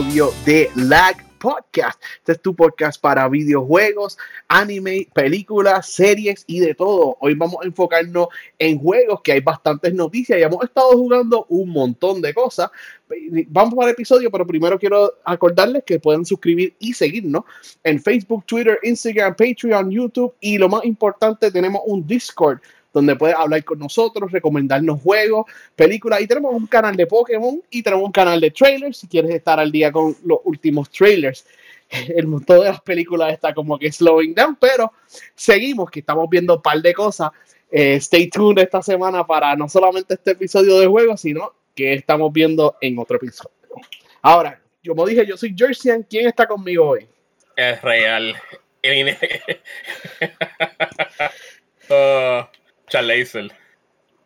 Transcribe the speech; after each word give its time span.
de 0.00 0.70
Lag 0.76 1.14
Podcast. 1.38 2.02
Este 2.20 2.32
es 2.32 2.40
tu 2.40 2.56
podcast 2.56 2.98
para 2.98 3.28
videojuegos, 3.28 4.16
anime, 4.48 5.06
películas, 5.12 5.90
series 5.90 6.42
y 6.46 6.60
de 6.60 6.74
todo. 6.74 7.18
Hoy 7.20 7.34
vamos 7.34 7.56
a 7.62 7.66
enfocarnos 7.66 8.28
en 8.58 8.78
juegos, 8.78 9.20
que 9.20 9.32
hay 9.32 9.40
bastantes 9.40 9.92
noticias 9.92 10.38
y 10.38 10.42
hemos 10.42 10.64
estado 10.64 10.92
jugando 10.92 11.44
un 11.50 11.68
montón 11.68 12.22
de 12.22 12.32
cosas. 12.32 12.70
Vamos 13.48 13.74
para 13.74 13.88
el 13.88 13.92
episodio, 13.92 14.30
pero 14.30 14.46
primero 14.46 14.78
quiero 14.78 15.12
acordarles 15.22 15.84
que 15.84 16.00
pueden 16.00 16.24
suscribir 16.24 16.74
y 16.78 16.94
seguirnos 16.94 17.44
en 17.84 18.00
Facebook, 18.00 18.46
Twitter, 18.46 18.78
Instagram, 18.82 19.36
Patreon, 19.36 19.90
YouTube 19.90 20.32
y 20.40 20.56
lo 20.56 20.70
más 20.70 20.82
importante, 20.86 21.50
tenemos 21.50 21.82
un 21.84 22.06
Discord 22.06 22.60
donde 22.92 23.16
puedes 23.16 23.36
hablar 23.36 23.64
con 23.64 23.78
nosotros, 23.78 24.32
recomendarnos 24.32 25.00
juegos, 25.00 25.46
películas. 25.76 26.20
Y 26.20 26.26
tenemos 26.26 26.54
un 26.54 26.66
canal 26.66 26.96
de 26.96 27.06
Pokémon 27.06 27.60
y 27.70 27.82
tenemos 27.82 28.04
un 28.04 28.12
canal 28.12 28.40
de 28.40 28.50
trailers 28.50 28.98
si 28.98 29.06
quieres 29.06 29.30
estar 29.32 29.60
al 29.60 29.70
día 29.70 29.92
con 29.92 30.16
los 30.24 30.38
últimos 30.44 30.90
trailers. 30.90 31.46
El 31.90 32.26
montón 32.26 32.60
de 32.60 32.66
las 32.66 32.80
películas 32.80 33.32
está 33.32 33.52
como 33.54 33.78
que 33.78 33.90
slowing 33.90 34.34
down, 34.34 34.56
pero 34.60 34.92
seguimos, 35.34 35.90
que 35.90 36.00
estamos 36.00 36.28
viendo 36.28 36.56
un 36.56 36.62
par 36.62 36.80
de 36.80 36.94
cosas. 36.94 37.30
Eh, 37.70 37.96
stay 37.96 38.28
tuned 38.28 38.62
esta 38.62 38.82
semana 38.82 39.24
para 39.24 39.54
no 39.54 39.68
solamente 39.68 40.14
este 40.14 40.32
episodio 40.32 40.78
de 40.78 40.86
juegos, 40.86 41.20
sino 41.20 41.52
que 41.74 41.94
estamos 41.94 42.32
viendo 42.32 42.76
en 42.80 42.98
otro 42.98 43.16
episodio. 43.16 43.54
Ahora, 44.22 44.60
como 44.86 45.06
dije, 45.06 45.26
yo 45.26 45.36
soy 45.36 45.54
Jerseyan. 45.56 46.02
¿Quién 46.02 46.26
está 46.26 46.46
conmigo 46.46 46.88
hoy? 46.88 47.06
Es 47.56 47.80
real. 47.82 48.34
uh, 51.90 52.44
Charlaser. 52.90 53.50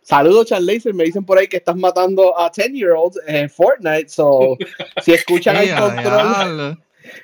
Saludos, 0.02 0.46
Charlaser. 0.48 0.92
Me 0.92 1.04
dicen 1.04 1.24
por 1.24 1.38
ahí 1.38 1.46
que 1.46 1.58
estás 1.58 1.76
matando 1.76 2.38
a 2.38 2.50
10-year-olds 2.50 3.18
en 3.26 3.48
Fortnite. 3.48 4.08
So, 4.08 4.56
si 5.02 5.12
escuchan 5.12 5.56
el 5.56 5.74
control 5.74 6.78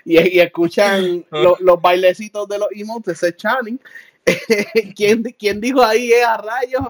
y, 0.05 0.39
escuchan 0.39 1.25
los 1.31 1.81
bailecitos 1.83 2.49
de 2.49 2.59
los 2.59 2.69
emotes, 2.73 3.23
ese 3.23 3.37
Channing. 3.37 3.81
¿Quién, 4.95 5.23
¿Quién 5.39 5.61
dijo 5.61 5.83
ahí 5.83 6.13
es 6.13 6.25
a 6.25 6.37
rayos? 6.37 6.83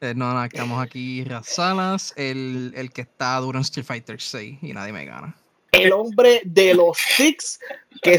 Eh, 0.00 0.14
no, 0.16 0.32
no, 0.32 0.42
estamos 0.42 0.82
aquí 0.82 1.24
Razalas, 1.24 2.14
el, 2.16 2.72
el 2.74 2.90
que 2.90 3.02
está 3.02 3.36
duro 3.36 3.58
en 3.58 3.62
Street 3.62 3.84
Fighter 3.84 4.20
6 4.20 4.58
y 4.62 4.72
nadie 4.72 4.92
me 4.92 5.04
gana. 5.04 5.36
El 5.72 5.92
hombre 5.92 6.40
de 6.44 6.74
los 6.74 6.98
Six, 6.98 7.60
que 8.02 8.18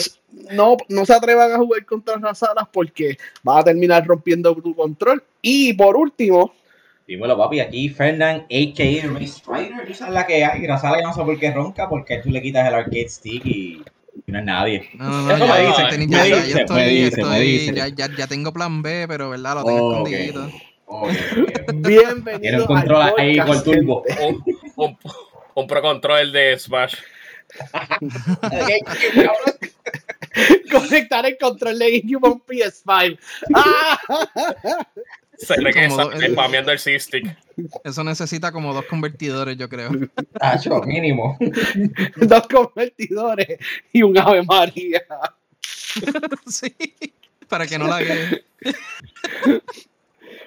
no, 0.51 0.77
no 0.89 1.05
se 1.05 1.13
atrevan 1.13 1.51
a 1.51 1.57
jugar 1.57 1.85
contra 1.85 2.17
Razalas 2.17 2.67
porque 2.71 3.17
va 3.47 3.59
a 3.59 3.63
terminar 3.63 4.05
rompiendo 4.05 4.55
tu 4.55 4.75
control. 4.75 5.23
Y 5.41 5.73
por 5.73 5.95
último, 5.95 6.53
Dímelo, 7.11 7.37
papi, 7.37 7.59
aquí 7.59 7.89
Fernand, 7.89 8.43
a.k.a. 8.43 9.07
Race 9.13 9.27
Strider, 9.27 9.91
esa 9.91 10.07
es 10.07 10.13
la 10.13 10.25
que 10.25 10.45
hay. 10.45 10.61
No 10.61 11.13
sé 11.13 11.23
por 11.23 11.37
qué 11.37 11.51
ronca, 11.51 11.89
porque 11.89 12.19
tú 12.19 12.29
le 12.29 12.41
quitas 12.41 12.65
el 12.65 12.73
arcade 12.73 13.09
stick 13.09 13.45
y 13.45 13.83
no 14.27 14.39
es 14.39 14.45
nadie. 14.45 14.89
No, 14.93 15.09
no, 15.09 15.37
no, 15.37 15.45
ya, 17.75 17.87
ya, 17.89 18.09
ya, 18.17 18.27
tengo 18.27 18.53
plan 18.53 18.81
B, 18.81 19.05
pero 19.09 19.29
verdad, 19.29 19.55
lo 19.55 19.65
tengo 19.65 19.91
escondido. 19.91 20.49
Bienvenido. 21.75 22.61
Un 22.61 22.65
control 22.65 23.13
ahí 23.17 23.37
con 23.39 23.63
turbo. 23.63 24.03
Un, 24.77 24.97
un, 25.55 25.67
pro 25.67 25.81
control 25.81 26.31
de 26.31 26.57
Smash. 26.57 26.95
Conectar 30.71 31.25
el 31.25 31.37
control 31.37 31.77
de 31.79 31.99
GameCube 31.99 32.41
PS5. 32.47 33.19
Se 35.37 35.59
ve 35.59 35.73
que 35.73 35.85
está 35.85 36.07
spameando 36.29 36.71
el 36.71 36.79
C-Stick. 36.79 37.35
Eso 37.83 38.03
necesita 38.03 38.51
como 38.51 38.73
dos 38.73 38.85
convertidores, 38.85 39.57
yo 39.57 39.67
creo. 39.67 39.89
Tacho, 40.39 40.81
mínimo. 40.83 41.37
dos 42.17 42.47
convertidores 42.47 43.57
y 43.91 44.03
un 44.03 44.15
Ave 44.17 44.43
María. 44.43 45.03
sí, 46.47 46.73
para 47.47 47.65
que 47.65 47.79
no 47.79 47.87
la 47.87 47.97
vean. 47.97 48.39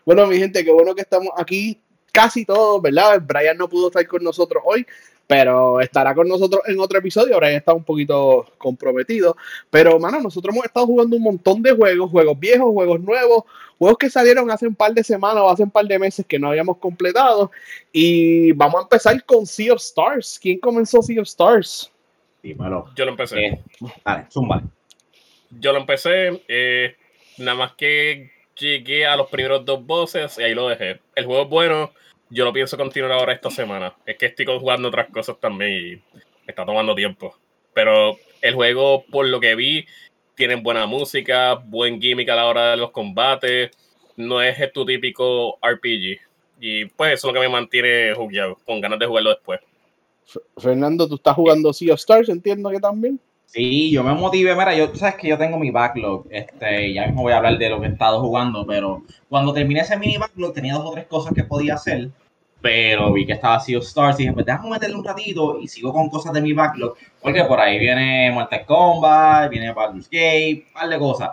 bueno, 0.05 0.29
mi 0.29 0.39
gente, 0.39 0.65
qué 0.65 0.71
bueno 0.71 0.95
que 0.95 1.03
estamos 1.03 1.31
aquí 1.37 1.81
casi 2.15 2.45
todos, 2.45 2.81
¿verdad? 2.81 3.21
Brian 3.21 3.59
no 3.59 3.69
pudo 3.69 3.89
estar 3.89 4.07
con 4.07 4.23
nosotros 4.23 4.63
hoy, 4.65 4.87
pero 5.27 5.81
estará 5.81 6.15
con 6.15 6.29
nosotros 6.29 6.63
en 6.67 6.79
otro 6.79 6.99
episodio. 6.99 7.35
Ahora 7.35 7.51
ya 7.51 7.59
está 7.59 7.73
un 7.73 7.85
poquito 7.85 8.47
comprometido. 8.59 9.37
Pero, 9.71 9.99
mano, 9.99 10.21
nosotros 10.21 10.55
hemos 10.55 10.67
estado 10.67 10.87
jugando 10.87 11.17
un 11.17 11.23
montón 11.23 11.63
de 11.63 11.73
juegos, 11.73 12.11
juegos 12.11 12.39
viejos, 12.39 12.73
juegos 12.73 13.01
nuevos, 13.01 13.45
juegos 13.79 13.99
que 13.99 14.11
salieron 14.11 14.51
hace 14.51 14.67
un 14.67 14.75
par 14.75 14.93
de 14.93 15.03
semanas 15.03 15.43
o 15.43 15.51
hace 15.51 15.63
un 15.63 15.71
par 15.71 15.87
de 15.87 15.99
meses 15.99 16.27
que 16.27 16.39
no 16.39 16.49
habíamos 16.49 16.77
completado. 16.77 17.51
Y 17.93 18.53
vamos 18.53 18.81
a 18.81 18.83
empezar 18.83 19.25
con 19.25 19.47
Sea 19.47 19.73
of 19.73 19.81
Stars. 19.81 20.39
¿Quién 20.41 20.59
comenzó 20.59 21.03
Sea 21.03 21.21
of 21.21 21.29
Stars? 21.29 21.91
Yo 22.95 23.05
lo 23.07 23.13
empecé. 23.13 23.47
Eh, 23.47 23.63
vale, 24.05 24.27
zumba. 24.31 24.63
Yo 25.59 25.73
lo 25.73 25.79
empecé. 25.79 26.43
Eh, 26.49 26.95
nada 27.39 27.57
más 27.57 27.73
que 27.73 28.31
llegué 28.59 29.07
a 29.07 29.17
los 29.17 29.29
primeros 29.29 29.65
dos 29.65 29.85
bosses 29.85 30.39
y 30.39 30.43
ahí 30.43 30.55
lo 30.55 30.69
dejé. 30.69 31.01
El 31.15 31.25
juego 31.25 31.45
es 31.45 31.49
bueno 31.49 31.91
yo 32.35 32.45
lo 32.45 32.53
pienso 32.53 32.77
continuar 32.77 33.13
ahora 33.13 33.33
esta 33.33 33.49
semana. 33.49 33.95
Es 34.05 34.19
que 34.19 34.27
estoy 34.27 34.45
jugando 34.47 34.89
otras 34.89 35.09
cosas 35.11 35.37
también 35.39 36.03
y 36.05 36.19
está 36.47 36.67
tomando 36.67 36.95
tiempo. 36.95 37.37
Pero 37.73 38.19
el 38.43 38.55
juego, 38.55 39.05
por 39.11 39.27
lo 39.27 39.39
que 39.39 39.55
vi, 39.55 39.87
tiene 40.35 40.57
buena 40.57 40.87
música, 40.87 41.55
buen 41.55 42.01
gimmick 42.01 42.29
a 42.29 42.35
la 42.35 42.47
hora 42.47 42.71
de 42.73 42.77
los 42.77 42.91
combates. 42.91 43.71
No 44.17 44.43
es 44.43 44.57
tu 44.73 44.85
típico 44.85 45.59
RPG. 45.63 46.19
Y 46.61 46.87
pues 46.87 47.15
eso 47.15 47.29
es 47.29 47.35
lo 47.35 47.41
que 47.41 47.47
me 47.47 47.53
mantiene 47.53 48.15
jugueado, 48.15 48.59
con 48.67 48.81
ganas 48.81 48.99
de 48.99 49.07
jugarlo 49.07 49.31
después. 49.31 49.61
Fernando, 50.57 51.07
tú 51.07 51.17
estás 51.17 51.37
jugando 51.37 51.73
Sea 51.73 51.95
of 51.95 52.01
Stars, 52.01 52.29
entiendo 52.29 52.71
que 52.71 52.81
también. 52.81 53.21
Sí, 53.47 53.93
yo 53.93 54.03
me 54.03 54.15
motivé, 54.15 54.53
mira, 54.57 54.75
yo, 54.75 54.91
tú 54.91 54.97
sabes 54.97 55.15
que 55.17 55.29
yo 55.29 55.39
tengo 55.39 55.59
mi 55.59 55.71
backlog, 55.71 56.27
este, 56.31 56.93
ya 56.93 57.07
mismo 57.07 57.23
voy 57.23 57.33
a 57.33 57.37
hablar 57.37 57.57
de 57.57 57.69
lo 57.69 57.81
que 57.81 57.87
he 57.87 57.91
estado 57.91 58.21
jugando, 58.21 58.67
pero 58.67 59.05
cuando 59.29 59.53
terminé 59.53 59.81
ese 59.81 59.97
mini 59.97 60.17
backlog 60.17 60.55
tenía 60.55 60.75
dos 60.75 60.87
o 60.87 60.93
tres 60.93 61.07
cosas 61.07 61.35
que 61.35 61.45
podía 61.45 61.75
hacer, 61.75 62.11
pero 62.65 63.13
vi 63.13 63.27
que 63.27 63.35
estaba 63.35 63.61
Sea 63.61 63.77
of 63.77 63.85
Stars 63.85 64.19
y 64.19 64.23
dije, 64.23 64.33
pues 64.33 64.47
déjame 64.47 64.71
meterle 64.71 64.97
un 64.97 65.05
ratito 65.05 65.61
y 65.61 65.69
sigo 65.69 65.93
con 65.93 66.09
cosas 66.09 66.33
de 66.33 66.41
mi 66.41 66.55
backlog, 66.55 66.97
porque 67.21 67.45
por 67.45 67.61
ahí 67.61 67.79
viene 67.79 68.31
Mortal 68.33 68.65
Kombat, 68.65 69.51
viene 69.51 69.71
Baldur's 69.75 70.09
Gate, 70.09 70.65
un 70.69 70.73
par 70.73 70.89
de 70.89 70.99
cosas. 70.99 71.31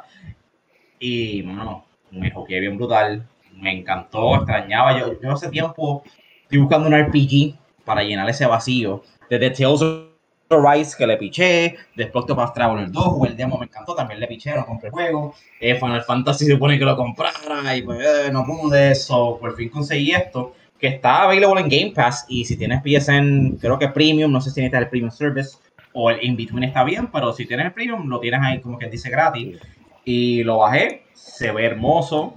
Y, 0.99 1.41
bueno, 1.43 1.85
me 2.11 2.31
jugué 2.31 2.59
bien 2.59 2.75
brutal, 2.75 3.25
me 3.53 3.71
encantó, 3.71 4.35
extrañaba, 4.35 4.99
yo, 4.99 5.21
yo 5.21 5.31
hace 5.31 5.47
tiempo 5.47 6.03
estoy 6.41 6.57
buscando 6.57 6.89
un 6.89 7.01
RPG 7.01 7.55
para 7.85 8.03
llenar 8.03 8.29
ese 8.29 8.45
vacío, 8.45 9.01
desde 9.29 9.51
Tales 9.51 9.81
of 9.81 10.11
Rise 10.49 10.97
que 10.97 11.07
le 11.07 11.15
piché, 11.15 11.77
después 11.95 12.23
Octopath 12.23 12.53
Traveler 12.53 12.91
2, 12.91 13.05
o 13.07 13.25
el 13.25 13.37
demo 13.37 13.57
me 13.57 13.67
encantó, 13.67 13.95
también 13.95 14.19
le 14.19 14.27
piché, 14.27 14.53
no 14.53 14.65
compré 14.65 14.89
juego. 14.89 15.33
Eh, 15.61 15.75
Final 15.75 16.03
Fantasy 16.03 16.43
se 16.43 16.51
supone 16.51 16.77
que 16.77 16.83
lo 16.83 16.97
comprara 16.97 17.73
y 17.73 17.83
pues 17.83 18.05
eh, 18.05 18.29
no 18.33 18.43
pude 18.45 18.91
eso, 18.91 19.37
por 19.39 19.55
fin 19.55 19.69
conseguí 19.69 20.11
esto, 20.11 20.55
que 20.81 20.87
está 20.87 21.23
available 21.23 21.61
en 21.61 21.69
Game 21.69 21.91
Pass 21.95 22.25
y 22.27 22.43
si 22.43 22.57
tienes 22.57 22.81
PSN, 22.81 23.57
creo 23.61 23.77
que 23.77 23.87
Premium, 23.87 24.31
no 24.31 24.41
sé 24.41 24.49
si 24.49 24.59
necesitas 24.59 24.81
el 24.81 24.89
Premium 24.89 25.11
Service 25.11 25.57
o 25.93 26.09
el 26.09 26.23
In-Between 26.23 26.63
está 26.63 26.83
bien, 26.83 27.07
pero 27.11 27.31
si 27.31 27.45
tienes 27.45 27.67
el 27.67 27.71
Premium 27.71 28.07
lo 28.07 28.19
tienes 28.19 28.41
ahí 28.43 28.59
como 28.59 28.79
que 28.79 28.89
dice 28.89 29.09
gratis. 29.09 29.59
Y 30.03 30.43
lo 30.43 30.57
bajé, 30.57 31.03
se 31.13 31.51
ve 31.51 31.65
hermoso, 31.65 32.33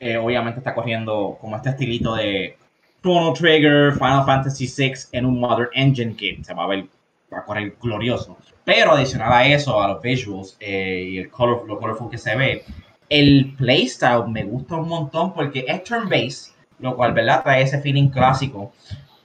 eh, 0.00 0.16
obviamente 0.16 0.58
está 0.58 0.74
corriendo 0.74 1.38
como 1.40 1.56
este 1.56 1.70
estilito 1.70 2.16
de 2.16 2.56
Chrono 3.00 3.32
Trigger, 3.32 3.92
Final 3.92 4.24
Fantasy 4.26 4.66
VI 4.66 4.92
en 5.12 5.26
un 5.26 5.38
Modern 5.38 5.70
Engine 5.74 6.16
que 6.16 6.38
se 6.42 6.52
va 6.52 6.64
a 6.64 6.66
ver 6.66 6.86
va 7.32 7.38
a 7.38 7.44
correr 7.44 7.76
glorioso. 7.80 8.36
Pero 8.64 8.92
adicional 8.92 9.32
a 9.32 9.46
eso, 9.46 9.80
a 9.80 9.88
los 9.88 10.02
visuals 10.02 10.56
eh, 10.58 11.08
y 11.10 11.18
el 11.18 11.30
color, 11.30 11.64
lo 11.66 11.78
colorful 11.78 12.10
que 12.10 12.18
se 12.18 12.34
ve, 12.34 12.64
el 13.08 13.54
playstyle 13.56 14.26
me 14.28 14.44
gusta 14.44 14.76
un 14.76 14.88
montón 14.88 15.34
porque 15.34 15.64
es 15.68 15.84
turn-based, 15.84 16.53
lo 16.78 16.96
cual, 16.96 17.12
¿verdad? 17.12 17.42
Trae 17.42 17.62
ese 17.62 17.80
feeling 17.80 18.08
clásico. 18.08 18.72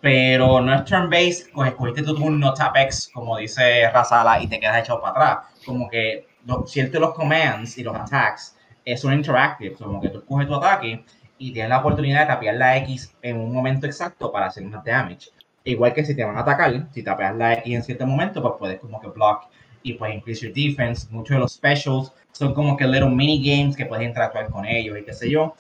Pero 0.01 0.61
no 0.61 0.73
es 0.73 0.85
turn-based, 0.85 1.51
pues 1.53 1.69
escogiste 1.69 2.03
tu 2.03 2.15
turno 2.15 2.53
tap 2.53 2.75
X, 2.77 3.11
como 3.13 3.37
dice 3.37 3.89
Razala, 3.89 4.41
y 4.41 4.47
te 4.47 4.59
quedas 4.59 4.79
echado 4.79 5.01
para 5.01 5.11
atrás. 5.11 5.45
Como 5.65 5.89
que 5.89 6.27
lo, 6.45 6.65
cierto 6.65 6.99
los 6.99 7.13
commands 7.13 7.77
y 7.77 7.83
los 7.83 7.95
attacks 7.95 8.55
es 8.85 9.03
un 9.03 9.13
interactive, 9.13 9.75
como 9.75 9.99
que 9.99 10.09
tú 10.09 10.19
escoges 10.19 10.47
tu 10.47 10.55
ataque 10.55 11.03
y 11.37 11.51
tienes 11.51 11.69
la 11.69 11.79
oportunidad 11.79 12.21
de 12.21 12.27
tapear 12.27 12.55
la 12.55 12.77
X 12.77 13.13
en 13.21 13.37
un 13.37 13.53
momento 13.53 13.87
exacto 13.87 14.31
para 14.31 14.47
hacer 14.47 14.63
más 14.63 14.83
damage. 14.83 15.29
Igual 15.63 15.93
que 15.93 16.05
si 16.05 16.15
te 16.15 16.23
van 16.23 16.37
a 16.37 16.41
atacar, 16.41 16.87
si 16.91 17.03
tapeas 17.03 17.35
la 17.35 17.53
X 17.53 17.75
en 17.75 17.83
cierto 17.83 18.05
momento, 18.05 18.41
pues 18.41 18.53
puedes 18.57 18.79
como 18.79 18.99
que 18.99 19.07
block 19.07 19.47
y 19.83 19.93
puedes 19.93 20.15
increase 20.15 20.45
your 20.45 20.53
defense. 20.53 21.07
Muchos 21.11 21.35
de 21.35 21.39
los 21.39 21.53
specials 21.53 22.13
son 22.31 22.53
como 22.53 22.77
que 22.77 22.87
little 22.87 23.09
mini 23.09 23.41
games 23.43 23.75
que 23.75 23.85
puedes 23.85 24.07
interactuar 24.07 24.49
con 24.49 24.65
ellos 24.65 24.97
y 24.97 25.03
qué 25.03 25.13
sé 25.13 25.29
yo. 25.29 25.55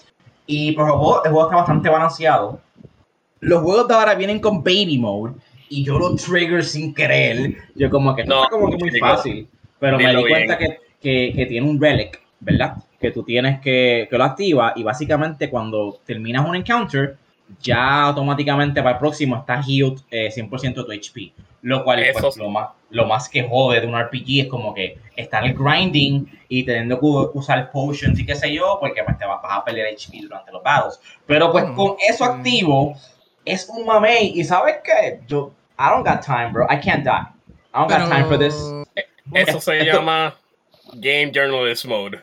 Y 0.51 0.71
por 0.71 0.87
favor, 0.87 1.21
el 1.25 1.31
juego 1.31 1.47
está 1.47 1.57
bastante 1.57 1.89
balanceado. 1.89 2.59
Los 3.39 3.61
juegos 3.61 3.87
de 3.87 3.93
ahora 3.93 4.15
vienen 4.15 4.39
con 4.39 4.63
baby 4.63 4.97
mode 4.97 5.35
y 5.69 5.83
yo 5.83 5.99
lo 5.99 6.15
trigger 6.15 6.63
sin 6.63 6.91
querer. 6.91 7.55
Yo 7.75 7.91
como 7.91 8.15
que 8.15 8.23
no, 8.23 8.47
como 8.49 8.67
que 8.71 8.77
muy 8.77 8.99
fácil. 8.99 9.47
Pero 9.77 9.99
me 9.99 10.15
di 10.15 10.27
cuenta 10.27 10.57
que, 10.57 10.79
que, 10.99 11.33
que, 11.35 11.45
tiene 11.45 11.69
un 11.69 11.79
relic, 11.79 12.19
¿verdad? 12.39 12.77
Que 12.99 13.11
tú 13.11 13.21
tienes 13.21 13.61
que, 13.61 14.07
que 14.09 14.17
lo 14.17 14.23
activa 14.23 14.73
y 14.75 14.81
básicamente 14.81 15.51
cuando 15.51 15.99
terminas 16.03 16.49
un 16.49 16.55
encounter, 16.55 17.15
ya 17.61 18.05
automáticamente 18.05 18.81
para 18.81 18.95
el 18.95 18.99
próximo 18.99 19.37
está 19.37 19.61
healed 19.61 19.99
100% 20.09 20.63
eh, 20.63 20.67
de 20.69 20.83
tu 20.83 20.91
HP. 20.91 21.31
Lo 21.61 21.83
cual 21.83 21.99
Eso- 21.99 22.19
pues, 22.21 22.37
lo, 22.37 22.49
más, 22.49 22.69
lo 22.89 23.05
más 23.05 23.27
que 23.29 23.43
jode 23.47 23.81
de 23.81 23.87
un 23.87 23.99
RPG 23.99 24.41
es 24.43 24.47
como 24.47 24.73
que 24.73 24.97
estar 25.15 25.43
el 25.45 25.53
grinding 25.53 26.25
y 26.47 26.63
teniendo 26.63 26.99
que 26.99 27.05
usar 27.37 27.69
potions 27.71 28.17
y 28.19 28.25
qué 28.25 28.35
sé 28.35 28.53
yo, 28.53 28.77
porque 28.79 29.03
pues 29.03 29.17
te 29.17 29.25
vas 29.25 29.39
a 29.43 29.63
perder 29.65 29.93
HP 29.93 30.19
durante 30.21 30.51
los 30.51 30.63
battles. 30.63 30.99
Pero 31.25 31.51
pues 31.51 31.65
Mm, 31.67 31.75
con 31.75 31.95
eso 32.07 32.25
mm. 32.25 32.27
activo, 32.37 32.93
es 33.45 33.67
un 33.69 33.85
mamey. 33.85 34.31
Y 34.39 34.43
sabes 34.43 34.77
qué? 34.83 35.19
Yo, 35.27 35.51
I 35.77 35.89
don't 35.89 36.05
got 36.07 36.25
time, 36.25 36.51
bro. 36.51 36.65
I 36.69 36.77
can't 36.79 37.03
die. 37.03 37.27
I 37.73 37.79
don't 37.79 37.89
got 37.89 38.09
time 38.09 38.25
for 38.25 38.37
this. 38.39 38.55
Eso 39.33 39.59
se 39.59 39.83
llama 39.85 40.35
Game 40.93 41.31
Journalist 41.33 41.85
Mode. 41.85 42.19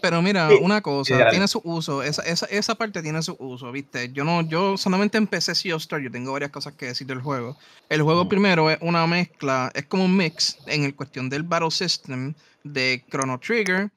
Pero 0.00 0.22
mira, 0.22 0.48
Sí, 0.48 0.58
una 0.60 0.80
cosa, 0.80 1.30
tiene 1.30 1.48
su 1.48 1.60
uso, 1.64 2.02
esa, 2.02 2.22
esa, 2.22 2.46
esa 2.46 2.74
parte 2.74 3.02
tiene 3.02 3.22
su 3.22 3.36
uso, 3.38 3.72
¿viste? 3.72 4.12
Yo 4.12 4.24
no, 4.24 4.42
yo 4.42 4.76
solamente 4.76 5.18
empecé 5.18 5.54
Sea 5.54 5.76
of 5.76 5.82
Stars, 5.82 6.04
yo 6.04 6.10
tengo 6.10 6.32
varias 6.32 6.50
cosas 6.50 6.74
que 6.74 6.86
decir 6.86 7.06
del 7.06 7.20
juego. 7.20 7.56
El 7.88 8.02
juego 8.02 8.28
primero 8.28 8.70
es 8.70 8.78
una 8.80 9.06
mezcla, 9.06 9.70
es 9.74 9.84
como 9.86 10.04
un 10.04 10.16
mix 10.16 10.58
en 10.66 10.84
el 10.84 10.94
cuestión 10.94 11.28
del 11.28 11.42
Battle 11.42 11.70
System 11.70 12.34
de 12.64 13.04
Chrono 13.10 13.38
Trigger, 13.38 13.90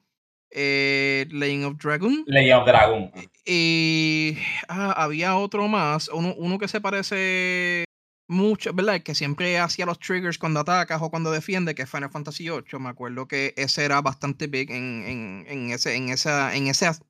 eh, 0.52 1.26
of 1.66 1.78
Dragon, 1.78 2.24
Legend 2.26 2.60
of 2.60 2.66
Dragon. 2.66 3.12
y 3.46 4.38
ah, 4.68 4.94
había 4.98 5.38
otro 5.38 5.68
más, 5.68 6.10
uno, 6.10 6.34
uno 6.38 6.60
que 6.60 6.68
se 6.68 6.82
parece 6.82 7.86
mucho, 8.32 8.74
¿verdad? 8.74 9.02
Que 9.04 9.16
siempre 9.16 9.60
hacía 9.60 9.86
los 9.86 10.00
triggers 10.00 10.38
cuando 10.38 10.60
atacas 10.62 11.02
o 11.02 11.10
cuando 11.12 11.32
defiende, 11.32 11.76
que 11.76 11.84
es 11.84 11.90
Final 11.90 12.10
Fantasy 12.12 12.46
VIII. 12.46 12.80
Me 12.80 12.90
acuerdo 12.90 13.28
que 13.28 13.54
ese 13.58 13.86
era 13.86 14.02
bastante 14.02 14.48
big 14.48 14.72
en, 14.72 15.04
en, 15.06 15.46
en 15.48 15.72
ese, 15.72 15.96
en, 15.96 16.10
esa, 16.10 16.56
en 16.56 16.68
ese 16.68 16.88
as- 16.88 17.02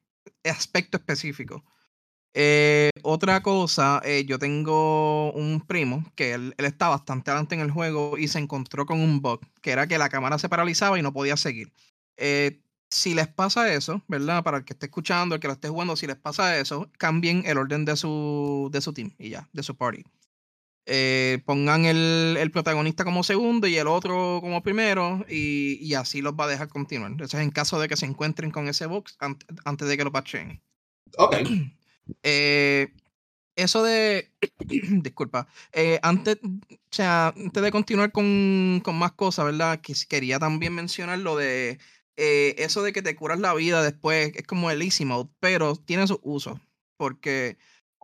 aspecto 0.43 0.97
específico. 0.97 1.63
Eh, 2.33 2.89
otra 3.03 3.41
cosa, 3.43 4.01
eh, 4.05 4.25
yo 4.25 4.39
tengo 4.39 5.33
un 5.33 5.61
primo 5.67 6.05
que 6.15 6.33
él, 6.33 6.55
él 6.57 6.65
está 6.65 6.87
bastante 6.89 7.31
adelante 7.31 7.55
en 7.55 7.61
el 7.61 7.71
juego 7.71 8.17
y 8.17 8.27
se 8.29 8.39
encontró 8.39 8.85
con 8.85 9.01
un 9.01 9.21
bug, 9.21 9.41
que 9.61 9.71
era 9.71 9.87
que 9.87 9.97
la 9.97 10.09
cámara 10.09 10.39
se 10.39 10.49
paralizaba 10.49 10.97
y 10.99 11.01
no 11.01 11.13
podía 11.13 11.37
seguir. 11.37 11.73
Eh, 12.17 12.61
si 12.89 13.13
les 13.15 13.27
pasa 13.27 13.73
eso, 13.73 14.03
¿verdad? 14.07 14.43
Para 14.43 14.57
el 14.59 14.65
que 14.65 14.73
esté 14.73 14.85
escuchando, 14.87 15.35
el 15.35 15.41
que 15.41 15.47
lo 15.47 15.53
esté 15.53 15.69
jugando, 15.69 15.95
si 15.97 16.07
les 16.07 16.17
pasa 16.17 16.57
eso, 16.59 16.89
cambien 16.97 17.43
el 17.45 17.57
orden 17.57 17.85
de 17.85 17.95
su, 17.97 18.69
de 18.71 18.81
su 18.81 18.93
team 18.93 19.13
y 19.17 19.29
ya, 19.29 19.49
de 19.53 19.63
su 19.63 19.75
party. 19.77 20.03
Eh, 20.87 21.41
pongan 21.45 21.85
el, 21.85 22.37
el 22.39 22.51
protagonista 22.51 23.03
como 23.05 23.23
segundo 23.23 23.67
y 23.67 23.77
el 23.77 23.87
otro 23.87 24.39
como 24.41 24.63
primero 24.63 25.23
y, 25.29 25.77
y 25.81 25.93
así 25.93 26.21
los 26.21 26.33
va 26.33 26.45
a 26.45 26.47
dejar 26.47 26.69
continuar. 26.69 27.11
Eso 27.21 27.37
es 27.37 27.43
en 27.43 27.51
caso 27.51 27.79
de 27.79 27.87
que 27.87 27.97
se 27.97 28.05
encuentren 28.07 28.51
con 28.51 28.67
ese 28.67 28.87
box 28.87 29.17
ant- 29.19 29.45
antes 29.65 29.87
de 29.87 29.97
que 29.97 30.03
lo 30.03 30.11
patchen. 30.11 30.61
Ok. 31.17 31.35
Eh, 32.23 32.91
eso 33.55 33.83
de. 33.83 34.31
disculpa. 35.01 35.47
eh, 35.73 35.99
antes, 36.03 36.37
o 36.43 36.49
sea, 36.91 37.29
antes 37.29 37.63
de 37.63 37.71
continuar 37.71 38.11
con, 38.11 38.81
con 38.83 38.97
más 38.97 39.13
cosas, 39.13 39.45
¿verdad? 39.45 39.81
Que 39.81 39.93
quería 40.09 40.39
también 40.39 40.73
mencionar 40.73 41.19
lo 41.19 41.35
de 41.37 41.79
eso 42.15 42.83
de 42.83 42.93
que 42.93 43.01
te 43.01 43.15
curas 43.15 43.39
la 43.39 43.53
vida 43.53 43.81
después. 43.83 44.31
Es 44.35 44.45
como 44.47 44.71
el 44.71 44.81
easy 44.81 45.05
mode, 45.05 45.29
pero 45.39 45.75
tiene 45.75 46.07
su 46.07 46.19
uso. 46.23 46.59
Porque, 46.97 47.57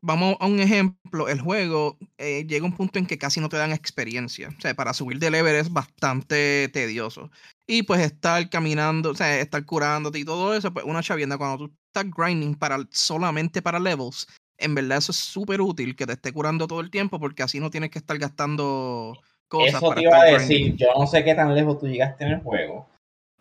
vamos 0.08 0.38
a 0.40 0.48
un 0.48 0.60
ejemplo: 0.60 1.28
el 1.28 1.42
juego 1.42 1.98
eh, 2.18 2.46
llega 2.48 2.66
a 2.66 2.70
un 2.70 2.76
punto 2.76 2.98
en 2.98 3.06
que 3.06 3.20
casi 3.20 3.40
no 3.40 3.50
te 3.50 3.58
dan 3.58 3.74
experiencia. 3.74 4.50
O 4.58 4.62
sea, 4.62 4.74
para 4.74 4.94
subir 4.94 5.20
de 5.20 5.30
level 5.30 5.56
es 5.56 5.72
bastante 5.72 6.70
tedioso. 6.70 7.30
Y 7.68 7.84
pues 7.84 8.02
estar 8.02 8.50
caminando, 8.50 9.12
o 9.12 9.16
sea, 9.16 9.40
estar 9.40 9.64
curándote 9.66 10.18
y 10.20 10.26
todo 10.26 10.56
eso, 10.56 10.74
pues 10.74 10.86
una 10.86 11.04
chavienda 11.04 11.38
cuando 11.38 11.68
tú 11.68 11.74
estás 11.94 12.10
grinding 12.10 12.56
para 12.56 12.80
solamente 12.90 13.62
para 13.62 13.80
levels, 13.80 14.28
en 14.58 14.74
verdad 14.74 15.00
eso 15.00 15.12
es 15.12 15.18
súper 15.18 15.60
útil 15.62 15.96
que 15.96 16.06
te 16.06 16.14
esté 16.14 16.32
curando 16.32 16.66
todo 16.66 16.80
el 16.80 16.90
tiempo 16.90 17.20
porque 17.20 17.44
así 17.44 17.60
no 17.60 17.70
tienes 17.70 17.92
que 17.92 18.00
estar 18.00 18.18
gastando 18.18 19.20
cosas 19.50 19.76
Eso 19.76 19.90
para 19.90 20.02
te 20.02 20.08
iba 20.08 20.22
a 20.22 20.26
decir, 20.26 20.58
grinding. 20.58 20.78
yo 20.78 20.88
no 20.98 21.06
sé 21.06 21.24
qué 21.24 21.36
tan 21.36 21.54
lejos 21.54 21.78
tú 21.80 21.88
llegaste 21.88 22.24
en 22.24 22.32
el 22.32 22.40
juego, 22.40 22.88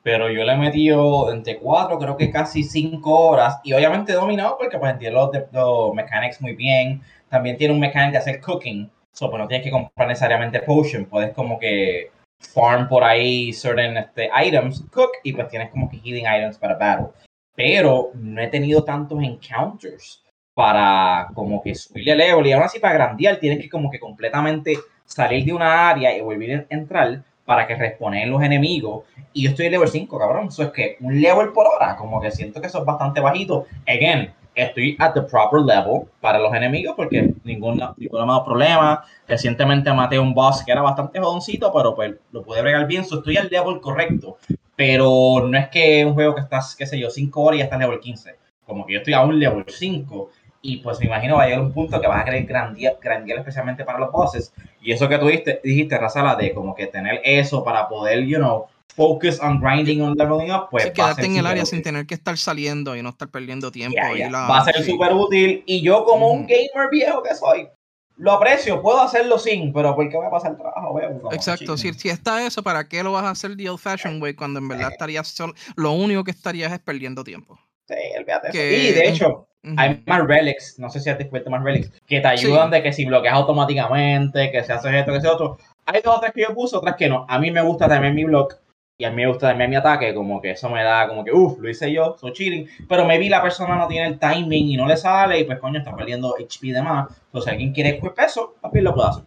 pero 0.06 0.30
yo 0.30 0.44
le 0.44 0.52
he 0.52 0.56
metido 0.56 1.32
entre 1.32 1.58
4, 1.58 1.98
creo 1.98 2.16
que 2.16 2.30
casi 2.30 2.62
5 2.62 3.10
horas, 3.12 3.58
y 3.64 3.72
obviamente 3.72 4.12
he 4.12 4.14
dominado 4.14 4.56
porque 4.56 4.78
pues 4.78 4.92
entiendo 4.92 5.28
los, 5.32 5.52
los 5.52 5.94
mechanics 5.94 6.40
muy 6.40 6.54
bien, 6.54 7.02
también 7.28 7.56
tiene 7.56 7.74
un 7.74 7.80
mechanic 7.80 8.12
de 8.12 8.18
hacer 8.18 8.40
cooking, 8.40 8.88
so, 9.12 9.28
pues 9.28 9.42
no 9.42 9.48
tienes 9.48 9.64
que 9.64 9.72
comprar 9.72 10.06
necesariamente 10.06 10.60
potion, 10.60 11.06
puedes 11.06 11.34
como 11.34 11.58
que 11.58 12.12
farm 12.38 12.88
por 12.88 13.02
ahí 13.02 13.52
certain 13.52 13.96
este, 13.96 14.30
items, 14.44 14.84
cook, 14.92 15.10
y 15.24 15.32
pues 15.32 15.48
tienes 15.48 15.70
como 15.70 15.90
que 15.90 15.96
healing 15.96 16.26
items 16.26 16.56
para 16.56 16.76
battle. 16.76 17.08
Pero 17.56 18.12
no 18.14 18.40
he 18.40 18.46
tenido 18.46 18.84
tantos 18.84 19.20
encounters 19.20 20.22
para 20.54 21.26
como 21.34 21.60
que 21.60 21.74
subirle 21.74 22.12
el 22.12 22.18
level 22.18 22.46
y 22.46 22.52
aún 22.52 22.62
así 22.62 22.78
para 22.78 22.94
grandear 22.94 23.40
tienes 23.40 23.58
que 23.58 23.68
como 23.68 23.90
que 23.90 23.98
completamente 23.98 24.78
salir 25.04 25.44
de 25.44 25.52
una 25.52 25.90
área 25.90 26.16
y 26.16 26.20
volver 26.20 26.68
a 26.70 26.74
entrar 26.74 27.24
para 27.46 27.66
que 27.66 27.76
responden 27.76 28.30
los 28.30 28.42
enemigos. 28.42 29.04
Y 29.32 29.44
yo 29.44 29.50
estoy 29.50 29.66
en 29.66 29.72
level 29.72 29.88
5 29.88 30.18
cabrón. 30.18 30.48
Eso 30.48 30.64
es 30.64 30.70
que 30.70 30.96
un 31.00 31.18
level 31.18 31.52
por 31.52 31.66
hora 31.66 31.96
como 31.96 32.20
que 32.20 32.30
siento 32.30 32.60
que 32.60 32.66
eso 32.66 32.80
es 32.80 32.84
bastante 32.84 33.20
bajito. 33.20 33.66
Again 33.86 34.30
estoy 34.54 34.96
at 34.98 35.12
the 35.12 35.22
proper 35.22 35.60
level 35.60 36.02
para 36.20 36.38
los 36.38 36.52
enemigos 36.54 36.94
porque 36.96 37.32
ningún 37.44 37.82
ha 37.82 37.94
dado 38.10 38.44
problema. 38.44 39.04
Recientemente 39.26 39.92
maté 39.92 40.18
un 40.18 40.34
boss 40.34 40.62
que 40.64 40.72
era 40.72 40.82
bastante 40.82 41.20
jodoncito 41.20 41.72
pero 41.72 41.94
pues 41.94 42.14
lo 42.32 42.42
pude 42.42 42.60
bregar 42.60 42.86
bien. 42.86 43.04
So 43.04 43.18
estoy 43.18 43.36
al 43.38 43.48
level 43.48 43.80
correcto. 43.80 44.36
Pero 44.74 45.46
no 45.48 45.56
es 45.56 45.68
que 45.68 46.04
un 46.04 46.12
juego 46.12 46.34
que 46.34 46.42
estás 46.42 46.76
qué 46.76 46.84
sé 46.84 46.98
yo 46.98 47.08
5 47.08 47.40
horas 47.40 47.56
y 47.56 47.58
ya 47.60 47.64
estás 47.64 47.78
level 47.78 48.00
15 48.00 48.36
como 48.66 48.84
que 48.84 48.94
yo 48.94 48.98
estoy 48.98 49.14
a 49.14 49.22
un 49.22 49.38
level 49.38 49.64
5 49.66 50.30
y 50.72 50.78
pues 50.78 50.98
me 51.00 51.06
imagino 51.06 51.36
va 51.36 51.42
a 51.44 51.46
llegar 51.46 51.60
un 51.60 51.72
punto 51.72 52.00
que 52.00 52.06
vas 52.08 52.20
a 52.20 52.24
querer 52.24 52.44
grandear, 52.44 52.96
grandear 53.00 53.38
especialmente 53.38 53.84
para 53.84 53.98
los 53.98 54.10
bosses. 54.10 54.52
Y 54.82 54.92
eso 54.92 55.08
que 55.08 55.18
tú 55.18 55.26
dijiste, 55.26 55.60
dijiste 55.62 55.96
Razala, 55.98 56.34
de 56.36 56.52
como 56.52 56.74
que 56.74 56.86
tener 56.86 57.20
eso 57.24 57.62
para 57.64 57.88
poder, 57.88 58.24
you 58.24 58.38
know, 58.38 58.66
focus 58.94 59.40
on 59.40 59.60
grinding, 59.60 60.00
on 60.02 60.14
leveling 60.16 60.50
up, 60.52 60.68
pues 60.70 60.84
Sí, 60.84 60.90
quedarte 60.92 61.26
en 61.26 61.36
el 61.36 61.46
área 61.46 61.62
útil. 61.62 61.76
sin 61.76 61.82
tener 61.82 62.06
que 62.06 62.14
estar 62.14 62.36
saliendo 62.38 62.96
y 62.96 63.02
no 63.02 63.10
estar 63.10 63.28
perdiendo 63.28 63.70
tiempo. 63.70 63.96
Ya, 63.96 64.12
y 64.14 64.18
ya. 64.20 64.30
la- 64.30 64.48
Va 64.48 64.58
a 64.58 64.64
ser 64.64 64.82
súper 64.82 65.12
útil. 65.12 65.62
Y 65.66 65.82
yo 65.82 66.04
como 66.04 66.28
un 66.30 66.40
Ujú. 66.40 66.48
gamer 66.48 66.90
viejo 66.90 67.22
que 67.22 67.34
soy, 67.34 67.68
lo 68.16 68.32
aprecio, 68.32 68.80
puedo 68.80 69.00
hacerlo 69.00 69.38
sin, 69.38 69.72
pero 69.72 69.94
¿por 69.94 70.08
qué 70.08 70.16
voy 70.16 70.26
a 70.26 70.30
pasar 70.30 70.52
el 70.52 70.56
trabajo? 70.56 70.94
Veo, 70.94 71.30
Exacto, 71.32 71.76
si, 71.76 71.92
si 71.92 72.08
está 72.08 72.46
eso, 72.46 72.62
¿para 72.62 72.88
qué 72.88 73.02
lo 73.02 73.12
vas 73.12 73.24
a 73.24 73.30
hacer 73.30 73.56
the 73.56 73.68
old 73.68 73.78
fashioned 73.78 74.22
way 74.22 74.32
cuando 74.34 74.58
en 74.58 74.68
verdad 74.68 74.90
estarías 74.92 75.28
solo? 75.28 75.52
Lo 75.76 75.92
único 75.92 76.24
que 76.24 76.30
estarías 76.30 76.72
es 76.72 76.78
perdiendo 76.80 77.22
tiempo. 77.22 77.58
Sí, 77.86 77.94
olvídate. 78.18 78.50
Que- 78.50 78.72
Y 78.88 78.92
de 78.92 79.08
hecho, 79.08 79.46
Hay 79.76 80.02
más 80.06 80.26
relics, 80.26 80.78
no 80.78 80.88
sé 80.90 81.00
si 81.00 81.10
has 81.10 81.18
descubierto 81.18 81.50
más 81.50 81.62
relics, 81.62 81.90
que 82.06 82.20
te 82.20 82.28
ayudan 82.28 82.68
Sí. 82.68 82.76
de 82.76 82.82
que 82.82 82.92
si 82.92 83.04
bloqueas 83.04 83.34
automáticamente, 83.34 84.50
que 84.50 84.62
se 84.62 84.72
hace 84.72 84.98
esto, 84.98 85.12
que 85.12 85.20
se 85.20 85.28
otro. 85.28 85.58
Hay 85.86 86.00
dos 86.02 86.16
o 86.16 86.20
tres 86.20 86.32
que 86.32 86.42
yo 86.42 86.54
puse, 86.54 86.76
otras 86.76 86.96
que 86.96 87.08
no. 87.08 87.26
A 87.28 87.38
mí 87.38 87.50
me 87.50 87.62
gusta 87.62 87.88
también 87.88 88.14
mi 88.14 88.24
block 88.24 88.56
y 88.98 89.04
a 89.04 89.10
mí 89.10 89.16
me 89.16 89.26
gusta 89.28 89.48
también 89.48 89.70
mi 89.70 89.76
ataque, 89.76 90.14
como 90.14 90.40
que 90.40 90.52
eso 90.52 90.68
me 90.70 90.82
da 90.82 91.06
como 91.08 91.24
que, 91.24 91.32
uff, 91.32 91.58
lo 91.58 91.68
hice 91.68 91.92
yo, 91.92 92.16
soy 92.18 92.32
cheating. 92.32 92.66
Pero 92.88 93.04
maybe 93.04 93.28
la 93.28 93.42
persona 93.42 93.76
no 93.76 93.86
tiene 93.88 94.06
el 94.08 94.18
timing 94.18 94.68
y 94.68 94.76
no 94.76 94.86
le 94.86 94.96
sale 94.96 95.38
y 95.40 95.44
pues 95.44 95.58
coño, 95.58 95.78
está 95.78 95.94
perdiendo 95.94 96.34
HP 96.38 96.72
de 96.72 96.82
más. 96.82 97.08
Entonces, 97.26 97.44
si 97.44 97.50
alguien 97.50 97.72
quiere 97.72 97.90
equip 97.90 98.18
eso, 98.18 98.54
también 98.60 98.84
lo 98.84 98.94
puede 98.94 99.08
hacer. 99.08 99.24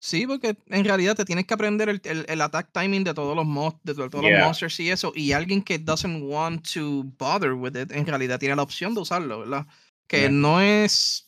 Sí, 0.00 0.26
porque 0.26 0.56
en 0.68 0.84
realidad 0.84 1.16
te 1.16 1.24
tienes 1.24 1.44
que 1.46 1.54
aprender 1.54 1.88
el, 1.88 2.00
el, 2.04 2.24
el 2.28 2.40
attack 2.40 2.70
timing 2.72 3.02
de 3.02 3.14
todos 3.14 3.34
los 3.34 3.44
mos- 3.46 3.74
de 3.82 3.94
to- 3.94 4.08
todos 4.08 4.24
Yeah. 4.24 4.38
los 4.38 4.46
monsters 4.46 4.78
y 4.80 4.90
eso. 4.90 5.12
Y 5.14 5.32
alguien 5.32 5.60
que 5.62 5.78
doesn't 5.78 6.22
want 6.22 6.66
to 6.72 7.02
bother 7.18 7.52
with 7.54 7.76
it, 7.76 7.90
en 7.90 8.06
realidad 8.06 8.38
tiene 8.38 8.54
la 8.54 8.62
opción 8.62 8.94
de 8.94 9.00
usarlo, 9.00 9.40
¿verdad? 9.40 9.66
Que 10.08 10.20
Yeah. 10.20 10.30
no 10.30 10.60
es. 10.60 11.24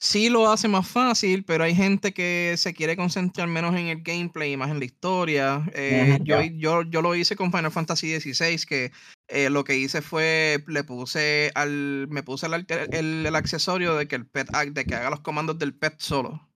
Sí 0.00 0.28
lo 0.28 0.50
hace 0.52 0.68
más 0.68 0.86
fácil, 0.86 1.44
pero 1.44 1.64
hay 1.64 1.74
gente 1.74 2.12
que 2.12 2.54
se 2.58 2.74
quiere 2.74 2.94
concentrar 2.94 3.48
menos 3.48 3.74
en 3.74 3.86
el 3.86 4.02
gameplay 4.02 4.52
y 4.52 4.56
más 4.56 4.70
en 4.70 4.78
la 4.78 4.84
historia. 4.84 5.64
Eh, 5.72 6.18
yo, 6.22 6.42
yo, 6.42 6.82
yo 6.82 7.00
lo 7.00 7.14
hice 7.14 7.36
con 7.36 7.50
Final 7.50 7.72
Fantasy 7.72 8.20
XVI, 8.20 8.58
que 8.66 8.92
eh, 9.28 9.48
lo 9.48 9.64
que 9.64 9.78
hice 9.78 10.02
fue 10.02 10.62
le 10.66 10.84
puse 10.84 11.50
al. 11.54 12.06
me 12.10 12.22
puse 12.22 12.46
el, 12.46 12.66
el, 12.92 13.24
el 13.26 13.34
accesorio 13.36 13.96
de 13.96 14.06
que 14.06 14.16
el 14.16 14.26
pet 14.26 14.48
de 14.50 14.84
que 14.84 14.94
haga 14.94 15.08
los 15.10 15.20
comandos 15.20 15.58
del 15.58 15.74
pet 15.74 15.94
solo. 15.98 16.48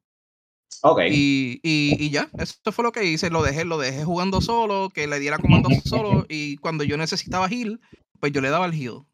Ok. 0.83 1.01
Y, 1.11 1.61
y, 1.63 1.97
y 1.99 2.11
ya, 2.11 2.31
eso 2.39 2.73
fue 2.73 2.85
lo 2.85 2.93
que 2.93 3.05
hice, 3.05 3.31
lo 3.31 3.43
dejé, 3.43 3.65
lo 3.65 3.79
dejé 3.79 4.05
jugando 4.05 4.41
solo, 4.41 4.91
que 4.91 5.07
le 5.07 5.19
diera 5.19 5.39
comandos 5.39 5.73
solo, 5.85 6.25
y 6.29 6.57
cuando 6.59 6.85
yo 6.85 6.97
necesitaba 6.97 7.49
heal, 7.49 7.81
pues 8.21 8.33
yo 8.33 8.41
le 8.41 8.51
daba 8.51 8.67
el 8.67 8.75
heal. 8.75 9.05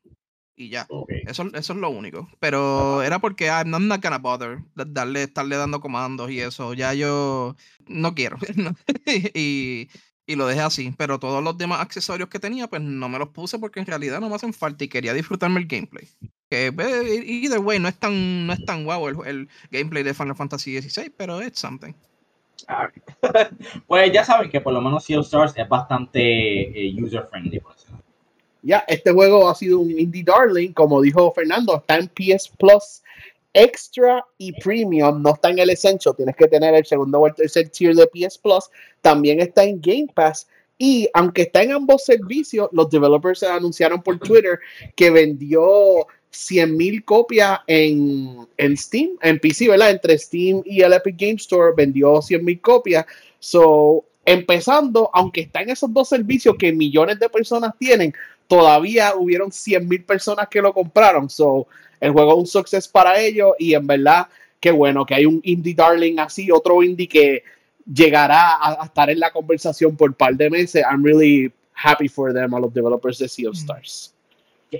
Y 0.56 0.68
ya, 0.68 0.86
eso, 1.26 1.44
eso 1.52 1.72
es 1.72 1.78
lo 1.78 1.90
único. 1.90 2.28
Pero 2.38 3.02
era 3.02 3.18
porque 3.18 3.46
I'm 3.46 3.70
not, 3.70 4.02
gonna 4.02 4.18
bother 4.18 4.58
da- 4.74 4.84
darle, 4.86 5.24
estarle 5.24 5.56
dando 5.56 5.80
comandos 5.80 6.30
y 6.30 6.40
eso. 6.40 6.74
Ya 6.74 6.94
yo 6.94 7.56
no 7.88 8.14
quiero. 8.14 8.36
y, 9.34 9.88
y 10.26 10.36
lo 10.36 10.46
dejé 10.46 10.60
así. 10.60 10.94
Pero 10.96 11.18
todos 11.18 11.42
los 11.42 11.56
demás 11.58 11.80
accesorios 11.80 12.28
que 12.28 12.38
tenía, 12.38 12.68
pues 12.68 12.82
no 12.82 13.08
me 13.08 13.18
los 13.18 13.28
puse 13.28 13.58
porque 13.58 13.80
en 13.80 13.86
realidad 13.86 14.20
no 14.20 14.28
me 14.28 14.36
hacen 14.36 14.52
falta 14.52 14.84
y 14.84 14.88
quería 14.88 15.14
disfrutarme 15.14 15.60
el 15.60 15.66
gameplay. 15.66 16.08
Que 16.50 16.72
either 17.26 17.58
way, 17.58 17.78
no 17.78 17.88
es 17.88 17.98
tan, 17.98 18.46
no 18.46 18.52
es 18.52 18.64
tan 18.64 18.84
guau 18.84 19.08
el, 19.08 19.16
el 19.26 19.48
gameplay 19.70 20.02
de 20.02 20.14
Final 20.14 20.36
Fantasy 20.36 20.80
XVI, 20.80 21.10
pero 21.16 21.42
it's 21.42 21.58
something. 21.58 21.92
Pues 23.86 24.12
ya 24.12 24.24
saben 24.24 24.50
que 24.50 24.60
por 24.60 24.72
lo 24.72 24.80
menos 24.80 25.04
Sea 25.04 25.20
of 25.20 25.26
Stars 25.26 25.52
es 25.56 25.68
bastante 25.68 26.20
eh, 26.20 26.94
user 27.02 27.26
friendly, 27.30 27.60
por. 27.60 27.74
Ya, 28.62 28.82
este 28.88 29.12
juego 29.12 29.50
ha 29.50 29.54
sido 29.54 29.78
un 29.78 29.90
indie 29.90 30.24
darling, 30.24 30.72
como 30.72 31.02
dijo 31.02 31.30
Fernando, 31.34 31.76
está 31.76 31.98
en 31.98 32.08
PS 32.08 32.50
Plus 32.58 33.02
Extra 33.54 34.26
y 34.36 34.52
Premium 34.52 35.22
no 35.22 35.34
está 35.34 35.50
en 35.50 35.60
el 35.60 35.70
Essential, 35.70 36.14
tienes 36.16 36.36
que 36.36 36.48
tener 36.48 36.74
el 36.74 36.84
segundo 36.84 37.20
o 37.20 37.26
el 37.28 37.34
tercer 37.34 37.68
tier 37.70 37.94
de 37.94 38.06
PS 38.08 38.36
Plus, 38.38 38.64
también 39.00 39.40
está 39.40 39.64
en 39.64 39.80
Game 39.80 40.08
Pass. 40.12 40.48
Y 40.76 41.08
aunque 41.14 41.42
está 41.42 41.62
en 41.62 41.70
ambos 41.70 42.04
servicios, 42.04 42.68
los 42.72 42.90
developers 42.90 43.44
anunciaron 43.44 44.02
por 44.02 44.18
Twitter 44.18 44.58
que 44.96 45.08
vendió 45.08 46.06
100.000 46.32 47.04
copias 47.04 47.60
en, 47.68 48.46
en, 48.56 48.76
Steam, 48.76 49.10
en 49.22 49.38
PC, 49.38 49.68
¿verdad? 49.68 49.92
Entre 49.92 50.18
Steam 50.18 50.62
y 50.64 50.82
el 50.82 50.92
Epic 50.92 51.16
Game 51.16 51.34
Store 51.34 51.72
vendió 51.76 52.14
100.000 52.14 52.60
copias. 52.60 53.06
So, 53.38 54.04
empezando, 54.24 55.10
aunque 55.12 55.42
está 55.42 55.62
en 55.62 55.70
esos 55.70 55.92
dos 55.94 56.08
servicios 56.08 56.56
que 56.58 56.72
millones 56.72 57.20
de 57.20 57.28
personas 57.28 57.72
tienen, 57.78 58.12
todavía 58.48 59.14
hubieron 59.14 59.50
100.000 59.50 60.04
personas 60.04 60.48
que 60.48 60.60
lo 60.60 60.72
compraron. 60.72 61.30
So, 61.30 61.68
el 62.00 62.12
juego 62.12 62.32
es 62.32 62.38
un 62.38 62.46
success 62.46 62.88
para 62.88 63.18
ellos 63.20 63.52
y 63.58 63.74
en 63.74 63.86
verdad, 63.86 64.26
qué 64.60 64.70
bueno 64.70 65.04
que 65.04 65.14
hay 65.14 65.26
un 65.26 65.40
indie 65.44 65.74
darling 65.74 66.18
así, 66.18 66.50
otro 66.50 66.82
indie 66.82 67.08
que 67.08 67.42
llegará 67.92 68.56
a, 68.60 68.84
estar 68.84 69.10
en 69.10 69.20
la 69.20 69.30
conversación 69.30 69.96
por 69.96 70.10
un 70.10 70.16
par 70.16 70.34
de 70.34 70.50
meses. 70.50 70.84
I'm 70.90 71.04
really 71.04 71.52
happy 71.74 72.08
for 72.08 72.32
them, 72.32 72.54
a 72.54 72.60
los 72.60 72.72
developers 72.72 73.18
de 73.18 73.28
Sea 73.28 73.48
of 73.48 73.56
Stars. 73.56 74.14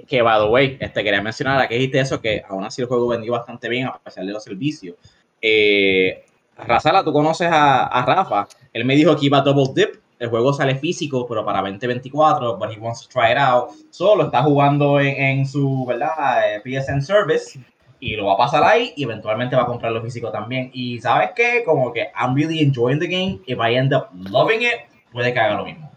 Que, 0.09 0.23
by 0.23 0.40
the 0.40 0.49
way, 0.49 0.76
este, 0.80 1.04
quería 1.04 1.23
mencionar 1.23 1.61
a 1.61 1.68
que 1.68 1.76
dijiste 1.76 2.00
eso, 2.00 2.21
que 2.21 2.42
aún 2.49 2.64
así 2.64 2.83
el 2.83 2.88
juego 2.88 3.06
vendió 3.09 3.33
bastante 3.33 3.68
bien 3.68 3.87
a 3.87 3.99
pesar 3.99 4.25
de 4.25 4.33
los 4.33 4.42
servicios. 4.42 4.97
Eh, 5.40 6.25
Razala, 6.56 7.04
tú 7.04 7.12
conoces 7.12 7.49
a, 7.50 7.85
a, 7.87 8.04
Rafa. 8.04 8.49
Él 8.73 8.85
me 8.85 8.97
dijo 8.97 9.16
que 9.16 9.26
iba 9.26 9.38
a 9.38 9.42
Double 9.42 9.73
Dip. 9.75 10.00
El 10.18 10.28
juego 10.28 10.52
sale 10.52 10.76
físico, 10.76 11.26
pero 11.26 11.44
para 11.44 11.61
2024, 11.61 12.56
but 12.56 12.71
he 12.71 12.78
wants 12.78 13.06
to 13.06 13.09
try 13.09 13.33
it 13.33 13.38
out. 13.38 13.71
Solo 13.90 14.25
está 14.25 14.42
jugando 14.42 15.00
en, 15.00 15.21
en 15.21 15.47
su, 15.47 15.85
¿verdad? 15.87 16.54
Eh, 16.54 16.62
PSN 16.62 17.02
Service 17.02 17.59
y 18.04 18.16
lo 18.16 18.26
va 18.26 18.35
a 18.35 18.37
pasar 18.37 18.62
ahí 18.64 18.92
y 18.97 19.04
eventualmente 19.04 19.56
va 19.56 19.62
a 19.62 19.66
comprar 19.66 19.90
lo 19.92 20.02
físico 20.02 20.30
también. 20.30 20.71
Y 20.75 21.00
sabes 21.00 21.30
qué, 21.35 21.62
como 21.64 21.92
que 21.92 22.09
I'm 22.18 22.35
really 22.35 22.61
enjoying 22.61 22.99
the 22.99 23.06
game. 23.06 23.40
If 23.47 23.59
I 23.59 23.76
end 23.76 23.94
up 23.94 24.09
loving 24.12 24.62
it, 24.62 24.88
puede 25.11 25.33
que 25.33 25.40
haga 25.40 25.56
lo 25.56 25.64
mismo. 25.64 25.90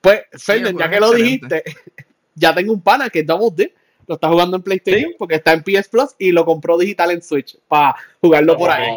Pues, 0.00 0.22
Fernan, 0.32 0.78
ya 0.78 0.88
que 0.88 1.00
lo 1.00 1.12
dijiste, 1.12 1.62
ya 2.34 2.54
tengo 2.54 2.72
un 2.72 2.80
pana 2.80 3.10
que 3.10 3.20
es 3.20 3.26
Double 3.26 3.50
Dip. 3.54 3.74
Lo 4.06 4.14
está 4.14 4.28
jugando 4.28 4.56
en 4.56 4.62
PlayStation 4.62 5.12
porque 5.18 5.36
está 5.36 5.52
en 5.52 5.62
PS 5.62 5.88
Plus 5.88 6.16
y 6.18 6.32
lo 6.32 6.44
compró 6.44 6.76
digital 6.76 7.12
en 7.12 7.22
Switch 7.22 7.56
para 7.68 7.94
jugarlo 8.20 8.56
por 8.56 8.70
ahí. 8.70 8.96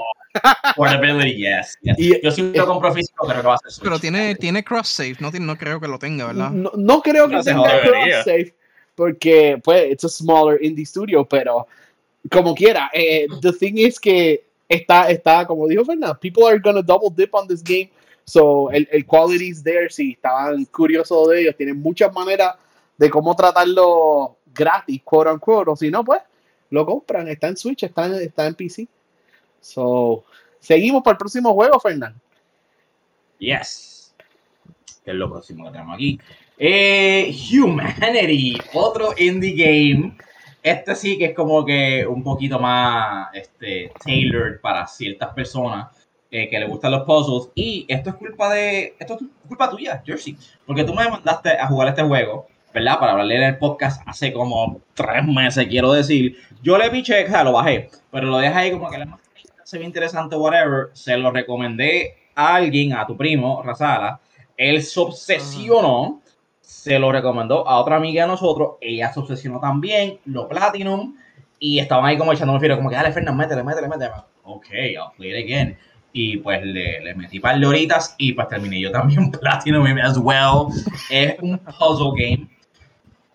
Portability, 0.76 1.38
yes. 1.38 1.78
Y, 1.82 2.22
Yo 2.24 2.32
sí 2.32 2.52
lo 2.54 2.66
compro 2.66 2.94
físico, 2.94 3.26
pero 3.28 3.44
no 3.44 3.50
va 3.50 3.56
a 3.56 3.58
ser 3.60 3.72
Switch. 3.72 3.84
Pero 3.84 4.00
tiene, 4.00 4.36
tiene 4.36 4.64
cross 4.64 4.88
save, 4.88 5.18
no, 5.20 5.32
no 5.32 5.58
creo 5.58 5.80
que 5.80 5.88
lo 5.88 6.00
tenga, 6.00 6.28
¿verdad? 6.28 6.52
No, 6.52 6.72
no 6.76 7.02
creo 7.02 7.28
que 7.28 7.36
no 7.36 7.44
tenga 7.44 7.82
cross 7.82 8.24
save 8.26 8.54
porque, 8.96 9.60
pues, 9.64 9.92
it's 9.92 10.04
a 10.04 10.10
smaller 10.10 10.62
indie 10.64 10.86
studio, 10.86 11.26
pero 11.26 11.68
como 12.32 12.54
quiera, 12.54 12.90
eh, 12.94 13.28
the 13.42 13.52
thing 13.52 13.78
is 13.78 14.00
que 14.00 14.44
está, 14.70 15.10
está, 15.10 15.46
como 15.46 15.68
dijo 15.68 15.84
Fernando, 15.84 16.18
people 16.20 16.46
are 16.46 16.60
gonna 16.60 16.82
double 16.82 17.10
dip 17.10 17.34
on 17.34 17.48
this 17.48 17.64
game. 17.64 17.92
So, 18.26 18.72
el, 18.72 18.88
el 18.92 19.06
quality 19.06 19.50
is 19.50 19.64
there. 19.64 19.90
Si 19.90 20.12
estaban 20.12 20.64
curiosos 20.66 21.28
de 21.30 21.42
ellos, 21.42 21.56
tienen 21.58 21.82
muchas 21.82 22.14
maneras 22.14 22.56
de 22.98 23.10
cómo 23.10 23.36
tratarlo 23.36 24.38
gratis, 24.54 25.02
quote 25.04 25.30
unquote. 25.32 25.72
O 25.72 25.76
si 25.76 25.92
no, 25.92 26.04
pues 26.06 26.22
lo 26.70 26.86
compran. 26.86 27.28
Está 27.28 27.50
en 27.50 27.58
Switch, 27.58 27.84
está 27.84 28.06
en, 28.06 28.14
está 28.14 28.48
en 28.48 28.56
PC. 28.56 28.88
So, 29.64 30.24
seguimos 30.60 31.02
para 31.02 31.14
el 31.14 31.18
próximo 31.18 31.54
juego, 31.54 31.80
Fernando. 31.80 32.20
Yes. 33.40 34.14
Que 35.04 35.12
es 35.12 35.18
lo 35.18 35.30
próximo 35.30 35.66
que 35.66 35.72
tenemos 35.72 35.96
aquí. 35.96 36.20
Eh, 36.58 37.36
Humanity, 37.52 38.58
otro 38.74 39.14
indie 39.18 39.54
game 39.54 40.16
este 40.64 40.96
sí 40.96 41.18
que 41.18 41.26
es 41.26 41.36
como 41.36 41.66
que 41.66 42.08
un 42.08 42.24
poquito 42.24 42.58
más 42.58 43.28
este, 43.34 43.92
tailored 44.04 44.62
para 44.62 44.88
ciertas 44.88 45.34
personas 45.34 45.88
eh, 46.32 46.50
que 46.50 46.58
le 46.58 46.68
gustan 46.68 46.92
los 46.92 47.04
puzzles. 47.04 47.52
Y 47.54 47.86
esto 47.90 48.12
es 48.12 48.16
culpa 48.16 48.52
de. 48.54 48.96
Esto 48.98 49.16
es 49.16 49.28
culpa 49.48 49.70
tuya, 49.70 50.02
Jersey. 50.06 50.38
Porque 50.66 50.86
tú 50.86 50.94
me 50.94 51.08
mandaste 51.08 51.50
a 51.50 51.68
jugar 51.68 51.90
este 51.90 52.02
juego, 52.02 52.48
¿verdad? 52.74 52.98
Para 52.98 53.12
hablarle 53.12 53.36
en 53.36 53.44
el 53.44 53.58
podcast 53.58 54.02
hace 54.08 54.32
como 54.32 54.80
tres 54.94 55.26
meses, 55.26 55.68
quiero 55.68 55.92
decir. 55.92 56.38
Yo 56.64 56.78
le 56.78 56.90
piché, 56.90 57.26
o 57.26 57.28
sea, 57.28 57.44
lo 57.44 57.52
bajé. 57.52 57.90
Pero 58.10 58.28
lo 58.28 58.38
dejé 58.38 58.56
ahí 58.56 58.72
como 58.72 58.90
que 58.90 59.00
la 59.00 59.06
se 59.64 59.78
ve 59.78 59.86
interesante, 59.86 60.36
whatever. 60.36 60.90
Se 60.94 61.18
lo 61.18 61.32
recomendé 61.32 62.16
a 62.36 62.56
alguien, 62.56 62.94
a 62.94 63.06
tu 63.06 63.18
primo, 63.18 63.62
Razala. 63.64 64.20
Él 64.58 64.84
se 64.84 65.00
obsesionó 65.00 66.22
se 66.64 66.98
lo 66.98 67.12
recomendó 67.12 67.68
a 67.68 67.80
otra 67.80 67.98
amiga 67.98 68.24
de 68.24 68.30
nosotros, 68.30 68.78
ella 68.82 69.12
se 69.14 69.20
obsesionó 69.20 69.60
también, 69.60 70.20
lo 70.26 70.48
Platinum, 70.48 71.16
y 71.60 71.80
estaban 71.80 72.06
ahí 72.06 72.18
como 72.18 72.34
echándome 72.34 72.60
filo, 72.60 72.76
como 72.76 72.90
que 72.90 72.96
dale, 72.96 73.12
Fernando, 73.12 73.38
métele, 73.38 73.64
métele, 73.64 73.88
métele. 73.88 74.12
Ok, 74.44 74.68
I'll 74.72 75.12
play 75.16 75.32
it 75.32 75.46
again. 75.46 75.78
Y 76.12 76.38
pues 76.38 76.64
le, 76.64 77.00
le 77.02 77.16
metí 77.16 77.40
par 77.40 77.60
de 77.60 77.66
horitas 77.66 78.16
y 78.18 78.34
pues 78.34 78.48
terminé 78.48 78.80
yo 78.80 78.92
también 78.92 79.32
Platinum 79.40 79.86
as 79.98 80.18
well. 80.18 80.68
Es 81.10 81.36
un 81.42 81.58
puzzle 81.58 82.12
game. 82.18 82.50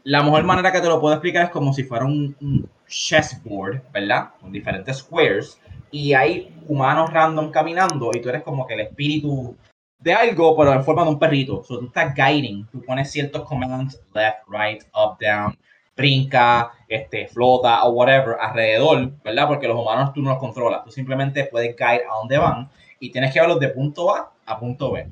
La 0.04 0.22
mejor 0.22 0.44
manera 0.44 0.70
que 0.72 0.80
te 0.80 0.88
lo 0.88 1.00
puedo 1.00 1.14
explicar 1.14 1.44
es 1.44 1.50
como 1.50 1.72
si 1.72 1.84
fuera 1.84 2.04
un, 2.04 2.36
un 2.40 2.68
chessboard, 2.86 3.82
¿verdad? 3.92 4.30
Con 4.40 4.52
diferentes 4.52 4.98
squares. 4.98 5.58
Y 5.90 6.12
hay 6.12 6.54
humanos 6.66 7.12
random 7.12 7.50
caminando 7.50 8.10
y 8.14 8.20
tú 8.20 8.28
eres 8.28 8.42
como 8.42 8.66
que 8.66 8.74
el 8.74 8.80
espíritu 8.80 9.56
de 9.98 10.12
algo, 10.12 10.56
pero 10.56 10.72
en 10.72 10.84
forma 10.84 11.04
de 11.04 11.10
un 11.10 11.18
perrito. 11.18 11.62
So, 11.64 11.78
tú 11.78 11.86
estás 11.86 12.14
guiding, 12.14 12.66
tú 12.70 12.82
pones 12.82 13.10
ciertos 13.10 13.42
commands, 13.42 14.00
left, 14.14 14.38
right, 14.48 14.82
up, 14.94 15.18
down, 15.20 15.56
brinca, 15.96 16.72
este, 16.86 17.26
flota 17.26 17.84
o 17.84 17.90
whatever 17.90 18.36
alrededor, 18.40 19.10
¿verdad? 19.22 19.48
Porque 19.48 19.66
los 19.66 19.78
humanos 19.78 20.12
tú 20.12 20.22
no 20.22 20.30
los 20.30 20.38
controlas, 20.38 20.84
tú 20.84 20.90
simplemente 20.90 21.44
puedes 21.44 21.74
guide 21.76 22.04
a 22.08 22.16
dónde 22.20 22.38
van 22.38 22.70
y 23.00 23.10
tienes 23.10 23.32
que 23.32 23.40
verlos 23.40 23.60
de 23.60 23.68
punto 23.68 24.14
A 24.14 24.32
a 24.46 24.58
punto 24.58 24.92
B. 24.92 25.10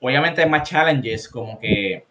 Obviamente 0.00 0.42
hay 0.42 0.50
más 0.50 0.68
challenges 0.68 1.28
como 1.28 1.58
que 1.58 2.04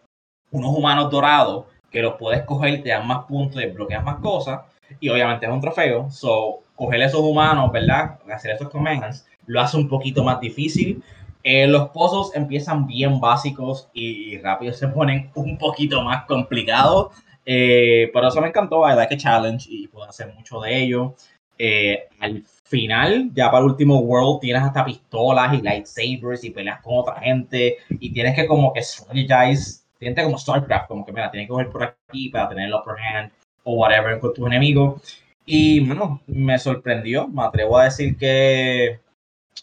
unos 0.52 0.76
humanos 0.76 1.12
dorados 1.12 1.66
que 1.92 2.02
los 2.02 2.16
puedes 2.16 2.44
coger 2.44 2.82
te 2.82 2.90
dan 2.90 3.06
más 3.06 3.26
puntos 3.26 3.62
y 3.62 3.68
bloqueas 3.68 4.04
más 4.04 4.18
cosas 4.20 4.62
y 5.00 5.10
obviamente 5.10 5.46
es 5.46 5.52
un 5.52 5.62
trofeo, 5.62 6.10
so 6.10 6.60
coger 6.76 7.02
esos 7.02 7.22
humanos, 7.22 7.72
¿verdad? 7.72 8.20
Hacer 8.34 8.52
esos 8.52 8.70
commands 8.70 9.26
lo 9.46 9.62
hace 9.62 9.78
un 9.78 9.88
poquito 9.88 10.24
más 10.24 10.40
difícil 10.40 11.04
eh, 11.44 11.68
los 11.68 11.90
pozos 11.90 12.36
empiezan 12.36 12.86
bien 12.86 13.20
básicos 13.20 13.90
y, 13.94 14.38
rápido 14.40 14.74
se 14.74 14.88
ponen 14.88 15.32
un 15.36 15.58
poquito 15.58 16.02
más 16.04 16.26
complicados. 16.26 17.14
Eh, 17.46 18.12
pero 18.14 18.28
eso 18.28 18.42
me 18.42 18.50
encantó, 18.50 18.88
I 18.88 18.96
like 18.96 19.16
a 19.16 19.18
challenge 19.18 19.68
y 19.70 19.88
puedo 19.88 20.08
hacer 20.08 20.34
mucho 20.34 20.60
de 20.62 20.84
ello. 20.84 21.16
Eh, 21.58 22.08
al 22.20 22.44
final, 22.44 23.32
ya 23.34 23.50
para 23.50 23.64
el 23.64 23.72
último 23.72 24.00
world, 24.00 24.40
tienes 24.42 24.62
hasta 24.64 24.86
pistolas 24.86 25.54
y 25.54 25.62
lightsabers 25.62 26.44
y 26.44 26.52
peleas 26.52 26.82
con 26.82 26.98
otra 26.98 27.20
gente 27.20 27.78
y 27.90 28.14
tienes 28.14 28.36
que 28.36 28.48
como 28.48 28.74
que 28.74 28.82
strategize, 28.82 29.84
tienes 30.00 30.24
como 30.24 30.38
StarCraft, 30.38 30.88
como 30.88 31.06
que 31.06 31.12
mira, 31.12 31.30
tienes 31.32 31.48
que 31.48 31.52
coger 31.52 31.70
por 31.70 31.84
aquí 31.84 32.30
para 32.30 32.50
tener 32.50 32.68
el 32.68 32.74
upper 32.74 32.96
hand 33.00 33.32
o 33.64 33.74
whatever 33.76 34.20
con 34.20 34.34
tus 34.34 34.48
enemigos. 34.48 35.02
Y 35.46 35.80
bueno, 35.82 36.22
me 36.28 36.58
sorprendió, 36.60 37.28
me 37.28 37.44
atrevo 37.44 37.78
a 37.78 37.86
decir 37.86 38.16
que, 38.18 39.00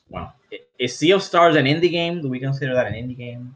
bueno, 0.09 0.35
Is 0.79 0.97
Sea 0.97 1.17
of 1.17 1.23
Stars 1.23 1.57
an 1.57 1.67
indie 1.67 1.91
game? 1.91 2.21
Do 2.21 2.29
we 2.29 2.39
consider 2.39 2.75
that 2.75 2.87
an 2.87 2.95
indie 2.95 3.17
game? 3.17 3.55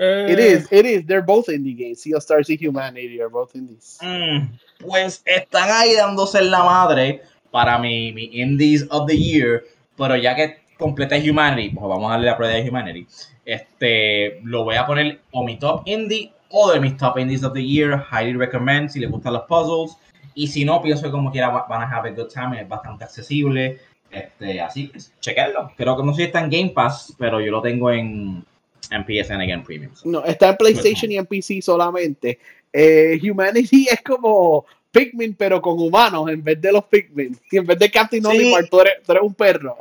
Uh, 0.00 0.26
it 0.26 0.38
is, 0.38 0.66
it 0.72 0.86
is. 0.86 1.06
They're 1.06 1.22
both 1.22 1.48
indie 1.48 1.76
games. 1.76 2.00
Sea 2.00 2.14
of 2.14 2.22
Stars 2.22 2.48
y 2.48 2.56
Humanity 2.56 3.20
are 3.20 3.28
both 3.28 3.54
indies. 3.54 3.98
Mm, 4.02 4.58
pues 4.78 5.22
están 5.24 5.68
ahí 5.70 5.94
dándose 5.94 6.38
en 6.38 6.50
la 6.50 6.64
madre 6.64 7.22
para 7.50 7.78
mi, 7.78 8.12
mi 8.12 8.30
Indies 8.32 8.86
of 8.90 9.06
the 9.06 9.16
Year, 9.16 9.64
pero 9.96 10.16
ya 10.16 10.34
que 10.34 10.56
completé 10.78 11.30
Humanity, 11.30 11.70
pues 11.74 11.86
vamos 11.86 12.08
a 12.08 12.12
darle 12.14 12.26
la 12.26 12.36
prueba 12.36 12.54
de 12.54 12.68
Humanity. 12.68 13.06
Este, 13.44 14.40
lo 14.44 14.64
voy 14.64 14.76
a 14.76 14.86
poner 14.86 15.20
o 15.30 15.44
mi 15.44 15.58
top 15.58 15.82
indie 15.86 16.32
o 16.52 16.70
de 16.70 16.80
mis 16.80 16.96
top 16.96 17.18
indies 17.18 17.42
of 17.42 17.52
the 17.52 17.64
year. 17.64 18.04
Highly 18.10 18.34
recommend 18.34 18.90
si 18.90 19.00
les 19.00 19.10
gustan 19.10 19.32
los 19.32 19.42
puzzles. 19.42 19.96
Y 20.34 20.46
si 20.46 20.64
no, 20.64 20.80
pienso 20.80 21.04
que 21.04 21.10
como 21.10 21.30
quiera 21.30 21.48
van 21.48 21.82
a 21.82 21.90
have 21.90 22.08
a 22.08 22.12
good 22.12 22.28
time. 22.28 22.60
Es 22.60 22.68
bastante 22.68 23.04
accesible. 23.04 23.78
Este, 24.10 24.60
así 24.60 24.88
que 24.88 24.98
chequenlo. 25.20 25.72
Creo 25.76 25.96
que 25.96 26.02
no 26.02 26.12
sé 26.12 26.18
si 26.18 26.22
está 26.24 26.40
en 26.40 26.50
Game 26.50 26.70
Pass, 26.70 27.14
pero 27.18 27.40
yo 27.40 27.50
lo 27.50 27.62
tengo 27.62 27.90
en, 27.90 28.44
en 28.90 29.04
PSN 29.04 29.40
Again 29.40 29.64
Premium. 29.64 29.92
No, 30.04 30.24
está 30.24 30.50
en 30.50 30.56
PlayStation 30.56 31.10
y 31.10 31.16
en 31.16 31.26
PC 31.26 31.62
solamente. 31.62 32.38
Eh, 32.72 33.18
Humanity 33.22 33.88
es 33.90 34.02
como 34.02 34.66
Pikmin, 34.90 35.34
pero 35.34 35.60
con 35.60 35.78
humanos 35.78 36.28
en 36.28 36.44
vez 36.44 36.60
de 36.60 36.72
los 36.72 36.84
Pikmin. 36.84 37.36
Y 37.50 37.56
en 37.56 37.66
vez 37.66 37.78
de 37.78 37.90
Captain 37.90 38.22
sí. 38.22 38.54
tú 38.70 38.80
eres, 38.80 39.22
un 39.22 39.34
perro. 39.34 39.76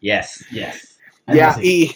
Yes, 0.00 0.46
yes. 0.50 0.98
Ya, 1.26 1.56
y 1.62 1.90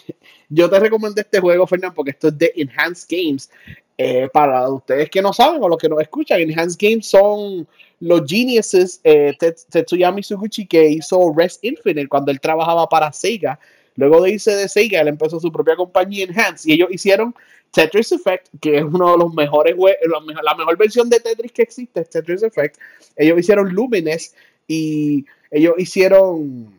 yo 0.49 0.71
te 0.71 0.79
recomiendo 0.79 1.21
este 1.21 1.41
juego, 1.41 1.67
Fernando, 1.67 1.95
porque 1.95 2.13
esto 2.13 2.29
es 2.29 2.39
de 2.39 2.53
Enhanced 2.57 3.07
Games. 3.09 3.51
Eh, 3.97 4.29
para 4.33 4.69
ustedes 4.69 5.09
que 5.09 5.23
no 5.23 5.33
saben 5.33 5.63
o 5.63 5.69
los 5.69 5.79
que 5.79 5.89
no 5.89 6.01
escuchan, 6.01 6.41
Enhanced 6.41 6.79
Games 6.81 7.07
son 7.07 7.67
los 8.01 8.23
geniuses 8.27 9.01
eh, 9.05 9.37
Tetsuyami 9.39 10.23
Suguchi 10.23 10.67
que 10.67 10.89
hizo 10.89 11.33
Rest 11.37 11.65
Infinite 11.65 12.09
cuando 12.09 12.33
él 12.33 12.41
trabajaba 12.41 12.89
para 12.89 13.13
Sega. 13.13 13.59
Luego 13.97 14.21
de 14.23 14.33
irse 14.33 14.51
de 14.51 14.69
Sega, 14.69 15.01
él 15.01 15.09
empezó 15.09 15.39
su 15.39 15.53
propia 15.53 15.77
compañía 15.77 16.25
Enhance 16.25 16.69
y 16.69 16.75
ellos 16.75 16.89
hicieron 16.91 17.35
Tetris 17.71 18.13
Effect, 18.13 18.49
que 18.61 18.79
es 18.79 18.85
uno 18.85 19.13
de 19.13 19.19
los 19.19 19.33
mejores, 19.33 19.77
la 20.43 20.55
mejor 20.55 20.77
versión 20.77 21.09
de 21.09 21.21
Tetris 21.21 21.53
que 21.53 21.63
existe, 21.63 22.05
Tetris 22.05 22.43
Effect. 22.43 22.79
Ellos 23.17 23.39
hicieron 23.39 23.73
Lumines, 23.73 24.35
y 24.67 25.25
ellos 25.51 25.75
hicieron 25.79 26.75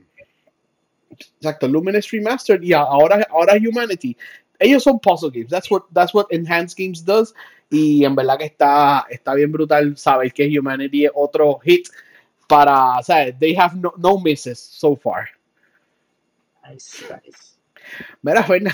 exacto 1.38 1.68
Luminous 1.68 2.12
Remastered 2.12 2.62
y 2.62 2.74
ahora 2.74 3.26
ahora 3.30 3.54
Humanity 3.54 4.18
ellos 4.60 4.84
son 4.84 5.00
puzzle 5.00 5.30
games 5.30 5.50
that's 5.50 5.70
what 5.70 5.84
that's 5.94 6.14
what 6.14 6.26
enhanced 6.30 6.78
games 6.78 7.04
does 7.04 7.34
y 7.70 8.04
en 8.06 8.16
verdad 8.16 8.38
que 8.38 8.46
está 8.46 9.06
está 9.10 9.34
bien 9.34 9.52
brutal 9.52 9.98
saber 9.98 10.32
que 10.32 10.48
Humanity 10.48 11.06
es 11.06 11.12
otro 11.16 11.60
hit 11.60 11.88
para 12.48 13.00
o 13.00 13.04
sea 13.04 13.32
they 13.40 13.56
have 13.56 13.76
no, 13.76 13.94
no 13.98 14.20
misses 14.20 14.60
so 14.60 14.96
far 14.96 15.30
Nice, 16.68 17.04
nice. 17.04 17.58
mira 18.22 18.44
Fernan 18.44 18.74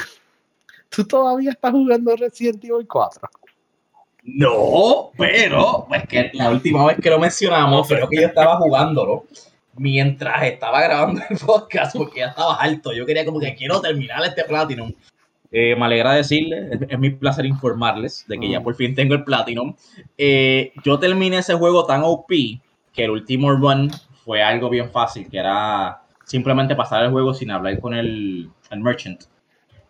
tú 0.90 1.06
todavía 1.06 1.52
estás 1.52 1.72
jugando 1.72 2.16
Resident 2.16 2.64
Evil 2.64 2.88
4 2.88 3.30
No, 4.24 5.12
pero 5.18 5.86
pues 5.88 6.08
que 6.08 6.30
la 6.34 6.52
última 6.52 6.86
vez 6.86 6.98
que 7.02 7.10
lo 7.10 7.18
mencionamos, 7.18 7.88
creo 7.88 8.08
que 8.08 8.22
yo 8.22 8.28
estaba 8.28 8.58
jugándolo 8.58 9.26
mientras 9.78 10.44
estaba 10.44 10.82
grabando 10.84 11.22
el 11.30 11.38
podcast 11.40 11.96
porque 11.96 12.20
ya 12.20 12.28
estaba 12.28 12.56
alto. 12.56 12.94
Yo 12.94 13.06
quería 13.06 13.26
como 13.26 13.40
que 13.40 13.56
quiero 13.56 13.82
terminar 13.82 14.24
este 14.24 14.44
Platinum. 14.44 14.94
Eh, 15.52 15.76
me 15.76 15.86
alegra 15.86 16.14
decirles, 16.14 16.72
es, 16.72 16.90
es 16.90 17.00
mi 17.00 17.10
placer 17.10 17.46
informarles 17.46 18.26
de 18.28 18.40
que 18.40 18.50
ya 18.50 18.62
por 18.62 18.76
fin 18.76 18.96
tengo 18.96 19.14
el 19.14 19.26
Platinum. 19.26 19.76
Eh, 20.18 20.72
yo 20.84 20.98
terminé 20.98 21.40
ese 21.40 21.54
juego 21.56 21.86
tan 21.86 22.02
OP 22.04 22.30
que 22.94 23.04
el 23.04 23.12
último 23.12 23.52
run 23.52 23.92
fue 24.24 24.42
algo 24.42 24.70
bien 24.70 24.90
fácil, 24.90 25.30
que 25.30 25.38
era 25.38 26.02
simplemente 26.26 26.76
pasar 26.76 27.04
el 27.04 27.12
juego 27.12 27.34
sin 27.34 27.52
hablar 27.52 27.80
con 27.80 27.94
el, 27.94 28.50
el 28.70 28.80
merchant. 28.80 29.24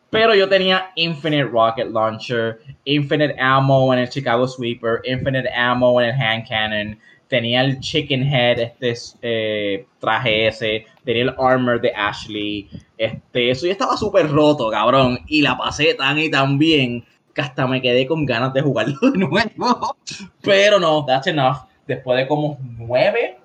Pero 0.09 0.35
yo 0.35 0.49
tenía 0.49 0.91
Infinite 0.95 1.45
Rocket 1.45 1.89
Launcher, 1.89 2.59
Infinite 2.83 3.35
Ammo 3.39 3.93
en 3.93 3.99
el 3.99 4.09
Chicago 4.09 4.47
Sweeper, 4.47 4.99
Infinite 5.05 5.49
Ammo 5.53 6.01
en 6.01 6.09
el 6.09 6.21
Hand 6.21 6.47
Cannon, 6.49 6.99
tenía 7.31 7.61
el 7.61 7.79
Chicken 7.79 8.23
Head, 8.23 8.59
este 8.59 8.93
eh, 9.21 9.85
traje 9.99 10.47
ese, 10.47 10.85
tenía 11.05 11.23
el 11.23 11.35
Armor 11.39 11.79
de 11.79 11.93
Ashley, 11.95 12.69
este, 12.97 13.49
eso 13.49 13.65
ya 13.65 13.71
estaba 13.71 13.95
súper 13.95 14.29
roto, 14.29 14.69
cabrón, 14.69 15.17
y 15.27 15.41
la 15.41 15.57
pasé 15.57 15.93
tan 15.93 16.19
y 16.19 16.29
tan 16.29 16.57
bien 16.57 17.05
que 17.33 17.39
hasta 17.39 17.65
me 17.67 17.81
quedé 17.81 18.05
con 18.05 18.25
ganas 18.25 18.53
de 18.53 18.61
jugarlo 18.61 18.99
de 18.99 19.17
nuevo. 19.17 19.95
Pero 20.41 20.77
no, 20.77 21.05
that's 21.05 21.27
enough. 21.27 21.59
Después 21.87 22.17
de 22.17 22.27
como 22.27 22.57
nueve 22.59 23.37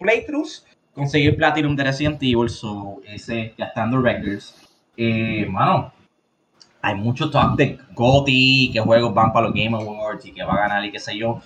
playthroughs, 0.00 0.66
conseguí 0.92 1.26
el 1.26 1.36
Platinum 1.36 1.76
de 1.76 1.84
Resident 1.84 2.20
Evil, 2.20 2.48
so 2.48 3.00
ese 3.06 3.54
gastando 3.56 4.02
records. 4.02 4.56
Eh, 4.96 5.46
mano, 5.48 5.92
hay 6.82 6.96
mucho 6.96 7.30
talk 7.30 7.54
de 7.54 7.78
GOTY, 7.94 8.70
que 8.72 8.80
juegos 8.80 9.14
van 9.14 9.32
para 9.32 9.46
los 9.46 9.54
Game 9.54 9.76
Awards 9.76 10.26
y 10.26 10.32
que 10.32 10.42
va 10.42 10.54
a 10.54 10.68
ganar 10.68 10.84
y 10.84 10.90
qué 10.90 10.98
sé 10.98 11.16
yo. 11.16 11.40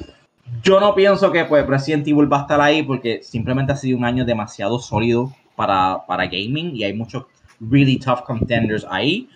Yo 0.62 0.80
no 0.80 0.94
pienso 0.94 1.32
que 1.32 1.44
pues 1.44 1.66
Resident 1.66 2.06
Evil 2.06 2.30
va 2.30 2.38
a 2.38 2.42
estar 2.42 2.60
ahí 2.60 2.82
porque 2.82 3.22
simplemente 3.22 3.72
ha 3.72 3.76
sido 3.76 3.98
un 3.98 4.04
año 4.04 4.24
demasiado 4.24 4.78
sólido 4.78 5.32
para, 5.56 6.04
para 6.06 6.26
gaming 6.26 6.74
y 6.74 6.84
hay 6.84 6.92
muchos 6.92 7.24
really 7.60 7.98
tough 7.98 8.22
contenders 8.24 8.86
ahí. 8.90 9.28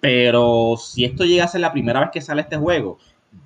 Pero 0.00 0.76
si 0.78 1.04
esto 1.04 1.24
llega 1.24 1.44
a 1.44 1.48
ser 1.48 1.62
la 1.62 1.72
primera 1.72 2.00
vez 2.00 2.10
que 2.12 2.20
sale 2.20 2.42
este 2.42 2.56
juego, 2.56 2.98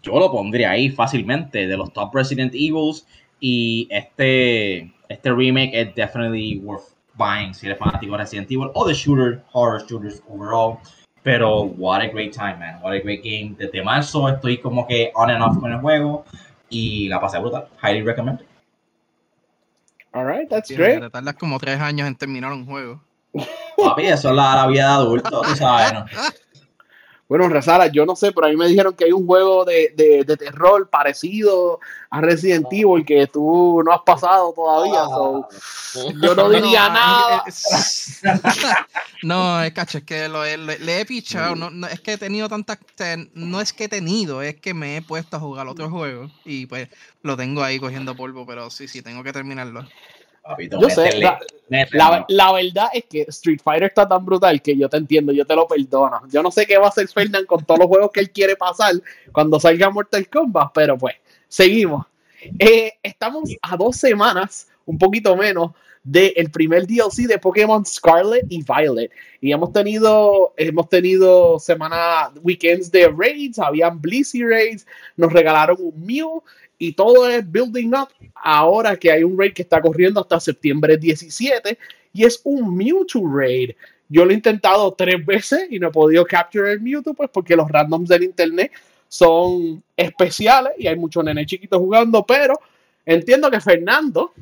yo 0.03 0.19
lo 0.19 0.31
pondría 0.31 0.71
ahí 0.71 0.91
fácilmente 0.91 1.67
de 1.67 1.77
los 1.77 1.93
top 1.93 2.15
Resident 2.15 2.53
Evils 2.55 3.07
y 3.41 3.89
este, 3.91 4.93
este 5.09 5.33
remake 5.33 5.71
es 5.73 5.95
definitely 5.95 6.59
worth 6.59 6.95
buying 7.15 7.55
si 7.55 7.67
eres 7.67 7.79
fanático 7.79 8.13
de 8.13 8.19
Resident 8.19 8.51
Evil 8.51 8.71
o 8.75 8.87
de 8.87 8.95
shooter, 8.95 9.43
horror 9.53 9.85
shooters 9.87 10.23
overall. 10.29 10.79
Pero 11.23 11.65
what 11.65 12.01
a 12.01 12.09
great 12.09 12.33
time, 12.33 12.59
man. 12.59 12.81
What 12.83 12.95
a 12.95 13.01
great 13.01 13.23
game. 13.23 13.55
Desde 13.59 13.83
marzo 13.83 14.29
estoy 14.29 14.59
como 14.59 14.87
que 14.87 15.13
on 15.15 15.31
and 15.31 15.43
off 15.43 15.59
con 15.59 15.73
el 15.73 15.81
juego 15.81 16.25
y 16.71 17.09
la 17.09 17.21
pasé 17.21 17.39
brutal. 17.39 17.69
Highly 17.83 18.03
recommended. 18.03 18.47
all 20.13 20.25
right 20.25 20.49
that's 20.49 20.69
Sí, 20.69 20.75
great 20.77 21.01
Te 21.01 21.11
tardas 21.11 21.35
como 21.35 21.59
tres 21.61 21.79
años 21.81 22.09
en 22.09 22.17
terminar 22.17 22.53
un 22.53 22.65
juego. 22.67 23.03
Papi, 23.77 24.07
eso 24.07 24.31
es 24.31 24.35
la, 24.35 24.57
la 24.57 24.67
vida 24.67 24.87
de 24.89 24.93
adulto, 24.95 25.43
tú 25.43 25.55
sabes, 25.57 25.93
¿no? 25.93 26.05
Bueno, 27.31 27.49
Rezala, 27.49 27.87
yo 27.87 28.05
no 28.05 28.17
sé, 28.17 28.33
pero 28.33 28.49
a 28.49 28.51
mí 28.51 28.57
me 28.57 28.67
dijeron 28.67 28.93
que 28.93 29.05
hay 29.05 29.13
un 29.13 29.25
juego 29.25 29.65
de, 29.65 29.95
de, 29.97 30.25
de 30.25 30.37
terror 30.37 30.91
parecido 30.91 31.79
a 32.11 32.21
Resident 32.21 32.67
Evil 32.73 33.05
que 33.07 33.29
tú 33.29 33.81
no 33.85 33.93
has 33.93 34.01
pasado 34.01 34.53
todavía. 34.53 35.05
so, 35.05 35.49
yo 36.21 36.35
no 36.35 36.51
diría 36.51 36.89
no, 36.89 36.95
nada. 36.95 37.45
es- 37.47 38.21
No, 39.23 39.63
es 39.63 39.73
cacho, 39.73 39.99
es 39.99 40.05
que 40.05 40.29
lo 40.29 40.45
he- 40.45 40.57
le, 40.59 41.01
he 41.01 41.07
pichado. 41.07 41.55
No, 41.55 41.71
no, 41.71 41.87
es 41.87 42.01
que 42.01 42.15
he 42.15 42.19
tenido 42.19 42.49
tantas. 42.49 42.79
No 43.35 43.61
es 43.61 43.73
que 43.73 43.85
he 43.85 43.89
tenido, 43.89 44.43
es 44.43 44.57
que 44.57 44.75
me 44.75 44.97
he 44.97 45.03
puesto 45.03 45.37
a 45.37 45.41
jugar 45.41 45.69
otro 45.69 45.89
juego. 45.89 46.29
Y 46.45 46.67
pues 46.67 46.89
lo 47.23 47.37
tengo 47.37 47.63
ahí 47.63 47.79
cogiendo 47.79 48.17
polvo, 48.17 48.45
pero 48.45 48.71
sí, 48.71 48.89
sí, 48.89 49.03
tengo 49.03 49.23
que 49.23 49.33
terminarlo. 49.33 49.87
Papito, 50.51 50.81
Yo 50.81 50.91
sé, 50.91 51.17
la, 51.19 51.39
la, 52.29 52.53
verdad 52.53 52.89
es 52.93 53.05
que 53.05 53.23
Street 53.29 53.61
Fighter 53.63 53.85
está 53.85 54.09
tan 54.09 54.25
brutal 54.25 54.61
que 54.61 54.77
yo 54.77 54.89
te 54.89 54.97
entiendo, 54.97 55.31
yo 55.31 55.45
te 55.45 55.55
lo 55.55 55.69
perdono. 55.69 56.23
Yo 56.29 56.43
no 56.43 56.51
sé 56.51 56.67
qué 56.67 56.77
va 56.77 56.87
a 56.87 56.89
hacer 56.89 57.07
Fernan 57.07 57.47
con 57.47 57.65
todos 57.65 57.79
los 57.79 57.87
juegos 57.87 58.11
que 58.11 58.19
él 58.19 58.31
quiere 58.31 58.57
pasar 58.57 58.95
cuando 59.31 59.61
salga 59.61 59.91
Mortal 59.91 60.29
Kombat, 60.29 60.73
pero 60.75 60.99
pues, 60.99 61.15
seguimos. 61.47 62.05
Eh, 62.59 62.95
estamos 63.01 63.51
a 63.63 63.77
dos 63.77 63.97
semanas, 63.97 64.67
un 64.85 64.99
poquito 64.99 65.37
menos, 65.37 65.71
del 66.03 66.51
primer 66.51 66.87
DLC 66.87 67.27
de 67.27 67.39
Pokémon 67.39 67.85
Scarlet 67.85 68.47
y 68.49 68.63
Violet. 68.63 69.11
Y 69.41 69.53
hemos 69.53 69.73
tenido, 69.73 70.55
hemos 70.57 70.89
tenido 70.89 71.59
semana, 71.59 72.33
weekends 72.43 72.91
de 72.91 73.09
raids, 73.09 73.59
habían 73.59 74.01
Blissey 74.01 74.43
raids, 74.43 74.87
nos 75.17 75.33
regalaron 75.33 75.77
un 75.79 76.07
Mew 76.07 76.43
y 76.79 76.95
todo 76.95 77.29
es 77.29 77.49
building 77.49 77.93
up 77.95 78.09
ahora 78.35 78.97
que 78.97 79.13
hay 79.13 79.23
un 79.23 79.39
raid 79.39 79.53
que 79.53 79.63
está 79.63 79.83
corriendo 79.83 80.21
hasta 80.21 80.41
septiembre 80.41 80.97
17 80.97 81.79
y 82.13 82.25
es 82.25 82.41
un 82.45 82.75
Mewtwo 82.75 83.31
raid. 83.31 83.73
Yo 84.09 84.25
lo 84.25 84.31
he 84.31 84.35
intentado 84.35 84.93
tres 84.95 85.25
veces 85.25 85.67
y 85.71 85.79
no 85.79 85.89
he 85.89 85.93
podido 85.93 86.25
capture 86.25 86.73
el 86.73 86.81
Mewtwo 86.81 87.15
pues 87.15 87.31
porque 87.31 87.55
los 87.55 87.71
randoms 87.71 88.09
del 88.09 88.25
internet 88.25 88.73
son 89.09 89.83
especiales 89.97 90.73
y 90.79 90.87
hay 90.87 90.97
muchos 90.97 91.23
nenes 91.23 91.47
chiquitos 91.47 91.79
jugando, 91.79 92.25
pero 92.25 92.59
entiendo 93.05 93.51
que 93.51 93.61
Fernando, 93.61 94.33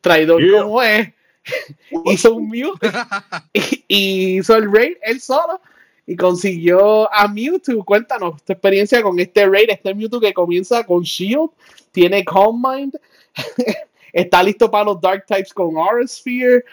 traidor 0.00 0.42
Yeah. 0.42 0.62
como 0.62 0.82
es, 0.82 1.08
hizo 2.06 2.34
un 2.34 2.48
Mew 2.48 2.72
y, 3.52 3.84
y 3.88 4.38
hizo 4.38 4.56
el 4.56 4.72
raid 4.72 4.96
él 5.02 5.20
solo 5.20 5.60
y 6.06 6.16
consiguió 6.16 7.12
a 7.12 7.26
Mewtwo. 7.26 7.84
Cuéntanos 7.84 8.42
tu 8.44 8.52
experiencia 8.52 9.02
con 9.02 9.18
este 9.18 9.46
raid, 9.46 9.70
este 9.70 9.94
Mewtwo 9.94 10.20
que 10.20 10.32
comienza 10.32 10.84
con 10.84 11.02
Shield, 11.02 11.50
tiene 11.90 12.24
Calm 12.24 12.62
Mind, 12.62 12.98
está 14.12 14.42
listo 14.42 14.70
para 14.70 14.84
los 14.84 15.00
Dark 15.00 15.26
Types 15.26 15.52
con 15.52 15.76
Aura 15.76 16.06
Sphere. 16.06 16.64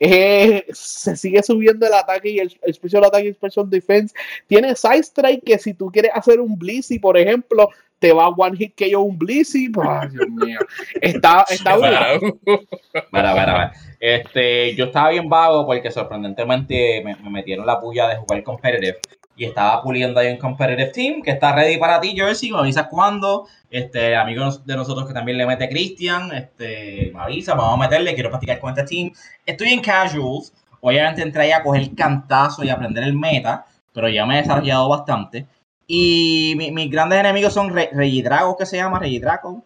Eh, 0.00 0.64
se 0.72 1.14
sigue 1.16 1.42
subiendo 1.42 1.86
el 1.86 1.92
ataque 1.92 2.30
y 2.30 2.38
el, 2.38 2.58
el 2.62 2.74
Special 2.74 3.04
Attack 3.04 3.24
y 3.24 3.32
Special 3.34 3.68
Defense. 3.68 4.14
Tiene 4.46 4.74
Side 4.74 5.00
Strike 5.00 5.44
que 5.44 5.58
si 5.58 5.74
tú 5.74 5.90
quieres 5.92 6.10
hacer 6.14 6.40
un 6.40 6.58
Blissey, 6.58 6.98
por 6.98 7.16
ejemplo, 7.18 7.68
te 7.98 8.12
va 8.12 8.28
one 8.30 8.56
hit 8.56 8.74
que 8.74 8.90
yo 8.90 9.02
un 9.02 9.18
Dios 9.18 10.28
mío. 10.30 10.58
Está, 11.00 11.44
está 11.50 11.76
mira. 11.76 13.72
Este, 14.00 14.74
yo 14.74 14.86
estaba 14.86 15.10
bien 15.10 15.28
vago 15.28 15.66
porque 15.66 15.90
sorprendentemente 15.90 17.02
me, 17.04 17.14
me 17.16 17.30
metieron 17.30 17.66
la 17.66 17.78
puya 17.78 18.08
de 18.08 18.16
jugar 18.16 18.42
competitive 18.42 18.98
y 19.40 19.46
estaba 19.46 19.82
puliendo 19.82 20.20
ahí 20.20 20.28
un 20.30 20.36
competitive 20.36 20.88
team 20.92 21.22
que 21.22 21.30
está 21.30 21.54
ready 21.54 21.78
para 21.78 21.98
ti, 21.98 22.12
Jersey. 22.14 22.50
Me 22.52 22.58
avisas 22.58 22.88
cuando. 22.90 23.48
Este, 23.70 24.14
amigo 24.14 24.50
de 24.66 24.76
nosotros 24.76 25.08
que 25.08 25.14
también 25.14 25.38
le 25.38 25.46
mete 25.46 25.66
Christian, 25.66 26.30
este, 26.32 27.10
me 27.14 27.22
avisa, 27.22 27.54
vamos 27.54 27.74
a 27.76 27.88
meterle, 27.88 28.12
quiero 28.14 28.28
practicar 28.28 28.60
con 28.60 28.68
este 28.70 28.82
team. 28.84 29.12
Estoy 29.46 29.70
en 29.70 29.80
casuals. 29.80 30.52
Obviamente 30.82 31.22
entré 31.22 31.54
a 31.54 31.62
coger 31.62 31.94
cantazo 31.94 32.62
y 32.64 32.68
aprender 32.68 33.02
el 33.02 33.14
meta, 33.14 33.64
pero 33.94 34.10
ya 34.10 34.26
me 34.26 34.34
he 34.38 34.42
desarrollado 34.42 34.90
bastante. 34.90 35.46
Y 35.86 36.52
mi- 36.58 36.70
mis 36.70 36.90
grandes 36.90 37.18
enemigos 37.20 37.54
son 37.54 37.72
Re 37.72 37.88
Regidrago, 37.94 38.58
que 38.58 38.66
se 38.66 38.76
llama 38.76 38.98
Regidrago. 38.98 39.64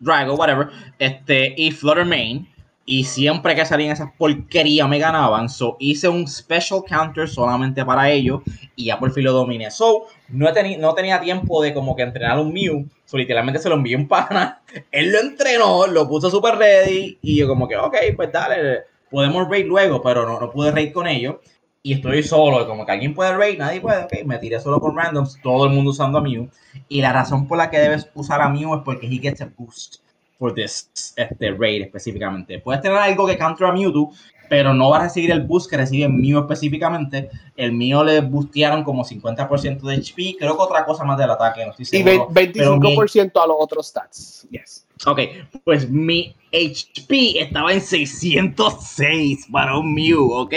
Drago, 0.00 0.34
whatever, 0.34 0.68
este, 0.98 1.54
y 1.56 1.70
Flutter 1.70 2.04
Main. 2.04 2.48
Y 2.86 3.04
siempre 3.04 3.54
que 3.54 3.64
salían 3.64 3.92
esas 3.92 4.12
porquerías 4.18 4.88
me 4.88 4.98
ganaban. 4.98 5.48
So 5.48 5.76
hice 5.78 6.08
un 6.08 6.28
special 6.28 6.82
counter 6.86 7.28
solamente 7.28 7.84
para 7.84 8.10
ellos. 8.10 8.42
Y 8.76 8.86
ya 8.86 8.98
por 8.98 9.10
fin 9.12 9.24
lo 9.24 9.32
dominé. 9.32 9.70
So, 9.70 10.06
no, 10.28 10.48
no 10.78 10.94
tenía 10.94 11.20
tiempo 11.20 11.62
de 11.62 11.72
como 11.72 11.96
que 11.96 12.02
entrenar 12.02 12.38
un 12.38 12.52
Mew. 12.52 12.86
So, 13.06 13.16
literalmente 13.16 13.60
se 13.60 13.68
lo 13.68 13.76
envié 13.76 13.96
un 13.96 14.06
pana. 14.06 14.62
Él 14.92 15.12
lo 15.12 15.20
entrenó, 15.20 15.86
lo 15.86 16.08
puso 16.08 16.30
super 16.30 16.56
ready. 16.56 17.18
Y 17.22 17.36
yo 17.36 17.48
como 17.48 17.66
que, 17.66 17.76
ok, 17.76 17.96
pues 18.16 18.30
dale, 18.30 18.82
podemos 19.10 19.48
raid 19.48 19.66
luego. 19.66 20.02
Pero 20.02 20.26
no, 20.26 20.38
no 20.38 20.50
pude 20.50 20.70
raid 20.70 20.92
con 20.92 21.06
ellos. 21.06 21.36
Y 21.82 21.94
estoy 21.94 22.22
solo, 22.22 22.66
como 22.66 22.86
que 22.86 22.92
alguien 22.92 23.14
puede 23.14 23.36
raid, 23.36 23.58
nadie 23.58 23.78
puede, 23.78 24.04
ok, 24.04 24.24
me 24.24 24.38
tiré 24.38 24.58
solo 24.58 24.80
con 24.80 24.96
randoms, 24.96 25.38
todo 25.42 25.66
el 25.66 25.72
mundo 25.72 25.90
usando 25.90 26.16
a 26.16 26.22
Mew. 26.22 26.48
Y 26.88 27.02
la 27.02 27.12
razón 27.12 27.46
por 27.46 27.58
la 27.58 27.68
que 27.68 27.78
debes 27.78 28.08
usar 28.14 28.40
a 28.40 28.48
Mew 28.48 28.74
es 28.74 28.80
porque 28.82 29.06
he 29.06 29.18
gets 29.18 29.42
a 29.42 29.52
boost 29.54 30.03
for 30.38 30.52
this 30.54 30.90
este 31.16 31.52
raid 31.52 31.82
específicamente. 31.82 32.58
Puedes 32.58 32.82
tener 32.82 32.98
algo 32.98 33.26
que 33.26 33.38
counter 33.38 33.66
a 33.66 33.72
Mewtwo, 33.72 34.12
pero 34.48 34.74
no 34.74 34.90
va 34.90 34.98
a 34.98 35.02
recibir 35.04 35.30
el 35.30 35.42
boost 35.42 35.70
que 35.70 35.76
recibe 35.76 36.08
mío 36.08 36.40
específicamente. 36.40 37.30
El 37.56 37.72
mío 37.72 38.04
le 38.04 38.20
boostearon 38.20 38.84
como 38.84 39.04
50% 39.04 39.80
de 39.80 39.94
HP, 39.94 40.36
creo 40.38 40.56
que 40.56 40.62
otra 40.62 40.84
cosa 40.84 41.04
más 41.04 41.18
del 41.18 41.30
ataque, 41.30 41.64
no 41.64 41.70
estoy 41.70 41.84
seguro. 41.84 42.28
Y 42.30 42.34
25% 42.34 43.42
a 43.42 43.46
los 43.46 43.56
otros 43.58 43.86
stats. 43.86 44.46
Yes. 44.50 44.86
Ok, 45.06 45.20
pues 45.64 45.90
mi 45.90 46.34
HP 46.52 47.40
estaba 47.40 47.72
en 47.72 47.80
606 47.80 49.48
para 49.50 49.76
un 49.76 49.92
Mew, 49.92 50.30
¿ok? 50.32 50.54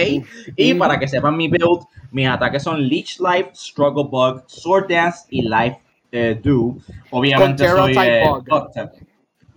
Y 0.55 0.73
para 0.75 0.99
que 0.99 1.07
sepan 1.07 1.35
mi 1.35 1.47
build, 1.47 1.85
mis 2.11 2.27
ataques 2.27 2.63
son 2.63 2.87
Leech 2.87 3.19
Life, 3.19 3.51
Struggle 3.55 4.05
Bug, 4.09 4.43
Sword 4.47 4.89
Dance 4.89 5.25
y 5.29 5.41
Life 5.41 5.79
eh, 6.11 6.39
Do. 6.41 6.77
Obviamente 7.11 7.67
soy 7.67 7.97
eh, 7.97 8.23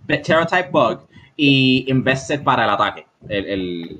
Bug. 0.07 0.21
Terra 0.21 0.45
Type 0.45 0.69
Bug 0.69 0.99
y 1.35 1.85
Invested 1.89 2.43
para 2.43 2.65
el 2.65 2.69
ataque, 2.69 3.05
el, 3.27 3.45
el, 3.45 3.99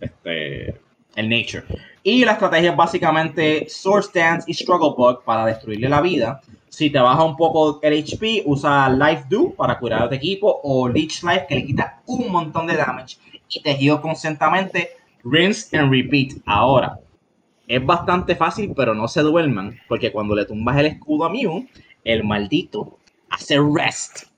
este, 0.00 0.80
el 1.16 1.28
Nature. 1.28 1.64
Y 2.02 2.24
la 2.24 2.32
estrategia 2.32 2.70
es 2.70 2.76
básicamente 2.76 3.66
Sword 3.68 4.06
Dance 4.14 4.50
y 4.50 4.54
Struggle 4.54 4.94
Bug 4.96 5.22
para 5.24 5.44
destruirle 5.44 5.88
la 5.88 6.00
vida. 6.00 6.40
Si 6.68 6.88
te 6.88 6.98
baja 6.98 7.22
un 7.24 7.36
poco 7.36 7.80
el 7.82 8.02
HP, 8.02 8.44
usa 8.46 8.88
Life 8.88 9.24
Do 9.28 9.50
para 9.50 9.78
curar 9.78 10.04
a 10.04 10.08
tu 10.08 10.14
equipo 10.14 10.60
o 10.62 10.88
Leech 10.88 11.22
Life 11.22 11.46
que 11.48 11.56
le 11.56 11.66
quita 11.66 12.00
un 12.06 12.30
montón 12.30 12.66
de 12.66 12.76
damage 12.76 13.18
y 13.48 13.60
te 13.60 13.72
heal 13.72 14.00
constantemente. 14.00 14.90
Rinse 15.22 15.76
and 15.76 15.92
repeat. 15.92 16.38
Ahora, 16.46 16.98
es 17.68 17.84
bastante 17.84 18.34
fácil, 18.34 18.72
pero 18.74 18.94
no 18.94 19.06
se 19.06 19.20
duerman, 19.20 19.78
porque 19.86 20.10
cuando 20.10 20.34
le 20.34 20.46
tumbas 20.46 20.78
el 20.78 20.86
escudo 20.86 21.24
a 21.24 21.28
Mew, 21.28 21.68
el 22.04 22.24
maldito 22.24 22.98
hace 23.28 23.58
rest. 23.58 24.29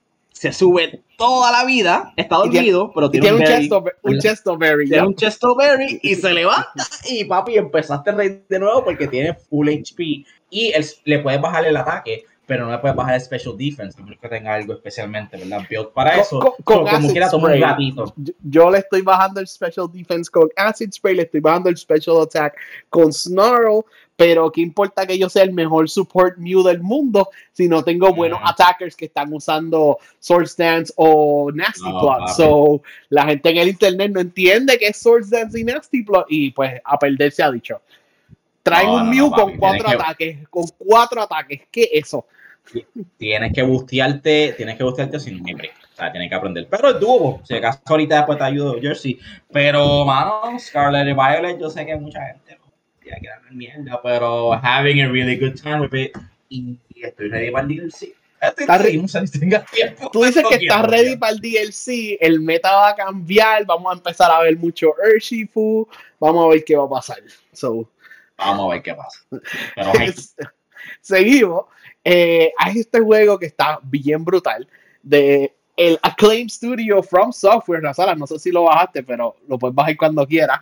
Se 0.43 0.51
sube 0.51 1.01
toda 1.17 1.53
la 1.53 1.63
vida, 1.63 2.11
está 2.17 2.35
dormido, 2.35 2.91
pero 2.93 3.09
tiene, 3.09 3.31
un, 3.31 3.45
chesto, 3.45 3.81
un 4.01 4.19
chestoberry. 4.19 4.89
Tiene 4.89 5.07
un 5.07 5.15
chestoberry 5.15 6.01
y 6.03 6.15
se 6.15 6.33
levanta 6.33 6.85
y 7.07 7.23
papi, 7.23 7.55
empezaste 7.55 8.09
a 8.09 8.13
reír 8.13 8.43
de 8.49 8.59
nuevo 8.59 8.83
porque 8.83 9.07
tiene 9.07 9.35
full 9.35 9.69
HP 9.69 10.25
y 10.49 10.73
le 11.05 11.19
puedes 11.19 11.39
bajar 11.39 11.63
el 11.63 11.77
ataque, 11.77 12.25
pero 12.53 12.67
no 12.67 12.71
le 12.71 12.77
puedes 12.77 12.95
bajar 12.95 13.15
el 13.15 13.21
special 13.21 13.57
defense, 13.57 13.99
no 13.99 14.15
que 14.15 14.29
tenga 14.29 14.53
algo 14.53 14.73
especialmente, 14.73 15.37
¿verdad? 15.37 15.65
Build 15.67 15.87
para 15.87 16.21
eso. 16.21 16.39
Con, 16.39 16.85
como 16.85 17.11
quiera, 17.11 17.27
toma 17.27 17.51
un 17.51 17.59
gatito. 17.59 18.13
Yo, 18.43 18.69
le 18.69 18.77
estoy 18.77 19.01
bajando 19.01 19.39
el 19.39 19.47
special 19.47 19.91
defense 19.91 20.29
con 20.29 20.47
acid 20.55 20.91
spray, 20.91 21.15
le 21.15 21.23
estoy 21.23 21.39
bajando 21.39 21.69
el 21.69 21.77
special 21.77 22.21
attack 22.21 22.55
con 22.91 23.11
snarl, 23.11 23.83
pero 24.15 24.51
qué 24.51 24.61
importa 24.61 25.07
que 25.07 25.17
yo 25.17 25.29
sea 25.29 25.41
el 25.41 25.51
mejor 25.51 25.89
support 25.89 26.37
Mew 26.37 26.61
del 26.61 26.79
mundo 26.79 27.27
si 27.53 27.67
no 27.67 27.83
tengo 27.83 28.13
buenos 28.13 28.39
attackers 28.43 28.95
que 28.95 29.05
están 29.05 29.33
usando 29.33 29.97
Sword 30.19 30.49
Dance 30.55 30.93
o 30.97 31.49
Nasty 31.51 31.89
Plot. 31.89 32.29
So, 32.37 32.83
la 33.09 33.25
gente 33.25 33.49
en 33.49 33.57
el 33.57 33.69
internet 33.69 34.11
no 34.13 34.19
entiende 34.19 34.77
que 34.77 34.89
es 34.89 34.97
Sword 34.97 35.25
Dance 35.27 35.59
y 35.59 35.63
Nasty 35.63 36.03
Plot 36.03 36.27
y 36.29 36.51
pues 36.51 36.79
a 36.85 36.99
perder 36.99 37.31
se 37.31 37.41
ha 37.41 37.49
dicho. 37.49 37.81
Traen 38.61 38.89
un 38.89 39.09
Mew 39.09 39.31
con 39.31 39.57
cuatro 39.57 39.89
ataques, 39.89 40.47
con 40.49 40.65
cuatro 40.77 41.23
ataques. 41.23 41.63
¿Qué 41.71 41.89
es 41.91 42.05
eso? 42.05 42.27
Tienes 43.17 43.53
que 43.53 43.63
bustearte, 43.63 44.53
tienes 44.57 44.77
que 44.77 44.83
bustearte 44.83 45.19
sin. 45.19 45.41
O 45.41 45.95
sea, 45.95 46.11
tienes 46.11 46.29
que 46.29 46.35
aprender. 46.35 46.67
Pero 46.69 46.89
es 46.89 46.99
duro. 46.99 47.41
Si 47.43 47.55
acaso 47.55 47.79
ahorita 47.85 48.17
después 48.17 48.37
te 48.37 48.43
ayudo, 48.45 48.79
Jersey. 48.81 49.19
Pero, 49.51 50.05
mano, 50.05 50.57
Scarlet 50.59 51.07
y 51.07 51.13
Violet, 51.13 51.59
yo 51.59 51.69
sé 51.69 51.85
que 51.85 51.95
mucha 51.95 52.25
gente 52.25 52.57
ya 53.05 53.19
que 53.19 53.27
dar 53.27 53.51
mierda, 53.51 54.01
pero 54.01 54.53
having 54.53 55.01
a 55.01 55.09
really 55.09 55.35
good 55.35 55.55
time 55.55 55.81
with 55.81 55.93
it. 55.93 56.17
Y, 56.49 56.77
estoy 56.95 57.29
ready 57.29 57.51
para 57.51 57.67
el 57.67 57.75
DLC. 57.75 58.15
tiempo. 59.71 60.09
Tú 60.11 60.23
dices 60.23 60.43
que 60.47 60.55
estás 60.55 60.85
ready 60.85 61.17
para 61.17 61.33
el 61.33 61.39
DLC, 61.39 62.17
el 62.19 62.39
meta 62.39 62.71
va 62.71 62.89
a 62.89 62.95
cambiar, 62.95 63.65
vamos 63.65 63.91
a 63.93 63.97
empezar 63.97 64.31
a 64.31 64.39
ver 64.39 64.57
mucho 64.57 64.93
Urshifu, 65.13 65.87
vamos 66.19 66.45
a 66.45 66.49
ver 66.49 66.63
qué 66.63 66.75
va 66.75 66.85
a 66.85 66.89
pasar. 66.89 67.19
So, 67.51 67.89
Vamos 68.37 68.65
a 68.65 68.73
ver 68.73 68.81
qué 68.81 68.95
pasa. 68.95 69.19
Seguimos. 71.01 71.65
Eh, 72.03 72.51
hay 72.57 72.79
este 72.79 72.99
juego 72.99 73.39
que 73.39 73.45
está 73.45 73.79
bien 73.83 74.23
brutal 74.25 74.67
de 75.01 75.53
el 75.75 75.99
Acclaim 76.01 76.49
Studio 76.49 77.01
From 77.01 77.31
Software, 77.31 77.81
Razala, 77.81 78.15
no 78.15 78.27
sé 78.27 78.37
si 78.39 78.51
lo 78.51 78.63
bajaste, 78.63 79.03
pero 79.03 79.35
lo 79.47 79.57
puedes 79.57 79.75
bajar 79.75 79.97
cuando 79.97 80.27
quieras. 80.27 80.59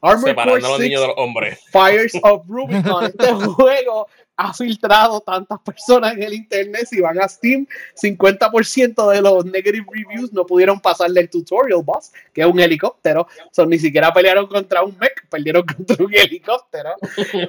Armored 0.00 0.36
Core 0.36 0.62
6, 0.78 0.98
hombres. 1.16 1.58
Fires 1.72 2.12
of 2.22 2.46
Rubicon. 2.46 3.06
Este 3.06 3.32
juego 3.56 4.08
ha 4.38 4.54
filtrado 4.54 5.20
tantas 5.20 5.58
personas 5.60 6.14
en 6.14 6.22
el 6.22 6.32
internet. 6.32 6.86
Si 6.88 7.00
van 7.00 7.20
a 7.20 7.28
Steam, 7.28 7.66
50% 8.00 9.10
de 9.10 9.20
los 9.20 9.44
negative 9.44 9.84
reviews 9.90 10.32
no 10.32 10.46
pudieron 10.46 10.80
pasarle 10.80 11.22
el 11.22 11.28
tutorial 11.28 11.82
boss, 11.82 12.12
que 12.32 12.42
es 12.42 12.46
un 12.46 12.60
helicóptero. 12.60 13.26
Son 13.50 13.68
ni 13.68 13.80
siquiera 13.80 14.12
pelearon 14.12 14.46
contra 14.46 14.84
un 14.84 14.96
mech, 14.96 15.26
perdieron 15.28 15.66
contra 15.76 16.04
un 16.04 16.14
helicóptero. 16.14 16.90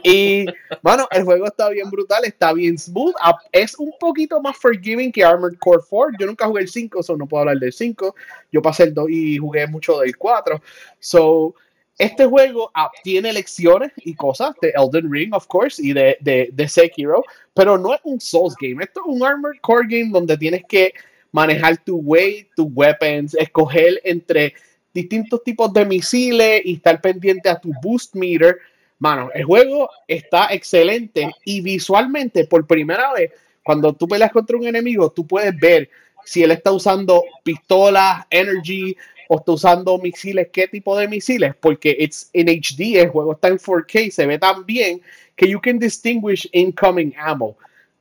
Y 0.03 0.47
bueno, 0.81 1.07
el 1.11 1.23
juego 1.23 1.45
está 1.45 1.69
bien 1.69 1.91
brutal, 1.91 2.25
está 2.25 2.53
bien 2.53 2.75
smooth. 2.77 3.13
Ah, 3.21 3.37
es 3.51 3.77
un 3.77 3.93
poquito 3.99 4.41
más 4.41 4.57
forgiving 4.57 5.11
que 5.11 5.23
Armored 5.23 5.59
Core 5.59 5.83
4. 5.87 6.17
Yo 6.19 6.25
nunca 6.25 6.47
jugué 6.47 6.63
el 6.63 6.69
5, 6.69 7.03
so 7.03 7.15
no 7.15 7.27
puedo 7.27 7.41
hablar 7.41 7.59
del 7.59 7.71
5. 7.71 8.15
Yo 8.51 8.63
pasé 8.63 8.85
el 8.85 8.95
2 8.95 9.09
y 9.11 9.37
jugué 9.37 9.67
mucho 9.67 9.99
del 9.99 10.17
4. 10.17 10.59
So 10.97 11.53
este 11.99 12.25
juego 12.25 12.71
tiene 13.03 13.33
lecciones 13.33 13.91
y 13.97 14.15
cosas 14.15 14.55
de 14.61 14.73
Elden 14.75 15.11
Ring, 15.11 15.33
of 15.33 15.45
course, 15.47 15.85
y 15.85 15.91
de, 15.91 16.17
de, 16.21 16.67
Sekiro, 16.69 17.25
pero 17.53 17.77
no 17.77 17.93
es 17.93 17.99
un 18.05 18.21
Souls 18.21 18.55
game. 18.59 18.81
Esto 18.81 19.01
es 19.01 19.05
un 19.07 19.21
Armored 19.21 19.59
Core 19.59 19.85
game 19.85 20.09
donde 20.09 20.37
tienes 20.37 20.63
que 20.67 20.93
manejar 21.33 21.77
tu 21.83 21.97
weight, 21.97 22.47
tus 22.55 22.67
weapons, 22.73 23.35
escoger 23.35 23.99
entre 24.05 24.53
distintos 24.93 25.43
tipos 25.43 25.73
de 25.73 25.85
misiles 25.85 26.61
y 26.63 26.75
estar 26.75 27.01
pendiente 27.01 27.49
a 27.49 27.59
tu 27.59 27.73
boost 27.83 28.15
meter. 28.15 28.57
Mano, 28.97 29.29
el 29.33 29.43
juego 29.43 29.89
está 30.07 30.53
excelente 30.53 31.29
y 31.43 31.59
visualmente, 31.59 32.45
por 32.45 32.65
primera 32.65 33.11
vez, 33.11 33.33
cuando 33.61 33.91
tú 33.91 34.07
peleas 34.07 34.31
contra 34.31 34.55
un 34.55 34.65
enemigo, 34.65 35.11
tú 35.11 35.27
puedes 35.27 35.53
ver 35.59 35.89
si 36.23 36.43
él 36.43 36.51
está 36.51 36.71
usando 36.71 37.23
pistolas, 37.43 38.25
energy, 38.29 38.95
o 39.31 39.37
está 39.37 39.51
usando 39.51 39.99
misiles, 39.99 40.47
qué 40.51 40.67
tipo 40.67 40.97
de 40.97 41.07
misiles, 41.07 41.53
porque 41.59 41.95
it's 41.99 42.31
in 42.33 42.47
HD, 42.47 42.99
el 42.99 43.09
juego 43.09 43.33
está 43.33 43.49
en 43.49 43.59
4K, 43.59 44.09
se 44.09 44.25
ve 44.25 44.39
tan 44.39 44.65
bien 44.65 44.99
que 45.35 45.47
you 45.47 45.61
can 45.61 45.77
distinguish 45.77 46.49
incoming 46.51 47.13
ammo. 47.15 47.55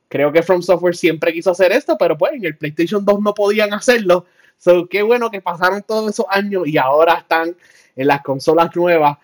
Creo 0.07 0.31
que 0.31 0.41
From 0.41 0.63
Software 0.63 0.95
siempre 0.95 1.31
quiso 1.31 1.51
hacer 1.51 1.71
esto, 1.71 1.95
pero 1.99 2.17
pues 2.17 2.33
en 2.33 2.45
el 2.45 2.57
PlayStation 2.57 3.05
2 3.05 3.21
no 3.21 3.35
podían 3.35 3.71
hacerlo. 3.75 4.25
So, 4.57 4.89
qué 4.89 5.03
bueno 5.03 5.29
que 5.29 5.39
pasaron 5.39 5.83
todos 5.83 6.09
esos 6.11 6.25
años 6.31 6.67
y 6.67 6.79
ahora 6.79 7.19
están 7.19 7.55
en 7.95 8.07
las 8.07 8.23
consolas 8.23 8.75
nuevas. 8.75 9.15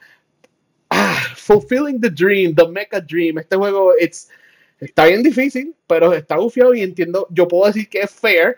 Ah, 0.91 1.17
fulfilling 1.35 1.99
the 1.99 2.11
dream, 2.11 2.53
the 2.53 2.67
mecha 2.67 3.01
dream. 3.01 3.39
Este 3.39 3.55
juego 3.55 3.93
está 4.79 5.05
bien 5.05 5.23
difícil, 5.23 5.73
pero 5.87 6.13
está 6.13 6.37
bufiado 6.37 6.75
y 6.75 6.83
entiendo. 6.83 7.25
Yo 7.31 7.47
puedo 7.47 7.65
decir 7.65 7.89
que 7.89 8.01
es 8.01 8.11
fair 8.11 8.55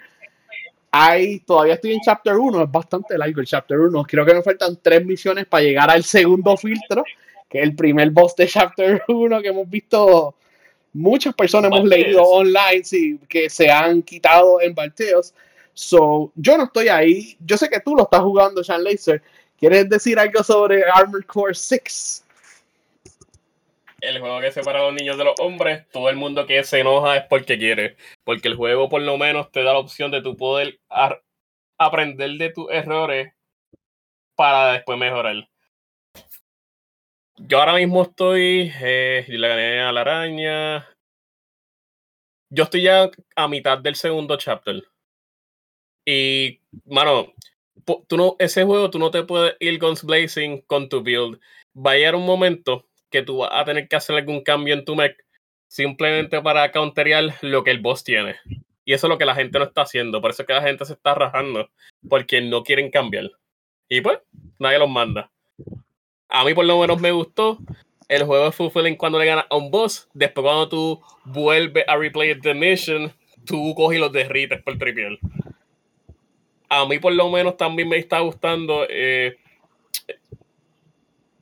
hay, 0.92 1.40
todavía 1.42 1.76
estoy 1.76 1.94
en 1.94 2.02
Chapter 2.02 2.36
1, 2.36 2.64
es 2.64 2.72
bastante 2.72 3.18
largo 3.18 3.42
el 3.42 3.48
Chapter 3.48 3.80
1. 3.80 4.04
Creo 4.04 4.26
que 4.26 4.34
me 4.34 4.42
faltan 4.42 4.78
tres 4.82 5.06
misiones 5.06 5.46
para 5.46 5.64
llegar 5.64 5.90
al 5.90 6.04
segundo 6.04 6.56
filtro, 6.58 7.04
que 7.50 7.60
es 7.60 7.64
el 7.64 7.76
primer 7.76 8.10
boss 8.12 8.36
de 8.36 8.48
Chapter 8.48 9.04
1 9.08 9.42
que 9.42 9.48
hemos 9.50 9.70
visto. 9.70 10.36
Muchas 10.94 11.36
personas 11.36 11.72
hemos 11.72 11.88
leído 11.88 12.24
online 12.24 12.84
sí, 12.84 13.20
que 13.28 13.50
se 13.50 13.70
han 13.70 14.02
quitado 14.02 14.62
en 14.62 14.74
Balteos. 14.74 15.34
So, 15.74 16.32
yo 16.36 16.58
no 16.58 16.64
estoy 16.64 16.88
ahí. 16.88 17.38
Yo 17.40 17.56
sé 17.58 17.70
que 17.70 17.80
tú 17.82 17.96
lo 17.96 18.04
estás 18.04 18.22
jugando, 18.22 18.64
Sean 18.64 18.84
Laser. 18.84 19.22
¿Quieres 19.60 19.88
decir 19.90 20.18
algo 20.18 20.44
sobre 20.44 20.84
Armored 20.84 21.26
Core 21.26 21.54
6? 21.54 22.24
El 24.02 24.20
juego 24.20 24.40
que 24.40 24.52
separa 24.52 24.80
a 24.80 24.84
los 24.84 24.94
niños 24.94 25.18
de 25.18 25.24
los 25.24 25.40
hombres, 25.40 25.88
todo 25.90 26.10
el 26.10 26.16
mundo 26.16 26.46
que 26.46 26.64
se 26.64 26.80
enoja 26.80 27.18
es 27.18 27.24
porque 27.28 27.58
quiere. 27.58 27.98
Porque 28.24 28.48
el 28.48 28.56
juego 28.56 28.90
por 28.90 29.02
lo 29.02 29.18
menos 29.18 29.52
te 29.52 29.64
da 29.64 29.74
la 29.74 29.80
opción 29.80 30.12
de 30.12 30.22
tu 30.22 30.38
poder 30.38 30.80
aprender 31.78 32.32
de 32.32 32.52
tus 32.52 32.70
errores 32.72 33.34
para 34.36 34.74
después 34.74 34.98
mejorar. 35.00 35.48
Yo 37.38 37.60
ahora 37.60 37.76
mismo 37.76 38.04
estoy, 38.04 38.72
eh, 38.82 39.26
le 39.28 39.48
gané 39.48 39.82
a 39.82 39.92
la 39.92 40.02
araña. 40.02 40.88
Yo 42.50 42.64
estoy 42.64 42.84
ya 42.84 43.10
a 43.36 43.48
mitad 43.48 43.78
del 43.78 43.96
segundo 43.96 44.38
chapter. 44.38 44.84
Y, 46.06 46.62
mano, 46.86 47.34
tú 48.08 48.18
no, 48.18 48.36
ese 48.40 48.64
juego 48.64 48.90
tú 48.90 48.98
no 48.98 49.12
te 49.12 49.24
puedes 49.24 49.56
ir 49.60 49.80
blazing 50.04 50.62
con 50.62 50.88
tu 50.88 51.04
build. 51.04 51.40
Va 51.76 51.92
a 51.92 51.96
llegar 51.96 52.16
un 52.16 52.26
momento 52.26 52.87
que 53.10 53.22
tú 53.22 53.38
vas 53.38 53.50
a 53.54 53.66
tener 53.66 53.88
que 53.88 53.96
hacer 53.96 54.16
algún 54.16 54.42
cambio 54.42 54.74
en 54.74 54.86
tu 54.86 54.96
mech 54.96 55.18
simplemente 55.68 56.42
para 56.42 56.72
counterear 56.72 57.36
lo 57.42 57.64
que 57.64 57.72
el 57.72 57.80
boss 57.80 58.04
tiene. 58.04 58.36
Y 58.86 58.94
eso 58.94 59.08
es 59.08 59.10
lo 59.10 59.18
que 59.18 59.26
la 59.26 59.36
gente 59.36 59.60
no 59.60 59.66
está 59.66 59.82
haciendo. 59.82 60.22
Por 60.22 60.32
eso 60.32 60.44
es 60.44 60.48
que 60.48 60.54
la 60.54 60.62
gente 60.62 60.86
se 60.86 60.94
está 60.94 61.14
rajando. 61.14 61.70
Porque 62.08 62.40
no 62.40 62.64
quieren 62.64 62.90
cambiar. 62.90 63.30
Y 63.90 64.00
pues, 64.00 64.20
nadie 64.60 64.80
los 64.80 64.90
manda. 64.90 65.30
A 66.30 66.46
mí 66.46 66.54
por 66.54 66.66
lo 66.66 66.80
menos 66.80 67.00
me 67.02 67.12
gustó. 67.12 67.58
El 68.08 68.24
juego 68.24 68.48
es 68.48 68.56
fulfilling 68.56 68.96
cuando 68.96 69.20
le 69.20 69.26
ganas 69.26 69.46
a 69.50 69.58
un 69.58 69.72
boss. 69.72 70.08
Después 70.14 70.44
cuando 70.44 70.70
tú 70.70 71.02
vuelves 71.26 71.84
a 71.86 71.98
replay 71.98 72.40
the 72.40 72.54
mission, 72.54 73.14
tú 73.46 73.76
coges 73.76 73.98
y 73.98 74.02
los 74.02 74.14
derrites 74.14 74.62
por 74.64 74.78
tripiel. 74.78 75.20
A 76.70 76.86
mí 76.86 77.00
por 77.00 77.14
lo 77.14 77.30
menos 77.30 77.58
también 77.58 77.90
me 77.90 77.98
está 77.98 78.20
gustando. 78.20 78.86
Eh, 78.90 79.38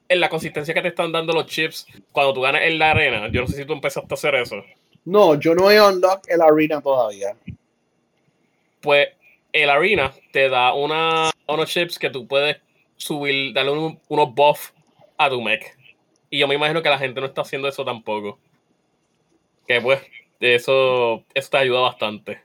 en 0.08 0.20
la 0.20 0.30
consistencia 0.30 0.74
que 0.74 0.82
te 0.82 0.90
están 0.90 1.12
dando 1.12 1.34
los 1.34 1.48
chips 1.48 1.88
cuando 2.12 2.34
tú 2.34 2.42
ganas 2.42 2.62
en 2.64 2.78
la 2.80 2.92
arena. 2.92 3.28
Yo 3.32 3.42
no 3.42 3.48
sé 3.48 3.58
si 3.58 3.66
tú 3.66 3.74
empezaste 3.74 4.14
a 4.14 4.16
hacer 4.16 4.36
eso. 4.36 4.64
No, 5.04 5.40
yo 5.40 5.54
no 5.56 5.70
he 5.72 5.82
unlocked 5.82 6.32
el 6.32 6.42
arena 6.42 6.82
todavía. 6.82 7.36
Pues 8.82 9.10
el 9.52 9.70
arena 9.70 10.14
te 10.32 10.50
da 10.50 10.74
una, 10.74 11.32
unos 11.48 11.70
chips 11.70 11.98
que 11.98 12.10
tú 12.10 12.28
puedes 12.28 12.58
subir, 12.98 13.54
darle 13.54 13.72
un- 13.72 14.00
unos 14.08 14.34
buffs 14.34 14.74
a 15.18 15.30
tu 15.30 15.42
mech. 15.42 15.64
Y 16.30 16.40
yo 16.40 16.48
me 16.48 16.56
imagino 16.56 16.82
que 16.82 16.90
la 16.90 16.98
gente 16.98 17.20
no 17.22 17.28
está 17.28 17.42
haciendo 17.42 17.68
eso 17.68 17.84
tampoco. 17.86 18.38
Que 19.68 19.82
pues, 19.82 20.00
eso, 20.40 21.24
eso 21.34 21.50
te 21.50 21.58
ayuda 21.58 21.82
bastante. 21.82 22.42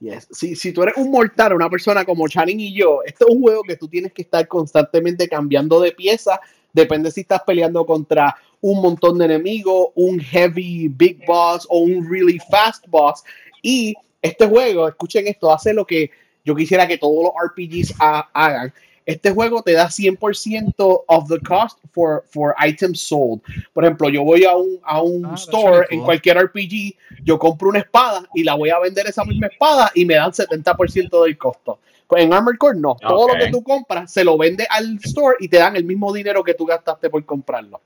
Yes. 0.00 0.28
Si, 0.30 0.56
si 0.56 0.72
tú 0.72 0.82
eres 0.82 0.96
un 0.96 1.10
mortal, 1.10 1.52
una 1.54 1.70
persona 1.70 2.04
como 2.04 2.28
Channing 2.28 2.60
y 2.60 2.74
yo, 2.74 3.00
esto 3.04 3.26
es 3.28 3.34
un 3.34 3.42
juego 3.42 3.62
que 3.62 3.76
tú 3.76 3.88
tienes 3.88 4.12
que 4.12 4.22
estar 4.22 4.46
constantemente 4.48 5.28
cambiando 5.28 5.80
de 5.80 5.92
pieza. 5.92 6.40
Depende 6.74 7.10
si 7.10 7.22
estás 7.22 7.40
peleando 7.46 7.86
contra 7.86 8.36
un 8.60 8.82
montón 8.82 9.16
de 9.18 9.24
enemigos, 9.24 9.88
un 9.94 10.18
heavy 10.20 10.88
big 10.88 11.24
boss 11.26 11.66
o 11.70 11.78
un 11.78 12.06
really 12.10 12.38
fast 12.50 12.86
boss. 12.88 13.22
Y 13.62 13.94
este 14.20 14.46
juego, 14.46 14.86
escuchen 14.88 15.26
esto, 15.26 15.50
hace 15.52 15.72
lo 15.72 15.86
que 15.86 16.10
yo 16.44 16.54
quisiera 16.54 16.86
que 16.86 16.98
todos 16.98 17.24
los 17.24 17.32
RPGs 17.50 17.94
ha- 17.98 18.28
hagan. 18.34 18.72
Este 19.06 19.30
juego 19.30 19.62
te 19.62 19.72
da 19.72 19.88
100% 19.90 21.04
of 21.06 21.28
the 21.28 21.38
cost 21.40 21.78
for, 21.92 22.24
for 22.30 22.54
items 22.58 23.00
sold. 23.02 23.40
Por 23.74 23.84
ejemplo, 23.84 24.08
yo 24.08 24.24
voy 24.24 24.44
a 24.44 24.56
un, 24.56 24.80
a 24.82 25.02
un 25.02 25.26
Ah, 25.26 25.34
store 25.34 25.86
en 25.90 25.98
cool. 25.98 26.06
cualquier 26.06 26.38
RPG, 26.38 26.94
yo 27.22 27.38
compro 27.38 27.68
una 27.68 27.80
espada 27.80 28.26
y 28.34 28.42
la 28.44 28.54
voy 28.54 28.70
a 28.70 28.78
vender 28.78 29.06
esa 29.06 29.24
misma 29.24 29.48
espada 29.48 29.90
y 29.94 30.04
me 30.06 30.14
dan 30.14 30.32
70% 30.32 31.22
del 31.22 31.36
costo. 31.36 31.78
En 32.16 32.32
Armored 32.32 32.58
Core 32.58 32.78
no, 32.78 32.96
todo 32.96 33.28
lo 33.28 33.34
que 33.34 33.50
tú 33.50 33.62
compras 33.62 34.12
se 34.12 34.24
lo 34.24 34.36
vende 34.38 34.66
al 34.70 34.98
store 35.04 35.36
y 35.40 35.48
te 35.48 35.58
dan 35.58 35.76
el 35.76 35.84
mismo 35.84 36.12
dinero 36.12 36.42
que 36.44 36.54
tú 36.54 36.66
gastaste 36.66 37.10
por 37.10 37.24
comprarlo. 37.24 37.80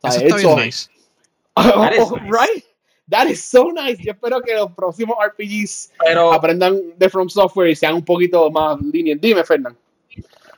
O 0.00 0.10
sea, 0.10 0.20
Eso 0.24 0.36
está 0.36 0.54
bien 0.54 0.66
nice. 0.66 0.88
That 1.54 1.92
is 1.94 2.00
Oh, 2.00 2.16
nice. 2.16 2.30
right? 2.30 2.64
That 3.10 3.26
is 3.28 3.42
so 3.42 3.72
nice. 3.72 4.02
Yo 4.02 4.12
espero 4.12 4.40
que 4.42 4.54
los 4.54 4.70
próximos 4.72 5.16
RPGs 5.24 5.92
Pero, 6.06 6.32
aprendan 6.32 6.78
de 6.96 7.08
From 7.08 7.28
Software 7.28 7.70
y 7.70 7.74
sean 7.76 7.94
un 7.94 8.04
poquito 8.04 8.50
más 8.50 8.78
lineal. 8.82 9.18
Dime, 9.20 9.44
Fernán. 9.44 9.76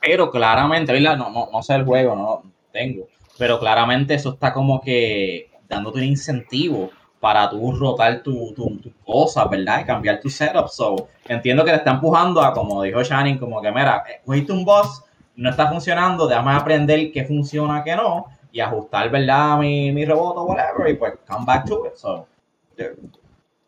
pero 0.01 0.29
claramente, 0.31 0.91
¿verdad? 0.91 1.15
No, 1.17 1.29
no, 1.29 1.49
no 1.51 1.63
sé 1.63 1.75
el 1.75 1.85
juego, 1.85 2.15
no 2.15 2.21
lo 2.23 2.43
tengo. 2.73 3.07
Pero 3.37 3.59
claramente 3.59 4.13
eso 4.15 4.33
está 4.33 4.53
como 4.53 4.81
que 4.81 5.49
dándote 5.69 5.99
un 5.99 6.05
incentivo 6.05 6.91
para 7.21 7.47
tú 7.49 7.71
rotar 7.73 8.23
tu, 8.23 8.51
tu, 8.53 8.77
tu 8.77 8.91
cosa, 9.05 9.45
¿verdad? 9.45 9.81
Y 9.81 9.85
cambiar 9.85 10.19
tu 10.19 10.27
setup. 10.27 10.67
So, 10.67 11.07
entiendo 11.27 11.63
que 11.63 11.69
te 11.69 11.77
está 11.77 11.91
empujando 11.91 12.41
a, 12.41 12.51
como 12.51 12.81
dijo 12.81 13.03
Shannon, 13.03 13.37
como 13.37 13.61
que, 13.61 13.71
mira, 13.71 14.03
eh, 14.09 14.21
cogiste 14.25 14.51
un 14.51 14.65
boss, 14.65 15.03
no 15.35 15.51
está 15.51 15.69
funcionando, 15.69 16.27
déjame 16.27 16.53
aprender 16.53 17.11
qué 17.11 17.23
funciona, 17.23 17.83
qué 17.83 17.95
no, 17.95 18.25
y 18.51 18.59
ajustar, 18.59 19.11
¿verdad? 19.11 19.59
Mi, 19.59 19.91
mi 19.91 20.03
robot 20.03 20.35
o 20.37 20.43
whatever, 20.45 20.89
y 20.89 20.95
pues 20.95 21.13
come 21.27 21.45
back 21.45 21.65
to 21.65 21.85
it. 21.85 21.93
So, 21.95 22.25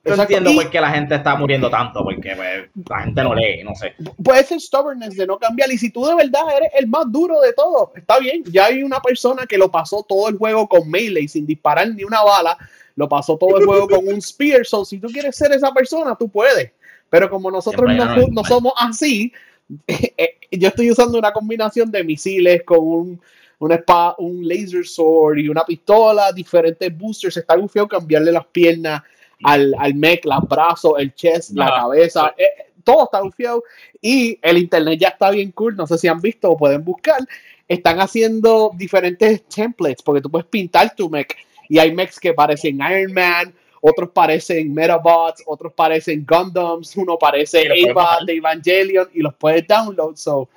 yo 0.06 0.12
Exacto. 0.12 0.34
entiendo 0.34 0.62
por 0.62 0.70
qué 0.70 0.82
la 0.82 0.90
gente 0.90 1.16
está 1.16 1.36
muriendo 1.36 1.70
tanto, 1.70 2.04
porque 2.04 2.36
pues, 2.36 2.90
la 2.90 3.04
gente 3.04 3.24
no 3.24 3.34
lee, 3.34 3.64
no 3.64 3.74
sé. 3.74 3.96
puede 4.22 4.44
ser 4.44 4.60
stubbornness 4.60 5.16
de 5.16 5.26
no 5.26 5.38
cambiar. 5.38 5.72
Y 5.72 5.78
si 5.78 5.92
tú 5.92 6.06
de 6.06 6.16
verdad 6.16 6.42
eres 6.58 6.72
el 6.78 6.88
más 6.88 7.10
duro 7.10 7.40
de 7.40 7.54
todo, 7.54 7.94
está 7.96 8.20
bien. 8.20 8.44
Ya 8.52 8.66
hay 8.66 8.84
una 8.84 9.00
persona 9.00 9.46
que 9.46 9.58
lo 9.58 9.72
pasó 9.72 10.04
todo 10.04 10.28
el 10.28 10.38
juego 10.38 10.68
con 10.68 10.90
melee 10.90 11.30
sin 11.30 11.46
disparar 11.46 11.88
ni 11.88 12.04
una 12.04 12.22
bala. 12.22 12.58
Lo 12.96 13.10
pasó 13.10 13.38
todo 13.38 13.58
el 13.58 13.66
juego 13.66 13.88
con 13.88 14.08
un 14.08 14.22
spear. 14.22 14.66
So, 14.66 14.86
si 14.86 15.00
tú 15.00 15.08
quieres 15.08 15.36
ser 15.36 15.52
esa 15.52 15.72
persona, 15.72 16.16
tú 16.16 16.30
puedes. 16.30 16.72
Pero 17.10 17.30
como 17.30 17.50
nosotros 17.52 17.90
no, 17.96 18.06
no 18.06 18.42
mal. 18.42 18.46
somos 18.46 18.74
así, 18.78 19.32
eh, 19.88 20.38
yo 20.52 20.68
estoy 20.68 20.92
usando 20.92 21.18
una 21.18 21.32
combinación 21.32 21.92
de 21.92 22.04
misiles 22.04 22.64
con 22.64 22.80
un, 22.80 23.22
una 23.60 23.76
espada, 23.76 24.16
un 24.20 24.48
laser 24.48 24.86
sword 24.86 25.38
y 25.38 25.50
una 25.50 25.64
pistola, 25.64 26.32
diferentes 26.32 26.96
boosters. 26.96 27.38
Está 27.38 27.56
feo 27.68 27.88
cambiarle 27.88 28.32
las 28.32 28.46
piernas 28.48 29.02
al, 29.44 29.74
al 29.78 29.96
mech, 29.96 30.26
los 30.26 30.48
brazos, 30.48 30.94
el 30.98 31.14
chest, 31.14 31.52
la 31.52 31.68
Ajá. 31.68 31.82
cabeza. 31.82 32.34
eh, 32.38 32.72
todo 32.84 33.06
está 33.06 33.22
bufiado 33.22 33.64
y 34.02 34.38
el 34.42 34.58
internet 34.58 35.00
ya 35.00 35.08
está 35.10 35.32
bien 35.32 35.52
cool. 35.52 35.76
No 35.76 35.88
sé 35.88 35.98
si 35.98 36.08
han 36.08 36.22
visto 36.22 36.52
o 36.52 36.58
pueden 36.58 36.84
buscar. 36.84 37.20
Están 37.68 38.00
haciendo 38.00 38.72
diferentes 38.76 39.44
templates 39.46 40.02
porque 40.04 40.22
tú 40.22 40.30
puedes 40.30 40.48
pintar 40.48 40.94
tu 40.96 41.10
mech 41.10 41.34
y 41.70 41.80
hay 41.80 41.94
mechs 41.94 42.20
que 42.20 42.34
parecen 42.34 42.80
Iron 42.82 43.14
Man, 43.14 43.54
otros 43.86 44.12
parecen 44.12 44.74
Metabots, 44.74 45.44
otros 45.46 45.74
parecen 45.74 46.26
Gundams, 46.26 46.96
uno 46.96 47.18
parece 47.18 47.68
bajar. 47.94 48.26
de 48.26 48.36
Evangelion 48.36 49.10
y 49.14 49.20
los 49.22 49.34
puedes 49.36 49.68
download. 49.68 50.16
So, 50.16 50.48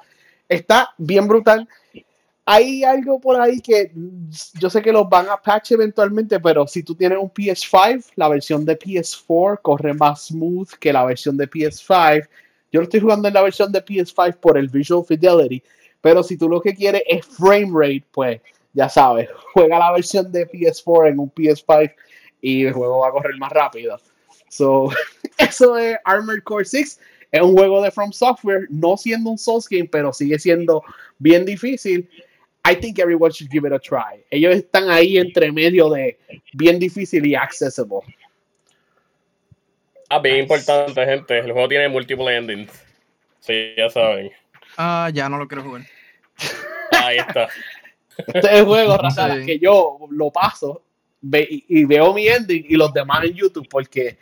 está 0.49 0.95
bien 0.97 1.27
brutal. 1.27 1.69
Hay 2.45 2.85
algo 2.85 3.19
por 3.19 3.41
ahí 3.41 3.61
que 3.61 3.91
yo 4.61 4.71
sé 4.71 4.81
que 4.81 4.93
los 4.93 5.09
van 5.09 5.29
a 5.29 5.37
patch 5.37 5.73
eventualmente, 5.73 6.39
pero 6.39 6.69
si 6.69 6.85
tú 6.85 6.95
tienes 6.95 7.19
un 7.19 7.29
PS5, 7.29 8.13
la 8.15 8.29
versión 8.29 8.65
de 8.65 8.79
PS4 8.79 9.59
corre 9.61 9.93
más 9.95 10.27
smooth 10.27 10.71
que 10.79 10.93
la 10.93 11.05
versión 11.05 11.37
de 11.37 11.51
PS5. 11.51 12.29
Yo 12.71 12.81
lo 12.81 12.85
estoy 12.85 13.01
jugando 13.01 13.27
en 13.27 13.35
la 13.35 13.43
versión 13.43 13.73
de 13.73 13.85
PS5 13.85 14.37
por 14.37 14.57
el 14.57 14.69
Visual 14.69 15.05
Fidelity, 15.05 15.61
pero 16.01 16.23
si 16.23 16.37
tú 16.37 16.49
lo 16.49 16.61
que 16.61 16.77
quieres 16.77 17.03
es 17.09 17.27
frame 17.27 17.73
rate, 17.73 18.05
pues 18.13 18.41
ya 18.77 18.91
sabes, 18.91 19.29
juega 19.55 19.79
la 19.79 19.91
versión 19.91 20.31
de 20.31 20.47
PS4 20.47 21.09
en 21.09 21.19
un 21.19 21.33
PS5 21.33 21.95
y 22.43 22.67
el 22.67 22.75
juego 22.75 22.99
va 22.99 23.09
a 23.09 23.11
correr 23.11 23.37
más 23.39 23.51
rápido. 23.51 23.99
So, 24.51 24.91
eso 25.39 25.77
es 25.79 25.97
Armored 26.05 26.43
Core 26.45 26.65
6. 26.65 27.01
Es 27.33 27.43
un 27.43 27.55
juego 27.55 27.83
de 27.83 27.91
From 27.91 28.13
Software, 28.13 28.67
no 28.71 28.97
siendo 28.97 29.31
un 29.31 29.39
Souls 29.39 29.67
game, 29.69 29.89
pero 29.91 30.13
sigue 30.13 30.39
siendo 30.39 30.83
bien 31.19 31.45
difícil. 31.45 32.09
I 32.65 32.75
think 32.77 32.99
everyone 32.99 33.33
should 33.33 33.51
give 33.51 33.67
it 33.67 33.73
a 33.73 33.79
try. 33.79 34.23
Ellos 34.31 34.55
están 34.55 34.91
ahí 34.91 35.19
entre 35.19 35.51
medio 35.51 35.89
de 35.89 36.19
bien 36.53 36.79
difícil 36.79 37.25
y 37.25 37.35
accessible. 37.35 38.01
Ah, 40.11 40.19
bien 40.19 40.37
importante, 40.37 41.05
gente. 41.05 41.39
El 41.39 41.53
juego 41.53 41.69
tiene 41.69 41.89
múltiples 41.89 42.37
endings. 42.37 42.85
Sí, 43.41 43.73
ya 43.77 43.89
saben. 43.89 44.31
Ah, 44.77 45.11
ya 45.13 45.29
no 45.29 45.39
lo 45.39 45.49
quiero 45.49 45.65
jugar. 45.65 45.83
Ahí 46.93 47.17
está. 47.19 47.49
Este 48.27 48.59
es 48.59 48.65
juego, 48.65 48.97
raza, 48.99 49.37
Sí. 49.41 49.47
que 49.47 49.59
yo 49.59 49.99
lo 50.11 50.31
paso 50.31 50.83
ve- 51.21 51.47
y, 51.51 51.65
y 51.81 51.85
veo 51.85 52.13
mi 52.15 52.27
ending 52.29 52.65
y 52.69 52.75
los 52.77 52.93
demás 52.93 53.25
en 53.25 53.35
YouTube 53.35 53.69
porque 53.71 54.19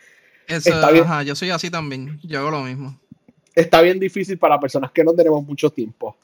Eso, 0.47 0.71
Está 0.71 0.91
bien. 0.91 1.05
ajá, 1.05 1.23
yo 1.23 1.35
soy 1.35 1.51
así 1.51 1.71
también. 1.71 2.19
Yo 2.23 2.41
hago 2.41 2.51
lo 2.51 2.61
mismo. 2.63 2.99
está 3.55 3.81
bien 3.83 3.99
difícil 4.01 4.37
para 4.39 4.59
personas 4.61 4.91
que 4.91 5.03
no 5.05 5.13
tenemos 5.15 5.45
mucho 5.45 5.71
tiempo. 5.71 6.17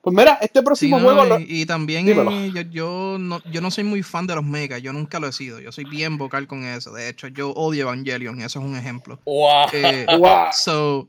Pues 0.00 0.14
mira, 0.16 0.38
este 0.40 0.60
Sí, 0.60 0.64
próximo 0.64 0.98
no, 0.98 1.04
juego 1.04 1.24
lo- 1.24 1.40
y, 1.40 1.62
y 1.62 1.66
también 1.66 2.08
eh, 2.08 2.50
yo, 2.54 2.60
yo 2.70 3.16
no, 3.18 3.42
yo 3.50 3.60
no 3.60 3.70
soy 3.70 3.82
muy 3.84 4.02
fan 4.04 4.26
de 4.28 4.34
los 4.36 4.44
megas, 4.44 4.80
yo 4.80 4.92
nunca 4.92 5.18
lo 5.18 5.26
he 5.26 5.32
sido. 5.32 5.58
Yo 5.60 5.70
soy 5.72 5.84
bien 5.84 6.16
vocal 6.18 6.46
con 6.46 6.64
eso. 6.64 6.92
De 6.92 7.08
hecho, 7.08 7.26
yo 7.28 7.50
odio 7.50 7.82
Evangelion, 7.82 8.40
eso 8.40 8.60
es 8.60 8.64
un 8.64 8.76
ejemplo. 8.76 9.18
Wow. 9.26 9.66
Eh, 9.72 10.06
Wow. 10.18 10.46
So, 10.52 11.08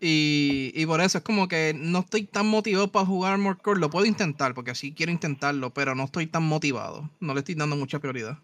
y, 0.00 0.72
y 0.74 0.86
por 0.86 1.00
eso 1.00 1.18
es 1.18 1.24
como 1.24 1.48
que 1.48 1.74
no 1.76 2.00
estoy 2.00 2.24
tan 2.24 2.46
motivado 2.46 2.90
para 2.90 3.06
jugar 3.06 3.34
Armored 3.34 3.58
Core. 3.58 3.80
Lo 3.80 3.90
puedo 3.90 4.06
intentar, 4.06 4.54
porque 4.54 4.74
sí 4.74 4.92
quiero 4.92 5.12
intentarlo, 5.12 5.70
pero 5.70 5.94
no 5.94 6.04
estoy 6.04 6.26
tan 6.26 6.42
motivado. 6.42 7.10
No 7.20 7.34
le 7.34 7.40
estoy 7.40 7.54
dando 7.54 7.76
mucha 7.76 7.98
prioridad. 7.98 8.38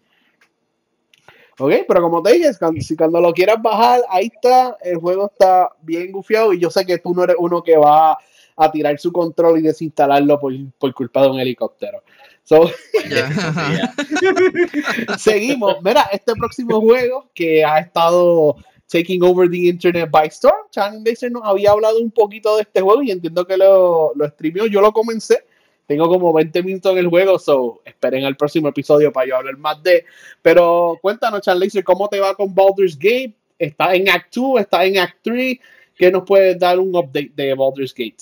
Ok, 1.59 1.73
pero 1.87 2.01
como 2.01 2.23
te 2.23 2.33
dije, 2.33 2.49
cuando, 2.57 2.81
si 2.81 2.95
cuando 2.95 3.21
lo 3.21 3.33
quieras 3.33 3.61
bajar, 3.61 4.01
ahí 4.09 4.31
está, 4.33 4.77
el 4.81 4.97
juego 4.97 5.29
está 5.31 5.69
bien 5.81 6.11
gufiado 6.11 6.53
y 6.53 6.59
yo 6.59 6.71
sé 6.71 6.85
que 6.85 6.97
tú 6.97 7.13
no 7.13 7.23
eres 7.23 7.35
uno 7.37 7.61
que 7.61 7.77
va 7.77 8.17
a 8.55 8.71
tirar 8.71 8.97
su 8.99 9.11
control 9.11 9.59
y 9.59 9.63
desinstalarlo 9.63 10.39
por, 10.39 10.53
por 10.79 10.93
culpa 10.93 11.21
de 11.21 11.29
un 11.29 11.39
helicóptero. 11.39 12.01
So, 12.43 12.69
seguimos. 15.17 15.77
Mira, 15.83 16.03
este 16.11 16.33
próximo 16.33 16.81
juego 16.81 17.29
que 17.33 17.63
ha 17.63 17.79
estado 17.79 18.55
taking 18.91 19.23
over 19.23 19.49
the 19.49 19.69
internet 19.69 20.11
by 20.11 20.27
storm, 20.27 20.67
Channing 20.69 21.03
Laser 21.05 21.31
nos 21.31 21.43
había 21.45 21.71
hablado 21.71 21.97
un 21.99 22.11
poquito 22.11 22.57
de 22.57 22.63
este 22.63 22.81
juego 22.81 23.01
y 23.01 23.11
entiendo 23.11 23.45
que 23.47 23.55
lo, 23.55 24.11
lo 24.15 24.27
streameó. 24.27 24.67
Yo 24.67 24.81
lo 24.81 24.91
comencé. 24.91 25.45
Tengo 25.87 26.09
como 26.09 26.31
20 26.33 26.61
minutos 26.63 26.91
en 26.91 26.97
el 26.99 27.07
juego, 27.07 27.39
so 27.39 27.81
esperen 27.85 28.25
al 28.25 28.37
próximo 28.37 28.67
episodio 28.67 29.11
para 29.11 29.27
yo 29.27 29.37
hablar 29.37 29.57
más 29.57 29.81
de. 29.81 30.05
Pero 30.41 30.99
cuéntanos, 31.01 31.41
Chan 31.41 31.59
Laser, 31.59 31.83
¿cómo 31.83 32.07
te 32.09 32.19
va 32.19 32.35
con 32.35 32.53
Baldur's 32.53 32.97
Gate? 32.97 33.33
¿Está 33.57 33.95
en 33.95 34.09
Act 34.09 34.35
2? 34.35 34.61
¿Está 34.61 34.85
en 34.85 34.99
Act 34.99 35.17
3? 35.21 35.57
¿Qué 35.95 36.11
nos 36.11 36.23
puedes 36.23 36.59
dar 36.59 36.79
un 36.79 36.95
update 36.95 37.31
de 37.35 37.53
Baldur's 37.53 37.93
Gate? 37.93 38.17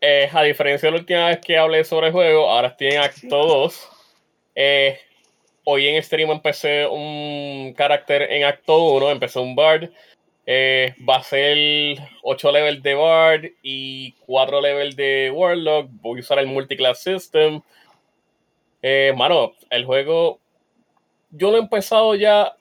Eh, 0.00 0.28
a 0.32 0.42
diferencia 0.42 0.88
de 0.88 0.92
la 0.92 1.00
última 1.00 1.26
vez 1.28 1.38
que 1.40 1.56
hablé 1.56 1.84
sobre 1.84 2.08
el 2.08 2.12
juego, 2.12 2.50
ahora 2.50 2.68
estoy 2.68 2.88
en 2.88 2.98
Acto 2.98 3.46
2. 3.46 3.88
Eh, 4.54 4.98
hoy 5.64 5.88
en 5.88 6.02
stream 6.02 6.30
empecé 6.30 6.86
un 6.86 7.74
carácter 7.76 8.22
en 8.22 8.44
Acto 8.44 8.84
1, 8.94 9.10
empecé 9.10 9.38
un 9.38 9.54
Bard. 9.54 9.90
Eh, 10.44 10.94
va 11.08 11.16
a 11.16 11.22
ser 11.22 11.98
8 12.22 12.52
levels 12.52 12.82
de 12.82 12.94
Bard 12.94 13.44
y 13.62 14.12
4 14.26 14.60
levels 14.60 14.96
de 14.96 15.30
Warlock. 15.32 15.88
Voy 16.00 16.18
a 16.18 16.20
usar 16.20 16.38
el 16.38 16.46
Multiclass 16.46 17.02
System. 17.02 17.60
Eh, 18.82 19.12
mano, 19.16 19.52
el 19.70 19.84
juego 19.84 20.40
yo 21.30 21.50
lo 21.50 21.56
he 21.56 21.60
empezado 21.60 22.14
ya 22.14 22.54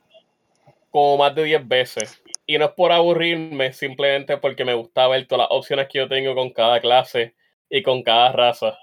como 0.92 1.18
más 1.18 1.36
de 1.36 1.44
10 1.44 1.68
veces. 1.68 2.22
Y 2.46 2.58
no 2.58 2.66
es 2.66 2.72
por 2.72 2.92
aburrirme, 2.92 3.72
simplemente 3.74 4.38
porque 4.38 4.66
me 4.66 4.74
gusta 4.74 5.08
ver 5.08 5.26
todas 5.28 5.50
las 5.50 5.58
opciones 5.58 5.88
que 5.88 6.00
yo 6.00 6.08
tengo 6.08 6.36
con 6.36 6.50
cada 6.52 6.80
clase 6.82 7.34
y 7.70 7.82
con 7.82 8.04
cada 8.04 8.32
raza. 8.32 8.78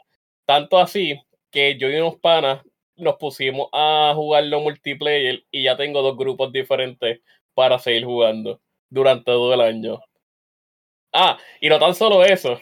Tanto 0.44 0.78
así 0.78 1.20
que 1.50 1.76
yo 1.78 1.90
y 1.90 1.96
unos 1.96 2.16
panas 2.16 2.62
nos 2.98 3.16
pusimos 3.16 3.68
a 3.72 4.12
jugarlo 4.14 4.60
multiplayer 4.60 5.44
y 5.50 5.64
ya 5.64 5.76
tengo 5.76 6.02
dos 6.02 6.16
grupos 6.16 6.52
diferentes 6.52 7.20
para 7.54 7.78
seguir 7.78 8.04
jugando 8.04 8.60
durante 8.90 9.24
todo 9.24 9.54
el 9.54 9.60
año. 9.60 10.00
Ah, 11.12 11.38
y 11.60 11.68
no 11.68 11.78
tan 11.78 11.94
solo 11.94 12.24
eso. 12.24 12.60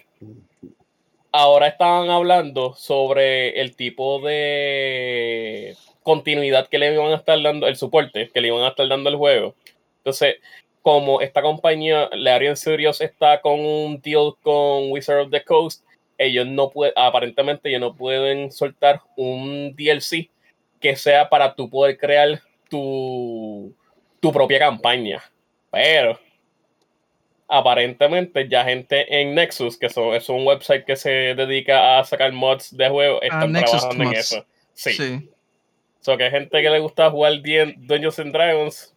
Ahora 1.33 1.67
estaban 1.67 2.09
hablando 2.09 2.75
sobre 2.75 3.61
el 3.61 3.77
tipo 3.77 4.21
de 4.21 5.77
continuidad 6.03 6.69
que 6.69 6.79
le 6.79 6.95
iban 6.95 7.13
a 7.13 7.17
estar 7.17 7.41
dando, 7.43 7.67
el 7.67 7.77
soporte 7.77 8.31
que 8.33 8.41
le 8.41 8.49
iban 8.49 8.63
a 8.63 8.69
estar 8.69 8.89
dando 8.89 9.11
al 9.11 9.17
juego. 9.17 9.55
Entonces, 9.99 10.37
como 10.83 11.21
esta 11.21 11.43
compañía, 11.43 12.09
Larian 12.13 12.57
Studios, 12.57 13.01
está 13.01 13.41
con 13.41 13.59
un 13.59 14.01
deal 14.01 14.35
con 14.41 14.93
Wizard 14.93 15.23
of 15.23 15.31
the 15.31 15.43
Coast, 15.43 15.85
ellos 16.19 16.47
no 16.47 16.71
pueden, 16.71 16.95
aparentemente 16.97 17.69
ellos 17.69 17.81
no 17.81 17.95
pueden 17.97 18.51
soltar 18.53 19.01
un 19.17 19.75
DLC 19.77 20.31
que 20.81 20.97
sea 20.97 21.29
para 21.29 21.55
tú 21.55 21.69
poder 21.71 21.97
crear 21.99 22.41
tu, 22.69 23.75
tu 24.21 24.33
propia 24.33 24.59
campaña. 24.59 25.23
Pero 25.71 26.19
aparentemente 27.49 28.49
ya 28.49 28.65
gente 28.65 29.21
en 29.21 29.35
Nexus, 29.35 29.79
que 29.79 29.89
son, 29.89 30.15
es 30.15 30.29
un 30.29 30.47
website 30.47 30.85
que 30.85 30.97
se 30.97 31.11
dedica 31.35 31.99
a 31.99 32.05
sacar 32.05 32.33
mods 32.33 32.77
de 32.77 32.89
juegos, 32.89 33.21
Ah, 33.23 33.27
están 33.27 33.53
trabajando 33.53 34.03
en 34.03 34.09
Mods. 34.09 34.19
eso. 34.19 34.47
Sí. 34.75 34.93
Sí. 34.93 35.31
So 36.01 36.17
que 36.17 36.25
hay 36.25 36.31
gente 36.31 36.63
que 36.63 36.71
le 36.71 36.79
gusta 36.79 37.11
jugar 37.11 37.33
Dungeons 37.43 38.19
and 38.19 38.33
Dragons, 38.33 38.95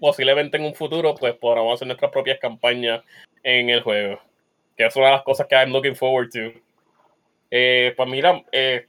posiblemente 0.00 0.56
en 0.56 0.64
un 0.64 0.74
futuro, 0.74 1.14
pues 1.14 1.34
podamos 1.34 1.74
hacer 1.74 1.86
nuestras 1.86 2.10
propias 2.10 2.38
campañas 2.38 3.02
en 3.42 3.68
el 3.70 3.82
juego. 3.82 4.20
Que 4.76 4.86
es 4.86 4.96
una 4.96 5.06
de 5.06 5.12
las 5.12 5.22
cosas 5.22 5.46
que 5.46 5.54
I'm 5.54 5.72
looking 5.72 5.96
forward 5.96 6.30
to. 6.30 6.58
Eh, 7.50 7.94
pues 7.96 8.08
mira, 8.08 8.44
eh, 8.52 8.86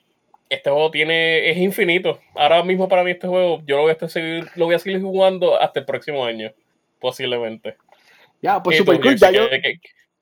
este 0.50 0.69
juego 0.69 0.91
tiene, 0.91 1.50
es 1.50 1.58
infinito. 1.58 2.19
Ahora 2.36 2.63
mismo 2.63 2.88
para 2.88 3.04
mí 3.04 3.12
este 3.12 3.28
juego, 3.28 3.62
yo 3.65 3.78
lo 3.78 3.82
voy 3.84 3.95
a, 4.00 4.10
seguir, 4.10 4.47
lo 4.56 4.65
voy 4.65 4.76
a 4.76 4.80
seguir 4.80 5.02
jugando 5.02 5.60
hasta 5.60 5.80
el 5.80 5.86
próximo 5.86 6.26
año, 6.26 6.52
posiblemente. 7.00 7.78
Ya, 8.41 8.62
pues 8.62 8.76
¿Y 8.76 8.80
super 8.80 9.00
cool. 9.02 9.15
Ya 9.17 9.32
yo, 9.32 9.47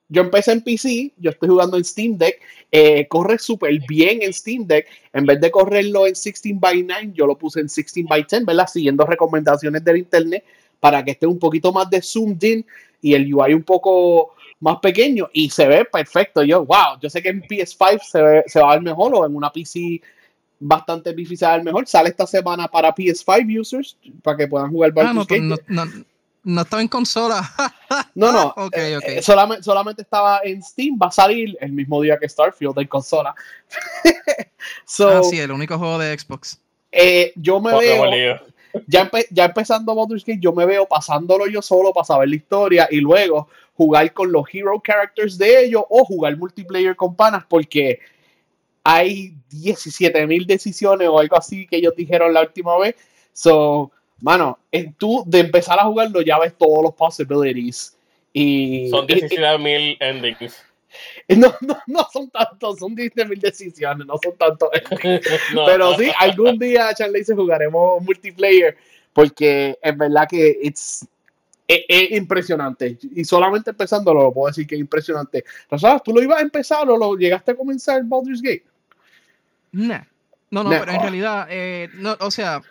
yo 0.07 0.21
empecé 0.21 0.51
en 0.51 0.61
PC, 0.61 1.13
yo 1.17 1.31
estoy 1.31 1.49
jugando 1.49 1.77
en 1.77 1.83
Steam 1.83 2.17
Deck, 2.17 2.39
eh, 2.71 3.07
corre 3.07 3.39
súper 3.39 3.79
bien 3.87 4.21
en 4.21 4.33
Steam 4.33 4.67
Deck. 4.67 4.87
En 5.13 5.25
vez 5.25 5.41
de 5.41 5.49
correrlo 5.49 6.05
en 6.05 6.13
16 6.13 6.59
by 6.59 6.83
9, 6.83 7.11
yo 7.13 7.25
lo 7.25 7.37
puse 7.37 7.59
en 7.59 7.67
16 7.67 8.05
by 8.07 8.25
10, 8.29 8.45
¿verdad? 8.45 8.67
Siguiendo 8.67 9.05
recomendaciones 9.05 9.83
del 9.83 9.97
internet 9.97 10.43
para 10.79 11.03
que 11.03 11.11
esté 11.11 11.25
un 11.25 11.39
poquito 11.39 11.71
más 11.71 11.89
de 11.89 12.01
zoomed 12.01 12.43
in 12.43 12.65
y 13.01 13.15
el 13.15 13.33
UI 13.33 13.53
un 13.53 13.63
poco 13.63 14.34
más 14.59 14.77
pequeño 14.79 15.29
y 15.33 15.49
se 15.49 15.67
ve 15.67 15.85
perfecto. 15.85 16.43
Yo, 16.43 16.65
wow, 16.65 16.99
yo 17.01 17.09
sé 17.09 17.21
que 17.21 17.29
en 17.29 17.41
PS5 17.41 17.99
se, 18.03 18.21
ve- 18.21 18.43
se 18.47 18.59
va 18.61 18.71
a 18.71 18.75
ver 18.75 18.81
mejor 18.83 19.13
o 19.15 19.25
en 19.25 19.35
una 19.35 19.51
PC 19.51 20.01
bastante 20.59 21.13
difícil 21.13 21.37
se 21.37 21.45
va 21.45 21.53
a 21.53 21.55
ver 21.57 21.65
mejor. 21.65 21.87
Sale 21.87 22.09
esta 22.09 22.25
semana 22.25 22.67
para 22.67 22.93
PS5 22.95 23.59
users 23.61 23.97
para 24.23 24.37
que 24.37 24.47
puedan 24.47 24.69
jugar 24.71 24.91
Ah, 24.97 25.13
no, 25.13 25.25
no, 25.41 25.55
no, 25.67 25.85
no 26.43 26.61
estaba 26.61 26.81
en 26.81 26.87
consola. 26.87 27.41
No, 28.15 28.31
no. 28.31 28.53
Ok, 28.57 28.75
eh, 28.77 28.97
eh, 29.03 29.21
solamente, 29.21 29.63
solamente 29.63 30.01
estaba 30.01 30.39
en 30.43 30.61
Steam. 30.63 30.97
Va 31.01 31.07
a 31.07 31.11
salir 31.11 31.55
el 31.61 31.71
mismo 31.71 32.01
día 32.01 32.17
que 32.17 32.27
Starfield 32.27 32.77
en 32.79 32.87
consola. 32.87 33.35
so, 34.85 35.09
Ah, 35.09 35.21
sí, 35.23 35.39
el 35.39 35.51
único 35.51 35.77
juego 35.77 35.97
de 35.99 36.17
Xbox. 36.17 36.59
eh, 36.91 37.33
yo 37.35 37.59
me 37.59 37.71
Poco 37.71 37.81
veo. 37.81 38.39
Ya, 38.87 39.09
empe- 39.09 39.27
ya 39.31 39.45
empezando 39.45 39.93
Baldur's 39.95 40.23
Gate, 40.25 40.39
yo 40.41 40.53
me 40.53 40.65
veo 40.65 40.85
pasándolo 40.87 41.47
yo 41.47 41.61
solo 41.61 41.93
para 41.93 42.05
saber 42.05 42.29
la 42.29 42.35
historia 42.35 42.87
y 42.91 42.97
luego 43.01 43.47
jugar 43.73 44.11
con 44.13 44.31
los 44.31 44.45
hero 44.53 44.81
characters 44.83 45.37
de 45.37 45.65
ellos 45.65 45.83
o 45.89 46.05
jugar 46.05 46.37
multiplayer 46.37 46.95
con 46.95 47.15
panas 47.15 47.43
porque 47.47 47.99
hay 48.83 49.33
17 49.49 50.27
mil 50.27 50.45
decisiones 50.45 51.07
o 51.07 51.19
algo 51.19 51.37
así 51.37 51.65
que 51.67 51.77
ellos 51.77 51.93
dijeron 51.95 52.33
la 52.33 52.41
última 52.41 52.77
vez. 52.77 52.95
So, 53.33 53.91
mano, 54.21 54.59
en 54.71 54.93
tú 54.93 55.23
de 55.25 55.39
empezar 55.39 55.79
a 55.79 55.85
jugarlo 55.85 56.21
ya 56.21 56.39
ves 56.39 56.53
todos 56.57 56.83
los 56.83 56.93
possibilities. 56.93 57.97
Y, 58.31 58.89
Son 58.89 59.05
y- 59.05 59.13
17.000 59.13 59.97
endings. 59.99 60.55
No, 61.37 61.53
no, 61.61 61.77
no 61.87 62.07
son 62.11 62.29
tantos, 62.29 62.79
son 62.79 62.93
10 62.95 63.15
mil 63.27 63.39
decisiones, 63.39 64.05
no 64.05 64.15
son 64.23 64.37
tantos. 64.37 64.69
No. 65.53 65.65
Pero 65.65 65.95
sí, 65.95 66.11
algún 66.19 66.59
día, 66.59 66.93
Charlie, 66.93 67.23
se 67.23 67.35
jugaremos 67.35 68.03
multiplayer, 68.03 68.77
porque 69.13 69.77
es 69.81 69.97
verdad 69.97 70.27
que 70.29 70.59
it's, 70.61 71.07
es, 71.67 71.79
es 71.87 72.11
impresionante. 72.11 72.97
Y 73.15 73.23
solamente 73.25 73.71
empezándolo, 73.71 74.23
lo 74.23 74.33
puedo 74.33 74.47
decir 74.47 74.67
que 74.67 74.75
es 74.75 74.81
impresionante. 74.81 75.43
¿Sabes? 75.77 76.03
¿Tú 76.03 76.13
lo 76.13 76.21
ibas 76.21 76.39
a 76.39 76.43
empezar 76.43 76.87
o 76.89 76.97
lo 76.97 77.15
llegaste 77.15 77.51
a 77.51 77.55
comenzar 77.55 78.03
Baldur's 78.03 78.41
Gate? 78.41 78.65
Nah. 79.71 80.03
No, 80.51 80.63
no, 80.63 80.69
Nah. 80.69 80.79
pero 80.79 80.91
en 80.93 81.01
realidad, 81.01 81.47
eh, 81.49 81.89
no, 81.95 82.15
o 82.19 82.29
sea, 82.31 82.61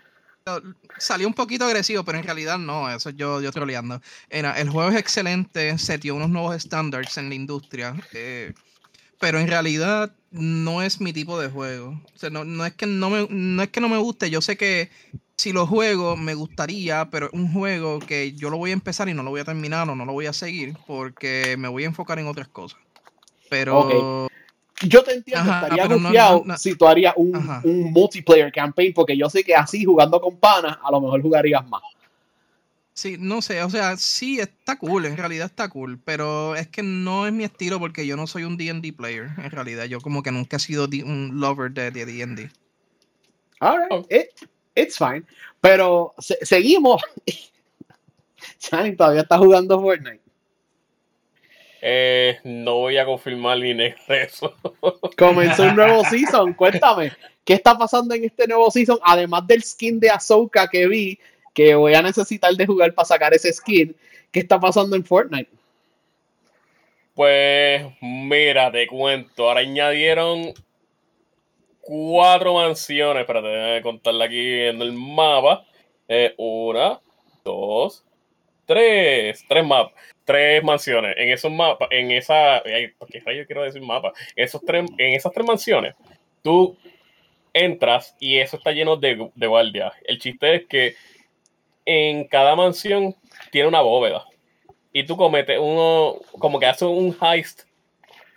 salió 0.99 1.27
un 1.27 1.35
poquito 1.35 1.65
agresivo, 1.65 2.05
pero 2.05 2.19
en 2.19 2.25
realidad 2.25 2.59
no, 2.59 2.91
eso 2.91 3.11
yo, 3.11 3.41
yo 3.41 3.51
troleando. 3.51 4.01
Era, 4.29 4.61
el 4.61 4.69
juego 4.69 4.91
es 4.91 4.97
excelente, 4.97 5.77
setió 5.79 6.15
unos 6.15 6.29
nuevos 6.29 6.55
estándares 6.55 7.17
en 7.17 7.31
la 7.31 7.35
industria, 7.35 7.95
eh, 8.13 8.53
pero 9.19 9.39
en 9.39 9.49
realidad 9.49 10.15
no 10.31 10.83
es 10.83 11.01
mi 11.01 11.13
tipo 11.13 11.41
de 11.41 11.49
juego. 11.49 11.99
O 12.15 12.19
sea, 12.19 12.29
no, 12.29 12.45
no 12.45 12.67
es 12.67 12.75
que 12.75 12.87
no 12.87 13.09
me, 13.09 13.27
no 13.31 13.63
es 13.63 13.71
que 13.71 13.81
no 13.81 13.89
me 13.89 13.97
guste, 13.97 14.29
yo 14.29 14.43
sé 14.43 14.57
que 14.57 14.91
si 15.37 15.53
lo 15.53 15.67
juego 15.67 16.17
me 16.17 16.35
gustaría, 16.35 17.09
pero 17.11 17.27
es 17.27 17.33
un 17.33 17.51
juego 17.51 17.99
que 17.99 18.33
yo 18.33 18.51
lo 18.51 18.59
voy 18.59 18.71
a 18.71 18.75
empezar 18.75 19.09
y 19.09 19.15
no 19.15 19.23
lo 19.23 19.31
voy 19.31 19.41
a 19.41 19.45
terminar 19.45 19.89
o 19.89 19.95
no 19.95 20.05
lo 20.05 20.13
voy 20.13 20.27
a 20.27 20.33
seguir 20.35 20.75
porque 20.87 21.57
me 21.59 21.69
voy 21.69 21.85
a 21.85 21.87
enfocar 21.87 22.19
en 22.19 22.27
otras 22.27 22.49
cosas. 22.49 22.79
Pero 23.49 23.81
Ok. 23.81 24.31
Yo 24.83 25.03
te 25.05 25.15
entiendo, 25.15 25.51
Ajá, 25.51 25.63
estaría 25.63 25.85
no- 25.89 25.95
confiado 26.03 26.39
no- 26.41 26.45
no. 26.53 26.59
si 26.59 26.75
tú 26.75 26.87
harías 26.87 27.15
un, 27.17 27.35
un 27.65 27.93
multiplayer 27.93 28.53
campaign, 28.53 28.93
porque 28.93 29.17
yo 29.17 29.31
sé 29.31 29.45
que 29.45 29.55
así, 29.55 29.85
jugando 29.85 30.21
con 30.21 30.37
panas, 30.37 30.77
a 30.83 30.91
lo 30.91 31.01
mejor 31.01 31.23
jugarías 31.23 31.67
más. 31.69 31.83
Sí, 32.93 33.17
no 33.19 33.43
sé, 33.43 33.61
o 33.63 33.71
sea, 33.71 33.97
sí 33.97 34.39
está 34.39 34.77
cool, 34.79 35.07
en 35.07 35.17
realidad 35.17 35.47
está 35.47 35.69
cool, 35.69 35.99
pero 36.05 36.55
es 36.55 36.69
que 36.69 36.83
no 36.83 37.27
es 37.27 37.33
mi 37.33 37.43
estilo 37.45 37.81
porque 37.81 38.07
yo 38.07 38.17
no 38.17 38.27
soy 38.29 38.45
un 38.45 38.57
D&D 38.57 38.93
player, 38.93 39.31
en 39.39 39.51
realidad, 39.51 39.85
yo 39.87 40.01
como 40.01 40.23
que 40.23 40.31
nunca 40.31 40.59
he 40.59 40.61
sido 40.61 40.85
un 41.05 41.33
lover 41.41 41.73
de 41.73 41.91
de 41.91 42.07
D&D. 42.07 42.51
Alright, 43.61 43.89
Oh. 43.91 44.07
it- 44.11 44.49
it's 44.77 44.97
fine. 44.99 45.25
Pero 45.61 46.15
se- 46.19 46.39
seguimos. 46.45 47.01
Chani 48.59 48.95
todavía 48.97 49.23
está 49.23 49.39
jugando 49.39 49.81
Fortnite. 49.81 50.21
Eh, 51.87 52.39
no 52.45 52.77
voy 52.77 52.97
a 52.97 53.05
confirmar 53.05 53.59
ni 53.59 53.77
eso. 54.09 54.55
Comenzó 55.19 55.65
un 55.65 55.77
nuevo 55.77 56.03
season. 56.05 56.55
Cuéntame, 56.55 57.13
¿qué 57.45 57.53
está 57.53 57.77
pasando 57.77 58.15
en 58.15 58.25
este 58.25 58.47
nuevo 58.47 58.71
season? 58.71 58.99
Además 59.03 59.47
del 59.47 59.63
skin 59.63 60.01
de 60.01 60.09
Ahsoka 60.09 60.67
que 60.67 60.89
vi, 60.89 61.19
que 61.53 61.75
voy 61.75 61.93
a 61.93 62.01
necesitar 62.01 62.55
de 62.55 62.65
jugar 62.65 62.95
para 62.95 63.05
sacar 63.05 63.35
ese 63.35 63.53
skin. 63.53 63.95
¿Qué 64.33 64.41
está 64.41 64.59
pasando 64.59 64.97
en 64.97 65.05
Fortnite? 65.05 65.51
Pues 67.13 67.85
mira, 68.01 68.73
te 68.73 68.87
cuento. 68.87 69.47
Ahora 69.47 69.61
añadieron 69.61 70.55
cuatro 71.83 72.55
mansiones. 72.55 73.21
Espérate, 73.21 73.49
déjame 73.49 73.83
contarla 73.83 74.25
aquí 74.25 74.61
en 74.61 74.81
el 74.81 74.95
mapa. 74.95 75.67
Eh, 76.09 76.33
una, 76.39 76.99
dos, 77.45 78.03
tres. 78.65 79.45
Tres 79.47 79.67
mapas. 79.67 80.14
Tres 80.25 80.63
mansiones. 80.65 81.15
En 81.19 81.29
esos 81.31 81.53
mapas, 81.53 81.89
en 81.91 82.11
esa. 82.11 82.63
Ay, 82.65 82.89
¿por 82.99 83.09
qué 83.09 83.21
rayo 83.21 83.45
quiero 83.47 83.63
decir 83.63 83.83
mapa? 83.83 84.13
Esos 84.35 84.63
tres, 84.65 84.91
en 84.99 85.15
esas 85.15 85.33
tres 85.33 85.47
mansiones, 85.47 85.95
tú 86.43 86.77
entras 87.53 88.17
y 88.19 88.39
eso 88.39 88.57
está 88.57 88.73
lleno 88.73 88.97
de, 88.97 89.31
de 89.35 89.47
guardias. 89.47 89.93
El 90.05 90.19
chiste 90.19 90.55
es 90.55 90.67
que 90.67 90.97
en 91.85 92.27
cada 92.27 92.57
mansión 92.57 93.15
tiene 93.51 93.69
una 93.69 93.81
bóveda 93.83 94.25
y 94.93 95.05
tú 95.05 95.17
cometes 95.17 95.59
uno, 95.59 96.17
como 96.39 96.59
que 96.59 96.67
haces 96.67 96.89
un 96.89 97.15
heist 97.21 97.63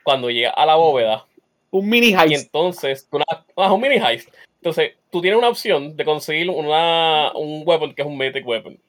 cuando 0.03 0.29
llegas 0.29 0.53
a 0.57 0.65
la 0.65 0.75
bóveda 0.75 1.25
Un 1.69 1.87
mini 1.87 2.07
y 2.07 2.13
heist. 2.13 2.45
entonces 2.45 3.07
tú 3.09 3.19
ah, 3.55 3.73
un 3.73 3.81
mini 3.81 3.97
heist. 3.97 4.29
Entonces 4.55 4.93
tú 5.11 5.21
tienes 5.21 5.37
una 5.37 5.49
opción 5.49 5.95
de 5.95 6.03
conseguir 6.03 6.49
una, 6.49 7.31
un 7.35 7.63
weapon 7.65 7.93
que 7.93 8.01
es 8.01 8.07
un 8.07 8.17
mythic 8.17 8.45
weapon. 8.45 8.79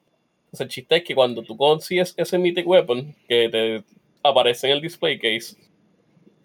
Entonces 0.48 0.60
el 0.62 0.68
chiste 0.68 0.96
es 0.96 1.04
que 1.04 1.14
cuando 1.14 1.42
tú 1.42 1.56
consigues 1.56 2.14
ese 2.16 2.38
mythic 2.38 2.66
weapon 2.66 3.14
que 3.28 3.48
te 3.50 3.84
aparece 4.22 4.66
en 4.68 4.72
el 4.74 4.80
display 4.80 5.18
case, 5.18 5.56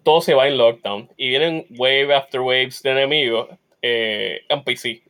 todo 0.02 0.20
se 0.20 0.34
va 0.34 0.46
en 0.46 0.58
lockdown 0.58 1.08
y 1.16 1.30
vienen 1.30 1.66
wave 1.70 2.14
after 2.14 2.40
waves 2.42 2.82
de 2.82 2.90
enemigos 2.90 3.48
eh, 3.80 4.42
en 4.48 4.62
PC. 4.62 5.02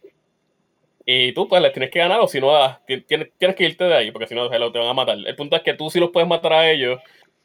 Y 1.07 1.32
tú 1.32 1.49
pues 1.49 1.61
les 1.61 1.72
tienes 1.72 1.90
que 1.90 1.99
ganar 1.99 2.20
o 2.20 2.28
si 2.28 2.40
no 2.40 2.55
ah, 2.57 2.80
ti- 2.86 3.03
tienes, 3.03 3.30
tienes 3.36 3.57
que 3.57 3.64
irte 3.64 3.84
de 3.84 3.95
ahí 3.95 4.11
porque 4.11 4.26
si 4.26 4.34
no 4.34 4.49
te 4.49 4.59
van 4.78 4.88
a 4.88 4.95
matar. 4.95 5.18
El 5.18 5.36
punto 5.36 5.57
es 5.57 5.62
que 5.62 5.74
tú 5.74 5.90
sí 5.90 6.01
los 6.01 6.11
puedes 6.11 6.28
matar 6.28 6.53
a 6.53 6.70
ellos 6.70 7.01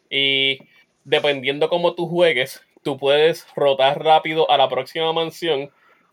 y 0.10 0.60
dependiendo 1.04 1.68
cómo 1.68 1.94
tú 1.96 2.08
juegues, 2.08 2.62
tú 2.84 2.98
puedes 2.98 3.48
rotar 3.56 4.02
rápido 4.04 4.50
a 4.50 4.58
la 4.58 4.70
próxima 4.70 5.12
mansión 5.12 5.72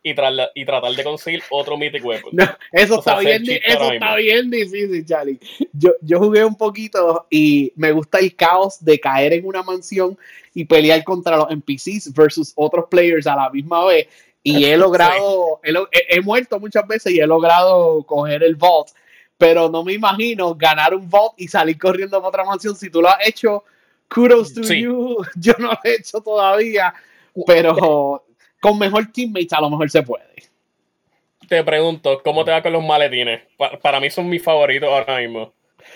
y, 0.09 0.15
trala- 0.15 0.51
y 0.55 0.65
tratar 0.65 0.93
de 0.93 1.03
conseguir 1.03 1.43
otro 1.51 1.77
mythic 1.77 2.05
weapon. 2.05 2.31
No, 2.33 2.45
eso 2.73 2.99
O 3.01 3.03
sea, 3.03 3.15
está 3.15 3.29
bien, 3.29 3.43
eso 3.65 3.93
está 3.93 4.15
bien 4.17 4.51
difícil, 4.51 5.05
Charlie. 5.05 5.41
Yo, 5.73 5.91
yo 6.01 6.19
jugué 6.21 6.45
un 6.45 6.57
poquito 6.57 7.27
y 7.29 7.73
me 7.77 7.91
gusta 7.93 8.19
el 8.19 8.37
caos 8.37 8.85
de 8.85 9.01
caer 9.01 9.33
en 9.33 9.47
una 9.47 9.63
mansión 9.65 10.17
y 10.55 10.65
pelear 10.65 11.03
contra 11.03 11.37
los 11.37 11.51
NPCs 11.51 12.13
versus 12.15 12.53
otros 12.55 12.87
players 12.89 13.27
a 13.27 13.35
la 13.37 13.51
misma 13.51 13.85
vez. 13.85 14.07
Y 14.45 14.65
he 14.65 14.77
logrado, 14.85 15.59
he, 15.65 15.73
lo- 15.73 15.89
he- 15.91 16.17
he 16.17 16.21
muerto 16.21 16.61
muchas 16.61 16.87
veces 16.87 17.13
y 17.13 17.19
he 17.19 17.27
logrado 17.27 18.05
coger 18.05 18.45
el 18.45 18.55
vault, 18.55 18.89
pero 19.37 19.69
no 19.69 19.83
me 19.83 19.93
imagino 19.95 20.55
ganar 20.55 20.95
un 20.95 21.11
vault 21.11 21.33
y 21.37 21.49
salir 21.49 21.77
corriendo 21.79 22.19
para 22.19 22.29
otra 22.29 22.45
mansión. 22.45 22.77
Si 22.77 22.89
tú 22.91 23.03
lo 23.03 23.09
has 23.09 23.27
hecho, 23.27 23.65
kudos 24.09 24.55
to 24.55 24.63
Sí. 24.63 24.83
you. 24.83 25.17
Yo 25.35 25.53
no 25.59 25.73
lo 25.73 25.79
he 25.83 25.95
hecho 25.97 26.21
todavía, 26.21 26.95
pero 27.45 28.23
con 28.67 28.79
mejor 28.81 29.07
teammates 29.13 29.53
a 29.53 29.61
lo 29.61 29.71
mejor 29.71 29.89
se 29.89 30.03
puede. 30.03 30.25
Te 31.49 31.63
pregunto, 31.63 32.21
¿cómo 32.25 32.45
te 32.45 32.51
va 32.51 32.61
con 32.61 32.73
los 32.73 32.85
maletines? 32.85 33.43
Pa- 33.57 33.79
para 33.79 34.01
mí 34.01 34.11
son 34.11 34.29
mis 34.29 34.43
favoritos 34.43 34.89
ahora 34.89 35.21
mismo. 35.21 35.53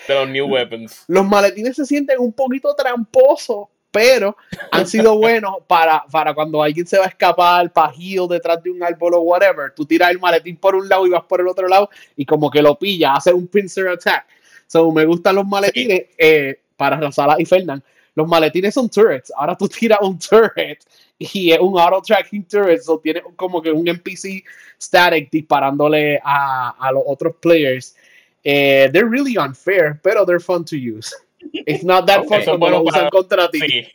De 0.07 0.15
los 0.15 0.29
New 0.29 0.47
Weapons. 0.47 1.03
Los 1.09 1.25
maletines 1.25 1.75
se 1.75 1.85
sienten 1.85 2.17
un 2.19 2.31
poquito 2.31 2.73
tramposos, 2.73 3.67
pero 3.91 4.37
han 4.71 4.87
sido 4.87 5.17
buenos 5.17 5.55
para, 5.67 6.05
para 6.09 6.33
cuando 6.33 6.63
alguien 6.63 6.87
se 6.87 6.97
va 6.97 7.03
a 7.03 7.09
escapar, 7.09 7.73
pajido 7.73 8.25
detrás 8.25 8.63
de 8.63 8.69
un 8.69 8.81
árbol 8.81 9.15
o 9.15 9.19
whatever. 9.19 9.73
Tú 9.75 9.85
tiras 9.85 10.11
el 10.11 10.19
maletín 10.19 10.55
por 10.55 10.73
un 10.73 10.87
lado 10.87 11.05
y 11.05 11.09
vas 11.09 11.25
por 11.25 11.41
el 11.41 11.49
otro 11.49 11.67
lado 11.67 11.89
y 12.15 12.25
como 12.25 12.49
que 12.49 12.61
lo 12.61 12.75
pilla, 12.79 13.15
hace 13.15 13.33
un 13.33 13.47
pincer 13.47 13.89
attack. 13.89 14.25
So, 14.65 14.89
me 14.93 15.03
gustan 15.03 15.35
los 15.35 15.45
maletines 15.45 16.05
eh, 16.17 16.61
para 16.77 16.95
Razala 16.95 17.35
y 17.37 17.43
Fernand. 17.43 17.83
Los 18.15 18.29
maletines 18.29 18.73
son 18.73 18.89
turrets. 18.89 19.33
Ahora 19.35 19.57
tú 19.57 19.67
tiras 19.67 19.99
un 20.01 20.17
turret 20.17 20.79
y 21.33 21.51
es 21.51 21.59
un 21.59 21.79
auto 21.79 22.01
tracking 22.01 22.43
turret. 22.45 22.81
So, 22.81 22.99
tiene 22.99 23.21
como 23.35 23.61
que 23.61 23.71
un 23.71 23.87
NPC 23.87 24.43
static 24.79 25.29
disparándole 25.29 26.19
a, 26.23 26.75
a 26.79 26.91
los 26.91 27.03
otros 27.05 27.35
players. 27.39 27.95
Eh, 28.43 28.89
they're 28.91 29.07
really 29.07 29.37
unfair, 29.37 29.99
pero 30.01 30.25
they're 30.25 30.39
fun 30.39 30.65
to 30.65 30.75
use. 30.75 31.13
It's 31.53 31.83
not 31.83 32.07
that 32.07 32.25
fun 32.25 32.43
lo 32.45 32.57
buenos 32.57 32.81
usan 32.83 33.01
para- 33.01 33.09
contra 33.09 33.49
ti. 33.49 33.59
Sí. 33.59 33.87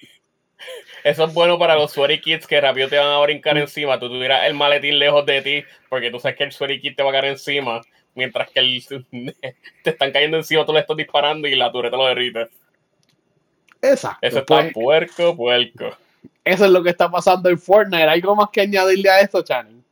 Eso 1.02 1.24
es 1.24 1.34
bueno 1.34 1.58
para 1.58 1.76
los 1.76 1.92
sweaty 1.92 2.20
kids 2.20 2.46
que 2.46 2.60
rápido 2.60 2.88
te 2.88 2.96
van 2.96 3.06
a 3.06 3.20
brincar 3.20 3.56
encima. 3.58 3.98
Tú 3.98 4.08
tuvieras 4.08 4.46
el 4.46 4.54
maletín 4.54 4.98
lejos 4.98 5.24
de 5.24 5.42
ti 5.42 5.64
porque 5.88 6.10
tú 6.10 6.18
sabes 6.18 6.36
que 6.36 6.44
el 6.44 6.52
sweaty 6.52 6.80
kid 6.80 6.96
te 6.96 7.02
va 7.02 7.10
a 7.10 7.12
caer 7.12 7.26
encima. 7.26 7.80
Mientras 8.14 8.50
que 8.50 8.60
el, 8.60 8.84
te 9.82 9.90
están 9.90 10.10
cayendo 10.10 10.36
encima, 10.36 10.64
tú 10.64 10.72
le 10.72 10.80
estás 10.80 10.96
disparando 10.96 11.46
y 11.46 11.54
la 11.54 11.70
tureta 11.70 11.96
lo 11.96 12.06
derrite. 12.06 12.48
Exacto. 13.82 14.18
Eso 14.20 14.38
está 14.38 14.62
pues, 14.62 14.72
puerco, 14.72 15.36
puerco. 15.36 15.96
Eso 16.46 16.64
es 16.64 16.70
lo 16.70 16.82
que 16.82 16.90
está 16.90 17.10
pasando 17.10 17.48
en 17.48 17.58
Fortnite. 17.58 18.04
¿Hay 18.04 18.20
algo 18.20 18.36
más 18.36 18.50
que 18.50 18.60
añadirle 18.60 19.10
a 19.10 19.20
esto, 19.20 19.42
Channing? 19.42 19.84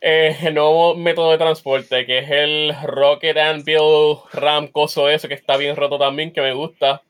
Eh, 0.00 0.34
el 0.42 0.54
nuevo 0.54 0.94
método 0.94 1.32
de 1.32 1.38
transporte, 1.38 2.06
que 2.06 2.20
es 2.20 2.30
el 2.30 2.74
Rocket 2.82 3.36
Anvil 3.36 4.16
Ram 4.32 4.68
coso 4.68 5.10
eso, 5.10 5.28
que 5.28 5.34
está 5.34 5.58
bien 5.58 5.76
roto 5.76 5.98
también, 5.98 6.32
que 6.32 6.40
me 6.40 6.54
gusta. 6.54 7.02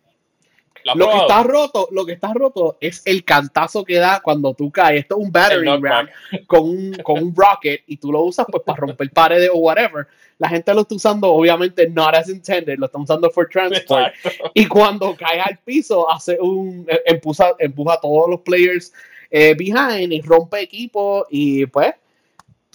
¿Lo 0.94 1.10
que 1.10 1.16
está 1.18 1.42
roto, 1.42 1.88
lo 1.90 2.06
que 2.06 2.12
está 2.12 2.32
roto 2.32 2.76
es 2.80 3.02
el 3.04 3.24
cantazo 3.24 3.84
que 3.84 3.96
da 3.96 4.20
cuando 4.20 4.54
tú 4.54 4.70
caes. 4.70 5.00
Esto 5.00 5.16
es 5.18 5.24
un 5.24 5.32
battery 5.32 5.66
ram 5.80 6.08
con 6.46 6.62
un, 6.62 6.94
con 7.02 7.22
un 7.22 7.34
rocket 7.34 7.82
y 7.86 7.96
tú 7.96 8.12
lo 8.12 8.22
usas 8.22 8.46
pues 8.50 8.62
para 8.64 8.78
romper 8.78 9.10
paredes 9.10 9.50
o 9.52 9.58
whatever. 9.58 10.06
La 10.38 10.48
gente 10.48 10.72
lo 10.74 10.82
está 10.82 10.94
usando 10.94 11.32
obviamente 11.32 11.88
not 11.88 12.14
as 12.14 12.28
intended, 12.28 12.78
lo 12.78 12.86
está 12.86 12.98
usando 12.98 13.30
for 13.30 13.48
transport. 13.48 14.14
Exacto. 14.14 14.50
Y 14.54 14.66
cuando 14.66 15.16
cae 15.16 15.40
al 15.40 15.58
piso, 15.64 16.10
hace 16.10 16.38
un 16.40 16.86
eh, 16.88 17.00
empuja, 17.06 17.54
empuja 17.58 17.94
a 17.94 18.00
todos 18.00 18.28
los 18.28 18.40
players 18.40 18.92
eh, 19.30 19.54
behind 19.54 20.12
y 20.12 20.20
rompe 20.20 20.60
equipo. 20.60 21.26
Y 21.30 21.66
pues, 21.66 21.94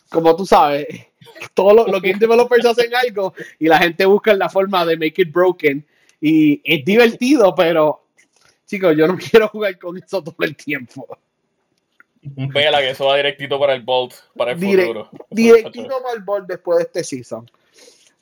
como 0.09 0.35
tú 0.35 0.45
sabes, 0.45 0.87
todos 1.53 1.75
los, 1.75 1.87
los 1.87 2.01
game 2.01 2.17
developers 2.17 2.65
hacen 2.65 2.93
algo 2.95 3.33
y 3.59 3.67
la 3.67 3.77
gente 3.77 4.05
busca 4.05 4.33
la 4.33 4.49
forma 4.49 4.85
de 4.85 4.97
make 4.97 5.21
it 5.21 5.31
broken. 5.31 5.85
Y 6.21 6.61
es 6.63 6.85
divertido, 6.85 7.53
pero 7.55 8.05
chicos, 8.67 8.95
yo 8.95 9.07
no 9.07 9.17
quiero 9.31 9.47
jugar 9.49 9.77
con 9.79 9.97
eso 9.97 10.23
todo 10.23 10.35
el 10.39 10.55
tiempo. 10.55 11.07
Vela 12.21 12.79
que 12.79 12.91
eso 12.91 13.05
va 13.05 13.17
directito 13.17 13.59
para 13.59 13.73
el 13.73 13.81
Bolt, 13.81 14.13
para 14.37 14.51
el 14.51 14.59
futuro. 14.59 15.09
Directito 15.31 16.01
para 16.03 16.13
el 16.15 16.23
board 16.23 16.45
después 16.45 16.77
de 16.77 16.83
este 16.83 17.03
season. 17.03 17.49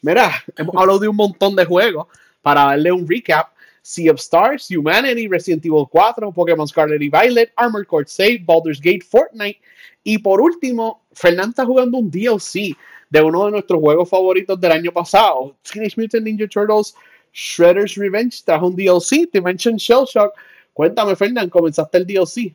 Mira, 0.01 0.31
hemos 0.55 0.73
hablado 0.75 0.99
de 0.99 1.09
un 1.09 1.17
montón 1.17 1.55
de 1.55 1.65
juegos. 1.65 2.07
Para 2.41 2.63
darle 2.63 2.93
un 2.93 3.05
recap: 3.05 3.49
Sea 3.81 4.13
of 4.13 4.19
Stars, 4.19 4.69
Humanity, 4.71 5.27
Resident 5.27 5.65
Evil 5.65 5.85
4, 5.91 6.31
Pokémon 6.31 6.65
Scarlet 6.65 7.01
y 7.01 7.09
Violet, 7.09 7.51
Armored 7.57 7.85
Core 7.85 8.05
6, 8.07 8.45
Baldur's 8.45 8.79
Gate, 8.79 9.01
Fortnite. 9.01 9.59
Y 10.05 10.17
por 10.17 10.39
último, 10.39 11.03
Fernando 11.11 11.49
está 11.49 11.65
jugando 11.65 11.97
un 11.97 12.09
DLC 12.09 12.77
de 13.09 13.21
uno 13.21 13.45
de 13.45 13.51
nuestros 13.51 13.81
juegos 13.81 14.09
favoritos 14.09 14.59
del 14.61 14.71
año 14.71 14.93
pasado: 14.93 15.57
Teenage 15.69 15.99
Mutant 15.99 16.23
Ninja 16.23 16.47
Turtles 16.47 16.95
Shredder's 17.39 17.95
Revenge. 17.95 18.43
Trajo 18.43 18.67
un 18.67 18.75
DLC, 18.75 19.29
Dimension 19.31 19.77
Shell 19.77 20.05
Shock. 20.05 20.33
Cuéntame, 20.73 21.15
Fernando, 21.15 21.49
¿comenzaste 21.49 21.97
el 21.97 22.05
DLC? 22.05 22.53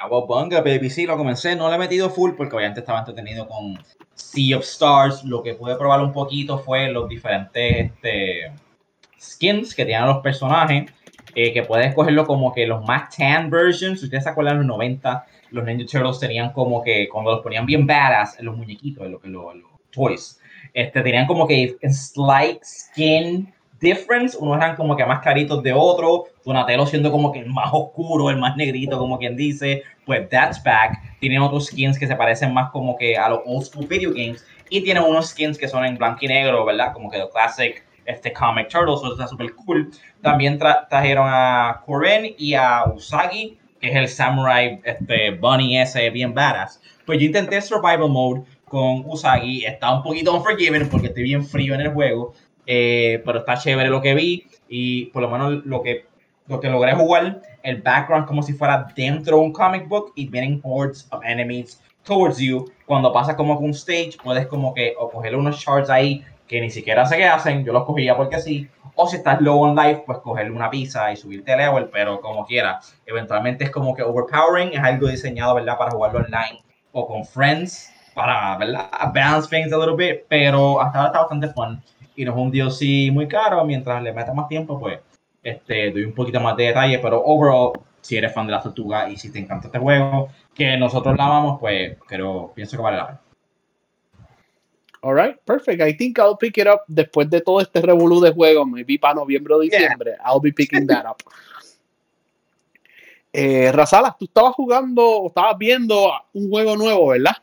Cowabunga, 0.00 0.62
baby, 0.62 0.88
sí, 0.88 1.06
lo 1.06 1.16
comencé. 1.16 1.54
No 1.54 1.68
le 1.68 1.76
he 1.76 1.78
metido 1.78 2.08
full 2.08 2.32
porque 2.36 2.56
obviamente 2.56 2.80
estaba 2.80 3.00
entretenido 3.00 3.46
con 3.46 3.78
Sea 4.14 4.56
of 4.56 4.64
Stars. 4.64 5.22
Lo 5.24 5.42
que 5.42 5.54
pude 5.54 5.76
probar 5.76 6.00
un 6.00 6.12
poquito 6.12 6.58
fue 6.58 6.90
los 6.90 7.08
diferentes 7.08 7.90
este, 7.92 8.52
skins 9.20 9.74
que 9.74 9.84
tienen 9.84 10.06
los 10.06 10.18
personajes. 10.18 10.90
eh, 11.34 11.52
que 11.52 11.62
puedes 11.62 11.86
escogerlo 11.88 12.26
como 12.26 12.52
que 12.52 12.66
los 12.66 12.84
más 12.84 13.14
tan 13.16 13.50
versions. 13.50 14.00
Si 14.00 14.06
ustedes 14.06 14.24
se 14.24 14.30
acuerdan, 14.30 14.58
los 14.58 14.66
90, 14.66 15.26
los 15.50 15.64
Ninja 15.64 15.86
Turtles 15.86 16.18
tenían 16.18 16.52
como 16.52 16.82
que, 16.82 17.08
cuando 17.08 17.32
los 17.32 17.40
ponían 17.40 17.66
bien 17.66 17.86
badass 17.86 18.40
los 18.40 18.56
muñequitos, 18.56 19.08
los, 19.08 19.24
los 19.24 19.54
toys, 19.90 20.40
este, 20.74 21.02
tenían 21.02 21.26
como 21.26 21.46
que 21.46 21.76
slight 21.88 22.62
skin 22.62 23.52
difference. 23.80 24.36
Unos 24.38 24.56
eran 24.58 24.76
como 24.76 24.96
que 24.96 25.04
más 25.04 25.20
claritos 25.20 25.62
de 25.62 25.72
otro. 25.72 26.24
Donatello 26.44 26.86
siendo 26.86 27.10
como 27.10 27.32
que 27.32 27.40
el 27.40 27.46
más 27.46 27.70
oscuro, 27.72 28.30
el 28.30 28.38
más 28.38 28.56
negrito, 28.56 28.98
como 28.98 29.18
quien 29.18 29.36
dice. 29.36 29.82
Pues 30.06 30.28
that's 30.28 30.62
back. 30.62 31.00
Tienen 31.20 31.42
otros 31.42 31.66
skins 31.66 31.98
que 31.98 32.06
se 32.06 32.16
parecen 32.16 32.52
más 32.54 32.70
como 32.70 32.96
que 32.96 33.16
a 33.16 33.28
los 33.28 33.40
old 33.44 33.64
school 33.64 33.86
video 33.86 34.10
games. 34.12 34.44
Y 34.70 34.82
tienen 34.82 35.02
unos 35.02 35.30
skins 35.30 35.58
que 35.58 35.68
son 35.68 35.84
en 35.84 35.98
blanco 35.98 36.18
y 36.22 36.28
negro, 36.28 36.64
¿verdad? 36.64 36.92
Como 36.92 37.10
que 37.10 37.18
los 37.18 37.30
classic 37.30 37.84
este, 38.04 38.32
comic 38.32 38.68
turtles. 38.68 39.00
Eso 39.02 39.12
está 39.12 39.26
súper 39.26 39.54
cool. 39.54 39.90
También 40.22 40.58
tra- 40.58 40.88
trajeron 40.88 41.26
a 41.28 41.82
Koren 41.84 42.34
y 42.38 42.54
a 42.54 42.84
Usagi, 42.86 43.58
que 43.80 43.90
es 43.90 43.96
el 43.96 44.08
samurai 44.08 44.80
este, 44.84 45.32
bunny 45.32 45.78
ese 45.78 46.08
bien 46.10 46.32
badass. 46.32 46.80
Pues 47.04 47.18
yo 47.18 47.26
intenté 47.26 47.60
survival 47.60 48.08
mode 48.08 48.42
con 48.72 49.04
Usagi. 49.06 49.66
Está 49.66 49.94
un 49.94 50.02
poquito 50.02 50.34
unforgiven 50.34 50.88
porque 50.88 51.08
estoy 51.08 51.24
bien 51.24 51.44
frío 51.44 51.74
en 51.74 51.82
el 51.82 51.92
juego. 51.92 52.32
eh, 52.66 53.20
pero 53.24 53.40
está 53.40 53.58
chévere 53.58 53.90
lo 53.90 54.00
que 54.00 54.14
vi. 54.14 54.46
Y 54.68 55.06
por 55.06 55.20
lo 55.22 55.28
menos 55.28 55.64
lo 55.66 55.82
que, 55.82 56.06
lo 56.46 56.58
que 56.58 56.70
logré 56.70 56.94
jugar, 56.94 57.42
el 57.62 57.82
background 57.82 58.26
como 58.26 58.42
si 58.42 58.54
fuera 58.54 58.86
dentro 58.96 59.36
de 59.36 59.42
un 59.42 59.52
comic 59.52 59.86
book 59.88 60.12
y 60.14 60.26
vienen 60.28 60.60
hordes 60.62 61.06
of 61.10 61.22
enemies 61.22 61.82
towards 62.04 62.38
you. 62.38 62.70
Cuando 62.86 63.12
pasas 63.12 63.34
como 63.36 63.58
que 63.58 63.64
un 63.64 63.72
stage, 63.72 64.12
puedes 64.24 64.46
como 64.46 64.72
que 64.72 64.94
o 64.98 65.10
coger 65.10 65.36
unos 65.36 65.56
shards 65.58 65.90
ahí 65.90 66.24
que 66.48 66.60
ni 66.60 66.70
siquiera 66.70 67.04
sé 67.04 67.18
qué 67.18 67.26
hacen. 67.26 67.64
Yo 67.64 67.72
los 67.74 67.84
cogía 67.84 68.16
porque 68.16 68.38
sí. 68.40 68.68
O 68.94 69.06
si 69.06 69.16
estás 69.16 69.40
low 69.42 69.60
on 69.60 69.76
life, 69.76 70.04
pues 70.06 70.18
cogerle 70.18 70.52
una 70.52 70.70
pizza 70.70 71.12
y 71.12 71.16
subirte 71.16 71.54
level, 71.56 71.90
pero 71.92 72.20
como 72.20 72.46
quiera. 72.46 72.80
Eventualmente 73.04 73.64
es 73.64 73.70
como 73.70 73.94
que 73.94 74.02
overpowering, 74.02 74.72
es 74.72 74.80
algo 74.80 75.08
diseñado, 75.08 75.56
¿verdad? 75.56 75.76
Para 75.76 75.90
jugarlo 75.90 76.20
online 76.20 76.62
o 76.92 77.06
con 77.06 77.24
friends, 77.24 77.91
para, 78.14 78.56
¿verdad? 78.58 78.90
Balance 79.14 79.48
things 79.48 79.72
a 79.72 79.78
little 79.78 79.96
bit, 79.96 80.24
pero 80.28 80.80
hasta 80.80 80.98
ahora 80.98 81.08
está 81.08 81.20
bastante 81.20 81.48
fun. 81.48 81.82
Y 82.14 82.24
no 82.24 82.32
es 82.32 82.38
un 82.38 82.50
DLC 82.50 83.12
muy 83.12 83.26
caro, 83.26 83.64
mientras 83.64 84.02
le 84.02 84.12
metas 84.12 84.34
más 84.34 84.48
tiempo, 84.48 84.78
pues 84.78 85.00
este, 85.42 85.90
doy 85.90 86.04
un 86.04 86.12
poquito 86.12 86.40
más 86.40 86.56
de 86.56 86.64
detalle, 86.64 86.98
pero 86.98 87.22
overall, 87.24 87.72
si 88.00 88.16
eres 88.16 88.32
fan 88.32 88.46
de 88.46 88.52
la 88.52 88.62
tortuga 88.62 89.08
y 89.08 89.16
si 89.16 89.32
te 89.32 89.38
encanta 89.38 89.68
este 89.68 89.78
juego, 89.78 90.28
que 90.54 90.76
nosotros 90.76 91.16
la 91.16 91.24
amamos, 91.24 91.58
pues 91.60 91.96
creo, 92.06 92.52
pienso 92.54 92.76
que 92.76 92.82
vale 92.82 92.96
la 92.96 93.06
pena. 93.06 93.20
All 95.04 95.14
right, 95.14 95.36
perfect. 95.44 95.82
I 95.82 95.96
think 95.96 96.18
I'll 96.18 96.36
pick 96.38 96.58
it 96.58 96.68
up 96.68 96.82
después 96.86 97.28
de 97.28 97.40
todo 97.40 97.60
este 97.60 97.82
revolú 97.82 98.20
de 98.20 98.32
juegos, 98.32 98.68
maybe 98.68 98.98
para 98.98 99.14
noviembre 99.14 99.54
o 99.54 99.58
diciembre. 99.58 100.12
I'll 100.24 100.40
be 100.40 100.52
picking 100.52 100.86
that 100.86 101.04
up. 101.04 101.16
Eh, 103.32 103.72
Razala, 103.72 104.14
tú 104.16 104.26
estabas 104.26 104.52
jugando, 104.54 105.04
o 105.04 105.28
estabas 105.28 105.58
viendo 105.58 106.12
un 106.34 106.48
juego 106.48 106.76
nuevo, 106.76 107.08
¿verdad? 107.08 107.36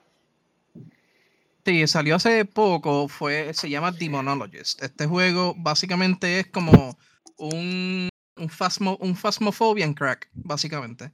Sí, 1.69 1.85
salió 1.85 2.15
hace 2.15 2.45
poco, 2.45 3.07
fue, 3.07 3.53
se 3.53 3.69
llama 3.69 3.91
Demonologist. 3.91 4.81
Este 4.81 5.05
juego 5.05 5.53
básicamente 5.55 6.39
es 6.39 6.47
como 6.47 6.97
un, 7.37 8.09
un, 8.37 8.49
phasmo, 8.49 8.97
un 8.99 9.15
Phasmophobia 9.15 9.93
crack, 9.93 10.31
básicamente. 10.33 11.11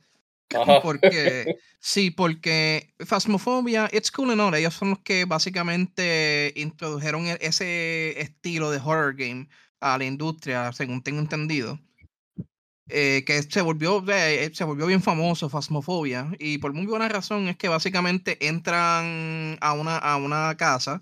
Ajá. 0.55 0.81
Porque, 0.81 1.57
sí, 1.81 2.09
porque 2.09 2.93
Phasmophobia, 3.05 3.89
it's 3.91 4.09
cool 4.09 4.31
and 4.31 4.39
all, 4.39 4.55
ellos 4.55 4.73
son 4.75 4.91
los 4.91 4.99
que 4.99 5.25
básicamente 5.25 6.53
introdujeron 6.55 7.27
e- 7.27 7.37
ese 7.41 8.17
estilo 8.21 8.71
de 8.71 8.77
horror 8.77 9.13
game 9.13 9.49
a 9.81 9.97
la 9.97 10.05
industria, 10.05 10.71
según 10.71 11.03
tengo 11.03 11.19
entendido. 11.19 11.81
Eh, 12.88 13.23
que 13.25 13.41
se 13.41 13.61
volvió, 13.61 14.03
se 14.53 14.63
volvió 14.63 14.86
bien 14.86 15.01
famoso, 15.01 15.49
Phasmophobia, 15.49 16.31
y 16.39 16.59
por 16.59 16.73
muy 16.73 16.86
buena 16.86 17.09
razón 17.09 17.47
es 17.47 17.57
que 17.57 17.67
básicamente 17.67 18.47
entran 18.47 19.57
a 19.61 19.73
una, 19.73 19.97
a 19.97 20.17
una 20.17 20.55
casa 20.55 20.99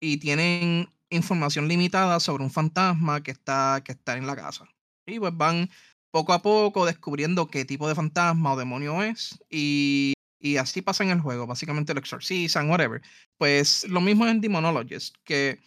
y 0.00 0.18
tienen 0.18 0.88
información 1.10 1.68
limitada 1.68 2.20
sobre 2.20 2.44
un 2.44 2.50
fantasma 2.50 3.22
que 3.22 3.30
está, 3.32 3.82
que 3.84 3.92
está 3.92 4.16
en 4.16 4.26
la 4.26 4.36
casa. 4.36 4.66
Y 5.06 5.18
pues 5.18 5.36
van 5.36 5.70
poco 6.10 6.32
a 6.32 6.42
poco 6.42 6.86
descubriendo 6.86 7.48
qué 7.48 7.64
tipo 7.64 7.88
de 7.88 7.94
fantasma 7.94 8.52
o 8.52 8.58
demonio 8.58 9.02
es 9.02 9.38
y 9.50 10.14
Y 10.40 10.56
así 10.56 10.82
pasa 10.82 11.04
en 11.04 11.10
el 11.10 11.20
juego, 11.20 11.46
básicamente 11.46 11.92
lo 11.94 12.00
exorcizan, 12.00 12.70
whatever. 12.70 13.02
Pues 13.38 13.86
lo 13.88 14.00
mismo 14.00 14.26
en 14.26 14.40
Demonologist, 14.40 15.16
que 15.24 15.60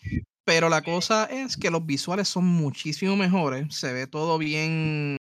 pero 0.45 0.69
la 0.69 0.81
cosa 0.84 1.25
es 1.25 1.57
que 1.57 1.71
los 1.71 1.86
visuales 1.86 2.27
son 2.27 2.45
muchísimo 2.45 3.15
mejores, 3.15 3.75
se 3.75 3.93
ve 3.93 4.07
todo 4.07 4.38
bien 4.38 5.17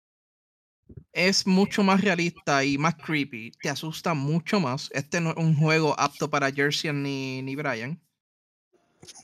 es 1.13 1.47
mucho 1.47 1.83
más 1.83 2.01
realista 2.01 2.63
y 2.63 2.77
más 2.77 2.95
creepy. 2.95 3.51
Te 3.61 3.69
asusta 3.69 4.13
mucho 4.13 4.59
más. 4.59 4.89
Este 4.93 5.19
no 5.21 5.31
es 5.31 5.37
un 5.37 5.55
juego 5.55 5.99
apto 5.99 6.29
para 6.29 6.51
Jersey 6.51 6.93
ni, 6.93 7.41
ni 7.41 7.55
Brian. 7.55 7.99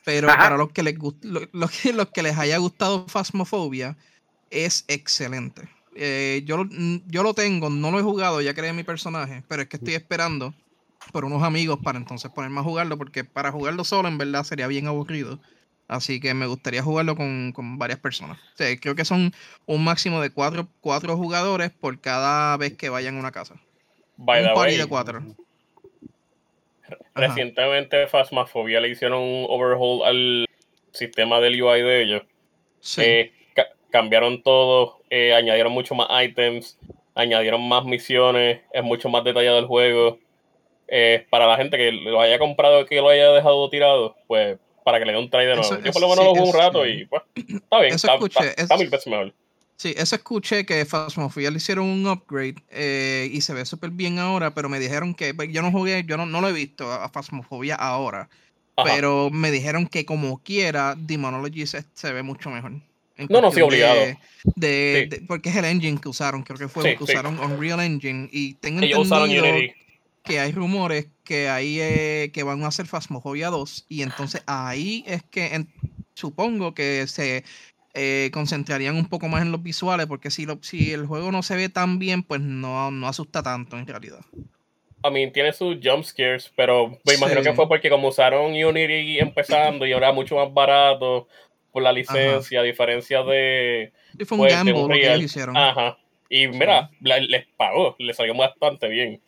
Pero 0.04 0.28
para 0.28 0.58
los 0.58 0.72
que, 0.72 0.84
les 0.84 0.96
lo, 1.22 1.68
que, 1.68 1.94
los 1.94 2.10
que 2.10 2.24
les 2.24 2.38
haya 2.38 2.58
gustado 2.58 3.08
Phasmophobia, 3.08 3.98
es 4.50 4.86
excelente. 4.88 5.70
Eh, 5.96 6.44
yo, 6.46 6.66
yo 7.08 7.24
lo 7.24 7.34
tengo, 7.34 7.70
no 7.70 7.92
lo 7.92 8.00
he 8.00 8.04
jugado, 8.04 8.42
ya 8.42 8.54
creé 8.54 8.74
mi 8.74 8.84
personaje, 8.84 9.44
pero 9.48 9.62
es 9.62 9.68
que 9.68 9.78
estoy 9.78 9.96
esperando 9.96 10.54
por 11.12 11.26
unos 11.26 11.44
amigos 11.44 11.80
para 11.84 11.98
entonces 11.98 12.32
ponerme 12.32 12.60
a 12.60 12.64
jugarlo, 12.64 12.98
porque 12.98 13.24
para 13.24 13.52
jugarlo 13.52 13.84
solo 13.84 14.08
en 14.08 14.18
verdad 14.18 14.44
sería 14.44 14.68
bien 14.68 14.88
aburrido. 14.88 15.40
Así 15.88 16.20
que 16.20 16.34
me 16.34 16.48
gustaría 16.48 16.82
jugarlo 16.82 17.16
con, 17.16 17.54
varias 17.78 18.00
personas. 18.00 18.40
creo 18.82 18.96
que 18.96 19.06
son 19.06 19.34
un 19.66 19.84
máximo 19.84 20.22
de 20.22 20.32
cuatro, 20.32 20.68
cuatro, 20.82 21.16
jugadores 21.16 21.72
por 21.72 22.00
cada 22.00 22.58
vez 22.58 22.76
que 22.76 22.90
vayan 22.90 23.18
a 23.18 23.20
una 23.20 23.32
casa. 23.32 23.56
un 24.18 24.26
party 24.26 24.78
de 24.78 24.88
cuatro. 24.88 25.22
Recientemente 27.14 28.08
Phasmophobia 28.08 28.80
le 28.80 28.90
hicieron 28.90 29.22
un 29.22 29.46
overhaul 29.48 30.04
al 30.04 30.46
sistema 30.92 31.40
del 31.40 31.62
UI 31.62 31.82
de 31.82 32.02
ellos. 32.02 32.24
Eh, 32.98 33.32
cambiaron 33.90 34.44
todo, 34.44 35.02
eh, 35.10 35.34
añadieron 35.34 35.72
mucho 35.72 35.96
más 35.96 36.08
items, 36.24 36.78
añadieron 37.16 37.68
más 37.68 37.86
misiones, 37.86 38.62
es 38.74 38.84
mucho 38.84 39.10
más 39.10 39.24
detallado 39.24 39.60
el 39.60 39.66
juego. 39.68 40.20
Eh, 40.88 41.26
para 41.30 41.48
la 41.48 41.58
gente 41.58 41.78
que 41.78 41.92
lo 41.92 42.22
haya 42.22 42.38
comprado 42.38 42.82
y 42.82 42.86
que 42.86 42.98
lo 42.98 43.10
haya 43.10 43.32
dejado 43.32 43.70
tirado, 43.70 44.16
pues 44.28 44.60
para 44.86 45.00
que 45.00 45.06
le 45.06 45.14
dé 45.14 45.18
un 45.18 45.32
try 45.32 45.46
de 45.46 45.56
nuevo. 45.56 45.82
Yo 45.84 45.92
por 45.92 46.02
lo 46.04 46.10
menos 46.10 46.26
lo 46.26 46.36
jugué 46.36 46.42
un 46.42 46.54
rato 46.54 46.88
y 46.88 47.06
pues 47.08 47.24
está 47.36 47.80
bien, 47.82 47.96
está, 47.96 48.14
escuché, 48.14 48.62
está, 48.62 48.78
mil 48.78 48.88
veces 48.88 49.08
mejor. 49.08 49.34
Sí, 49.78 49.96
eso 49.98 50.16
escuché 50.16 50.64
que 50.64 50.86
Phasmophobia 50.86 51.50
le 51.50 51.58
hicieron 51.58 51.88
un 51.88 52.08
upgrade 52.08 52.56
eh, 52.70 53.28
y 53.34 53.42
se 53.42 53.56
ve 53.56 53.66
súper 53.66 53.90
bien 53.90 54.20
ahora, 54.20 54.54
pero 54.54 54.70
me 54.70 54.80
dijeron 54.80 55.16
que 55.16 55.34
pues, 55.34 55.52
yo 55.52 55.64
no 55.64 55.72
jugué, 55.72 56.04
yo 56.06 56.18
no, 56.18 56.28
no 56.28 56.40
lo 56.40 56.50
he 56.50 56.54
visto 56.54 56.90
a 56.92 57.10
Phasmophobia 57.10 57.74
ahora, 57.74 58.30
pero 58.86 59.32
me 59.32 59.50
dijeron 59.50 59.88
que 59.88 60.06
como 60.06 60.38
quiera 60.44 60.94
Demonology 60.96 61.66
se, 61.66 61.84
se 61.96 62.14
ve 62.14 62.22
mucho 62.22 62.52
mejor. 62.52 62.74
No, 63.28 63.42
no, 63.42 63.52
sí, 63.52 63.62
obligado. 63.62 64.02
De, 64.56 65.24
porque 65.28 65.50
es 65.50 65.56
el 65.56 65.66
engine 65.66 66.00
que 66.00 66.10
usaron, 66.10 66.44
creo 66.44 66.60
que 66.60 66.68
fue 66.68 66.96
que 66.96 67.04
usaron 67.04 67.40
Unreal 67.40 67.80
Engine 67.80 68.30
y 68.32 68.54
tengo 68.56 68.82
Ellos 68.82 69.10
entendido 69.12 69.46
que 70.26 70.40
hay 70.40 70.52
rumores 70.52 71.08
que 71.24 71.50
ahí 71.50 71.80
eh, 71.80 72.32
que 72.34 72.44
van 72.44 72.64
a 72.64 72.68
hacer 72.68 72.88
Phasmophobia 72.88 73.50
2 73.50 73.86
y 73.88 74.02
entonces 74.02 74.44
ahí 74.48 75.04
es 75.08 75.24
que 75.24 75.66
supongo 76.14 76.74
que 76.74 77.06
se 77.08 77.44
eh, 77.94 78.30
concentrarían 78.34 78.96
un 78.96 79.08
poco 79.08 79.28
más 79.28 79.44
en 79.44 79.52
los 79.52 79.62
visuales 79.62 80.08
porque 80.08 80.32
si, 80.32 80.46
lo, 80.46 80.60
si 80.62 80.92
el 80.92 81.06
juego 81.06 81.32
no 81.32 81.44
se 81.44 81.56
ve 81.56 81.70
tan 81.70 82.00
bien 82.00 82.24
pues 82.24 82.42
no, 82.42 82.92
no 82.92 83.08
asusta 83.08 83.44
tanto 83.44 83.78
en 83.78 83.88
realidad. 83.88 84.22
A 85.04 85.12
mí 85.12 85.30
tiene 85.32 85.54
sus 85.54 85.78
jump 85.84 86.04
scares, 86.04 86.52
pero 86.56 87.00
me 87.06 87.14
imagino 87.14 87.44
que 87.44 87.54
fue 87.54 87.68
porque 87.68 87.90
como 87.92 88.08
usaron 88.08 88.54
Unity 88.54 89.20
empezando 89.20 89.86
y 89.86 89.94
ahora 89.94 90.12
mucho 90.12 90.36
más 90.36 90.52
barato 90.52 91.28
por 91.72 91.84
la 91.84 91.92
licencia, 91.92 92.62
a 92.62 92.64
diferencia 92.64 93.22
de... 93.22 93.94
Y 94.18 94.26
fue 94.26 94.38
un 94.38 94.46
pues, 94.46 94.54
gamble 94.54 94.74
lo 94.74 94.88
que 94.88 95.14
ellos 95.14 95.24
hicieron. 95.24 95.56
Ajá. 95.56 95.98
Y 96.28 96.48
mira, 96.48 96.90
les 97.02 97.46
pagó, 97.56 97.96
les 98.00 98.18
salió 98.18 98.34
bastante 98.34 98.88
bien 98.88 99.22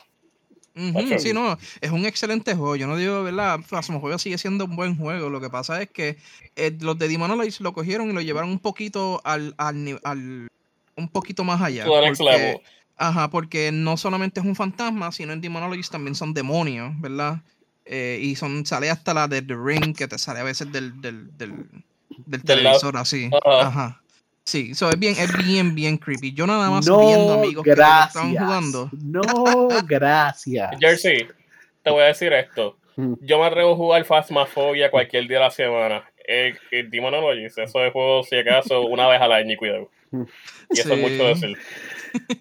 sí, 1.19 1.33
no, 1.33 1.57
es 1.81 1.91
un 1.91 2.05
excelente 2.05 2.53
juego. 2.55 2.75
Yo 2.75 2.87
no 2.87 2.97
digo, 2.97 3.23
¿verdad? 3.23 3.59
Phasmophobia 3.59 4.17
sigue 4.17 4.37
siendo 4.37 4.65
un 4.65 4.75
buen 4.75 4.97
juego. 4.97 5.29
Lo 5.29 5.41
que 5.41 5.49
pasa 5.49 5.81
es 5.81 5.89
que 5.89 6.17
eh, 6.55 6.75
los 6.79 6.97
de 6.97 7.07
Demonology 7.07 7.63
lo 7.63 7.73
cogieron 7.73 8.09
y 8.09 8.13
lo 8.13 8.21
llevaron 8.21 8.49
un 8.49 8.59
poquito 8.59 9.21
al, 9.23 9.53
al, 9.57 9.99
al 10.03 10.47
un 10.95 11.09
poquito 11.09 11.43
más 11.43 11.61
allá. 11.61 11.85
Porque, 11.85 12.61
ajá, 12.97 13.29
porque 13.29 13.71
no 13.71 13.97
solamente 13.97 14.39
es 14.39 14.45
un 14.45 14.55
fantasma, 14.55 15.11
sino 15.11 15.33
en 15.33 15.41
Demonology 15.41 15.89
también 15.89 16.15
son 16.15 16.33
demonios, 16.33 16.93
¿verdad? 16.99 17.41
Eh, 17.85 18.19
y 18.21 18.35
son, 18.35 18.65
sale 18.65 18.89
hasta 18.89 19.13
la 19.13 19.27
de 19.27 19.41
The 19.41 19.55
Ring, 19.55 19.95
que 19.95 20.07
te 20.07 20.17
sale 20.17 20.39
a 20.39 20.43
veces 20.43 20.71
del, 20.71 20.99
del, 21.01 21.37
del, 21.37 21.53
del 22.25 22.43
televisor 22.43 22.97
así. 22.97 23.29
Ajá. 23.45 24.01
Sí, 24.47 24.69
eso 24.71 24.89
es 24.89 24.97
bien, 24.97 25.13
es 25.19 25.45
bien, 25.45 25.75
bien 25.75 25.97
creepy. 25.97 26.33
Yo 26.33 26.47
nada 26.47 26.69
más 26.69 26.85
viendo 26.85 27.33
amigos 27.33 27.65
que 27.65 27.71
estaban 27.71 28.33
jugando. 28.33 28.89
No, 28.93 29.67
gracias. 29.85 30.71
Jersey, 30.79 31.27
te 31.83 31.91
voy 31.91 32.03
a 32.03 32.05
decir 32.05 32.31
esto. 32.31 32.77
Mm. 32.95 33.15
Yo 33.19 33.39
me 33.39 33.45
atrevo 33.45 33.73
a 33.73 33.75
jugar 33.75 34.05
Phasmophobia 34.05 34.89
cualquier 34.89 35.27
día 35.27 35.39
de 35.39 35.43
la 35.43 35.51
semana. 35.51 36.09
El, 36.25 36.57
el 36.71 36.89
Demonologist, 36.89 37.57
eso 37.57 37.83
es 37.83 37.91
juego, 37.91 38.23
si 38.23 38.37
acaso, 38.37 38.83
una 38.83 39.09
vez 39.09 39.19
al 39.19 39.33
año 39.33 39.51
y 39.51 39.57
cuidado. 39.57 39.89
Mm. 40.11 40.23
Y 40.71 40.79
eso 40.79 40.93
es 40.93 41.01
mucho 41.01 41.23
decir. 41.25 41.57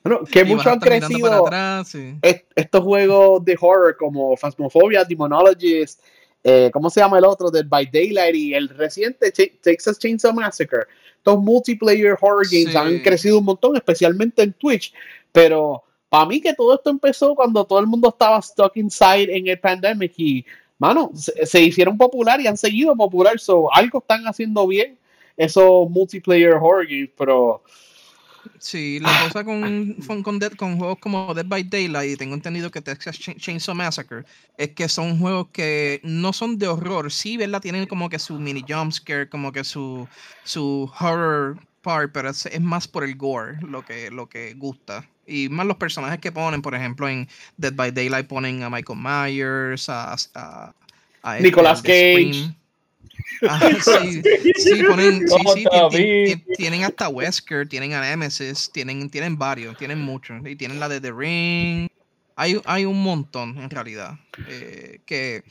Bueno, 0.05 0.21
que 0.31 0.45
mucho 0.45 0.71
han 0.71 0.79
crecido 0.79 1.51
estos 2.23 2.85
juegos 2.85 3.45
de 3.45 3.59
horror 3.61 3.97
como 3.97 4.37
Phasmophobia, 4.37 5.03
Demonologist, 5.03 6.01
eh, 6.45 6.71
¿cómo 6.73 6.89
se 6.89 7.01
llama 7.01 7.19
el 7.19 7.25
otro? 7.25 7.51
Dead 7.51 7.67
by 7.67 7.91
Daylight 7.93 8.37
y 8.37 8.55
el 8.55 8.69
reciente 8.69 9.33
Texas 9.33 9.99
Chainsaw 9.99 10.33
Massacre 10.33 10.85
estos 11.27 11.43
multiplayer 11.43 12.17
horror 12.21 12.47
games 12.49 12.77
han 12.77 13.01
crecido 13.01 13.39
un 13.39 13.45
montón, 13.45 13.75
especialmente 13.75 14.43
en 14.43 14.53
Twitch, 14.53 14.93
pero 15.33 15.83
para 16.09 16.25
mí 16.27 16.41
que 16.41 16.55
todo 16.55 16.77
esto 16.77 16.89
empezó 16.89 17.35
cuando 17.35 17.65
todo 17.65 17.81
el 17.81 17.87
mundo 17.89 18.11
estaba 18.11 18.41
stuck 18.41 18.77
inside 18.77 19.37
en 19.37 19.49
el 19.49 19.59
pandemic 19.59 20.13
y, 20.17 20.47
mano, 20.79 21.11
se, 21.15 21.61
hicieron 21.61 21.99
popular 21.99 22.41
y 22.41 22.47
han 22.47 22.57
seguido 22.57 22.95
popular, 22.95 23.41
so 23.41 23.69
algo 23.75 23.99
están 23.99 24.25
haciendo 24.29 24.69
bien 24.69 24.97
esos 25.37 25.91
multiplayer 25.91 26.55
horror 26.55 26.87
games, 26.87 27.11
pero 27.19 27.63
Sí, 28.59 28.99
la 29.01 29.25
cosa 29.25 29.45
con, 29.45 29.95
con, 30.23 30.23
con, 30.23 30.79
juegos 30.79 30.99
como 30.99 31.35
Dead 31.35 31.47
by 31.47 31.65
Daylight, 31.65 32.13
y 32.13 32.17
tengo 32.17 32.35
entendido 32.35 32.71
que 32.71 32.81
Texas 32.81 33.19
Chainsaw 33.19 33.75
Massacre, 33.75 34.25
es 34.57 34.71
que 34.71 34.89
son 34.89 35.19
juegos 35.19 35.49
que 35.53 36.01
no 36.03 36.33
son 36.33 36.59
de 36.59 36.69
horror, 36.69 37.13
sí, 37.13 37.37
¿verdad? 37.37 37.61
Tienen 37.61 37.87
como 37.87 38.09
que 38.09 38.19
su 38.19 38.39
mini 38.39 38.65
jumpscare, 38.67 39.29
como 39.29 39.53
que 39.53 39.65
su, 39.65 40.09
su 40.45 40.91
horror 41.01 41.59
part, 41.83 42.11
pero 42.13 42.31
es, 42.31 42.61
más 42.61 42.89
por 42.89 43.05
el 43.05 43.17
gore 43.17 43.59
lo 43.63 43.85
que, 43.85 44.11
lo 44.11 44.29
que 44.29 44.55
gusta. 44.55 45.09
Y 45.27 45.49
más 45.49 45.67
los 45.67 45.77
personajes 45.77 46.21
que 46.21 46.33
ponen, 46.33 46.63
por 46.63 46.75
ejemplo, 46.75 47.09
en 47.09 47.29
Dead 47.57 47.73
by 47.75 47.93
Daylight 47.93 48.27
ponen 48.27 48.63
a 48.63 48.71
Michael 48.71 48.99
Myers, 48.99 49.89
a, 49.89 50.15
a, 50.35 50.75
a 51.23 51.39
Nicolas 51.41 51.83
Cage. 51.83 52.51
Ah, 53.49 53.61
sí, 53.61 54.23
sí, 54.57 54.83
ponen, 54.89 55.29
sí, 55.29 55.65
sí, 55.91 56.45
tienen, 56.57 56.85
hasta 56.85 57.09
Wesker, 57.09 57.69
tienen 57.69 57.93
a 57.93 58.01
Nemesis, 58.01 58.71
tienen, 58.73 59.11
tienen 59.11 59.37
varios, 59.37 59.77
tienen 59.77 60.01
muchos. 60.01 60.41
Y 60.47 60.57
tienen 60.57 60.81
la 60.81 60.89
de 60.89 61.01
The 61.01 61.13
Ring. 61.13 61.89
Hay, 62.39 62.61
hay 62.67 62.85
un 62.85 63.03
montón 63.03 63.59
en 63.59 63.71
realidad. 63.71 64.19
Eh, 64.49 65.01
que 65.07 65.43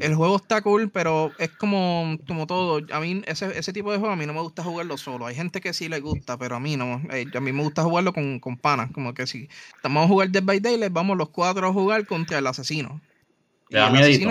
el 0.00 0.14
juego 0.14 0.36
está 0.36 0.62
cool, 0.62 0.90
pero 0.90 1.30
es 1.38 1.50
como, 1.50 2.16
como 2.26 2.46
todo. 2.46 2.80
A 2.90 3.00
mí, 3.00 3.22
ese, 3.26 3.56
ese 3.58 3.72
tipo 3.72 3.92
de 3.92 3.98
juego 3.98 4.12
a 4.12 4.16
mí 4.16 4.26
no 4.26 4.32
me 4.32 4.40
gusta 4.40 4.62
jugarlo 4.62 4.96
solo. 4.96 5.26
Hay 5.26 5.34
gente 5.34 5.60
que 5.60 5.72
sí 5.72 5.88
le 5.88 6.00
gusta, 6.00 6.38
pero 6.38 6.56
a 6.56 6.60
mí 6.60 6.76
no. 6.76 7.02
Eh, 7.10 7.26
a 7.34 7.40
mí 7.40 7.52
me 7.52 7.62
gusta 7.62 7.82
jugarlo 7.82 8.12
con, 8.12 8.40
con 8.40 8.56
panas. 8.56 8.90
Como 8.92 9.14
que 9.14 9.26
si 9.26 9.48
estamos 9.76 10.04
a 10.04 10.08
jugar 10.08 10.30
Dead 10.30 10.42
by 10.42 10.60
Daylight, 10.60 10.92
vamos 10.92 11.16
los 11.16 11.28
cuatro 11.28 11.68
a 11.68 11.72
jugar 11.72 12.06
contra 12.06 12.38
el 12.38 12.46
asesino 12.46 13.00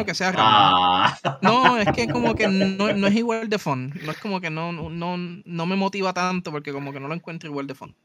que 0.06 0.16
sea 0.16 0.34
ah. 0.38 1.18
No, 1.42 1.78
es 1.78 1.92
que 1.94 2.08
como 2.08 2.36
que 2.36 2.48
no, 2.48 2.94
no, 2.94 3.08
es 3.08 3.16
igual 3.16 3.50
de 3.50 3.58
fun. 3.58 3.94
No 4.04 4.12
es 4.12 4.18
como 4.18 4.40
que 4.40 4.50
no, 4.50 4.72
no, 4.72 5.18
no 5.18 5.66
me 5.66 5.76
motiva 5.76 6.14
tanto 6.14 6.52
porque 6.52 6.72
como 6.72 6.94
que 6.94 7.00
no 7.00 7.08
lo 7.08 7.14
encuentro 7.14 7.50
igual 7.50 7.68
de 7.68 7.76
fun. 7.76 7.96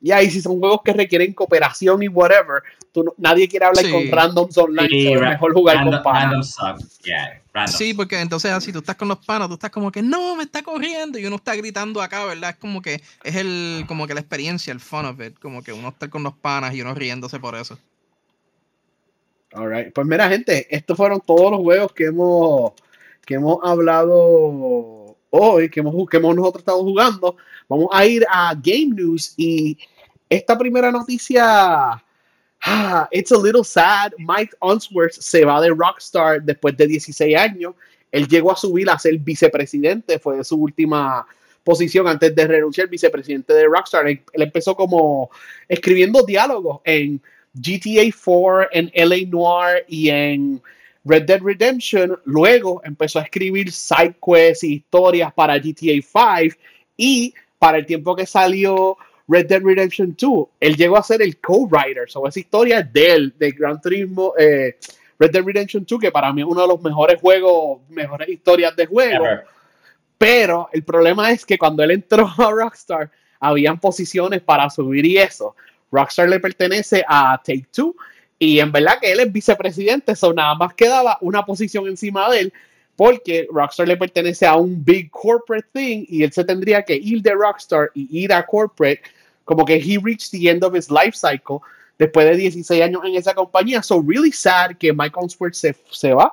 Y 0.00 0.12
ahí 0.12 0.30
si 0.30 0.40
son 0.40 0.58
juegos 0.58 0.80
que 0.84 0.92
requieren 0.92 1.32
cooperación 1.32 2.02
y 2.02 2.08
whatever, 2.08 2.62
tú, 2.92 3.12
nadie 3.16 3.48
quiere 3.48 3.66
hablar 3.66 3.90
con 3.90 4.10
randoms 4.10 4.56
online, 4.56 5.12
es 5.12 5.20
mejor 5.20 5.52
jugar 5.52 5.84
con 5.84 6.02
panas. 6.02 6.56
sí, 7.66 7.94
porque 7.94 8.20
entonces 8.20 8.52
así 8.52 8.72
tú 8.72 8.78
estás 8.78 8.96
con 8.96 9.08
los 9.08 9.24
panas, 9.24 9.48
tú 9.48 9.54
estás 9.54 9.70
como 9.70 9.90
que 9.90 10.02
no, 10.02 10.36
me 10.36 10.44
está 10.44 10.62
corriendo 10.62 11.18
y 11.18 11.26
uno 11.26 11.36
está 11.36 11.54
gritando 11.56 12.00
acá, 12.00 12.24
¿verdad? 12.24 12.50
Es 12.50 12.56
como 12.56 12.80
que 12.80 13.02
es 13.24 13.36
el 13.36 13.84
como 13.88 14.06
que 14.06 14.14
la 14.14 14.20
experiencia, 14.20 14.72
el 14.72 14.80
fun 14.80 15.06
of 15.06 15.20
it, 15.20 15.38
como 15.40 15.62
que 15.62 15.72
uno 15.72 15.88
está 15.88 16.08
con 16.08 16.22
los 16.22 16.34
panas 16.34 16.74
y 16.74 16.80
uno 16.80 16.94
riéndose 16.94 17.40
por 17.40 17.56
eso. 17.56 17.78
Alright. 19.52 19.92
Pues 19.94 20.06
mira, 20.06 20.28
gente, 20.28 20.66
estos 20.74 20.96
fueron 20.96 21.20
todos 21.20 21.50
los 21.50 21.60
juegos 21.60 21.92
que 21.92 22.06
hemos, 22.06 22.72
que 23.24 23.34
hemos 23.34 23.58
hablado 23.62 25.16
hoy, 25.30 25.70
que 25.70 25.80
hemos, 25.80 26.08
que 26.08 26.16
hemos 26.18 26.36
nosotros 26.36 26.60
estado 26.60 26.82
jugando. 26.82 27.36
Vamos 27.68 27.88
a 27.92 28.04
ir 28.06 28.26
a 28.30 28.54
Game 28.54 28.94
News 28.94 29.34
y 29.36 29.78
esta 30.28 30.56
primera 30.58 30.92
noticia. 30.92 32.02
Ah, 32.60 33.08
it's 33.10 33.32
a 33.32 33.38
little 33.38 33.64
sad. 33.64 34.12
Mike 34.18 34.54
Unsworth 34.60 35.12
se 35.12 35.44
va 35.44 35.60
de 35.60 35.70
Rockstar 35.70 36.42
después 36.42 36.76
de 36.76 36.86
16 36.86 37.36
años. 37.36 37.74
Él 38.12 38.26
llegó 38.28 38.52
a 38.52 38.56
subir 38.56 38.90
a 38.90 38.98
ser 38.98 39.16
vicepresidente, 39.18 40.18
fue 40.18 40.42
su 40.44 40.56
última 40.56 41.26
posición 41.62 42.08
antes 42.08 42.34
de 42.34 42.46
renunciar 42.46 42.88
vicepresidente 42.88 43.52
de 43.52 43.66
Rockstar. 43.66 44.08
él 44.08 44.22
empezó 44.32 44.74
como 44.74 45.30
escribiendo 45.68 46.22
diálogos 46.22 46.80
en 46.84 47.20
GTA 47.54 48.12
4, 48.24 48.68
en 48.72 48.92
LA 48.94 49.28
Noir 49.28 49.84
y 49.88 50.10
en 50.10 50.62
Red 51.04 51.24
Dead 51.24 51.40
Redemption. 51.42 52.18
Luego 52.24 52.80
empezó 52.84 53.18
a 53.18 53.22
escribir 53.22 53.72
side 53.72 54.16
quests 54.24 54.64
y 54.64 54.74
historias 54.74 55.32
para 55.32 55.58
GTA 55.58 56.02
5 56.02 56.56
y 56.96 57.34
para 57.58 57.78
el 57.78 57.86
tiempo 57.86 58.14
que 58.14 58.26
salió 58.26 58.96
Red 59.28 59.46
Dead 59.46 59.62
Redemption 59.62 60.16
2, 60.18 60.48
él 60.58 60.76
llegó 60.76 60.96
a 60.96 61.02
ser 61.02 61.20
el 61.20 61.38
co-writer 61.38 62.08
sobre 62.08 62.30
esa 62.30 62.40
historia 62.40 62.82
de 62.82 63.12
él, 63.12 63.34
de 63.38 63.50
Gran 63.52 63.80
Turismo, 63.80 64.32
eh, 64.38 64.76
Red 65.18 65.30
Dead 65.30 65.44
Redemption 65.44 65.84
2, 65.86 66.00
que 66.00 66.10
para 66.10 66.32
mí 66.32 66.40
es 66.40 66.46
uno 66.48 66.62
de 66.62 66.68
los 66.68 66.80
mejores 66.80 67.20
juegos, 67.20 67.80
mejores 67.90 68.28
historias 68.28 68.74
de 68.74 68.86
juego. 68.86 69.26
Ever. 69.26 69.44
Pero 70.16 70.70
el 70.72 70.82
problema 70.82 71.30
es 71.30 71.44
que 71.44 71.58
cuando 71.58 71.82
él 71.82 71.90
entró 71.90 72.26
a 72.38 72.50
Rockstar, 72.50 73.10
habían 73.38 73.78
posiciones 73.78 74.40
para 74.40 74.68
subir 74.70 75.04
y 75.04 75.18
eso. 75.18 75.54
Rockstar 75.90 76.28
le 76.28 76.40
pertenece 76.40 77.04
a 77.08 77.40
Take 77.44 77.66
Two 77.72 77.94
y 78.38 78.60
en 78.60 78.70
verdad 78.70 78.98
que 79.00 79.10
él 79.12 79.20
es 79.20 79.32
vicepresidente, 79.32 80.12
eso 80.12 80.32
nada 80.32 80.54
más 80.54 80.74
quedaba 80.74 81.18
una 81.20 81.44
posición 81.44 81.86
encima 81.88 82.30
de 82.30 82.40
él 82.40 82.52
porque 82.96 83.46
Rockstar 83.52 83.86
le 83.88 83.96
pertenece 83.96 84.44
a 84.46 84.56
un 84.56 84.84
big 84.84 85.10
corporate 85.10 85.68
thing 85.72 86.04
y 86.08 86.22
él 86.24 86.32
se 86.32 86.44
tendría 86.44 86.82
que 86.82 86.94
ir 86.96 87.22
de 87.22 87.32
Rockstar 87.32 87.90
y 87.94 88.24
ir 88.24 88.32
a 88.32 88.44
corporate, 88.44 89.02
como 89.44 89.64
que 89.64 89.76
he 89.76 89.98
reached 90.02 90.30
the 90.32 90.48
end 90.50 90.64
of 90.64 90.74
his 90.74 90.90
life 90.90 91.12
cycle 91.16 91.58
después 91.96 92.26
de 92.26 92.36
16 92.36 92.82
años 92.82 93.00
en 93.04 93.14
esa 93.14 93.34
compañía. 93.34 93.82
So 93.82 94.02
really 94.02 94.32
sad 94.32 94.76
que 94.76 94.92
Mike 94.92 95.14
Onsworth 95.16 95.54
se, 95.54 95.76
se 95.90 96.12
va, 96.12 96.32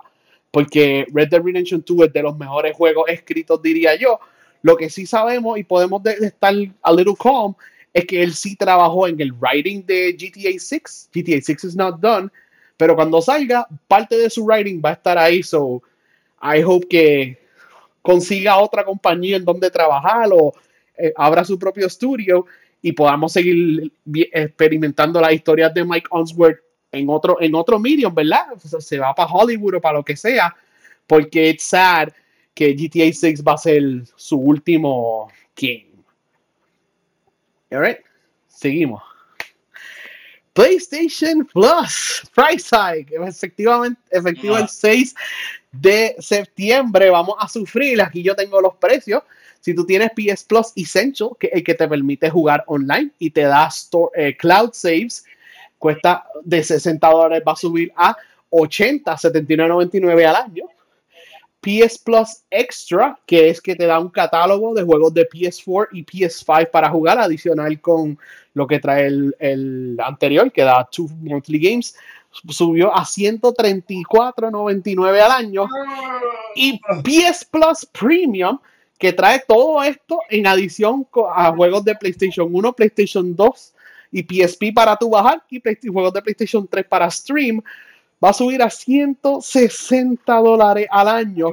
porque 0.52 1.06
Red 1.14 1.30
Dead 1.30 1.42
Redemption 1.42 1.84
2 1.86 2.08
es 2.08 2.14
de 2.14 2.22
los 2.24 2.36
mejores 2.38 2.76
juegos 2.76 3.06
escritos, 3.10 3.62
diría 3.62 3.96
yo. 3.96 4.20
Lo 4.64 4.76
que 4.76 4.90
sí 4.90 5.06
sabemos 5.06 5.60
y 5.60 5.64
podemos 5.64 6.02
de- 6.02 6.16
de 6.20 6.28
estar 6.28 6.54
a 6.82 6.92
little 6.94 7.14
calm 7.22 7.56
es 7.96 8.06
que 8.06 8.22
él 8.22 8.34
sí 8.34 8.58
trabajó 8.58 9.08
en 9.08 9.20
el 9.22 9.32
writing 9.32 9.86
de 9.86 10.12
GTA 10.12 10.60
6. 10.60 11.10
GTA 11.14 11.42
6 11.42 11.64
is 11.64 11.76
not 11.78 11.98
done, 12.02 12.30
pero 12.76 12.94
cuando 12.94 13.22
salga, 13.22 13.66
parte 13.88 14.18
de 14.18 14.30
su 14.30 14.44
writing 14.44 14.82
va 14.84 14.90
a 14.90 14.94
estar 14.94 15.18
ahí. 15.18 15.42
So 15.42 15.82
I 16.44 16.62
hope 16.62 16.88
que 16.90 17.40
consiga 18.02 18.58
otra 18.58 18.84
compañía 18.84 19.38
en 19.38 19.46
donde 19.46 19.72
trabajar 19.72 20.28
o 20.34 20.54
eh, 20.98 21.14
abra 21.16 21.46
su 21.46 21.58
propio 21.58 21.88
estudio 21.88 22.46
y 22.82 22.92
podamos 22.92 23.32
seguir 23.32 23.90
experimentando 24.34 25.22
las 25.22 25.32
historias 25.32 25.74
de 25.74 25.86
Mike 25.86 26.08
Onsworth 26.12 26.60
en 26.92 27.10
otro, 27.10 27.42
en 27.42 27.56
otro 27.56 27.80
medium, 27.80 28.14
¿verdad? 28.14 28.58
Se 28.58 29.00
va 29.00 29.16
para 29.16 29.32
Hollywood 29.32 29.76
o 29.76 29.82
para 29.82 30.00
lo 30.00 30.04
que 30.04 30.18
sea, 30.18 30.54
porque 31.08 31.52
es 31.52 31.64
sad 31.64 32.10
que 32.54 32.74
GTA 32.74 33.14
6 33.14 33.42
va 33.42 33.54
a 33.54 33.58
ser 33.58 33.84
su 34.18 34.38
último 34.38 35.30
game. 35.56 35.85
Alright, 37.72 38.00
seguimos. 38.48 39.02
PlayStation 40.54 41.46
Plus, 41.46 42.24
price 42.34 42.70
hike, 42.74 43.12
efectivamente, 43.12 44.00
efectivo 44.10 44.58
el 44.58 44.70
6 44.70 45.14
de 45.74 46.16
septiembre 46.20 47.10
vamos 47.10 47.36
a 47.40 47.50
sufrir. 47.50 48.02
Aquí 48.02 48.24
yo 48.24 48.36
tengo 48.36 48.62
los 48.62 48.76
precios. 48.76 49.24
Si 49.60 49.74
tú 49.76 49.86
tienes 49.86 50.12
PS 50.16 50.46
Plus 50.46 50.72
Essential, 50.76 51.32
que 51.38 51.48
es 51.48 51.54
el 51.56 51.64
que 51.64 51.74
te 51.74 51.88
permite 51.88 52.30
jugar 52.30 52.64
online 52.68 53.12
y 53.20 53.32
te 53.32 53.42
da 53.42 53.68
store- 53.68 54.12
eh, 54.16 54.38
cloud 54.38 54.70
saves, 54.72 55.26
cuesta 55.78 56.26
de 56.44 56.64
60 56.64 57.06
dólares, 57.10 57.44
va 57.46 57.52
a 57.52 57.58
subir 57.58 57.92
a 57.98 58.16
80, 58.50 59.18
79.99 59.18 60.26
al 60.26 60.36
año. 60.38 60.66
PS 61.66 61.98
Plus 61.98 62.44
Extra, 62.52 63.18
que 63.26 63.50
es 63.50 63.60
que 63.60 63.76
te 63.76 63.88
da 63.88 64.00
un 64.00 64.10
catálogo 64.10 64.76
de 64.76 64.84
juegos 64.84 65.12
de 65.16 65.28
PS4 65.28 65.88
y 65.94 66.06
PS5 66.06 66.70
para 66.70 66.92
jugar, 66.92 67.18
adicional 67.18 67.82
con 67.82 68.20
lo 68.54 68.68
que 68.68 68.80
trae 68.80 69.08
el, 69.08 69.98
anterior, 70.00 70.52
que 70.52 70.62
da 70.62 70.88
two 70.92 71.10
monthly 71.22 71.58
games, 71.58 71.96
subió 72.50 72.96
a 72.96 73.04
134.99 73.04 75.20
al 75.20 75.32
año. 75.32 75.68
Y 76.56 76.80
PS 77.04 77.46
Plus 77.46 77.84
Premium, 77.92 78.60
que 79.00 79.12
trae 79.12 79.42
todo 79.48 79.82
esto 79.82 80.20
en 80.30 80.46
adición 80.46 81.08
a 81.34 81.52
juegos 81.52 81.84
de 81.84 81.96
PlayStation 81.96 82.48
1, 82.52 82.74
PlayStation 82.74 83.36
2 83.36 83.74
y 84.12 84.22
PSP 84.22 84.72
para 84.74 84.96
tu 84.96 85.10
bajar 85.10 85.42
y 85.50 85.60
juegos 85.88 86.14
de 86.14 86.22
PlayStation 86.22 86.68
3 86.68 86.86
para 86.86 87.10
stream, 87.10 87.60
va 88.24 88.30
a 88.30 88.34
subir 88.34 88.62
a 88.62 88.70
160 88.70 90.34
dólares 90.40 90.88
al 90.90 91.08
año. 91.08 91.50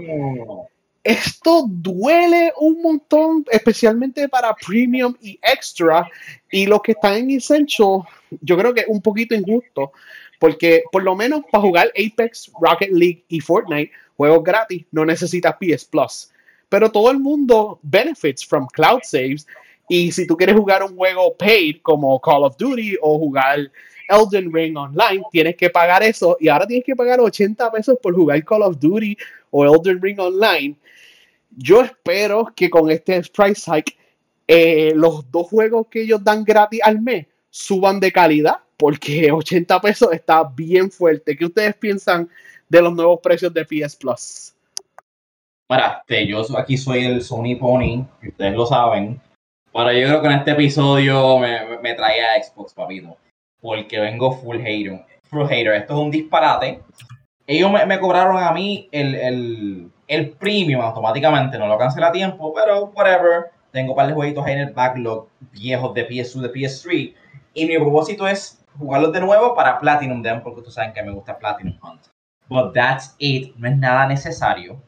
Esto 1.05 1.65
duele 1.69 2.53
un 2.61 2.81
montón, 2.81 3.45
especialmente 3.51 4.29
para 4.29 4.55
Premium 4.55 5.17
y 5.21 5.39
Extra. 5.43 6.09
Y 6.51 6.67
los 6.67 6.81
que 6.81 6.93
están 6.93 7.15
en 7.15 7.31
Essential, 7.33 8.03
yo 8.41 8.57
creo 8.57 8.73
que 8.73 8.83
es 8.83 8.89
un 8.89 9.03
poquito 9.03 9.35
injusto, 9.35 9.93
porque 10.39 10.85
por 10.93 11.03
lo 11.03 11.17
menos 11.17 11.43
para 11.51 11.63
jugar 11.63 11.93
Apex, 11.97 12.53
Rocket 12.61 12.91
League 12.93 13.25
y 13.29 13.41
Fortnite, 13.41 13.91
juegos 14.17 14.45
gratis, 14.45 14.85
no 14.93 15.05
necesitas 15.05 15.57
PS 15.61 15.85
Plus. 15.87 16.31
Pero 16.69 16.91
todo 16.91 17.11
el 17.11 17.19
mundo 17.19 17.81
benefits 17.83 18.47
from 18.47 18.67
cloud 18.73 19.01
saves. 19.03 19.47
Y 19.89 20.13
si 20.13 20.27
tú 20.27 20.37
quieres 20.37 20.57
jugar 20.57 20.83
un 20.83 20.97
juego 20.97 21.37
paid 21.37 21.77
como 21.83 22.21
Call 22.21 22.45
of 22.45 22.57
Duty 22.57 22.97
o 23.01 23.19
jugar 23.19 23.71
Elden 24.09 24.53
Ring 24.53 24.77
online, 24.77 25.23
tienes 25.31 25.57
que 25.57 25.71
pagar 25.71 26.03
eso. 26.03 26.37
Y 26.41 26.49
ahora 26.49 26.67
tienes 26.67 26.85
que 26.85 26.97
pagar 26.97 27.21
80 27.21 27.71
pesos 27.71 27.99
por 28.03 28.15
jugar 28.15 28.43
Call 28.45 28.63
of 28.63 28.79
Duty 28.79 29.17
o 29.51 29.65
Elden 29.65 30.01
Ring 30.01 30.21
online. 30.21 30.77
Yo 31.51 31.83
espero 31.83 32.51
que 32.55 32.71
con 32.71 32.91
este 32.91 33.23
price 33.35 33.71
hike 33.71 33.97
eh, 34.49 34.93
los 34.95 35.31
dos 35.31 35.49
juegos 35.49 35.87
que 35.89 36.03
ellos 36.03 36.23
dan 36.23 36.45
gratis 36.45 36.81
al 36.83 37.01
mes 37.01 37.27
suban 37.51 38.01
de 38.01 38.11
calidad, 38.11 38.57
porque 38.77 39.31
80 39.33 39.81
pesos 39.81 40.13
está 40.13 40.43
bien 40.45 40.91
fuerte. 40.91 41.37
¿Qué 41.37 41.45
ustedes 41.45 41.75
piensan 41.77 42.29
de 42.69 42.83
los 42.83 42.95
nuevos 42.95 43.21
precios 43.23 43.53
de 43.53 43.65
PS 43.65 43.97
Plus? 43.97 44.55
Mira, 45.69 46.03
este, 46.07 46.27
yo 46.27 46.43
aquí 46.59 46.77
soy 46.77 47.05
el 47.05 47.23
Sony 47.23 47.57
Pony, 47.59 48.05
ustedes 48.27 48.55
lo 48.55 48.67
saben. 48.67 49.21
Pero 49.73 49.93
yo 49.93 50.07
creo 50.09 50.21
que 50.21 50.27
en 50.29 50.35
este 50.35 50.51
episodio 50.51 51.39
me, 51.39 51.65
me, 51.67 51.79
me 51.79 51.95
trae 51.95 52.21
a 52.21 52.43
Xbox, 52.43 52.75
papito. 52.75 53.17
Porque 53.61 53.99
vengo 54.01 54.33
full 54.33 54.59
hater. 54.59 55.05
Full 55.25 55.47
hater. 55.47 55.75
Esto 55.75 55.95
es 55.95 56.01
un 56.01 56.11
disparate. 56.11 56.83
Ellos 57.47 57.71
me, 57.71 57.85
me 57.87 57.99
cobraron 57.99 58.43
a 58.43 58.53
mí 58.53 58.89
el, 58.93 59.15
el, 59.15 59.91
el 60.09 60.31
premium 60.31 60.83
automáticamente. 60.83 61.59
No 61.59 61.67
lo 61.67 61.79
cancelé 61.79 62.07
a 62.07 62.13
tiempo, 62.13 62.53
pero 62.55 62.87
whatever. 62.95 63.51
Tengo 63.71 63.93
un 63.93 63.97
par 63.97 64.07
de 64.09 64.15
jueguitos 64.15 64.45
ahí 64.45 64.53
en 64.53 64.59
el 64.61 64.73
backlog 64.75 65.29
viejos 65.53 65.95
de 65.95 66.07
PS2, 66.09 66.41
de 66.41 66.53
PS3. 66.53 67.15
Y 67.55 67.67
mi 67.67 67.79
propósito 67.79 68.27
es 68.27 68.63
jugarlos 68.79 69.13
de 69.13 69.21
nuevo 69.21 69.55
para 69.55 69.79
Platinum 69.79 70.23
Dem, 70.23 70.43
porque 70.43 70.61
ustedes 70.61 70.75
saben 70.75 70.93
que 70.93 71.03
me 71.03 71.13
gusta 71.13 71.39
Platinum 71.39 71.79
Hunt. 71.83 72.03
But 72.49 72.75
that's 72.75 73.15
it. 73.19 73.55
No 73.57 73.69
es 73.69 73.77
nada 73.77 74.07
necesario 74.07 74.83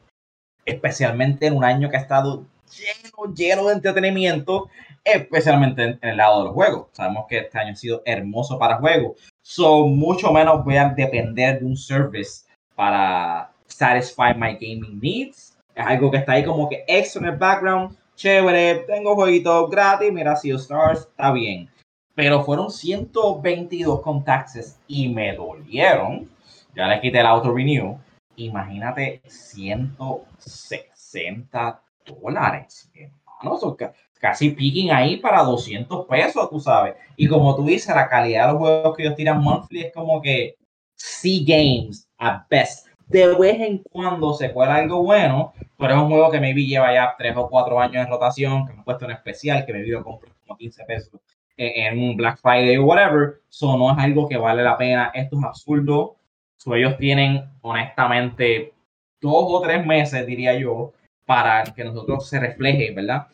especialmente 0.65 1.47
en 1.47 1.55
un 1.55 1.63
año 1.63 1.89
que 1.89 1.97
ha 1.97 2.01
estado 2.01 2.43
lleno, 2.71 3.33
lleno 3.33 3.67
de 3.67 3.73
entretenimiento, 3.73 4.69
especialmente 5.03 5.83
en, 5.83 5.99
el 6.01 6.17
lado 6.17 6.39
de 6.39 6.45
los 6.45 6.53
juegos. 6.53 6.87
Sabemos 6.91 7.25
que 7.27 7.39
este 7.39 7.59
año 7.59 7.73
ha 7.73 7.75
sido 7.75 8.01
hermoso 8.05 8.57
para 8.57 8.77
juegos. 8.77 9.17
So, 9.41 9.87
mucho 9.87 10.31
menos 10.31 10.63
voy 10.63 10.77
a 10.77 10.89
depender 10.89 11.59
de 11.59 11.65
un 11.65 11.77
service 11.77 12.45
para 12.75 13.51
satisfy 13.67 14.33
my 14.35 14.53
gaming 14.53 14.99
needs. 14.99 15.57
Es 15.75 15.85
algo 15.85 16.09
que 16.09 16.17
está 16.17 16.33
ahí 16.33 16.45
como 16.45 16.69
que 16.69 16.83
extra 16.87 17.21
en 17.21 17.33
el 17.33 17.37
background. 17.37 17.97
Chévere, 18.15 18.85
tengo 18.87 19.15
jueguitos 19.15 19.69
gratis, 19.69 20.11
mira 20.11 20.35
Sea 20.35 20.55
of 20.55 20.61
Stars, 20.61 21.01
está 21.01 21.31
bien. 21.31 21.69
Pero 22.15 22.43
fueron 22.43 22.71
122 22.71 24.01
con 24.01 24.23
taxes 24.23 24.79
y 24.87 25.09
me 25.09 25.35
dolieron. 25.35 26.29
Ya 26.73 26.87
les 26.87 27.01
quité 27.01 27.19
el 27.19 27.25
auto 27.25 27.53
renew 27.53 27.97
imagínate 28.35 29.21
160 29.27 31.81
dólares. 32.05 32.91
Hermano, 32.93 33.57
son 33.59 33.75
ca- 33.75 33.93
casi 34.19 34.51
picking 34.51 34.91
ahí 34.91 35.17
para 35.17 35.43
200 35.43 36.05
pesos, 36.07 36.49
tú 36.49 36.59
sabes. 36.59 36.95
Y 37.15 37.27
como 37.27 37.55
tú 37.55 37.65
dices, 37.65 37.93
la 37.95 38.07
calidad 38.07 38.47
de 38.47 38.53
los 38.53 38.59
juegos 38.59 38.95
que 38.95 39.03
ellos 39.03 39.15
tiran 39.15 39.41
monthly 39.43 39.81
es 39.81 39.93
como 39.93 40.21
que 40.21 40.55
C 40.95 41.43
Games 41.45 42.09
at 42.17 42.43
best. 42.49 42.87
De 43.07 43.27
vez 43.35 43.59
en 43.59 43.83
cuando 43.91 44.33
se 44.33 44.51
cuela 44.51 44.75
algo 44.75 45.03
bueno, 45.03 45.53
pero 45.77 45.93
es 45.93 46.01
un 46.01 46.09
juego 46.09 46.31
que 46.31 46.39
maybe 46.39 46.65
lleva 46.65 46.93
ya 46.93 47.13
3 47.17 47.35
o 47.37 47.47
4 47.49 47.79
años 47.79 48.03
en 48.03 48.09
rotación, 48.09 48.65
que 48.65 48.73
me 48.73 48.81
ha 48.81 48.83
puesto 48.83 49.05
en 49.05 49.11
especial, 49.11 49.65
que 49.65 49.73
me 49.73 49.85
lo 49.85 50.03
compro 50.03 50.31
como 50.45 50.57
15 50.57 50.83
pesos 50.85 51.21
en, 51.57 51.99
un 51.99 52.15
Black 52.17 52.39
Friday 52.39 52.77
o 52.77 52.85
whatever. 52.85 53.41
So 53.49 53.77
no 53.77 53.91
es 53.91 53.97
algo 53.97 54.27
que 54.27 54.37
vale 54.37 54.63
la 54.63 54.77
pena. 54.77 55.11
Esto 55.13 55.37
es 55.37 55.45
absurdo. 55.45 56.17
So, 56.57 56.75
ellos 56.75 56.97
tienen, 56.97 57.43
honestamente, 57.61 58.73
dos 59.21 59.45
o 59.47 59.61
tres 59.61 59.85
meses, 59.85 60.25
diría 60.25 60.57
yo, 60.57 60.93
para 61.25 61.63
que 61.63 61.83
nosotros 61.83 62.27
se 62.27 62.39
refleje, 62.39 62.91
¿verdad? 62.91 63.27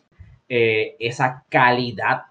Eh, 0.48 0.96
esa 0.98 1.44
calidad 1.48 2.22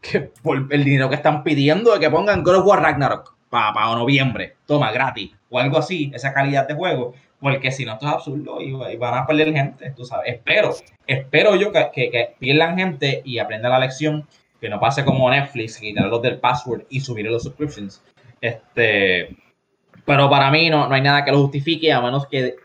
que 0.00 0.20
por 0.20 0.68
el 0.70 0.84
dinero 0.84 1.08
que 1.08 1.16
están 1.16 1.42
pidiendo 1.42 1.92
de 1.92 2.00
que 2.00 2.10
pongan 2.10 2.42
God 2.42 2.56
of 2.56 2.66
War 2.66 2.82
Ragnarok 2.82 3.36
para 3.48 3.94
noviembre, 3.94 4.56
toma, 4.66 4.92
gratis, 4.92 5.30
o 5.48 5.58
algo 5.58 5.78
así, 5.78 6.10
esa 6.14 6.32
calidad 6.32 6.68
de 6.68 6.74
juego, 6.74 7.14
porque 7.40 7.70
si 7.70 7.84
no, 7.84 7.94
esto 7.94 8.06
es 8.06 8.12
absurdo 8.12 8.60
y, 8.60 8.74
y 8.74 8.96
van 8.96 9.14
a 9.14 9.26
perder 9.26 9.52
gente, 9.52 9.90
tú 9.96 10.04
sabes. 10.04 10.34
Espero, 10.34 10.74
espero 11.06 11.54
yo 11.56 11.72
que, 11.72 11.90
que, 11.92 12.10
que 12.10 12.34
pierdan 12.38 12.76
gente 12.76 13.22
y 13.24 13.38
aprendan 13.38 13.72
la 13.72 13.78
lección, 13.78 14.26
que 14.60 14.68
no 14.68 14.80
pase 14.80 15.04
como 15.04 15.30
Netflix, 15.30 15.78
quitarlos 15.78 16.22
del 16.22 16.38
password 16.38 16.84
y 16.88 17.00
subir 17.00 17.26
los 17.26 17.44
subscriptions 17.44 18.02
Este, 18.40 19.36
pero 20.04 20.28
para 20.30 20.50
mí 20.50 20.70
no, 20.70 20.88
no 20.88 20.94
hay 20.94 21.02
nada 21.02 21.24
que 21.24 21.32
lo 21.32 21.42
justifique, 21.42 21.92
a 21.92 22.00
menos 22.00 22.26
que 22.26 22.56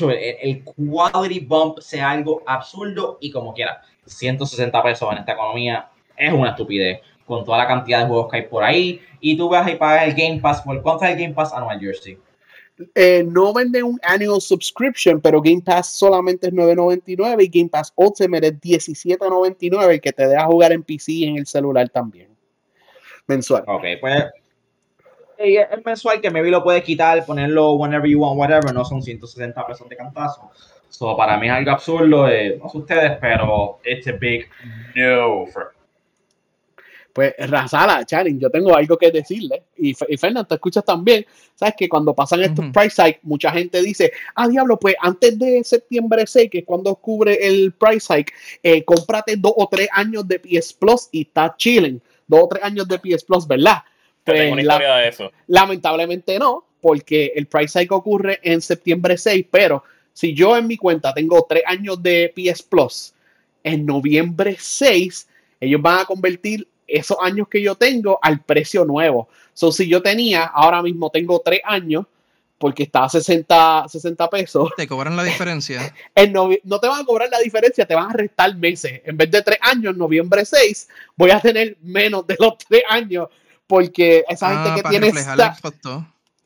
el, 0.00 0.36
el 0.42 0.64
quality 0.64 1.40
bump 1.40 1.78
sea 1.80 2.10
algo 2.10 2.42
absurdo 2.46 3.18
y 3.20 3.30
como 3.30 3.54
quiera. 3.54 3.82
160 4.06 4.82
pesos 4.82 5.12
en 5.12 5.18
esta 5.18 5.32
economía 5.32 5.88
es 6.16 6.32
una 6.32 6.50
estupidez 6.50 7.00
con 7.26 7.44
toda 7.44 7.58
la 7.58 7.66
cantidad 7.66 8.00
de 8.00 8.06
juegos 8.06 8.30
que 8.30 8.38
hay 8.38 8.42
por 8.44 8.64
ahí. 8.64 9.00
Y 9.20 9.36
tú 9.36 9.48
vas 9.48 9.70
y 9.70 9.76
pagas 9.76 10.08
el 10.08 10.14
Game 10.14 10.40
Pass. 10.40 10.62
¿Por 10.62 10.80
cuánto 10.82 11.04
es 11.04 11.12
el 11.12 11.18
Game 11.18 11.34
Pass 11.34 11.52
anual, 11.52 11.78
Jersey? 11.78 12.18
Eh, 12.94 13.24
no 13.26 13.52
venden 13.52 13.84
un 13.84 14.00
annual 14.02 14.40
subscription, 14.40 15.20
pero 15.20 15.42
Game 15.42 15.60
Pass 15.60 15.92
solamente 15.98 16.48
es 16.48 16.52
9.99 16.52 17.44
y 17.44 17.48
Game 17.48 17.68
Pass 17.68 17.92
Ultimate 17.96 18.46
es 18.46 18.60
17.99 18.60 20.00
que 20.00 20.12
te 20.12 20.26
deja 20.28 20.46
jugar 20.46 20.72
en 20.72 20.82
PC 20.82 21.12
y 21.12 21.24
en 21.24 21.36
el 21.36 21.46
celular 21.46 21.88
también. 21.88 22.28
Mensual. 23.26 23.64
Ok, 23.66 23.84
pues 24.00 24.24
es 25.38 25.84
mensual 25.84 26.20
que 26.20 26.30
maybe 26.30 26.50
lo 26.50 26.62
puedes 26.62 26.82
quitar, 26.82 27.24
ponerlo 27.24 27.74
whenever 27.74 28.08
you 28.08 28.20
want, 28.20 28.38
whatever. 28.38 28.74
No 28.74 28.84
son 28.84 29.02
160 29.02 29.66
pesos 29.66 29.88
de 29.88 29.96
cantazo. 29.96 30.50
So, 30.88 31.16
para 31.16 31.36
mí 31.36 31.46
es 31.46 31.52
algo 31.52 31.70
absurdo, 31.70 32.28
eh, 32.28 32.58
no 32.60 32.68
sé 32.68 32.78
ustedes, 32.78 33.18
pero 33.20 33.78
it's 33.84 34.08
a 34.08 34.12
big 34.12 34.48
no 34.96 35.46
for 35.46 35.74
Pues 37.12 37.34
Razala, 37.38 38.06
Charin, 38.06 38.40
yo 38.40 38.48
tengo 38.48 38.74
algo 38.74 38.96
que 38.96 39.10
decirle. 39.10 39.64
Y, 39.76 39.90
y 39.90 40.16
Fernando, 40.16 40.46
te 40.46 40.54
escuchas 40.54 40.84
también. 40.84 41.26
Sabes 41.54 41.74
que 41.76 41.88
cuando 41.88 42.14
pasan 42.14 42.42
estos 42.42 42.64
price 42.72 43.02
hike, 43.02 43.20
mucha 43.22 43.50
gente 43.50 43.82
dice, 43.82 44.12
ah, 44.34 44.48
diablo, 44.48 44.78
pues 44.78 44.94
antes 45.00 45.38
de 45.38 45.62
septiembre 45.62 46.26
6, 46.26 46.50
que 46.50 46.58
es 46.58 46.64
cuando 46.64 46.94
cubre 46.94 47.34
el 47.46 47.72
price 47.72 48.12
hike, 48.12 48.32
eh, 48.62 48.84
cómprate 48.84 49.36
dos 49.36 49.52
o 49.56 49.68
tres 49.68 49.88
años 49.92 50.26
de 50.26 50.38
PS 50.38 50.72
Plus 50.72 51.08
y 51.12 51.22
está 51.22 51.54
chilling. 51.56 52.00
Dos 52.26 52.40
o 52.44 52.48
tres 52.48 52.64
años 52.64 52.88
de 52.88 52.98
PS 52.98 53.24
Plus, 53.24 53.46
¿verdad? 53.46 53.78
Pues, 54.32 54.40
tengo 54.40 54.52
una 54.54 54.62
la- 54.62 54.72
historia 54.74 54.94
de 54.96 55.08
eso. 55.08 55.32
Lamentablemente 55.46 56.38
no, 56.38 56.64
porque 56.80 57.32
el 57.34 57.46
price 57.46 57.80
hike 57.80 57.92
ocurre 57.92 58.40
en 58.42 58.60
septiembre 58.60 59.18
6, 59.18 59.46
pero 59.50 59.82
si 60.12 60.34
yo 60.34 60.56
en 60.56 60.66
mi 60.66 60.76
cuenta 60.76 61.12
tengo 61.14 61.44
tres 61.48 61.62
años 61.66 62.02
de 62.02 62.32
PS 62.34 62.62
Plus, 62.68 63.14
en 63.62 63.84
noviembre 63.84 64.56
6, 64.58 65.28
ellos 65.60 65.82
van 65.82 66.00
a 66.00 66.04
convertir 66.04 66.66
esos 66.86 67.16
años 67.20 67.48
que 67.48 67.60
yo 67.62 67.74
tengo 67.74 68.18
al 68.22 68.40
precio 68.40 68.84
nuevo. 68.84 69.28
So, 69.52 69.70
si 69.72 69.88
yo 69.88 70.00
tenía, 70.00 70.44
ahora 70.44 70.82
mismo 70.82 71.10
tengo 71.10 71.40
tres 71.44 71.60
años, 71.64 72.06
porque 72.58 72.84
está 72.84 73.04
a 73.04 73.08
60, 73.08 73.84
60 73.88 74.30
pesos, 74.30 74.70
Te 74.76 74.88
cobran 74.88 75.14
la 75.16 75.22
diferencia. 75.22 75.94
en 76.14 76.32
no 76.32 76.80
te 76.80 76.88
van 76.88 77.02
a 77.02 77.04
cobrar 77.04 77.28
la 77.30 77.38
diferencia, 77.38 77.86
te 77.86 77.94
van 77.94 78.10
a 78.10 78.12
restar 78.14 78.56
meses. 78.56 79.00
En 79.04 79.16
vez 79.16 79.30
de 79.30 79.42
tres 79.42 79.58
años, 79.60 79.96
noviembre 79.96 80.44
6, 80.44 80.88
voy 81.16 81.30
a 81.30 81.40
tener 81.40 81.76
menos 81.82 82.26
de 82.26 82.36
los 82.38 82.58
tres 82.58 82.82
años, 82.88 83.28
porque 83.68 84.24
esa 84.28 84.48
gente 84.48 84.70
Ah, 84.70 84.74
que 84.74 84.88
tiene 84.88 85.12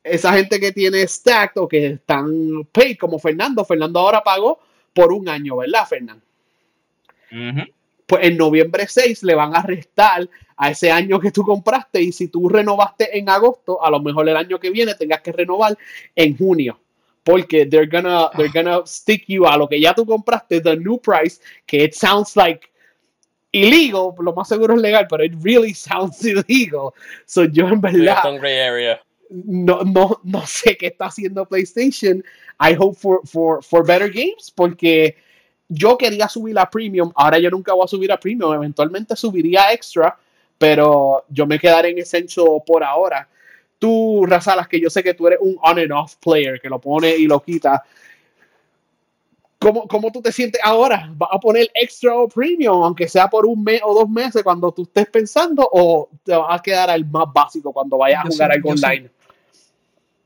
esa 0.04 0.32
gente 0.32 0.58
que 0.58 0.72
tiene 0.72 1.06
stacked 1.06 1.62
o 1.62 1.68
que 1.68 1.86
están 1.86 2.64
paid, 2.72 2.98
como 2.98 3.18
Fernando. 3.18 3.64
Fernando 3.64 4.00
ahora 4.00 4.22
pagó 4.22 4.58
por 4.92 5.12
un 5.12 5.28
año, 5.28 5.56
¿verdad, 5.56 5.86
Fernando? 5.88 6.24
Pues 8.06 8.24
en 8.24 8.36
noviembre 8.36 8.86
6 8.88 9.22
le 9.22 9.34
van 9.34 9.54
a 9.56 9.62
restar 9.62 10.28
a 10.56 10.70
ese 10.70 10.90
año 10.90 11.20
que 11.20 11.30
tú 11.30 11.44
compraste 11.44 12.02
y 12.02 12.12
si 12.12 12.28
tú 12.28 12.48
renovaste 12.48 13.16
en 13.16 13.28
agosto, 13.30 13.82
a 13.82 13.88
lo 13.90 14.00
mejor 14.00 14.28
el 14.28 14.36
año 14.36 14.58
que 14.58 14.70
viene 14.70 14.96
tengas 14.96 15.22
que 15.22 15.32
renovar 15.32 15.78
en 16.14 16.36
junio. 16.36 16.78
Porque 17.22 17.66
they're 17.66 17.86
gonna, 17.86 18.30
they're 18.36 18.52
gonna 18.52 18.84
stick 18.84 19.24
you 19.28 19.46
a 19.46 19.56
lo 19.56 19.68
que 19.68 19.80
ya 19.80 19.94
tú 19.94 20.04
compraste, 20.04 20.60
the 20.60 20.76
new 20.76 20.98
price, 20.98 21.40
que 21.64 21.84
it 21.84 21.94
sounds 21.94 22.36
like 22.36 22.71
illegal, 23.52 24.12
lo 24.18 24.32
más 24.32 24.48
seguro 24.48 24.74
es 24.74 24.80
legal, 24.80 25.06
pero 25.08 25.24
it 25.24 25.34
really 25.42 25.74
sounds 25.74 26.24
illegal. 26.24 26.90
So 27.26 27.44
yo 27.44 27.68
en 27.68 27.80
verdad 27.80 28.22
no, 29.32 29.82
no, 29.82 30.20
no 30.22 30.46
sé 30.46 30.76
qué 30.76 30.88
está 30.88 31.06
haciendo 31.06 31.46
PlayStation. 31.46 32.22
I 32.60 32.74
hope 32.78 32.98
for, 32.98 33.20
for, 33.24 33.62
for 33.62 33.84
better 33.84 34.10
games, 34.10 34.52
porque 34.54 35.16
yo 35.68 35.96
quería 35.96 36.28
subir 36.28 36.58
a 36.58 36.68
Premium. 36.68 37.10
Ahora 37.14 37.38
yo 37.38 37.50
nunca 37.50 37.72
voy 37.72 37.84
a 37.84 37.88
subir 37.88 38.12
a 38.12 38.20
Premium. 38.20 38.52
Eventualmente 38.54 39.16
subiría 39.16 39.64
a 39.64 39.72
Extra, 39.72 40.16
pero 40.58 41.24
yo 41.28 41.46
me 41.46 41.58
quedaré 41.58 41.90
en 41.90 41.98
Essential 41.98 42.62
por 42.66 42.84
ahora. 42.84 43.28
Tú, 43.78 44.24
Razalas, 44.26 44.68
que 44.68 44.80
yo 44.80 44.90
sé 44.90 45.02
que 45.02 45.14
tú 45.14 45.26
eres 45.26 45.38
un 45.40 45.56
on 45.62 45.78
and 45.78 45.92
off 45.92 46.16
player, 46.16 46.60
que 46.60 46.68
lo 46.68 46.80
pone 46.80 47.16
y 47.16 47.26
lo 47.26 47.42
quita. 47.42 47.82
¿Cómo, 49.62 49.86
¿Cómo 49.88 50.10
tú 50.12 50.20
te 50.20 50.32
sientes 50.32 50.60
ahora? 50.64 51.10
¿Vas 51.16 51.28
a 51.32 51.38
poner 51.38 51.70
Extra 51.74 52.14
o 52.14 52.28
Premium, 52.28 52.82
aunque 52.82 53.08
sea 53.08 53.28
por 53.30 53.46
un 53.46 53.62
mes 53.62 53.80
o 53.84 53.94
dos 53.94 54.08
meses 54.08 54.42
cuando 54.42 54.72
tú 54.72 54.82
estés 54.82 55.08
pensando, 55.08 55.68
o 55.72 56.08
te 56.24 56.34
vas 56.34 56.58
a 56.58 56.62
quedar 56.62 56.90
al 56.90 57.04
más 57.06 57.26
básico 57.32 57.72
cuando 57.72 57.96
vayas 57.98 58.24
a 58.24 58.28
jugar 58.28 58.52
algo 58.52 58.68
yo 58.68 58.74
online? 58.74 59.10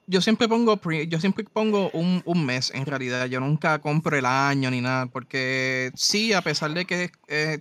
Yo 0.08 0.20
siempre 0.20 0.48
pongo 0.48 0.76
pre- 0.76 1.08
yo 1.08 1.18
siempre 1.20 1.44
pongo 1.44 1.90
un, 1.92 2.22
un 2.24 2.46
mes 2.46 2.70
en 2.74 2.86
realidad. 2.86 3.26
Yo 3.26 3.40
nunca 3.40 3.80
compro 3.80 4.16
el 4.16 4.24
año 4.24 4.70
ni 4.70 4.80
nada. 4.80 5.06
Porque 5.06 5.90
sí, 5.94 6.32
a 6.32 6.42
pesar 6.42 6.72
de 6.74 6.84
que 6.84 7.10
eh, 7.26 7.58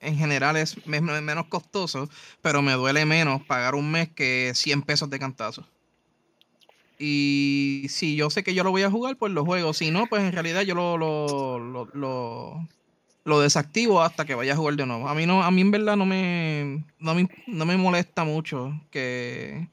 en 0.00 0.16
general 0.16 0.56
es 0.58 0.86
me- 0.86 1.00
me- 1.00 1.20
menos 1.22 1.46
costoso, 1.46 2.08
pero 2.42 2.60
me 2.60 2.72
duele 2.74 3.06
menos 3.06 3.42
pagar 3.44 3.74
un 3.74 3.90
mes 3.90 4.10
que 4.10 4.52
100 4.54 4.82
pesos 4.82 5.08
de 5.08 5.18
cantazo. 5.18 5.64
Y 6.98 7.86
si 7.88 8.16
yo 8.16 8.28
sé 8.30 8.42
que 8.42 8.54
yo 8.54 8.64
lo 8.64 8.70
voy 8.70 8.82
a 8.82 8.90
jugar, 8.90 9.16
pues 9.16 9.32
lo 9.32 9.44
juego. 9.44 9.72
Si 9.72 9.90
no, 9.90 10.06
pues 10.06 10.22
en 10.22 10.32
realidad 10.32 10.62
yo 10.62 10.74
lo, 10.74 10.96
lo, 10.98 11.58
lo, 11.58 11.88
lo- 11.94 12.68
lo 13.24 13.40
desactivo 13.40 14.00
hasta 14.00 14.24
que 14.24 14.34
vaya 14.34 14.54
a 14.54 14.56
jugar 14.56 14.74
de 14.76 14.86
nuevo. 14.86 15.06
A 15.08 15.14
mí 15.14 15.26
no, 15.26 15.42
a 15.42 15.50
mí 15.50 15.60
en 15.60 15.70
verdad 15.70 15.96
no 15.96 16.06
me, 16.06 16.82
no 16.98 17.14
me, 17.14 17.28
no 17.46 17.66
me 17.66 17.76
molesta 17.76 18.24
mucho 18.24 18.72
que, 18.90 19.68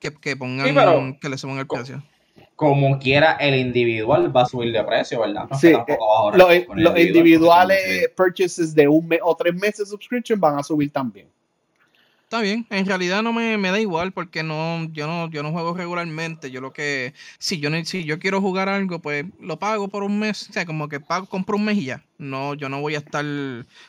que, 0.00 0.12
que 0.12 0.36
pongan 0.36 0.74
pero- 0.74 1.16
que 1.20 1.28
le 1.28 1.38
suban 1.38 1.58
el 1.58 1.66
precio. 1.66 2.02
Como 2.56 2.98
quiera, 2.98 3.32
el 3.34 3.54
individual 3.56 4.34
va 4.36 4.42
a 4.42 4.46
subir 4.46 4.72
de 4.72 4.82
precio, 4.84 5.20
¿verdad? 5.20 5.46
No 5.50 5.58
Sí, 5.58 5.72
va 5.72 5.84
a 5.86 6.36
Los, 6.36 6.48
los 6.48 6.54
individual, 6.56 7.00
individuales 7.00 8.08
purchases 8.16 8.74
de 8.74 8.86
un 8.88 9.06
mes 9.08 9.20
o 9.22 9.34
tres 9.36 9.54
meses 9.54 9.78
de 9.78 9.86
subscription 9.86 10.38
van 10.38 10.58
a 10.58 10.62
subir 10.62 10.90
también. 10.92 11.26
Está 12.24 12.40
bien, 12.40 12.66
en 12.70 12.86
realidad 12.86 13.22
no 13.22 13.32
me, 13.34 13.58
me 13.58 13.70
da 13.70 13.78
igual 13.78 14.10
porque 14.10 14.42
no, 14.42 14.90
yo 14.92 15.06
no, 15.06 15.30
yo 15.30 15.42
no 15.42 15.52
juego 15.52 15.74
regularmente. 15.74 16.50
Yo 16.50 16.62
lo 16.62 16.72
que, 16.72 17.12
si 17.38 17.60
yo 17.60 17.68
si 17.84 18.04
yo 18.04 18.18
quiero 18.18 18.40
jugar 18.40 18.68
algo, 18.68 18.98
pues 18.98 19.26
lo 19.38 19.58
pago 19.58 19.88
por 19.88 20.02
un 20.02 20.18
mes. 20.18 20.48
O 20.48 20.52
sea, 20.52 20.64
como 20.64 20.88
que 20.88 21.00
pago, 21.00 21.26
compro 21.26 21.56
un 21.56 21.66
mes 21.66 21.76
y 21.76 21.84
ya. 21.84 22.04
No, 22.18 22.54
yo 22.54 22.68
no 22.68 22.80
voy 22.80 22.94
a 22.94 22.98
estar 22.98 23.24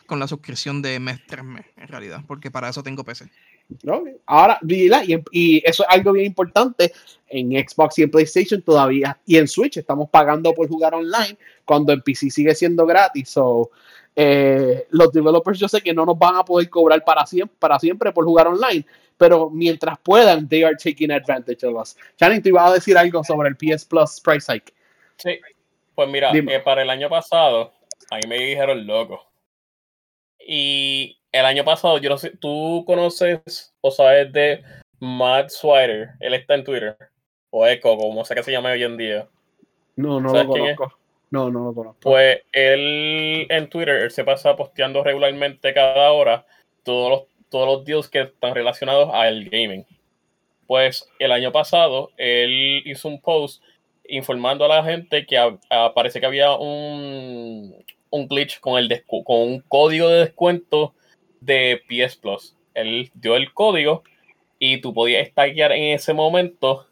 con 0.05 0.19
la 0.19 0.27
suscripción 0.27 0.81
de 0.81 0.99
mes, 0.99 1.21
tres 1.25 1.45
meses, 1.45 1.71
en 1.77 1.87
realidad, 1.87 2.23
porque 2.27 2.51
para 2.51 2.69
eso 2.69 2.83
tengo 2.83 3.05
PC. 3.05 3.31
Ok. 3.87 4.09
Ahora, 4.25 4.59
y, 4.67 4.91
y 5.31 5.63
eso 5.65 5.83
es 5.83 5.89
algo 5.89 6.11
bien 6.11 6.25
importante. 6.25 6.91
En 7.27 7.51
Xbox 7.51 7.97
y 7.97 8.03
en 8.03 8.11
PlayStation 8.11 8.61
todavía, 8.61 9.17
y 9.25 9.37
en 9.37 9.47
Switch 9.47 9.77
estamos 9.77 10.09
pagando 10.09 10.53
por 10.53 10.67
jugar 10.67 10.93
online, 10.93 11.37
cuando 11.63 11.93
en 11.93 12.01
PC 12.01 12.29
sigue 12.29 12.53
siendo 12.53 12.85
gratis. 12.85 13.29
So, 13.29 13.71
eh, 14.15 14.87
los 14.91 15.11
developers 15.11 15.59
yo 15.59 15.67
sé 15.67 15.81
que 15.81 15.93
no 15.93 16.05
nos 16.05 16.17
van 16.17 16.37
a 16.37 16.45
poder 16.45 16.69
cobrar 16.69 17.03
para 17.03 17.25
siempre, 17.25 17.55
para 17.59 17.79
siempre 17.79 18.11
por 18.11 18.23
jugar 18.25 18.47
online, 18.47 18.85
pero 19.17 19.49
mientras 19.49 19.97
puedan, 19.99 20.47
they 20.47 20.63
are 20.63 20.75
taking 20.75 21.11
advantage 21.11 21.65
of 21.65 21.75
us. 21.75 21.97
Channing, 22.17 22.41
tú 22.41 22.49
ibas 22.49 22.69
a 22.69 22.73
decir 22.73 22.97
algo 22.97 23.23
sobre 23.23 23.49
el 23.49 23.55
PS 23.55 23.85
Plus 23.85 24.21
price 24.21 24.51
hike. 24.51 24.73
Sí. 25.17 25.39
Pues 25.95 26.09
mira, 26.09 26.31
eh, 26.33 26.59
para 26.59 26.81
el 26.81 26.89
año 26.89 27.09
pasado, 27.09 27.71
a 28.09 28.15
mí 28.17 28.21
me 28.27 28.37
dijeron 28.37 28.85
loco. 28.85 29.25
Y 30.39 31.17
el 31.31 31.45
año 31.45 31.63
pasado, 31.63 31.97
yo 31.97 32.09
no 32.09 32.17
sé, 32.17 32.31
tú 32.31 32.83
conoces 32.85 33.73
o 33.81 33.91
sabes 33.91 34.31
de 34.31 34.63
Matt 34.99 35.49
Swider, 35.49 36.11
él 36.19 36.33
está 36.33 36.55
en 36.55 36.63
Twitter, 36.63 36.97
o 37.49 37.65
Echo, 37.65 37.95
como 37.97 38.25
sé 38.25 38.35
que 38.35 38.43
se 38.43 38.51
llama 38.51 38.71
hoy 38.71 38.83
en 38.83 38.97
día. 38.97 39.27
No, 39.95 40.19
no 40.19 40.33
lo 40.33 40.47
conozco. 40.47 40.97
No, 41.31 41.49
no 41.49 41.65
lo 41.65 41.73
conozco. 41.73 41.99
Pues 42.01 42.39
él 42.51 43.47
en 43.49 43.69
Twitter, 43.69 44.11
se 44.11 44.23
pasa 44.23 44.55
posteando 44.55 45.03
regularmente 45.03 45.73
cada 45.73 46.11
hora 46.11 46.45
todos 46.83 47.09
los, 47.09 47.21
todos 47.49 47.67
los 47.67 47.85
deals 47.85 48.07
que 48.09 48.21
están 48.21 48.55
relacionados 48.55 49.09
al 49.13 49.45
gaming. 49.45 49.85
Pues 50.67 51.07
el 51.19 51.31
año 51.31 51.51
pasado 51.51 52.11
él 52.17 52.81
hizo 52.85 53.07
un 53.07 53.21
post 53.21 53.61
informando 54.07 54.65
a 54.65 54.67
la 54.67 54.83
gente 54.83 55.25
que 55.25 55.37
a- 55.37 55.57
a- 55.69 55.93
parece 55.93 56.19
que 56.19 56.25
había 56.25 56.53
un, 56.55 57.75
un 58.09 58.27
glitch 58.27 58.59
con, 58.59 58.77
el 58.79 59.03
con 59.05 59.23
un 59.41 59.59
código 59.67 60.07
de 60.09 60.19
descuento 60.21 60.93
de 61.41 61.81
PS 61.87 62.17
Plus. 62.17 62.55
Él 62.73 63.09
dio 63.13 63.35
el 63.35 63.53
código 63.53 64.03
y 64.59 64.77
tú 64.81 64.93
podías 64.93 65.27
stackear 65.29 65.71
en 65.71 65.95
ese 65.95 66.13
momento 66.13 66.87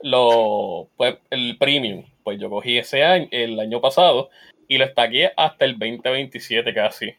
lo, 0.00 0.88
pues, 0.96 1.16
el 1.30 1.56
premium. 1.58 2.04
Pues 2.28 2.38
yo 2.38 2.50
cogí 2.50 2.76
ese 2.76 3.02
año, 3.02 3.26
el 3.30 3.58
año 3.58 3.80
pasado, 3.80 4.28
y 4.68 4.76
lo 4.76 4.86
stackeé 4.86 5.32
hasta 5.34 5.64
el 5.64 5.78
2027 5.78 6.74
casi. 6.74 7.14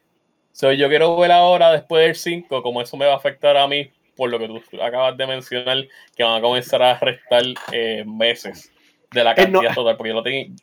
So, 0.51 0.71
yo 0.71 0.87
quiero 0.87 1.17
ver 1.17 1.31
ahora, 1.31 1.71
después 1.71 2.05
del 2.05 2.13
5, 2.13 2.61
cómo 2.61 2.79
eso 2.79 2.95
me 2.95 3.07
va 3.07 3.13
a 3.13 3.15
afectar 3.15 3.57
a 3.57 3.67
mí, 3.67 3.89
por 4.15 4.29
lo 4.29 4.37
que 4.37 4.47
tú 4.47 4.61
acabas 4.79 5.17
de 5.17 5.25
mencionar, 5.25 5.87
que 6.15 6.23
van 6.23 6.37
a 6.37 6.41
comenzar 6.41 6.83
a 6.83 6.99
restar 6.99 7.43
eh, 7.71 8.03
meses 8.05 8.71
de 9.11 9.23
la 9.23 9.31
Eh, 9.31 9.47
no. 9.47 9.61
cantidad 9.61 9.73
total, 9.73 9.97
porque 9.97 10.09
yo 10.09 10.13
lo 10.13 10.21
tengo. 10.21 10.55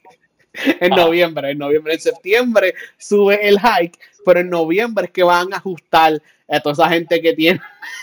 En 0.81 0.93
Ah. 0.93 0.97
noviembre, 0.97 1.51
en 1.51 1.59
noviembre, 1.59 1.95
en 1.95 2.01
septiembre 2.01 2.75
sube 2.99 3.47
el 3.49 3.59
hike, 3.59 3.99
pero 4.25 4.41
en 4.41 4.51
noviembre 4.51 5.07
es 5.07 5.11
que 5.13 5.23
van 5.23 5.53
a 5.53 5.59
ajustar 5.59 6.21
a 6.49 6.61
toda 6.61 6.73
esa 6.73 6.89
gente 6.89 7.21
que 7.21 7.33
tiene 7.35 7.61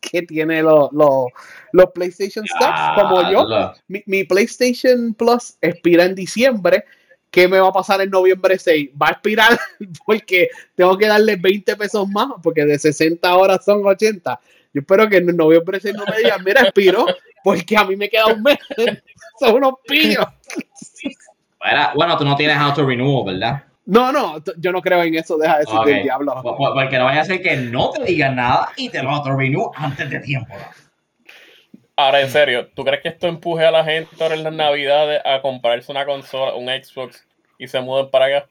que 0.00 0.22
tiene 0.22 0.62
los, 0.62 0.92
los, 0.92 1.26
los 1.72 1.86
PlayStation 1.94 2.46
Stocks, 2.46 2.80
como 2.94 3.30
yo. 3.30 3.46
Mi, 3.88 4.02
mi 4.06 4.24
PlayStation 4.24 5.14
Plus 5.14 5.54
expira 5.62 6.04
en 6.04 6.14
diciembre. 6.14 6.84
¿Qué 7.30 7.48
me 7.48 7.58
va 7.58 7.68
a 7.68 7.72
pasar 7.72 8.00
en 8.00 8.10
noviembre 8.10 8.58
6? 8.58 8.90
Va 9.00 9.08
a 9.08 9.12
expirar 9.12 9.58
porque 10.06 10.48
tengo 10.76 10.96
que 10.96 11.06
darle 11.08 11.36
20 11.36 11.74
pesos 11.76 12.06
más, 12.08 12.28
porque 12.42 12.64
de 12.64 12.78
60 12.78 13.34
horas 13.34 13.64
son 13.64 13.84
80. 13.84 14.38
Yo 14.72 14.80
espero 14.80 15.08
que 15.08 15.16
en 15.16 15.26
noviembre 15.36 15.80
6 15.80 15.94
no 15.96 16.04
me 16.06 16.18
digan, 16.18 16.44
mira, 16.44 16.62
expiró, 16.62 17.06
porque 17.42 17.76
a 17.76 17.84
mí 17.84 17.96
me 17.96 18.08
queda 18.08 18.26
un 18.26 18.42
mes. 18.42 18.58
Son 19.40 19.54
unos 19.54 19.74
pillos. 19.86 20.26
Era- 21.64 21.92
bueno, 21.94 22.16
tú 22.18 22.24
no 22.24 22.36
tienes 22.36 22.56
auto 22.56 22.86
renewal, 22.86 23.32
¿verdad? 23.34 23.64
No, 23.86 24.12
no, 24.12 24.36
yo 24.58 24.72
no 24.72 24.80
creo 24.80 25.02
en 25.02 25.14
eso, 25.14 25.36
deja 25.36 25.54
de 25.54 25.60
decir 25.60 25.78
Ok. 25.78 25.86
del 25.86 26.02
diablo. 26.04 26.34
Por- 26.42 26.56
por- 26.56 26.72
Porque 26.74 26.98
no 26.98 27.04
vaya 27.04 27.20
a 27.20 27.24
ser 27.24 27.42
que 27.42 27.56
no 27.56 27.90
te 27.90 28.02
digan 28.04 28.36
nada 28.36 28.70
y 28.76 28.88
te 28.88 29.02
lo 29.02 29.10
auto 29.10 29.34
renew 29.36 29.70
antes 29.76 30.08
de 30.08 30.20
tiempo. 30.20 30.54
Ahora, 31.96 32.20
en 32.22 32.30
serio, 32.30 32.68
¿tú 32.74 32.82
crees 32.84 33.02
que 33.02 33.08
esto 33.08 33.28
empuje 33.28 33.64
a 33.64 33.70
la 33.70 33.84
gente 33.84 34.10
ahora 34.20 34.34
en 34.34 34.42
las 34.42 34.52
navidades 34.52 35.20
a 35.24 35.40
comprarse 35.40 35.92
una 35.92 36.04
consola, 36.04 36.54
un 36.54 36.66
Xbox 36.66 37.24
y 37.58 37.68
se 37.68 37.80
muden 37.80 38.10
para 38.10 38.26
acá? 38.26 38.48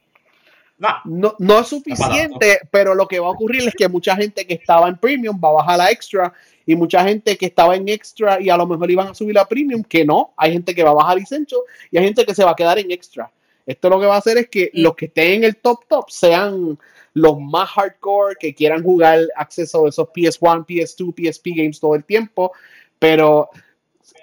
No. 0.78 0.90
No, 1.06 1.36
no 1.40 1.60
es 1.60 1.68
suficiente, 1.68 2.60
pero 2.72 2.96
lo 2.96 3.08
que 3.08 3.20
va 3.20 3.28
a 3.28 3.32
ocurrir 3.32 3.68
es 3.68 3.74
que 3.76 3.88
mucha 3.90 4.16
gente 4.16 4.46
que 4.48 4.54
estaba 4.54 4.88
en 4.88 4.98
premium 4.98 5.40
va 5.44 5.50
a 5.50 5.54
bajar 5.54 5.82
a 5.82 5.92
extra 5.92 6.32
y 6.66 6.76
mucha 6.76 7.04
gente 7.04 7.38
que 7.38 7.48
estaba 7.48 7.76
en 7.76 7.90
extra 7.90 8.42
y 8.42 8.50
a 8.50 8.58
lo 8.58 8.66
mejor 8.66 8.90
iban 8.90 9.08
a 9.08 9.14
subir 9.14 9.38
a 9.38 9.46
premium, 9.46 9.84
que 9.84 10.06
no, 10.06 10.34
hay 10.38 10.54
gente 10.54 10.74
que 10.74 10.84
va 10.84 10.92
a 10.92 10.96
bajar 10.96 11.18
essential 11.18 11.62
y 11.92 11.98
hay 11.98 12.06
gente 12.06 12.26
que 12.26 12.36
se 12.36 12.44
va 12.44 12.52
a 12.52 12.56
quedar 12.56 12.80
en 12.80 12.92
extra. 12.92 13.32
Esto 13.66 13.90
lo 13.90 14.00
que 14.00 14.06
va 14.06 14.16
a 14.16 14.20
hacer 14.20 14.38
es 14.38 14.50
que 14.50 14.70
los 14.74 14.96
que 14.96 15.06
estén 15.06 15.34
en 15.34 15.44
el 15.46 15.58
top 15.58 15.86
top 15.88 16.10
sean 16.10 16.78
los 17.14 17.40
más 17.40 17.70
hardcore, 17.70 18.36
que 18.40 18.54
quieran 18.54 18.84
jugar 18.84 19.20
acceso 19.36 19.86
a 19.86 19.90
esos 19.90 20.08
PS1, 20.10 20.66
PS2, 20.66 21.14
PSP 21.14 21.48
games 21.56 21.80
todo 21.80 21.96
el 21.96 22.04
tiempo, 22.04 22.52
pero 22.98 23.50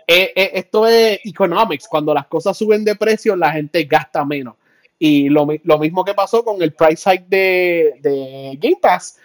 eh, 0.06 0.32
eh, 0.34 0.50
esto 0.54 0.86
es 0.86 1.20
economics, 1.24 1.86
cuando 1.88 2.12
las 2.12 2.26
cosas 2.26 2.56
suben 2.56 2.84
de 2.84 2.96
precio 2.96 3.36
la 3.36 3.52
gente 3.52 3.84
gasta 3.84 4.24
menos. 4.24 4.56
Y 4.98 5.28
lo, 5.28 5.46
lo 5.62 5.78
mismo 5.78 6.04
que 6.04 6.14
pasó 6.14 6.44
con 6.44 6.60
el 6.60 6.74
price 6.74 7.10
hike 7.10 7.26
de, 7.28 7.94
de 8.00 8.58
Game 8.60 8.78
Pass, 8.82 9.18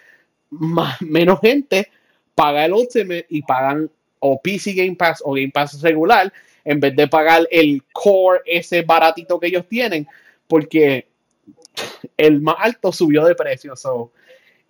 más, 0.50 1.02
menos 1.02 1.40
gente 1.40 1.90
paga 2.36 2.66
el 2.66 2.72
Ultimate 2.72 3.26
y 3.30 3.42
pagan 3.42 3.90
o 4.20 4.40
PC 4.40 4.74
Game 4.74 4.94
Pass 4.94 5.22
o 5.24 5.32
Game 5.32 5.50
Pass 5.50 5.80
regular 5.82 6.32
en 6.64 6.78
vez 6.78 6.94
de 6.94 7.08
pagar 7.08 7.46
el 7.50 7.82
core 7.92 8.40
ese 8.44 8.82
baratito 8.82 9.40
que 9.40 9.46
ellos 9.46 9.66
tienen, 9.68 10.06
porque 10.48 11.06
el 12.16 12.40
más 12.40 12.56
alto 12.58 12.92
subió 12.92 13.24
de 13.24 13.34
precio. 13.34 13.74
So 13.76 14.10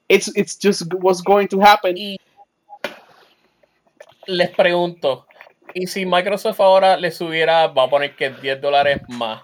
it's, 0.07 0.31
it's 0.37 0.59
just 0.62 0.83
what's 1.01 1.23
going 1.23 1.49
to 1.49 1.61
happen. 1.61 1.97
Les 4.27 4.51
pregunto, 4.51 5.27
¿y 5.73 5.87
si 5.87 6.05
Microsoft 6.05 6.61
ahora 6.61 6.97
le 6.97 7.11
subiera, 7.11 7.69
va 7.69 7.85
a 7.85 7.91
poner 7.91 8.14
que 8.14 8.31
10 8.31 8.61
dólares 8.61 9.01
más, 9.09 9.43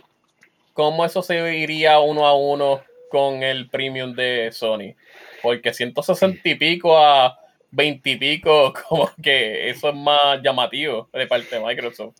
¿cómo 0.75 1.05
eso 1.05 1.23
se 1.23 1.57
iría 1.57 2.01
uno 2.01 2.27
a 2.27 2.37
uno 2.37 2.83
con 3.11 3.43
el 3.43 3.69
premium 3.71 4.15
de 4.15 4.51
Sony? 4.53 4.95
Porque 5.43 5.73
160 5.73 6.49
y 6.49 6.55
pico 6.57 6.99
a 6.99 7.42
20 7.73 8.11
y 8.11 8.17
pico, 8.17 8.73
como 8.89 9.11
que 9.21 9.69
eso 9.71 9.89
es 9.89 9.95
más 9.95 10.41
llamativo 10.43 11.09
de 11.13 11.27
parte 11.27 11.57
de 11.57 11.65
Microsoft. 11.65 12.15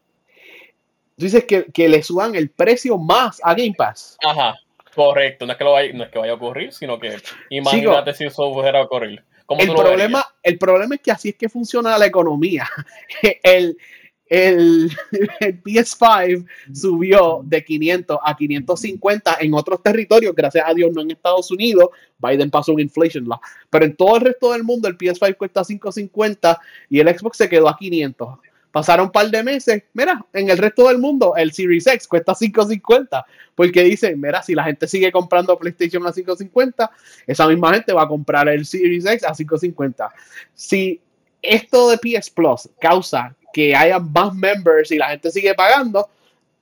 Tú 1.17 1.25
dices 1.27 1.45
que, 1.45 1.67
que 1.67 1.89
le 1.89 2.03
suban 2.03 2.35
el 2.35 2.51
precio 2.51 2.99
más 2.99 3.41
a 3.45 3.55
Game 3.55 3.75
Pass. 3.77 4.17
Ajá, 4.25 4.57
correcto, 4.95 5.47
no 5.47 5.53
es 5.53 5.59
que, 5.59 5.65
lo 5.65 5.73
vaya, 5.73 5.93
no 5.93 6.05
es 6.05 6.11
que 6.11 6.19
vaya 6.19 6.33
a 6.33 6.37
ocurrir, 6.37 6.73
sino 6.73 6.99
que 6.99 7.17
imagínate 7.51 8.15
si 8.15 8.25
eso 8.25 8.53
fuera 8.53 8.81
a 8.81 8.83
ocurrir. 8.83 9.23
¿Cómo 9.47 9.61
El 9.61 9.69
tú 9.69 9.75
lo 9.75 9.83
problema, 9.83 10.25
el 10.43 10.59
problema 10.59 10.95
es 10.95 11.03
que 11.03 11.13
así 11.13 11.29
es 11.31 11.37
que 11.37 11.49
funciona 11.49 11.99
la 11.99 12.07
economía. 12.07 12.69
El, 13.43 13.77
el, 14.33 14.91
el 15.41 15.63
PS5 15.63 16.47
subió 16.73 17.43
de 17.45 17.63
500 17.63 18.19
a 18.25 18.35
550 18.35 19.37
en 19.41 19.53
otros 19.53 19.83
territorios, 19.83 20.35
gracias 20.35 20.65
a 20.67 20.73
Dios 20.73 20.91
no 20.95 21.03
en 21.03 21.11
Estados 21.11 21.51
Unidos. 21.51 21.91
Biden 22.19 22.51
pasó 22.51 22.73
un 22.73 22.81
inflation 22.81 23.29
law. 23.29 23.39
Pero 23.69 23.85
en 23.85 23.95
todo 23.95 24.17
el 24.17 24.23
resto 24.23 24.53
del 24.53 24.65
mundo 24.65 24.89
el 24.89 24.97
PS5 24.97 25.37
cuesta 25.37 25.63
550 25.63 26.61
y 26.89 27.01
el 27.01 27.19
Xbox 27.19 27.37
se 27.37 27.49
quedó 27.49 27.69
a 27.69 27.77
500. 27.77 28.39
Pasaron 28.71 29.07
un 29.07 29.13
par 29.13 29.31
de 29.31 29.43
meses, 29.43 29.83
mira, 29.93 30.25
en 30.33 30.49
el 30.49 30.57
resto 30.57 30.89
del 30.89 30.97
mundo 30.97 31.35
el 31.37 31.53
Series 31.53 31.87
X 31.87 32.09
cuesta 32.09 32.35
550, 32.35 33.27
porque 33.55 33.83
dicen, 33.83 34.19
mira, 34.19 34.43
si 34.43 34.55
la 34.55 34.65
gente 34.65 34.89
sigue 34.89 35.13
comprando 35.13 35.59
PlayStation 35.59 36.07
a 36.07 36.13
550, 36.13 36.91
esa 37.27 37.47
misma 37.49 37.75
gente 37.75 37.93
va 37.93 38.05
a 38.05 38.09
comprar 38.09 38.49
el 38.49 38.65
Series 38.65 39.05
X 39.05 39.25
a 39.25 39.35
550. 39.35 40.09
Si 40.55 41.03
esto 41.43 41.91
de 41.91 41.99
PS 41.99 42.31
Plus 42.31 42.69
causa 42.81 43.35
que 43.53 43.75
haya 43.75 43.99
más 43.99 44.33
members 44.35 44.91
y 44.93 44.97
la 44.97 45.11
gente 45.11 45.31
sigue 45.31 45.55
pagando, 45.55 46.09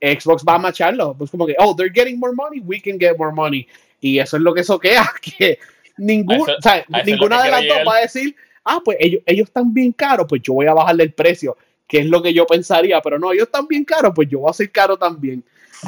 Xbox 0.01 0.43
va 0.43 0.55
a 0.55 0.59
macharlo. 0.59 1.13
Pues 1.17 1.29
como 1.31 1.45
que, 1.45 1.55
oh, 1.59 1.73
they're 1.75 1.93
getting 1.93 2.19
more 2.19 2.33
money, 2.33 2.59
we 2.59 2.81
can 2.81 2.99
get 2.99 3.17
more 3.17 3.31
money. 3.31 3.67
Y 4.01 4.19
eso 4.19 4.37
es 4.37 4.43
lo 4.43 4.53
que 4.53 4.63
soquea, 4.63 5.09
que 5.21 5.59
ningún, 5.97 6.35
eso- 6.49 6.57
o 6.57 6.61
sea, 6.61 6.83
ninguna 7.05 7.37
que 7.39 7.45
de 7.45 7.51
las 7.51 7.67
dos 7.67 7.87
va 7.87 7.97
a 7.97 8.01
decir, 8.01 8.35
ah, 8.65 8.79
pues 8.83 8.97
ellos, 8.99 9.21
ellos 9.25 9.47
están 9.47 9.73
bien 9.73 9.91
caros, 9.93 10.25
pues 10.27 10.41
yo 10.41 10.53
voy 10.53 10.65
a 10.65 10.73
bajarle 10.73 11.03
el 11.03 11.13
precio, 11.13 11.55
que 11.87 11.99
es 11.99 12.05
lo 12.07 12.21
que 12.21 12.33
yo 12.33 12.45
pensaría, 12.47 12.99
pero 13.01 13.19
no, 13.19 13.31
ellos 13.31 13.45
están 13.45 13.67
bien 13.67 13.85
caros, 13.85 14.11
pues 14.15 14.27
yo 14.29 14.39
voy 14.39 14.49
a 14.49 14.53
ser 14.53 14.71
caro 14.71 14.97
también. 14.97 15.43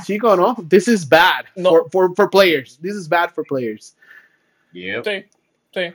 Chico, 0.06 0.36
no, 0.36 0.56
this 0.70 0.88
is 0.88 1.08
bad 1.08 1.46
No. 1.56 1.70
for, 1.70 1.90
for, 1.92 2.16
for 2.16 2.30
players. 2.30 2.80
This 2.82 2.96
is 2.96 3.08
bad 3.08 3.30
for 3.32 3.44
players. 3.44 3.96
Yep. 4.74 5.04
Sí, 5.06 5.26
sí. 5.74 5.94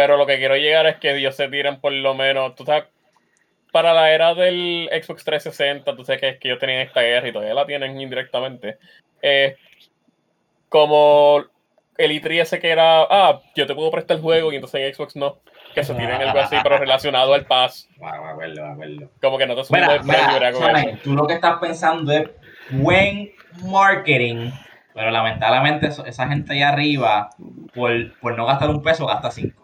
Pero 0.00 0.16
lo 0.16 0.26
que 0.26 0.38
quiero 0.38 0.56
llegar 0.56 0.86
es 0.86 0.96
que 0.96 1.14
ellos 1.14 1.36
se 1.36 1.46
tiren 1.48 1.78
por 1.78 1.92
lo 1.92 2.14
menos, 2.14 2.54
tú 2.54 2.64
sabes, 2.64 2.84
para 3.70 3.92
la 3.92 4.10
era 4.10 4.32
del 4.34 4.88
Xbox 4.90 5.26
360, 5.26 5.94
tú 5.94 6.06
sabes 6.06 6.22
que, 6.22 6.28
es 6.30 6.38
que 6.38 6.48
ellos 6.48 6.58
tenían 6.58 6.80
esta 6.80 7.02
guerra 7.02 7.28
y 7.28 7.32
todavía 7.32 7.52
la 7.52 7.66
tienen 7.66 8.00
indirectamente. 8.00 8.78
Eh, 9.20 9.58
como 10.70 11.44
el 11.98 12.12
i3 12.12 12.40
ese 12.40 12.60
que 12.60 12.70
era, 12.70 13.02
ah, 13.02 13.42
yo 13.54 13.66
te 13.66 13.74
puedo 13.74 13.90
prestar 13.90 14.16
el 14.16 14.22
juego 14.22 14.50
y 14.50 14.54
entonces 14.54 14.80
en 14.80 14.94
Xbox 14.94 15.16
no. 15.16 15.36
Que 15.74 15.84
se 15.84 15.92
tiren 15.92 16.22
algo 16.22 16.40
así, 16.40 16.56
pero 16.62 16.78
relacionado 16.78 17.34
al 17.34 17.44
pass. 17.44 17.86
Bueno, 17.98 18.24
me 18.24 18.30
acuerdo, 18.30 18.64
me 18.64 18.72
acuerdo. 18.72 19.10
Como 19.20 19.36
que 19.36 19.46
no 19.46 19.54
te 19.54 19.64
subimos 19.64 19.96
el 19.96 20.98
tú 21.02 21.12
lo 21.12 21.26
que 21.26 21.34
estás 21.34 21.58
pensando 21.60 22.10
es 22.10 22.30
buen 22.70 23.32
marketing, 23.64 24.50
pero 24.94 25.10
lamentablemente 25.10 25.88
esa 25.88 26.26
gente 26.26 26.54
allá 26.54 26.70
arriba, 26.70 27.28
por, 27.74 28.18
por 28.18 28.34
no 28.34 28.46
gastar 28.46 28.70
un 28.70 28.82
peso, 28.82 29.04
gasta 29.04 29.30
cinco. 29.30 29.59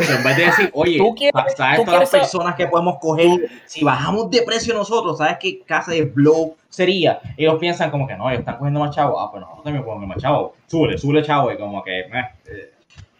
O 0.00 0.04
sea, 0.04 0.16
en 0.16 0.24
vez 0.24 0.36
de 0.36 0.44
decir, 0.46 0.70
oye, 0.72 0.98
¿Tú 0.98 1.14
quieres- 1.14 1.54
¿sabes 1.56 1.84
todas 1.84 2.00
las 2.00 2.10
personas 2.10 2.54
que 2.54 2.66
podemos 2.66 2.98
coger? 2.98 3.48
Si 3.66 3.84
bajamos 3.84 4.30
de 4.30 4.42
precio 4.42 4.74
nosotros, 4.74 5.18
¿sabes 5.18 5.36
qué 5.40 5.60
casa 5.60 5.92
de 5.92 6.02
blow 6.04 6.56
sería? 6.68 7.20
Ellos 7.36 7.56
piensan 7.58 7.90
como 7.90 8.06
que 8.06 8.16
no, 8.16 8.28
ellos 8.28 8.40
están 8.40 8.58
cogiendo 8.58 8.80
más 8.80 8.94
chavos. 8.94 9.16
Ah, 9.18 9.28
pues 9.30 9.40
nosotros 9.40 9.64
también 9.64 9.84
podemos 9.84 10.08
más 10.08 10.18
chavos. 10.18 10.52
Súbele, 10.66 10.98
súbele 10.98 11.22
chavo. 11.22 11.52
Y 11.52 11.56
como 11.58 11.82
que, 11.82 12.00
eh, 12.00 12.72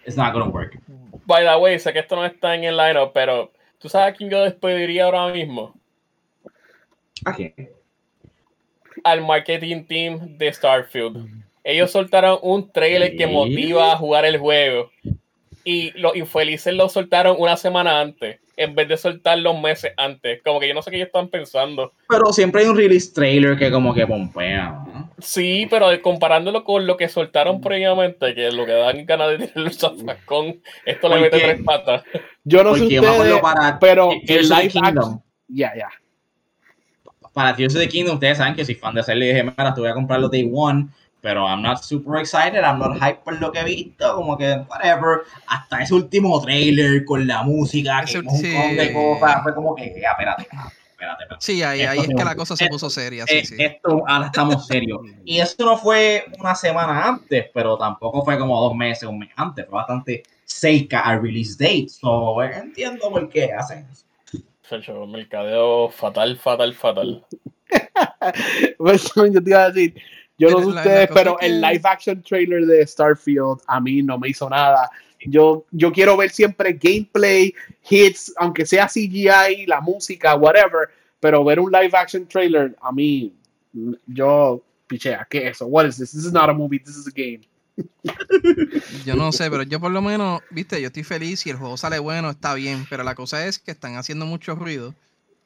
it's 0.06 0.16
not 0.16 0.32
gonna 0.32 0.46
work. 0.46 0.78
By 1.26 1.44
the 1.44 1.56
way, 1.56 1.78
sé 1.78 1.92
que 1.92 2.00
esto 2.00 2.16
no 2.16 2.24
está 2.24 2.54
en 2.54 2.64
el 2.64 2.76
lineup, 2.76 3.12
pero 3.12 3.52
¿tú 3.78 3.88
sabes 3.88 4.12
a 4.14 4.16
quién 4.16 4.30
yo 4.30 4.42
despediría 4.42 5.04
ahora 5.04 5.28
mismo? 5.32 5.74
Aquí. 7.24 7.52
al 9.04 9.22
marketing 9.22 9.84
team 9.84 10.36
de 10.36 10.52
Starfield. 10.52 11.26
Ellos 11.64 11.90
soltaron 11.90 12.38
un 12.42 12.70
trailer 12.70 13.16
que 13.16 13.26
motiva 13.26 13.92
a 13.92 13.96
jugar 13.96 14.24
el 14.26 14.38
juego. 14.38 14.90
Y 15.70 15.92
los 15.92 16.16
infelices 16.16 16.74
lo 16.74 16.88
soltaron 16.88 17.36
una 17.38 17.56
semana 17.56 18.00
antes, 18.00 18.40
en 18.56 18.74
vez 18.74 18.88
de 18.88 18.96
soltarlo 18.96 19.54
meses 19.56 19.92
antes. 19.96 20.42
Como 20.42 20.58
que 20.58 20.66
yo 20.66 20.74
no 20.74 20.82
sé 20.82 20.90
qué 20.90 20.96
ellos 20.96 21.06
están 21.06 21.28
pensando. 21.28 21.92
Pero 22.08 22.32
siempre 22.32 22.62
hay 22.62 22.68
un 22.68 22.76
release 22.76 23.12
trailer 23.14 23.56
que 23.56 23.70
como 23.70 23.94
que 23.94 24.04
pompea, 24.04 24.70
¿no? 24.92 25.12
Sí, 25.20 25.68
pero 25.70 25.86
comparándolo 26.02 26.64
con 26.64 26.88
lo 26.88 26.96
que 26.96 27.08
soltaron 27.08 27.60
previamente, 27.60 28.34
que 28.34 28.48
es 28.48 28.54
lo 28.54 28.66
que 28.66 28.72
dan 28.72 29.06
ganas 29.06 29.28
de 29.30 29.46
tener 29.46 29.66
el 29.68 29.72
zafacón, 29.72 30.60
esto 30.84 31.08
le 31.08 31.14
¿Por 31.14 31.22
mete 31.22 31.38
tres 31.38 31.62
patas. 31.62 32.02
Yo 32.42 32.64
no 32.64 32.74
sé 32.74 32.82
ustedes, 32.82 33.40
para 33.40 33.78
pero 33.78 34.10
el 34.10 34.24
Tears 34.26 34.50
of 34.50 34.56
the 34.56 34.62
live 34.64 34.72
Kingdom. 34.72 35.04
action, 35.04 35.22
ya, 35.46 35.72
ya. 35.76 35.88
para 37.32 37.54
Tears 37.54 37.76
of 37.76 37.80
the 37.80 37.88
Kingdom, 37.88 38.14
ustedes 38.14 38.38
saben 38.38 38.56
que 38.56 38.64
soy 38.64 38.74
fan 38.74 38.92
de 38.94 39.02
hacerle 39.02 39.26
dije, 39.26 39.44
mira, 39.44 39.72
te 39.72 39.80
voy 39.80 39.90
a 39.90 39.94
comprar 39.94 40.18
los 40.18 40.32
Day 40.32 40.50
One, 40.52 40.88
pero 41.20 41.46
I'm 41.46 41.62
not 41.62 41.82
super 41.82 42.18
excited, 42.20 42.62
I'm 42.64 42.78
not 42.78 42.96
hype 42.98 43.20
por 43.24 43.38
lo 43.40 43.52
que 43.52 43.60
he 43.60 43.64
visto, 43.64 44.14
como 44.14 44.36
que, 44.38 44.64
whatever, 44.68 45.20
hasta 45.46 45.82
ese 45.82 45.94
último 45.94 46.40
trailer 46.42 47.04
con 47.04 47.26
la 47.26 47.42
música, 47.42 48.00
que 48.04 48.10
Ese- 48.10 48.18
un 48.20 48.24
montón 48.26 48.40
sí. 48.70 48.74
de 48.76 48.92
cosas, 48.92 49.42
fue 49.42 49.54
como 49.54 49.74
que, 49.74 49.94
ya, 50.00 50.10
espérate, 50.12 50.42
espérate, 50.42 51.22
espérate. 51.22 51.36
Sí, 51.38 51.62
ahí, 51.62 51.82
ahí 51.82 51.98
Esto 52.00 52.10
es 52.12 52.16
que 52.18 52.24
la 52.24 52.34
cosa 52.34 52.56
se 52.56 52.64
eh, 52.64 52.68
puso 52.70 52.88
seria, 52.90 53.26
sí, 53.26 53.36
Eh, 53.38 53.44
sí. 53.44 53.54
Esto, 53.58 54.02
ahora 54.06 54.26
estamos 54.26 54.66
serios. 54.66 55.00
Y 55.24 55.38
eso 55.40 55.54
no 55.64 55.76
fue 55.76 56.24
una 56.38 56.54
semana 56.54 57.04
antes, 57.08 57.46
pero 57.52 57.76
tampoco 57.76 58.24
fue 58.24 58.38
como 58.38 58.60
dos 58.60 58.74
meses, 58.74 59.08
un 59.08 59.18
mes 59.18 59.30
antes, 59.36 59.66
fue 59.66 59.76
bastante 59.76 60.22
cerca 60.44 61.00
al 61.00 61.22
release 61.22 61.56
date, 61.58 61.88
so 61.88 62.42
eh, 62.42 62.50
entiendo 62.56 63.08
por 63.10 63.28
qué 63.28 63.52
hacen 63.52 63.86
eso. 63.92 64.04
Chacho, 64.68 65.06
mercadeo 65.06 65.88
fatal, 65.90 66.36
fatal, 66.36 66.74
fatal. 66.74 67.24
Pues, 68.78 69.12
yo 69.14 69.42
te 69.42 69.50
iba 69.50 69.64
a 69.64 69.70
decir, 69.70 69.94
Yo 70.40 70.50
no 70.50 70.60
sé 70.60 70.66
ustedes, 70.66 71.10
pero 71.12 71.38
el 71.40 71.60
live 71.60 71.82
action 71.84 72.22
trailer 72.22 72.64
de 72.64 72.86
Starfield 72.86 73.60
a 73.66 73.78
mí 73.78 74.02
no 74.02 74.18
me 74.18 74.30
hizo 74.30 74.48
nada. 74.48 74.90
Yo, 75.26 75.66
yo 75.70 75.92
quiero 75.92 76.16
ver 76.16 76.30
siempre 76.30 76.72
gameplay, 76.72 77.54
hits, 77.90 78.32
aunque 78.38 78.64
sea 78.64 78.86
CGI, 78.86 79.66
la 79.66 79.82
música, 79.82 80.34
whatever, 80.36 80.88
pero 81.20 81.44
ver 81.44 81.60
un 81.60 81.70
live 81.70 81.90
action 81.92 82.26
trailer 82.26 82.74
a 82.80 82.90
mí, 82.90 83.34
yo 84.06 84.62
pichea, 84.86 85.26
¿qué 85.28 85.48
es 85.48 85.56
eso? 85.56 85.66
What 85.66 85.86
is 85.86 85.98
this? 85.98 86.12
This 86.12 86.24
is 86.24 86.32
not 86.32 86.48
a 86.48 86.54
movie, 86.54 86.78
this 86.78 86.96
is 86.96 87.06
a 87.06 87.12
game. 87.14 87.42
Yo 89.04 89.14
no 89.14 89.32
sé, 89.32 89.50
pero 89.50 89.62
yo 89.62 89.80
por 89.80 89.90
lo 89.90 90.02
menos, 90.02 90.42
viste, 90.50 90.80
yo 90.82 90.88
estoy 90.88 91.02
feliz. 91.02 91.40
Si 91.40 91.50
el 91.50 91.56
juego 91.56 91.78
sale 91.78 91.98
bueno, 91.98 92.28
está 92.28 92.52
bien. 92.52 92.86
Pero 92.90 93.04
la 93.04 93.14
cosa 93.14 93.46
es 93.46 93.58
que 93.58 93.70
están 93.70 93.96
haciendo 93.96 94.26
mucho 94.26 94.54
ruido. 94.54 94.94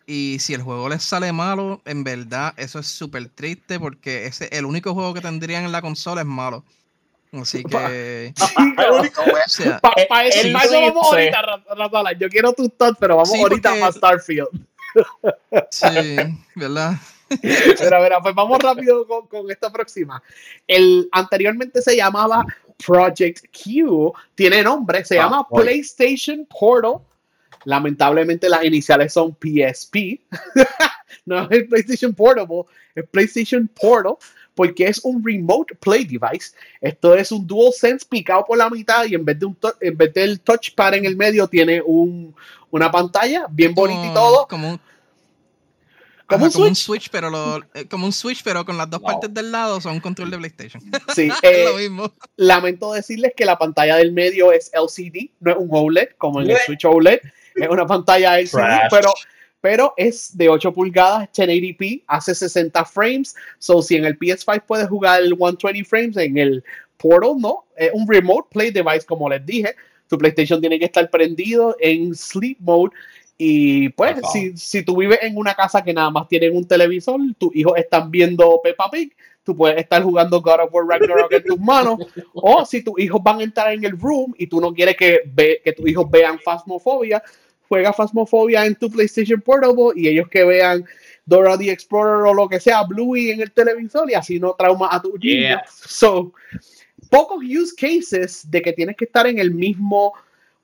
Y 0.07 0.39
si 0.41 0.53
el 0.55 0.63
juego 0.63 0.89
les 0.89 1.03
sale 1.03 1.33
malo, 1.33 1.81
en 1.87 2.05
verdad, 2.05 2.53
eso 2.59 2.79
es 2.79 2.87
súper 2.87 3.29
triste 3.31 3.81
porque 3.81 4.27
ese, 4.27 4.49
el 4.53 4.67
único 4.67 4.93
juego 4.93 5.15
que 5.15 5.21
tendrían 5.23 5.65
en 5.65 5.73
la 5.73 5.81
consola 5.81 6.21
es 6.21 6.27
malo. 6.27 6.63
Así 7.33 7.65
que. 7.65 8.35
Para 10.09 10.27
eso, 10.27 10.81
vamos 10.81 11.07
ahorita, 11.07 11.43
Ra- 11.43 11.65
Razala. 11.77 12.13
Yo 12.13 12.29
quiero 12.29 12.53
tus 12.53 12.71
thoughts, 12.77 12.97
pero 13.01 13.17
vamos 13.17 13.31
Sí, 13.33 13.41
ahorita 13.41 13.71
porque- 13.71 13.85
a 13.85 13.93
Starfield. 13.93 14.49
sí, 15.71 15.87
¿verdad? 16.55 16.93
Pero, 17.41 18.03
mira, 18.03 18.21
pues 18.21 18.35
vamos 18.35 18.59
rápido 18.61 19.07
con, 19.07 19.27
con 19.27 19.51
esta 19.51 19.73
próxima. 19.73 20.23
El 20.69 21.09
anteriormente 21.11 21.81
se 21.83 21.97
llamaba 21.97 22.45
Project 22.87 23.47
Q, 23.51 24.13
tiene 24.35 24.63
nombre, 24.63 25.05
se 25.05 25.19
Ah, 25.19 25.23
llama 25.25 25.47
oye. 25.51 25.65
PlayStation 25.65 26.47
Portal. 26.47 26.99
Lamentablemente 27.65 28.49
las 28.49 28.65
iniciales 28.65 29.13
son 29.13 29.37
PSP. 29.41 30.21
no 31.27 31.43
es 31.45 31.51
el 31.51 31.69
PlayStation 31.69 32.13
Portable, 32.15 32.63
es 32.95 33.05
PlayStation 33.09 33.69
Portal 33.69 34.15
porque 34.55 34.87
es 34.87 35.01
un 35.03 35.25
remote 35.25 35.75
play 35.75 36.05
device. 36.05 36.55
Esto 36.81 37.15
es 37.15 37.33
un 37.33 37.45
DualSense 37.45 38.07
picado 38.09 38.45
por 38.45 38.57
la 38.57 38.71
mitad 38.71 39.05
y 39.05 39.15
en 39.17 39.25
vez 39.25 39.39
de 39.41 39.47
un 39.47 39.55
to- 39.57 39.75
en 39.81 39.97
vez 39.97 40.15
del 40.15 40.39
touchpad 40.41 40.95
en 40.95 41.05
el 41.07 41.17
medio 41.17 41.49
tiene 41.49 41.83
un, 41.85 42.33
una 42.71 42.89
pantalla 42.91 43.47
bien 43.51 43.75
bonita 43.75 44.01
y 44.05 44.09
Como- 44.09 44.15
todo. 44.15 44.47
Como 44.47 44.71
un, 44.71 44.81
Como 46.27 46.47
ajá, 46.47 46.59
un 46.61 46.75
Switch. 46.77 47.11
pero 47.11 47.31
lo, 47.31 47.59
eh, 47.75 47.87
como 47.91 48.07
un 48.07 48.13
Switch, 48.13 48.43
pero 48.45 48.65
con 48.65 48.77
las 48.79 48.89
dos 48.89 49.01
Wow. 49.01 49.11
partes 49.11 49.35
del 49.35 49.51
lado 49.53 49.81
son 49.81 49.95
un 49.95 50.01
control 50.01 50.31
de 50.31 50.39
PlayStation. 50.39 50.83
Sí, 51.15 51.29
es 51.43 51.51
eh, 51.51 51.65
lo 51.65 51.77
mismo. 51.77 52.13
lamento 52.37 52.93
decirles 52.93 53.33
que 53.37 53.45
la 53.45 53.59
pantalla 53.59 53.97
del 53.97 54.13
medio 54.13 54.53
es 54.53 54.71
LCD, 54.73 55.31
no 55.41 55.51
es 55.51 55.57
un 55.59 55.69
OLED 55.71 56.11
como 56.17 56.41
en 56.41 56.47
el 56.51 56.55
Bleh. 56.55 56.65
Switch 56.65 56.85
OLED, 56.85 57.19
es 57.55 57.69
una 57.69 57.87
pantalla 57.87 58.39
LCD, 58.39 58.89
pero, 58.91 59.13
pero 59.61 59.95
es 59.97 60.37
de 60.37 60.49
8 60.49 60.73
pulgadas, 60.73 61.29
1080p, 61.33 62.05
hace 62.07 62.35
60 62.35 62.85
frames, 62.85 63.35
so 63.59 63.83
si 63.83 63.97
en 63.97 64.05
el 64.05 64.19
PS5 64.19 64.63
puedes 64.67 64.89
jugar 64.89 65.23
el 65.23 65.37
120 65.37 65.85
frames, 65.85 66.17
en 66.17 66.39
el 66.39 66.65
Portal 66.97 67.35
no, 67.39 67.65
es 67.77 67.91
un 67.93 68.09
remote 68.09 68.49
play 68.51 68.71
device 68.71 69.05
como 69.05 69.29
les 69.29 69.45
dije, 69.45 69.75
tu 70.09 70.19
PlayStation 70.19 70.61
tiene 70.61 70.79
que 70.79 70.87
estar 70.87 71.09
prendido 71.11 71.77
en 71.81 72.15
sleep 72.15 72.59
mode. 72.61 72.93
Y 73.37 73.89
pues 73.91 74.17
si, 74.33 74.57
si 74.57 74.85
tú 74.85 74.97
vives 74.97 75.19
en 75.23 75.37
una 75.37 75.55
casa 75.55 75.83
que 75.83 75.93
nada 75.93 76.11
más 76.11 76.29
tienen 76.29 76.57
un 76.57 76.67
televisor, 76.67 77.21
tus 77.37 77.55
hijos 77.57 77.77
están 77.77 78.11
viendo 78.11 78.61
Peppa 78.63 78.89
Pig, 78.91 79.13
tú 79.43 79.57
puedes 79.57 79.79
estar 79.79 80.03
jugando 80.03 80.41
God 80.41 80.61
of 80.61 80.73
War 80.73 80.87
Ragnarok 80.87 81.33
en 81.33 81.43
tus 81.43 81.59
manos, 81.59 81.99
o 82.33 82.65
si 82.65 82.83
tus 82.83 82.99
hijos 83.01 83.21
van 83.23 83.41
a 83.41 83.43
entrar 83.43 83.73
en 83.73 83.85
el 83.85 83.99
room 83.99 84.35
y 84.39 84.47
tú 84.47 84.61
no 84.61 84.73
quieres 84.73 84.97
que, 84.97 85.23
ve, 85.27 85.61
que 85.65 85.73
tus 85.73 85.89
hijos 85.89 86.09
vean 86.11 86.39
Phasmophobia, 86.39 87.23
juega 87.69 87.93
Phasmophobia 87.93 88.65
en 88.67 88.75
tu 88.75 88.91
PlayStation 88.91 89.41
Portable 89.41 89.93
y 89.97 90.09
ellos 90.09 90.29
que 90.29 90.45
vean 90.45 90.85
Dora 91.27 91.57
the 91.57 91.71
Explorer 91.71 92.27
o 92.27 92.35
lo 92.35 92.49
que 92.49 92.61
sea, 92.61 92.83
Bluey 92.85 93.31
en 93.31 93.41
el 93.41 93.51
televisor 93.53 94.11
y 94.11 94.15
así 94.15 94.39
no 94.39 94.55
trauma 94.59 94.89
a 94.91 95.01
tus 95.01 95.19
Yeah. 95.21 95.65
So, 95.69 96.33
pocos 97.11 97.43
use 97.43 97.75
cases 97.75 98.49
de 98.51 98.61
que 98.61 98.73
tienes 98.73 98.97
que 98.97 99.07
estar 99.07 99.27
en 99.27 99.39
el 99.39 99.51
mismo 99.53 100.13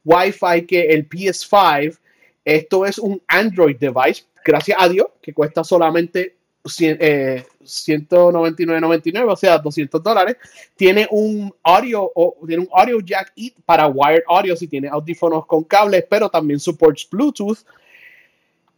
Wi-Fi 0.04 0.66
que 0.66 0.80
el 0.82 1.08
PS5. 1.08 1.98
Esto 2.44 2.86
es 2.86 2.98
un 2.98 3.22
Android 3.28 3.76
device, 3.76 4.24
gracias 4.44 4.76
a 4.80 4.88
Dios, 4.88 5.06
que 5.22 5.32
cuesta 5.32 5.62
solamente 5.62 6.36
cien- 6.64 6.96
eh, 7.00 7.44
199.99, 7.70 9.32
o 9.32 9.36
sea, 9.36 9.58
200 9.58 10.02
dólares. 10.02 10.36
Tiene 10.76 11.06
un 11.10 11.52
audio 11.62 12.10
o 12.14 12.36
tiene 12.46 12.62
un 12.64 12.68
audio 12.72 13.00
jack 13.00 13.32
y 13.36 13.50
para 13.64 13.86
wired 13.86 14.22
audio 14.28 14.56
si 14.56 14.66
tiene 14.68 14.88
audífonos 14.88 15.46
con 15.46 15.64
cables, 15.64 16.04
pero 16.08 16.28
también 16.28 16.58
supports 16.60 17.08
Bluetooth. 17.10 17.58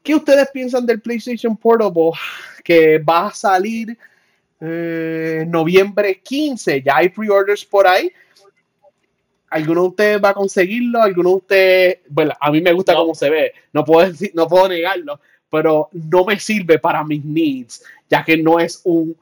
¿Qué 0.03 0.15
ustedes 0.15 0.49
piensan 0.53 0.85
del 0.85 1.01
PlayStation 1.01 1.57
Portable 1.57 2.11
que 2.65 2.99
va 2.99 3.29
a 3.29 3.33
salir 3.35 3.97
eh, 4.61 5.45
noviembre 5.49 6.21
15? 6.21 6.83
Ya 6.83 6.97
hay 6.97 7.09
pre-orders 7.09 7.65
por 7.65 7.87
ahí. 7.87 8.11
¿Alguno 9.51 9.83
de 9.83 9.89
ustedes 9.89 10.23
va 10.25 10.31
a 10.31 10.35
conseguirlo? 10.35 11.03
¿Alguno 11.03 11.29
de 11.31 11.37
ustedes? 11.37 11.99
Bueno, 12.09 12.33
a 12.41 12.51
mí 12.51 12.61
me 12.61 12.73
gusta 12.73 12.95
No. 12.95 13.01
cómo 13.01 13.15
se 13.15 13.29
ve, 13.31 13.53
no 13.73 13.85
puedo, 13.85 14.09
decir- 14.11 14.33
no 14.35 14.49
puedo 14.49 14.67
negarlo, 14.69 15.21
pero 15.51 15.89
no 15.93 16.25
me 16.25 16.41
sirve 16.41 16.79
para 16.79 17.05
mis 17.05 17.23
needs, 17.23 17.85
ya 18.13 18.23
que 18.23 18.37
no 18.37 18.61
es 18.61 18.83
un 18.85 19.17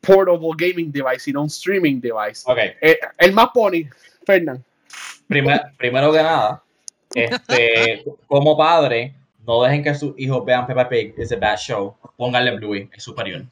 portable 0.00 0.50
gaming 0.56 0.92
device, 0.92 1.18
sino 1.20 1.40
un 1.42 1.48
streaming 1.48 2.00
device. 2.00 2.42
Ok, 2.46 2.58
Eh, 2.80 2.98
el 3.18 3.32
más 3.32 3.48
pony, 3.52 3.82
Fernán. 4.24 4.64
primer- 5.26 5.72
primero 5.76 6.12
que 6.12 6.22
nada, 6.22 6.62
este, 7.14 8.04
como 8.28 8.56
padre, 8.56 9.14
no 9.44 9.62
dejen 9.62 9.82
que 9.82 9.94
sus 9.94 10.14
hijos 10.18 10.44
vean 10.44 10.66
Peppa 10.66 10.88
Pig, 10.88 11.14
it's 11.18 11.32
a 11.32 11.36
bad 11.36 11.56
show. 11.58 11.96
Pónganle 12.16 12.56
Bluey, 12.56 12.88
es 12.92 13.02
superior. 13.02 13.44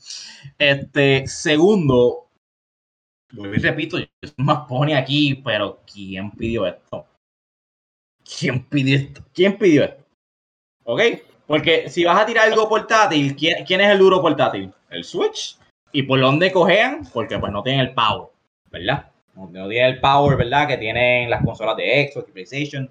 Este, 0.59 1.27
segundo, 1.27 2.29
y 3.33 3.43
repito, 3.59 3.99
yo 3.99 4.07
soy 4.23 4.33
más 4.37 4.67
pone 4.69 4.95
aquí, 4.95 5.35
pero 5.45 5.81
¿quién 5.93 6.31
pidió 6.31 6.67
esto? 6.67 7.07
¿Quién 8.39 8.63
pidió 8.65 8.97
esto? 8.97 9.25
¿Quién 9.35 9.59
pidió 9.59 9.85
esto? 9.85 10.05
¿Ok? 10.85 11.01
Porque 11.47 11.89
si 11.89 12.05
vas 12.05 12.21
a 12.21 12.27
tirar 12.27 12.49
algo 12.49 12.69
portátil, 12.69 13.37
¿quién, 13.37 13.81
es 13.81 13.91
el 13.91 13.99
duro 13.99 14.21
portátil? 14.21 14.73
El 14.91 15.05
Switch. 15.05 15.59
¿Y 15.93 16.03
por 16.03 16.21
dónde 16.21 16.51
cojean? 16.51 17.07
Porque 17.13 17.39
pues 17.39 17.53
no 17.53 17.63
tienen 17.63 17.83
el 17.83 17.95
power, 17.95 18.29
¿verdad? 18.71 19.11
No, 19.35 19.49
no 19.49 19.69
tienen 19.69 19.95
el 19.95 20.01
power, 20.01 20.37
¿verdad? 20.37 20.67
Que 20.67 20.77
tienen 20.77 21.31
las 21.31 21.45
consolas 21.45 21.77
de 21.77 22.11
Xbox 22.13 22.31
PlayStation. 22.33 22.91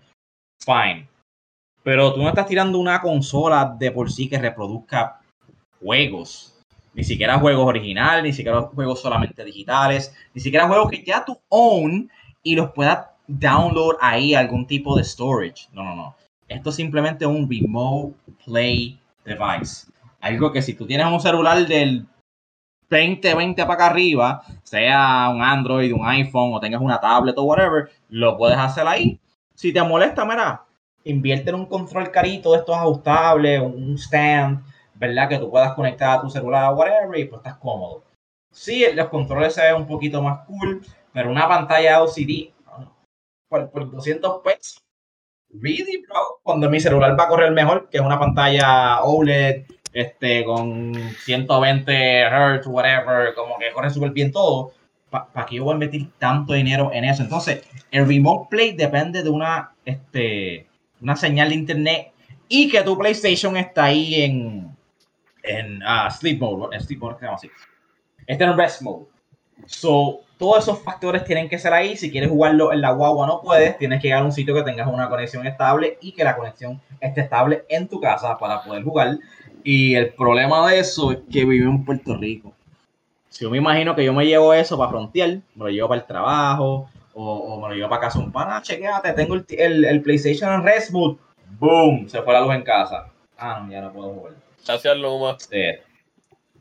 Fine. 0.64 1.08
Pero 1.84 2.14
tú 2.14 2.24
no 2.24 2.30
estás 2.30 2.48
tirando 2.48 2.80
una 2.80 3.02
consola 3.02 3.76
de 3.78 3.92
por 3.92 4.12
sí 4.12 4.30
que 4.30 4.40
reproduzca 4.40 5.20
juegos. 5.80 6.56
Ni 6.94 7.04
siquiera 7.04 7.38
juegos 7.38 7.68
originales, 7.68 8.24
ni 8.24 8.34
siquiera 8.34 8.62
juegos 8.62 9.02
solamente 9.02 9.44
digitales, 9.44 10.16
ni 10.34 10.42
siquiera 10.42 10.68
juegos 10.68 10.90
que 10.90 11.04
ya 11.04 11.26
tú 11.26 11.38
own 11.50 12.10
y 12.42 12.56
los 12.56 12.72
puedas 12.72 13.08
download 13.28 13.98
ahí 14.00 14.34
algún 14.34 14.66
tipo 14.66 14.96
de 14.96 15.04
storage. 15.04 15.68
No, 15.74 15.84
no, 15.84 15.96
no. 15.96 16.16
Esto 16.48 16.70
es 16.70 16.76
simplemente 16.76 17.26
un 17.26 17.50
remote 17.50 18.16
play 18.46 19.00
device. 19.24 19.92
Algo 20.22 20.52
que 20.52 20.62
si 20.62 20.74
tú 20.74 20.86
tienes 20.86 21.08
un 21.08 21.20
celular 21.20 21.66
del 21.68 22.06
2020 22.90 23.62
para 23.64 23.74
acá 23.74 23.86
arriba, 23.88 24.44
sea 24.64 25.30
un 25.34 25.42
Android, 25.42 25.92
un 25.94 26.08
iPhone 26.08 26.54
o 26.54 26.60
tengas 26.60 26.82
una 26.82 27.00
tablet 27.00 27.38
o 27.38 27.44
whatever, 27.44 27.90
lo 28.10 28.38
puedes 28.38 28.58
hacer 28.58 28.88
ahí. 28.88 29.20
Si 29.56 29.74
te 29.74 29.82
molesta, 29.82 30.24
mira, 30.26 30.66
invierte 31.04 31.50
en 31.50 31.56
un 31.56 31.66
control 31.66 32.12
carito 32.12 32.52
de 32.52 32.60
estos 32.60 32.76
ajustables, 32.76 33.62
un 33.62 33.98
stand, 33.98 34.64
¿verdad? 34.94 35.30
Que 35.30 35.40
tú 35.40 35.50
puedas 35.50 35.74
conectar 35.74 36.18
a 36.18 36.22
tu 36.22 36.30
celular 36.30 36.72
o 36.72 36.76
whatever 36.76 37.20
y 37.20 37.26
pues 37.26 37.40
estás 37.40 37.58
cómodo. 37.58 38.04
Sí, 38.52 38.86
los 38.94 39.10
controles 39.10 39.54
se 39.54 39.64
ven 39.64 39.76
un 39.76 39.88
poquito 39.88 40.22
más 40.22 40.46
cool, 40.46 40.86
pero 41.12 41.30
una 41.32 41.48
pantalla 41.48 42.00
LCD 42.00 42.54
por, 43.50 43.70
por 43.72 43.92
200 43.92 44.42
pesos. 44.44 44.85
Really, 45.62 46.04
bro? 46.08 46.40
Cuando 46.44 46.70
mi 46.70 46.80
celular 46.80 47.18
va 47.20 47.26
a 47.26 47.28
correr 47.28 47.52
mejor, 47.52 47.90
que 47.90 47.98
es 47.98 48.04
una 48.04 48.20
pantalla 48.20 49.02
OLED, 49.04 49.66
este, 49.94 50.44
con 50.44 50.94
120 51.24 52.26
Hz, 52.26 52.68
whatever, 52.68 53.34
como 53.34 53.58
que 53.58 53.72
corre 53.72 53.90
súper 53.90 54.12
bien 54.12 54.32
todo. 54.32 54.74
¿Para 55.10 55.46
qué 55.46 55.56
yo 55.56 55.64
voy 55.64 55.72
a 55.72 55.76
invertir 55.76 56.10
tanto 56.20 56.54
dinero 56.54 56.92
en 56.94 57.06
eso? 57.06 57.24
Entonces, 57.24 57.66
el 57.92 58.06
Remote 58.06 58.48
Play 58.50 58.74
depende 58.74 59.24
de 59.24 59.30
una, 59.30 59.72
este, 59.86 60.68
una 61.00 61.16
señal 61.16 61.50
de 61.50 61.56
internet 61.56 62.12
y 62.50 62.70
que 62.70 62.82
tu 62.82 62.98
PlayStation 62.98 63.56
está 63.56 63.86
ahí 63.86 64.22
en, 64.22 64.76
en 65.44 65.82
ah, 65.84 66.10
Sleep 66.12 66.42
Mode, 66.42 66.76
en 66.76 66.82
Sleep 66.82 67.00
Mode, 67.00 67.16
¿qué 67.16 67.20
se 67.20 67.26
llama 67.26 67.38
así? 67.38 67.50
Está 68.28 68.46
en 68.46 68.58
Rest 68.58 68.82
Mode. 68.82 69.06
So, 69.66 70.22
todos 70.38 70.64
esos 70.64 70.80
factores 70.80 71.24
tienen 71.24 71.50
que 71.50 71.58
ser 71.58 71.74
ahí. 71.74 71.96
Si 71.96 72.12
quieres 72.12 72.30
jugarlo 72.30 72.74
en 72.74 72.82
la 72.82 72.92
guagua, 72.92 73.26
no 73.26 73.42
puedes. 73.42 73.78
Tienes 73.78 74.02
que 74.02 74.10
llegar 74.10 74.24
a 74.24 74.26
un 74.26 74.32
sitio 74.32 74.54
que 74.54 74.64
tengas 74.64 74.88
una 74.88 75.10
conexión 75.10 75.48
estable 75.48 75.98
y 76.02 76.12
que 76.12 76.24
la 76.24 76.36
conexión 76.36 76.82
esté 77.00 77.22
estable 77.22 77.66
en 77.70 77.88
tu 77.88 78.00
casa 78.00 78.38
para 78.38 78.62
poder 78.64 78.84
jugar. 78.84 79.18
Y 79.64 79.96
el 79.96 80.14
problema 80.14 80.70
de 80.70 80.80
eso 80.80 81.12
es 81.12 81.20
que 81.32 81.46
vivo 81.46 81.72
en 81.72 81.84
Puerto 81.84 82.16
Rico. 82.16 82.54
Si 83.30 83.44
yo 83.44 83.50
me 83.50 83.58
imagino 83.58 83.96
que 83.96 84.06
yo 84.06 84.14
me 84.14 84.26
llevo 84.26 84.54
eso 84.54 84.78
para 84.78 84.92
frontear, 84.92 85.30
me 85.56 85.66
lo 85.66 85.70
llevo 85.70 85.90
para 85.90 86.02
el 86.02 86.08
trabajo 86.08 86.90
o, 87.14 87.34
o 87.34 87.62
me 87.62 87.70
lo 87.70 87.76
llevo 87.76 87.90
para 87.90 88.02
casa 88.02 88.20
un 88.20 88.32
pana, 88.32 88.62
chequéate, 88.62 89.12
tengo 89.14 89.34
el, 89.36 89.46
el, 89.50 89.86
el 89.86 90.02
PlayStation 90.02 90.54
en 90.54 90.64
Rest 90.64 90.92
Mode. 90.92 91.18
Boom, 91.60 92.08
se 92.08 92.22
fue 92.22 92.34
la 92.34 92.42
luz 92.42 92.54
en 92.54 92.64
casa. 92.64 93.08
Ah, 93.38 93.62
no, 93.62 93.72
ya 93.72 93.82
no 93.82 93.92
puedo 93.92 94.14
jugar. 94.14 94.34
Gracias, 94.66 94.98
Luma. 94.98 95.36
Sí. 95.40 95.62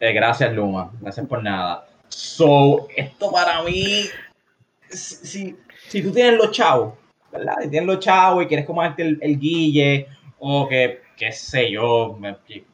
Eh, 0.00 0.12
gracias, 0.12 0.52
Luma. 0.52 0.90
Gracias 1.00 1.26
por 1.26 1.42
nada. 1.42 1.86
So, 2.14 2.86
esto 2.96 3.32
para 3.32 3.62
mí, 3.64 4.04
si, 4.88 5.56
si 5.88 6.02
tú 6.02 6.12
tienes 6.12 6.38
los 6.38 6.52
chavos, 6.52 6.94
¿verdad? 7.32 7.56
Si 7.62 7.68
tienes 7.68 7.88
los 7.88 7.98
chavos 7.98 8.44
y 8.44 8.46
quieres 8.46 8.66
comerte 8.66 9.02
el, 9.02 9.18
el 9.20 9.38
guille, 9.38 10.06
o 10.38 10.68
que, 10.68 11.00
qué 11.16 11.32
sé 11.32 11.72
yo, 11.72 12.16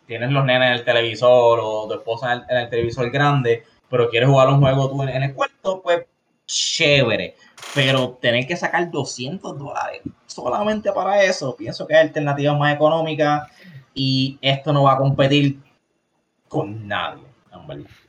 tienes 0.07 0.31
los 0.31 0.45
nenes 0.45 0.67
en 0.67 0.73
el 0.75 0.85
televisor, 0.85 1.59
o 1.63 1.89
tu 1.89 1.95
esposa 1.95 2.45
en 2.49 2.57
el, 2.57 2.69
televisor 2.69 3.11
grande, 3.11 3.65
pero 3.89 4.11
quieres 4.11 4.29
jugar 4.29 4.49
un 4.49 4.61
juego 4.61 4.91
tú 4.91 5.03
en, 5.05 5.09
en 5.09 5.23
el 5.23 5.35
cuarto, 5.35 5.81
pues 5.83 6.05
chévere. 6.47 7.35
Pero 7.75 8.19
tener 8.21 8.47
que 8.47 8.57
sacar 8.57 8.91
200 8.91 9.59
dólares 9.59 10.03
solamente 10.27 10.93
para 10.93 11.23
eso, 11.23 11.57
pienso 11.57 11.87
que 11.87 11.97
hay 11.97 12.07
alternativas 12.07 12.59
más 12.59 12.75
económicas 12.75 13.51
y 13.95 14.39
esto 14.43 14.73
no 14.73 14.83
va 14.83 14.93
a 14.93 14.99
competir 14.99 15.61
con 16.47 16.87
nadie. 16.87 17.25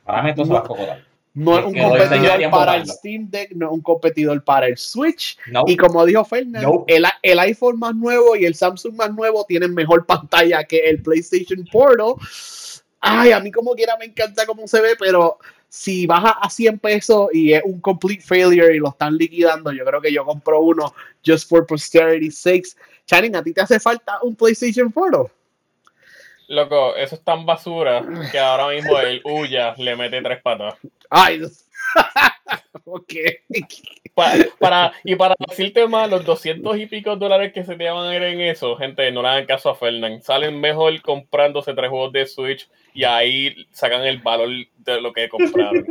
Para 0.04 0.22
mí 0.22 0.30
esto 0.30 0.44
se 0.44 0.52
va 0.52 0.58
a 0.58 0.64
cocotar. 0.64 1.11
No 1.34 1.58
es 1.58 1.64
un 1.64 1.74
competidor 1.74 2.50
para 2.50 2.76
el 2.76 2.86
Steam 2.86 3.30
Deck, 3.30 3.52
no 3.52 3.66
es 3.66 3.72
un 3.72 3.80
competidor 3.80 4.44
para 4.44 4.66
el 4.66 4.76
Switch. 4.76 5.38
Y 5.66 5.76
como 5.76 6.04
dijo 6.04 6.24
Fernando, 6.24 6.84
el, 6.86 7.06
el, 7.22 7.38
iPhone 7.38 7.78
más 7.78 7.94
nuevo 7.94 8.36
y 8.36 8.44
el 8.44 8.54
Samsung 8.54 8.94
más 8.94 9.14
nuevo 9.14 9.44
tienen 9.46 9.72
mejor 9.72 10.04
pantalla 10.06 10.62
que 10.64 10.78
el 10.78 11.02
PlayStation 11.02 11.66
Portal. 11.72 12.14
Ay, 13.00 13.32
a 13.32 13.40
mí 13.40 13.50
como 13.50 13.74
quiera 13.74 13.96
me 13.98 14.04
encanta 14.04 14.46
cómo 14.46 14.68
se 14.68 14.80
ve, 14.80 14.90
pero 14.98 15.38
si 15.68 16.06
baja 16.06 16.32
a 16.32 16.50
100 16.50 16.78
pesos 16.78 17.30
y 17.32 17.54
es 17.54 17.62
un 17.64 17.80
complete 17.80 18.22
failure 18.22 18.76
y 18.76 18.78
lo 18.78 18.90
están 18.90 19.16
liquidando, 19.16 19.72
yo 19.72 19.86
creo 19.86 20.02
que 20.02 20.12
yo 20.12 20.24
compro 20.24 20.60
uno 20.60 20.94
just 21.26 21.48
for 21.48 21.66
posterity 21.66 22.30
sakes. 22.30 22.76
Channing, 23.06 23.34
¿a 23.34 23.42
ti 23.42 23.54
te 23.54 23.62
hace 23.62 23.80
falta 23.80 24.18
un 24.22 24.36
PlayStation 24.36 24.92
4? 24.92 25.30
Loco, 26.48 26.94
eso 26.94 27.14
es 27.14 27.22
tan 27.22 27.46
basura 27.46 28.04
que 28.30 28.38
ahora 28.38 28.68
mismo 28.68 28.98
el 28.98 29.22
Uya 29.24 29.74
le 29.78 29.96
mete 29.96 30.20
tres 30.20 30.42
patas. 30.42 30.74
Ay, 31.14 31.42
ok. 32.84 33.12
Para, 34.58 34.92
y 35.04 35.14
para 35.14 35.34
decirte 35.46 35.86
más, 35.86 36.08
los 36.08 36.24
200 36.24 36.78
y 36.78 36.86
pico 36.86 37.16
dólares 37.16 37.52
que 37.52 37.64
se 37.64 37.76
te 37.76 37.90
van 37.90 38.08
a 38.08 38.16
ir 38.16 38.22
en 38.22 38.40
eso, 38.40 38.76
gente, 38.76 39.12
no 39.12 39.20
le 39.20 39.28
hagan 39.28 39.46
caso 39.46 39.68
a 39.68 39.74
Fernand. 39.74 40.22
Salen 40.22 40.58
mejor 40.58 41.00
comprándose 41.02 41.74
tres 41.74 41.90
juegos 41.90 42.12
de 42.12 42.26
Switch 42.26 42.68
y 42.94 43.04
ahí 43.04 43.66
sacan 43.72 44.04
el 44.04 44.18
valor 44.18 44.48
de 44.78 45.00
lo 45.02 45.12
que 45.12 45.28
compraron. 45.28 45.84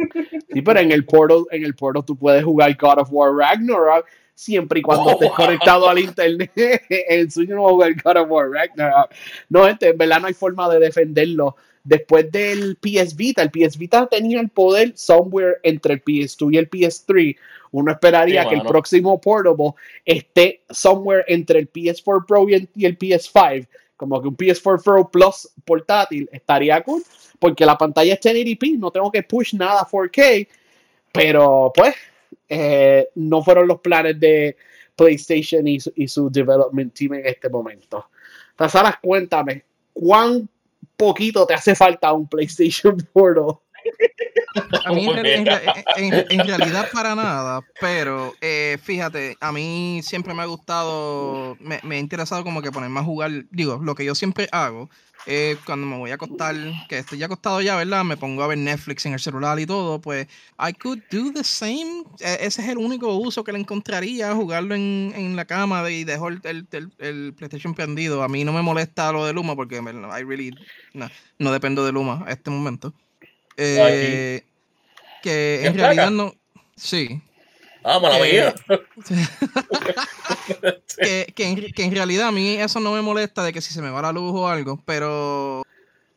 Sí, 0.51 0.61
pero 0.61 0.79
en 0.79 0.91
el 0.91 1.05
portal, 1.05 1.45
en 1.51 1.65
el 1.65 1.75
portal 1.75 2.03
tú 2.03 2.17
puedes 2.17 2.43
jugar 2.43 2.75
God 2.75 2.99
of 2.99 3.09
War 3.11 3.31
Ragnarok 3.31 4.07
siempre 4.33 4.79
y 4.79 4.81
cuando 4.81 5.11
estés 5.11 5.29
oh. 5.31 5.35
conectado 5.35 5.87
al 5.87 5.99
internet. 5.99 6.51
en 6.89 7.29
Switch 7.29 7.49
no 7.49 7.63
va 7.63 7.69
a 7.69 7.73
jugar 7.73 7.93
God 8.03 8.17
of 8.17 8.31
War 8.31 8.49
Ragnarok. 8.49 9.11
No, 9.49 9.65
gente, 9.65 9.89
en 9.89 9.97
verdad 9.97 10.19
no 10.19 10.27
hay 10.27 10.33
forma 10.33 10.67
de 10.67 10.79
defenderlo. 10.79 11.55
Después 11.83 12.31
del 12.31 12.77
PS 12.77 13.15
Vita, 13.15 13.41
el 13.41 13.49
PS 13.49 13.77
Vita 13.77 14.07
tenía 14.07 14.39
el 14.39 14.49
poder 14.49 14.93
somewhere 14.95 15.57
entre 15.63 15.95
el 15.95 16.03
PS2 16.03 16.53
y 16.53 16.57
el 16.57 16.69
PS3. 16.69 17.37
Uno 17.71 17.91
esperaría 17.91 18.47
que 18.47 18.55
el 18.55 18.61
próximo 18.61 19.19
portable 19.19 19.73
esté 20.05 20.63
somewhere 20.69 21.23
entre 21.27 21.59
el 21.59 21.71
PS4 21.71 22.25
Pro 22.25 22.47
y 22.47 22.85
el 22.85 22.99
PS5 22.99 23.67
como 24.01 24.19
que 24.19 24.29
un 24.29 24.35
PS4 24.35 24.83
Pro 24.83 25.11
Plus 25.11 25.47
portátil 25.63 26.27
estaría 26.31 26.81
cool, 26.81 27.03
porque 27.37 27.67
la 27.67 27.77
pantalla 27.77 28.15
es 28.15 28.19
1080p, 28.19 28.79
no 28.79 28.89
tengo 28.89 29.11
que 29.11 29.21
push 29.21 29.53
nada 29.53 29.87
4K, 29.87 30.47
pero 31.11 31.71
pues 31.71 31.93
eh, 32.49 33.09
no 33.13 33.43
fueron 33.43 33.67
los 33.67 33.79
planes 33.79 34.19
de 34.19 34.57
PlayStation 34.95 35.67
y 35.67 35.79
su, 35.79 36.31
development 36.31 36.95
team 36.95 37.13
en 37.13 37.27
este 37.27 37.47
momento. 37.47 38.07
Tazaras, 38.55 38.95
cuéntame, 38.99 39.65
¿cuán 39.93 40.49
poquito 41.01 41.47
te 41.47 41.55
hace 41.55 41.73
falta 41.73 42.13
un 42.13 42.27
PlayStation 42.27 42.95
Portal? 43.13 43.57
A 44.85 44.91
mí 44.91 45.07
en, 45.07 46.47
realidad 46.47 46.89
para 46.91 47.15
nada, 47.15 47.61
pero 47.79 48.33
eh, 48.41 48.77
fíjate, 48.81 49.37
a 49.39 49.51
mí 49.51 50.01
siempre 50.03 50.33
me 50.33 50.41
ha 50.41 50.45
gustado, 50.45 51.57
me, 51.59 51.79
me, 51.83 51.95
ha 51.95 51.99
interesado 51.99 52.43
como 52.43 52.61
que 52.61 52.71
ponerme 52.71 52.99
a 52.99 53.03
jugar, 53.03 53.31
digo, 53.51 53.79
lo 53.81 53.95
que 53.95 54.05
yo 54.05 54.15
siempre 54.15 54.49
hago 54.51 54.89
es 55.25 55.57
cuando 55.59 55.85
me 55.85 55.97
voy 55.97 56.11
a 56.11 56.15
acostar, 56.15 56.55
que 56.89 56.99
estoy 56.99 57.19
ya 57.19 57.27
acostado 57.27 57.61
ya, 57.61 57.75
¿verdad? 57.75 58.03
Me 58.03 58.17
pongo 58.17 58.43
a 58.43 58.47
ver 58.47 58.57
Netflix 58.57 59.05
en 59.05 59.13
el 59.13 59.19
celular 59.19 59.59
y 59.59 59.65
todo, 59.65 60.01
pues 60.01 60.27
I 60.59 60.73
could 60.73 60.99
do 61.11 61.31
the 61.33 61.43
same. 61.43 62.03
E, 62.19 62.37
ese 62.41 62.61
es 62.61 62.69
el 62.69 62.77
único 62.77 63.15
uso 63.15 63.43
que 63.43 63.51
le 63.51 63.59
encontraría, 63.59 64.33
jugarlo 64.33 64.75
en, 64.75 65.13
en 65.15 65.35
la 65.35 65.45
cama 65.45 65.89
y 65.89 66.03
dejo 66.03 66.29
el, 66.29 66.41
el, 66.43 66.67
el, 66.99 67.33
PlayStation 67.33 67.73
prendido. 67.73 68.23
A 68.23 68.27
mí 68.27 68.43
no 68.43 68.53
me 68.53 68.61
molesta 68.61 69.11
lo 69.11 69.25
de 69.25 69.33
Luma 69.33 69.55
porque 69.55 69.75
I 69.75 70.23
really, 70.23 70.51
no, 70.93 71.09
no 71.39 71.51
dependo 71.51 71.85
de 71.85 71.91
Luma 71.91 72.23
a 72.25 72.31
este 72.31 72.49
momento. 72.49 72.93
Eh, 73.63 74.43
que 75.21 75.65
en 75.65 75.73
realidad 75.75 76.11
no. 76.11 76.33
Sí. 76.75 77.21
Ah, 77.83 77.99
mala 77.99 78.19
eh, 78.27 78.53
que, 80.97 81.33
que, 81.35 81.47
en, 81.47 81.73
que, 81.73 81.83
en, 81.83 81.91
realidad 81.91 82.27
a 82.27 82.31
mí 82.31 82.55
eso 82.55 82.79
no 82.79 82.93
me 82.93 83.01
molesta 83.01 83.43
de 83.43 83.51
que 83.51 83.61
si 83.61 83.73
se 83.73 83.81
me 83.81 83.89
va 83.89 84.03
la 84.03 84.11
luz 84.11 84.33
o 84.35 84.47
algo, 84.47 84.79
pero 84.85 85.63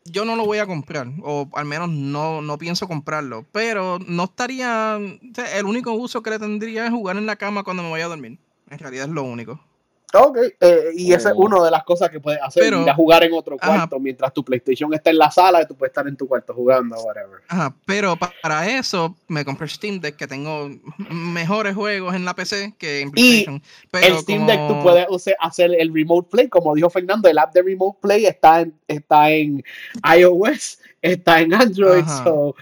yo 0.04 0.26
no 0.26 0.36
lo 0.36 0.44
voy 0.44 0.58
a 0.58 0.66
comprar, 0.66 1.08
o 1.22 1.48
al 1.54 1.64
menos 1.64 1.88
no, 1.88 2.42
no 2.42 2.58
pienso 2.58 2.86
comprarlo, 2.86 3.46
pero 3.50 3.98
no 4.06 4.24
estaría, 4.24 4.98
el 5.54 5.64
único 5.64 5.92
uso 5.92 6.22
que 6.22 6.30
le 6.30 6.38
tendría 6.38 6.84
es 6.84 6.90
jugar 6.90 7.16
en 7.16 7.24
la 7.24 7.36
cama 7.36 7.64
cuando 7.64 7.82
me 7.82 7.90
vaya 7.90 8.04
a 8.04 8.08
dormir. 8.08 8.38
En 8.68 8.78
realidad 8.78 9.06
es 9.06 9.12
lo 9.12 9.22
único. 9.22 9.58
Ok, 10.16 10.38
eh, 10.60 10.90
y 10.94 11.12
esa 11.12 11.30
es 11.30 11.34
oh. 11.36 11.40
una 11.40 11.64
de 11.64 11.70
las 11.72 11.82
cosas 11.82 12.08
que 12.08 12.20
puedes 12.20 12.40
hacer, 12.40 12.72
ir 12.72 12.88
a 12.88 12.94
jugar 12.94 13.24
en 13.24 13.32
otro 13.32 13.56
cuarto, 13.58 13.98
mientras 13.98 14.32
tu 14.32 14.44
PlayStation 14.44 14.94
está 14.94 15.10
en 15.10 15.18
la 15.18 15.30
sala 15.30 15.62
y 15.62 15.66
tú 15.66 15.74
puedes 15.74 15.90
estar 15.90 16.06
en 16.06 16.16
tu 16.16 16.28
cuarto 16.28 16.54
jugando, 16.54 16.96
whatever. 17.02 17.40
Ajá, 17.48 17.74
pero 17.84 18.16
para 18.16 18.78
eso 18.78 19.16
me 19.26 19.44
compré 19.44 19.66
Steam 19.68 20.00
Deck, 20.00 20.14
que 20.16 20.28
tengo 20.28 20.70
mejores 21.10 21.74
juegos 21.74 22.14
en 22.14 22.24
la 22.24 22.34
PC 22.34 22.74
que 22.78 23.00
en 23.00 23.10
PlayStation. 23.10 23.62
Y 23.92 23.96
el 23.96 24.18
Steam 24.18 24.46
Deck 24.46 24.68
tú 24.68 24.80
puedes 24.82 25.06
hacer 25.40 25.72
el 25.76 25.92
Remote 25.92 26.28
Play, 26.30 26.48
como 26.48 26.74
dijo 26.74 26.90
Fernando, 26.90 27.28
el 27.28 27.38
app 27.38 27.52
de 27.52 27.62
Remote 27.62 27.98
Play 28.00 28.26
está 28.26 28.60
en, 28.60 28.74
está 28.86 29.30
en 29.32 29.64
iOS, 30.16 30.78
está 31.02 31.40
en 31.40 31.54
Android, 31.54 32.04
so, 32.22 32.54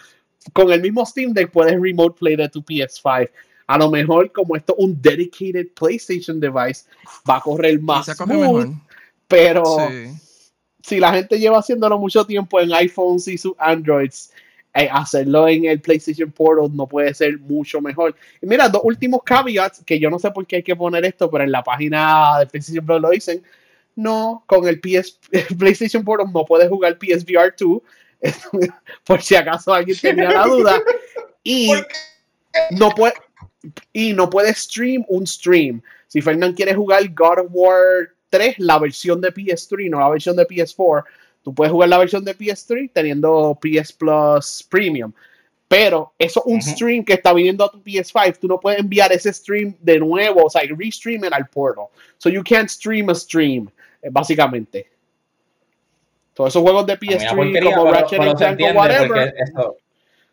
con 0.55 0.73
el 0.73 0.81
mismo 0.81 1.05
Steam 1.05 1.35
Deck 1.35 1.51
puedes 1.51 1.79
Remote 1.79 2.19
Play 2.19 2.37
de 2.37 2.49
tu 2.49 2.63
PS5 2.63 3.29
a 3.73 3.79
lo 3.79 3.91
mejor 3.91 4.31
como 4.33 4.57
esto 4.57 4.75
un 4.77 5.01
dedicated 5.01 5.69
PlayStation 5.75 6.39
device 6.39 6.85
va 7.29 7.37
a 7.37 7.41
correr 7.41 7.81
más 7.81 8.09
pero 9.27 9.89
si 10.83 10.99
la 10.99 11.13
gente 11.13 11.39
lleva 11.39 11.59
haciéndolo 11.59 11.99
mucho 11.99 12.25
tiempo 12.27 12.61
en 12.61 12.73
iPhones 12.73 13.29
y 13.29 13.39
sus 13.39 13.55
Androids 13.59 14.31
eh, 14.75 14.89
hacerlo 14.91 15.49
en 15.49 15.67
el 15.67 15.81
PlayStation 15.81 16.31
Portal 16.33 16.75
no 16.75 16.87
puede 16.87 17.13
ser 17.13 17.39
mucho 17.39 17.83
mejor. 17.83 18.17
Y 18.41 18.47
mira, 18.47 18.71
dos 18.71 18.81
últimos 18.85 19.23
caveats 19.23 19.83
que 19.85 20.01
yo 20.01 20.09
no 20.09 20.19
sé 20.19 20.31
por 20.31 20.47
qué 20.47 20.57
hay 20.57 20.63
que 20.63 20.75
poner 20.75 21.05
esto, 21.05 21.31
pero 21.31 21.45
en 21.45 21.53
la 21.53 21.63
página 21.63 22.39
de 22.39 22.47
PlayStation 22.47 22.87
Portal 22.87 23.03
lo 23.03 23.11
dicen. 23.11 23.43
No, 23.95 24.43
con 24.47 24.67
el 24.67 24.81
PS, 24.81 25.19
PlayStation 25.59 26.03
Portal 26.03 26.33
no 26.33 26.47
puedes 26.47 26.71
jugar 26.71 26.97
PSVR 26.99 27.55
2, 27.59 27.83
por 29.05 29.21
si 29.21 29.35
acaso 29.35 29.75
alguien 29.75 29.99
tenía 29.99 30.31
la 30.31 30.47
duda. 30.47 30.83
Y 31.45 31.73
no 32.71 32.91
puede, 32.91 33.15
y 33.93 34.13
no 34.13 34.29
puedes 34.29 34.59
stream 34.59 35.05
un 35.09 35.27
stream. 35.27 35.83
Si 36.09 36.21
Fernand 36.21 36.57
quiere 36.57 36.75
jugar 36.75 37.09
God 37.09 37.39
of 37.41 37.47
War 37.51 38.11
3, 38.31 38.59
la 38.59 38.79
versión 38.79 39.21
de 39.21 39.33
PS3, 39.33 39.91
no 39.91 40.01
la 40.01 40.09
versión 40.09 40.37
de 40.37 40.47
PS4, 40.47 41.05
tú 41.43 41.55
puedes 41.55 41.73
jugar 41.73 41.89
la 41.89 41.99
versión 41.99 42.25
de 42.25 42.37
PS3 42.37 42.91
teniendo 42.93 43.59
PS 43.61 43.93
Plus 43.93 44.67
Premium. 44.69 45.13
Pero 45.69 46.13
eso 46.19 46.43
es 46.45 46.53
un 46.53 46.61
stream 46.61 47.03
que 47.03 47.15
está 47.15 47.33
viniendo 47.33 47.65
a 47.65 47.71
tu 47.71 47.83
PS5. 47.83 48.39
Tú 48.39 48.47
no 48.47 48.61
puedes 48.61 48.79
enviar 48.79 49.11
ese 49.11 49.33
stream 49.33 49.75
de 49.81 49.99
nuevo, 49.99 50.45
o 50.45 50.51
sea, 50.51 50.61
restream 50.69 51.23
al 51.33 51.47
portal. 51.47 51.87
So 52.19 52.29
you 52.29 52.43
can't 52.45 52.69
stream 52.69 53.09
a 53.09 53.15
stream, 53.15 53.71
eh, 54.03 54.11
básicamente. 54.11 54.91
Todos 56.35 56.51
esos 56.51 56.63
juegos 56.63 56.87
de 56.87 56.99
PS3 56.99 57.75
como 57.75 57.91
Ratchet 57.91 58.19
Clank 58.37 58.61
whatever, 58.75 59.35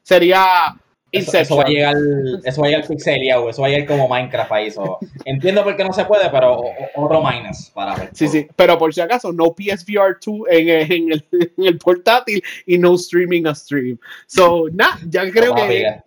sería 0.04 0.76
eso, 1.12 1.56
va 1.56 1.64
a 1.64 1.68
llegar, 1.68 1.96
eso 2.44 2.62
va 2.62 2.68
a 2.68 2.70
llegar 2.70 2.88
pixeliado, 2.88 3.50
eso 3.50 3.62
va 3.62 3.68
a 3.68 3.72
llegar 3.72 3.88
como 3.88 4.08
Minecraft 4.08 4.52
ahí. 4.52 4.68
Eso. 4.68 5.00
Entiendo 5.26 5.64
por 5.64 5.76
qué 5.76 5.84
no 5.84 5.94
se 5.94 6.06
puede, 6.06 6.30
pero 6.30 6.62
otro 6.96 7.24
minus 7.24 7.70
para 7.74 7.96
ver. 7.96 8.10
Sí, 8.14 8.28
sí, 8.28 8.48
pero 8.56 8.78
por 8.78 8.94
si 8.94 9.02
acaso, 9.02 9.32
no 9.34 9.56
PSVR 9.56 10.18
2 10.24 10.36
en, 10.50 10.70
en, 10.70 11.12
el, 11.14 11.26
en 11.32 11.66
el, 11.66 11.78
portátil 11.78 12.44
y 12.66 12.78
no 12.78 12.96
streaming 12.96 13.46
a 13.48 13.56
stream. 13.56 13.98
So, 14.28 14.66
nada, 14.72 15.00
ya 15.08 15.30
creo 15.32 15.56
que 15.56 16.02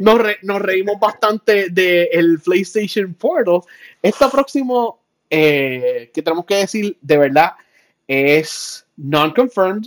nos, 0.00 0.20
nos, 0.42 0.62
reímos 0.62 0.98
bastante 1.00 1.70
del 1.70 2.40
PlayStation 2.44 3.14
Portal. 3.14 3.60
Este 4.02 4.28
próximo 4.28 5.00
eh, 5.30 6.10
que 6.12 6.22
tenemos 6.22 6.44
que 6.44 6.56
decir, 6.56 6.96
de 7.00 7.16
verdad, 7.16 7.52
es 8.08 8.84
non-confirmed 8.96 9.86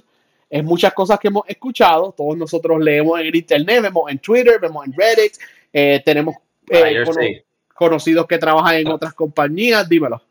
es 0.53 0.63
muchas 0.63 0.93
cosas 0.93 1.17
que 1.19 1.30
hemos 1.30 1.49
escuchado, 1.49 2.13
todos 2.15 2.38
nosotros 2.38 2.80
leemos 2.80 3.19
en 3.19 3.35
internet, 3.35 3.81
vemos 3.81 4.11
en 4.11 4.19
Twitter, 4.19 4.59
vemos 4.61 4.85
en 4.85 4.93
Reddit, 4.93 5.34
eh, 5.73 5.99
tenemos 6.05 6.35
eh, 6.69 7.43
conocidos 7.73 8.27
que 8.27 8.38
trabajan 8.38 8.75
en 8.75 8.88
otras 8.89 9.15
compañías, 9.15 9.89
dímelo. 9.89 10.21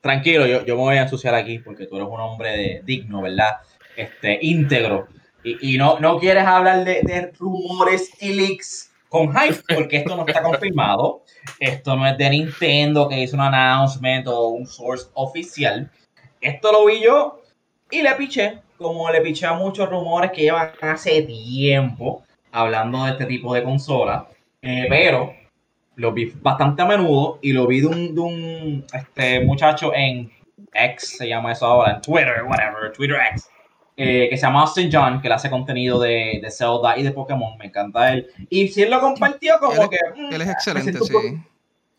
Tranquilo, 0.00 0.46
yo, 0.46 0.64
yo 0.64 0.76
me 0.76 0.82
voy 0.82 0.96
a 0.96 1.02
ensuciar 1.02 1.34
aquí 1.34 1.58
porque 1.58 1.88
tú 1.88 1.96
eres 1.96 2.06
un 2.08 2.20
hombre 2.20 2.82
digno, 2.84 3.20
¿verdad? 3.20 3.56
Este, 3.96 4.38
íntegro. 4.42 5.08
Y, 5.42 5.74
y 5.74 5.76
no, 5.76 5.98
no 5.98 6.20
quieres 6.20 6.44
hablar 6.44 6.84
de, 6.84 7.02
de 7.02 7.32
rumores 7.36 8.12
y 8.22 8.34
leaks 8.34 8.92
con 9.08 9.34
hype, 9.34 9.74
porque 9.74 9.96
esto 9.96 10.14
no 10.14 10.24
está 10.24 10.40
confirmado. 10.40 11.24
Esto 11.58 11.96
no 11.96 12.06
es 12.06 12.16
de 12.16 12.30
Nintendo 12.30 13.08
que 13.08 13.20
hizo 13.20 13.34
un 13.34 13.42
announcement 13.42 14.28
o 14.28 14.50
un 14.50 14.68
source 14.68 15.08
oficial. 15.14 15.90
Esto 16.40 16.70
lo 16.70 16.86
vi 16.86 17.02
yo 17.02 17.42
y 17.90 18.02
le 18.02 18.14
piché, 18.14 18.62
como 18.78 19.10
le 19.10 19.20
piché 19.20 19.46
a 19.46 19.52
muchos 19.54 19.88
rumores 19.90 20.30
que 20.30 20.42
llevan 20.42 20.70
hace 20.80 21.22
tiempo 21.22 22.22
hablando 22.52 23.04
de 23.04 23.10
este 23.12 23.26
tipo 23.26 23.52
de 23.54 23.62
consola. 23.62 24.26
Eh, 24.62 24.86
pero 24.88 25.34
lo 25.96 26.12
vi 26.12 26.32
bastante 26.40 26.82
a 26.82 26.86
menudo 26.86 27.38
y 27.42 27.52
lo 27.52 27.66
vi 27.66 27.80
de 27.80 27.86
un, 27.88 28.14
de 28.14 28.20
un 28.20 28.86
este, 28.92 29.40
muchacho 29.44 29.92
en 29.94 30.30
X, 30.72 31.16
se 31.18 31.28
llama 31.28 31.52
eso 31.52 31.66
ahora, 31.66 31.94
en 31.94 32.00
Twitter, 32.00 32.42
whatever, 32.46 32.92
Twitter 32.92 33.16
X, 33.32 33.48
eh, 33.96 34.28
que 34.30 34.36
se 34.36 34.42
llama 34.46 34.60
Austin 34.62 34.88
John, 34.92 35.20
que 35.20 35.28
le 35.28 35.34
hace 35.34 35.50
contenido 35.50 35.98
de, 35.98 36.38
de 36.42 36.50
Zelda 36.50 36.96
y 36.96 37.02
de 37.02 37.10
Pokémon, 37.10 37.56
me 37.58 37.66
encanta 37.66 38.12
él. 38.12 38.28
Y 38.48 38.68
si 38.68 38.82
él 38.82 38.90
lo 38.90 39.00
compartió, 39.00 39.54
como 39.60 39.82
Él- 39.82 39.88
que... 39.88 39.98
mm, 40.20 40.32
Él 40.34 40.40
es 40.40 40.46
me 40.46 40.52
excelente, 40.52 40.98
sí. 41.00 41.14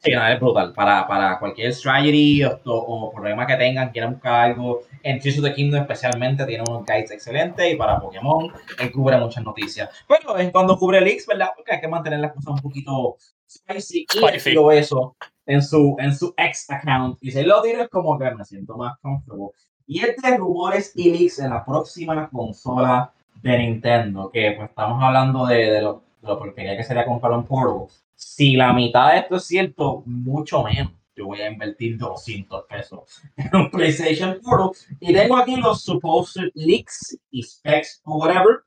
Sí, 0.02 0.12
no, 0.12 0.26
es 0.26 0.40
brutal. 0.40 0.74
Para, 0.74 1.06
para 1.08 1.38
cualquier 1.40 1.74
strategy 1.74 2.44
o, 2.44 2.60
o 2.66 3.12
problema 3.12 3.46
que 3.46 3.58
tengan, 3.58 3.92
quieran 3.92 4.14
buscar 4.14 4.52
algo 4.52 4.82
en 5.04 5.20
Tears 5.20 5.40
of 5.40 5.44
the 5.44 5.54
Kingdom 5.54 5.82
especialmente, 5.82 6.46
tiene 6.46 6.64
unos 6.68 6.86
guides 6.86 7.12
excelentes 7.12 7.74
y 7.74 7.76
para 7.76 8.00
Pokémon, 8.00 8.52
él 8.80 8.92
cubre 8.92 9.18
muchas 9.18 9.44
noticias. 9.44 9.90
Pero 10.08 10.40
en 10.40 10.52
cuando 10.52 10.78
cubre 10.78 11.02
leaks, 11.02 11.28
¿verdad? 11.28 11.50
Porque 11.56 11.74
hay 11.76 11.82
que 11.82 11.88
mantener 11.88 12.20
las 12.20 12.34
cosas 12.34 12.54
un 12.54 12.62
poquito 12.62 13.18
spicy 13.50 14.06
y 14.14 14.40
Spicy. 14.40 14.56
eso 14.74 15.16
en 15.46 15.64
su, 15.64 15.96
en 16.00 16.16
su 16.16 16.34
ex 16.38 16.70
account 16.70 17.18
y 17.22 17.32
se 17.32 17.44
lo 17.44 17.64
es 17.66 17.90
como 17.90 18.18
que 18.18 18.32
me 18.32 18.46
siento 18.46 18.78
más 18.78 18.98
comfortable. 19.00 19.52
Y 19.88 20.06
este 20.06 20.38
rumores 20.38 20.94
y 20.96 21.12
leaks 21.12 21.40
en 21.40 21.50
la 21.50 21.66
próxima 21.66 22.30
consola 22.30 23.12
de 23.42 23.58
Nintendo, 23.58 24.30
que 24.32 24.54
pues 24.56 24.70
estamos 24.70 25.04
hablando 25.04 25.48
de, 25.48 25.72
de 25.72 25.82
lo, 25.82 26.04
de 26.22 26.28
lo 26.28 26.38
porquería 26.38 26.78
que 26.78 26.84
sería 26.84 27.06
comprar 27.06 27.34
un 27.34 27.46
Portal. 27.46 27.88
Si 28.20 28.56
la 28.56 28.74
mitad 28.74 29.14
de 29.14 29.20
esto 29.20 29.36
es 29.38 29.46
cierto, 29.46 30.04
mucho 30.06 30.64
menos. 30.64 30.92
Yo 31.16 31.26
voy 31.26 31.42
a 31.42 31.50
invertir 31.50 31.98
200 31.98 32.66
pesos 32.66 33.22
en 33.38 33.56
un 33.56 33.72
PlayStation 33.72 34.40
Portal. 34.42 34.72
Y 35.00 35.14
tengo 35.14 35.38
aquí 35.38 35.56
los 35.56 35.82
supposed 35.84 36.50
leaks 36.54 37.18
y 37.32 37.44
specs 37.44 38.02
o 38.04 38.18
whatever. 38.18 38.60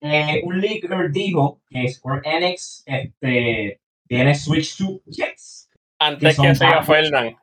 Eh, 0.00 0.42
un 0.44 0.60
leaker 0.60 1.10
dijo 1.10 1.60
que 1.68 1.88
Square 1.88 2.22
Enix 2.24 2.82
este, 2.86 3.80
tiene 4.06 4.34
Switch 4.34 4.76
2 4.78 5.00
kits. 5.10 5.70
Antes 5.98 6.38
que 6.38 6.54
siga 6.54 6.78
backwards. 6.78 7.10
Fernán, 7.10 7.36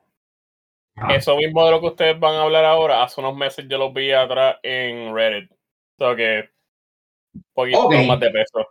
Ah, 0.96 1.14
eso 1.14 1.36
mismo 1.36 1.64
de 1.64 1.70
lo 1.70 1.80
que 1.80 1.86
ustedes 1.86 2.20
van 2.20 2.34
a 2.34 2.42
hablar 2.42 2.64
ahora, 2.64 3.02
hace 3.02 3.20
unos 3.20 3.34
meses 3.34 3.66
yo 3.68 3.78
los 3.78 3.94
vi 3.94 4.12
atrás 4.12 4.56
en 4.62 5.14
Reddit. 5.14 5.50
O 5.50 6.04
sea 6.04 6.16
que 6.16 6.50
un 7.34 7.44
poquito 7.54 7.90
más 8.06 8.20
de 8.20 8.30
peso. 8.30 8.68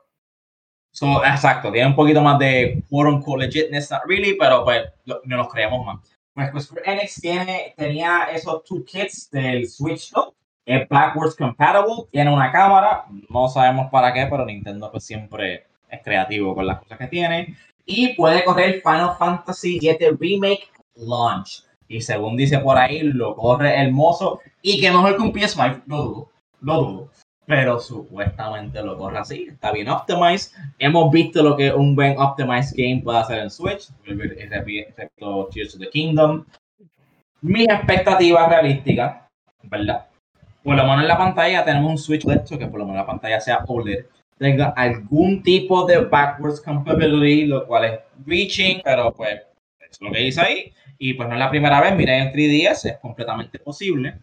So, 0.94 1.24
exacto, 1.26 1.72
tiene 1.72 1.88
un 1.88 1.96
poquito 1.96 2.22
más 2.22 2.38
de 2.40 2.84
quote 2.90 3.10
unquote 3.10 3.46
legitness, 3.46 3.90
not 3.92 4.02
really, 4.06 4.36
pero 4.38 4.64
pues 4.66 4.84
lo- 5.06 5.22
no 5.24 5.38
nos 5.38 5.48
creemos 5.50 5.86
más. 5.86 6.00
Pues, 6.34 6.50
pues 6.52 6.66
Square 6.66 6.92
Enix 6.94 7.16
tiene, 7.22 7.74
tenía 7.78 8.26
esos 8.32 8.64
two 8.64 8.84
kits 8.86 9.30
del 9.32 9.68
Switch 9.70 10.12
2, 10.12 10.34
es 10.66 10.88
backwards 10.90 11.36
compatible, 11.36 12.06
tiene 12.12 12.32
una 12.34 12.52
cámara, 12.52 13.06
no 13.30 13.48
sabemos 13.50 13.90
para 13.92 14.14
qué, 14.14 14.28
pero 14.30 14.46
Nintendo 14.46 14.92
pues 14.92 15.04
siempre 15.06 15.66
es 15.90 16.02
creativo 16.04 16.54
con 16.56 16.68
las 16.68 16.80
cosas 16.80 16.98
que 16.98 17.08
tiene, 17.08 17.56
y 17.86 18.14
puede 18.16 18.44
correr 18.44 18.82
Final 18.82 19.16
Fantasy 19.18 19.80
VII 19.80 20.18
Remake 20.20 20.70
Launch. 20.96 21.64
Y 21.88 22.00
según 22.02 22.38
dice 22.38 22.60
por 22.60 22.78
ahí, 22.78 23.02
lo 23.02 23.36
corre 23.36 23.76
hermoso, 23.76 24.40
y 24.62 24.80
que 24.80 24.92
mejor 24.92 25.16
que 25.18 25.22
un 25.24 25.34
PS5, 25.34 25.82
lo 25.88 25.98
dudo, 25.98 26.30
lo 26.62 26.78
dudo. 26.78 27.10
Pero 27.52 27.82
supuestamente 27.82 28.82
lo 28.82 28.98
corre 28.98 29.18
así, 29.18 29.48
está 29.52 29.74
bien 29.74 29.90
optimized, 29.90 30.54
hemos 30.80 31.12
visto 31.12 31.44
lo 31.44 31.58
que 31.58 31.74
un 31.74 31.98
buen 31.98 32.18
optimized 32.18 32.78
game 32.78 33.02
puede 33.04 33.18
hacer 33.18 33.40
en 33.40 33.52
Switch. 33.52 33.90
Repito, 34.06 35.50
Tears 35.52 35.76
of 35.76 35.82
the 35.82 35.90
Kingdom. 35.90 36.46
Mis 37.42 37.68
expectativas 37.68 38.48
realísticas, 38.48 39.24
¿verdad? 39.64 40.08
Por 40.64 40.78
lo 40.78 40.84
menos 40.84 41.02
en 41.02 41.10
la 41.10 41.18
pantalla 41.18 41.66
tenemos 41.66 41.92
un 41.92 41.98
Switch 41.98 42.24
de 42.24 42.36
hecho 42.36 42.58
que 42.58 42.68
por 42.68 42.80
lo 42.80 42.86
menos 42.86 43.02
la 43.02 43.06
pantalla 43.06 43.42
sea 43.42 43.66
OLED. 43.68 44.06
Tenga 44.38 44.70
algún 44.70 45.44
tipo 45.44 45.86
de 45.86 46.06
backwards 46.06 46.62
compatibility, 46.62 47.48
lo 47.48 47.68
cual 47.68 47.84
es 47.84 48.00
reaching, 48.26 48.80
pero 48.82 49.14
pues 49.14 49.42
es 49.78 50.00
lo 50.00 50.10
que 50.10 50.20
dice 50.20 50.40
ahí. 50.40 50.74
Y 50.98 51.16
pues 51.16 51.28
no 51.28 51.36
es 51.36 51.40
la 51.40 51.50
primera 51.50 51.82
vez, 51.82 51.94
miren 51.98 52.30
el 52.30 52.34
3DS, 52.34 52.92
es 52.92 52.98
completamente 53.00 53.60
posible. 53.60 54.20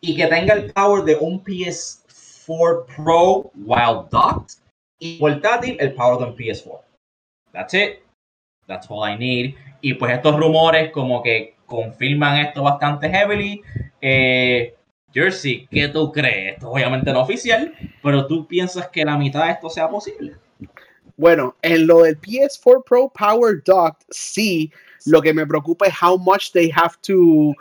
Y 0.00 0.16
que 0.16 0.26
tenga 0.26 0.54
el 0.54 0.72
power 0.72 1.04
de 1.04 1.16
un 1.16 1.44
PS4 2.52 2.86
Pro 2.86 3.50
while 3.54 4.08
docked 4.10 4.58
y 4.98 5.18
portátil 5.18 5.76
el 5.80 5.94
power 5.94 6.22
un 6.22 6.36
PS4. 6.36 6.80
That's 7.52 7.74
it. 7.74 8.02
That's 8.66 8.86
all 8.88 9.04
I 9.04 9.16
need. 9.16 9.54
Y 9.80 9.94
pues 9.94 10.12
estos 10.12 10.36
rumores 10.36 10.92
como 10.92 11.22
que 11.22 11.56
confirman 11.66 12.38
esto 12.38 12.62
bastante 12.62 13.08
heavily. 13.08 13.62
Eh, 14.00 14.74
Jersey, 15.12 15.66
¿qué 15.70 15.88
tú 15.88 16.12
crees? 16.12 16.54
Esto 16.54 16.68
es 16.68 16.72
obviamente 16.72 17.12
no 17.12 17.20
oficial, 17.20 17.74
pero 18.02 18.26
tú 18.26 18.46
piensas 18.46 18.88
que 18.88 19.04
la 19.04 19.18
mitad 19.18 19.44
de 19.44 19.52
esto 19.52 19.68
sea 19.68 19.88
posible. 19.88 20.36
Bueno, 21.16 21.56
en 21.60 21.86
lo 21.86 22.02
del 22.02 22.18
PS4 22.20 22.84
Pro 22.84 23.12
Power 23.12 23.62
Docked, 23.64 24.06
sí. 24.10 24.72
Lo 25.04 25.20
que 25.20 25.34
me 25.34 25.46
preocupa 25.46 25.86
es 25.86 25.94
how 26.00 26.16
much 26.16 26.52
they 26.52 26.70
have 26.74 26.94
to 27.02 27.54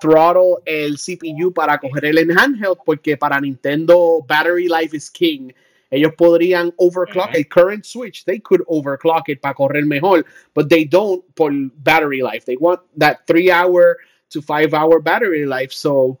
throttle 0.00 0.56
el 0.64 0.96
CPU 0.96 1.52
para 1.52 1.78
coger 1.78 2.04
el 2.06 2.18
en 2.18 2.38
handheld, 2.38 2.78
porque 2.84 3.16
para 3.16 3.40
Nintendo 3.40 4.24
battery 4.26 4.68
life 4.68 4.96
is 4.96 5.10
king. 5.10 5.52
Ellos 5.90 6.12
podrían 6.16 6.72
overclock 6.76 7.34
el 7.34 7.48
current 7.48 7.84
Switch. 7.84 8.24
They 8.24 8.40
could 8.40 8.62
overclock 8.68 9.28
it 9.28 9.40
para 9.40 9.54
correr 9.54 9.86
mejor, 9.86 10.24
but 10.54 10.68
they 10.68 10.84
don't 10.84 11.24
por 11.34 11.50
battery 11.76 12.20
life. 12.20 12.44
They 12.44 12.56
want 12.56 12.80
that 12.96 13.26
three 13.26 13.50
hour 13.50 13.96
to 14.30 14.42
five 14.42 14.74
hour 14.74 15.00
battery 15.00 15.46
life. 15.46 15.72
So, 15.72 16.18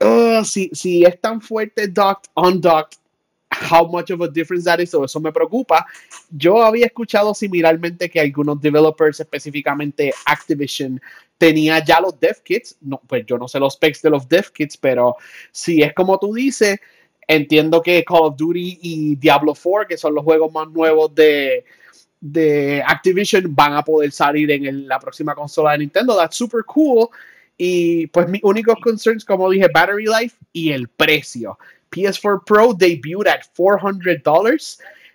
uh, 0.00 0.44
si, 0.44 0.70
si 0.72 1.04
es 1.04 1.16
tan 1.20 1.40
fuerte 1.40 1.92
docked, 1.92 2.28
undocked, 2.36 2.98
how 3.70 3.86
much 3.86 4.10
of 4.10 4.20
a 4.22 4.28
difference 4.28 4.64
that 4.64 4.80
is, 4.80 4.90
so 4.90 5.04
eso 5.04 5.20
me 5.20 5.32
preocupa. 5.32 5.86
Yo 6.30 6.62
había 6.62 6.86
escuchado 6.86 7.34
similarmente 7.34 8.08
que 8.10 8.20
algunos 8.20 8.60
developers, 8.60 9.20
específicamente 9.20 10.12
Activision, 10.26 11.00
tenía 11.38 11.84
ya 11.84 12.00
los 12.00 12.18
dev 12.18 12.42
kits. 12.42 12.76
No, 12.80 13.00
pues 13.06 13.24
yo 13.26 13.38
no 13.38 13.48
sé 13.48 13.58
los 13.58 13.74
specs 13.74 14.02
de 14.02 14.10
los 14.10 14.28
dev 14.28 14.50
kits, 14.52 14.76
pero 14.76 15.16
si 15.52 15.82
es 15.82 15.92
como 15.94 16.18
tú 16.18 16.32
dices, 16.34 16.78
entiendo 17.26 17.82
que 17.82 18.04
Call 18.04 18.22
of 18.22 18.36
Duty 18.36 18.78
y 18.82 19.16
Diablo 19.16 19.54
4, 19.60 19.88
que 19.88 19.96
son 19.96 20.14
los 20.14 20.24
juegos 20.24 20.52
más 20.52 20.68
nuevos 20.70 21.14
de, 21.14 21.64
de 22.20 22.82
Activision, 22.86 23.54
van 23.54 23.74
a 23.74 23.82
poder 23.82 24.12
salir 24.12 24.50
en 24.50 24.64
el- 24.66 24.88
la 24.88 24.98
próxima 24.98 25.34
consola 25.34 25.72
de 25.72 25.78
Nintendo. 25.78 26.16
That's 26.16 26.36
super 26.36 26.62
cool. 26.64 27.08
Y 27.58 28.06
pues 28.08 28.28
mis 28.28 28.42
únicos 28.44 28.76
concerns, 28.82 29.24
como 29.24 29.48
dije, 29.50 29.66
battery 29.72 30.04
life 30.06 30.36
y 30.52 30.72
el 30.72 30.88
precio. 30.88 31.58
PS4 31.90 32.44
Pro 32.44 32.72
debuted 32.74 33.28
at 33.28 33.42
$400. 33.56 34.22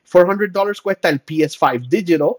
$400 0.03 0.81
cuesta 0.81 1.09
el 1.09 1.23
PS5 1.23 1.87
Digital. 1.87 2.35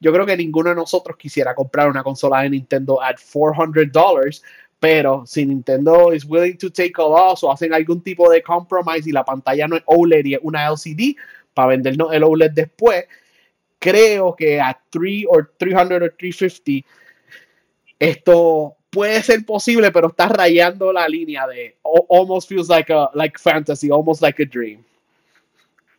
Yo 0.00 0.12
creo 0.12 0.26
que 0.26 0.36
ninguno 0.36 0.70
de 0.70 0.76
nosotros 0.76 1.16
quisiera 1.16 1.54
comprar 1.54 1.88
una 1.88 2.02
consola 2.02 2.40
de 2.40 2.50
Nintendo 2.50 3.02
at 3.02 3.16
$400. 3.16 4.42
Pero 4.80 5.24
si 5.26 5.46
Nintendo 5.46 6.12
is 6.12 6.24
willing 6.24 6.58
to 6.58 6.68
take 6.68 6.94
a 6.96 7.02
loss 7.02 7.44
o 7.44 7.52
hacen 7.52 7.72
algún 7.72 8.02
tipo 8.02 8.28
de 8.28 8.42
compromise 8.42 9.08
y 9.08 9.12
la 9.12 9.24
pantalla 9.24 9.68
no 9.68 9.76
es 9.76 9.82
OLED 9.86 10.24
y 10.24 10.34
es 10.34 10.40
una 10.42 10.66
LCD 10.66 11.16
para 11.54 11.68
vendernos 11.68 12.12
el 12.12 12.24
OLED 12.24 12.50
después, 12.50 13.04
creo 13.78 14.34
que 14.34 14.60
a 14.60 14.76
3 14.90 15.26
o 15.28 15.38
300 15.56 16.02
o 16.02 16.10
350 16.18 16.88
esto 18.00 18.76
puede 18.92 19.22
ser 19.22 19.44
posible, 19.44 19.90
pero 19.90 20.08
está 20.08 20.28
rayando 20.28 20.92
la 20.92 21.08
línea 21.08 21.46
de 21.46 21.76
al- 21.84 22.04
almost 22.10 22.48
feels 22.48 22.68
like 22.68 22.92
a 22.92 23.10
like 23.14 23.38
fantasy, 23.38 23.90
almost 23.90 24.22
like 24.22 24.40
a 24.42 24.46
dream. 24.46 24.84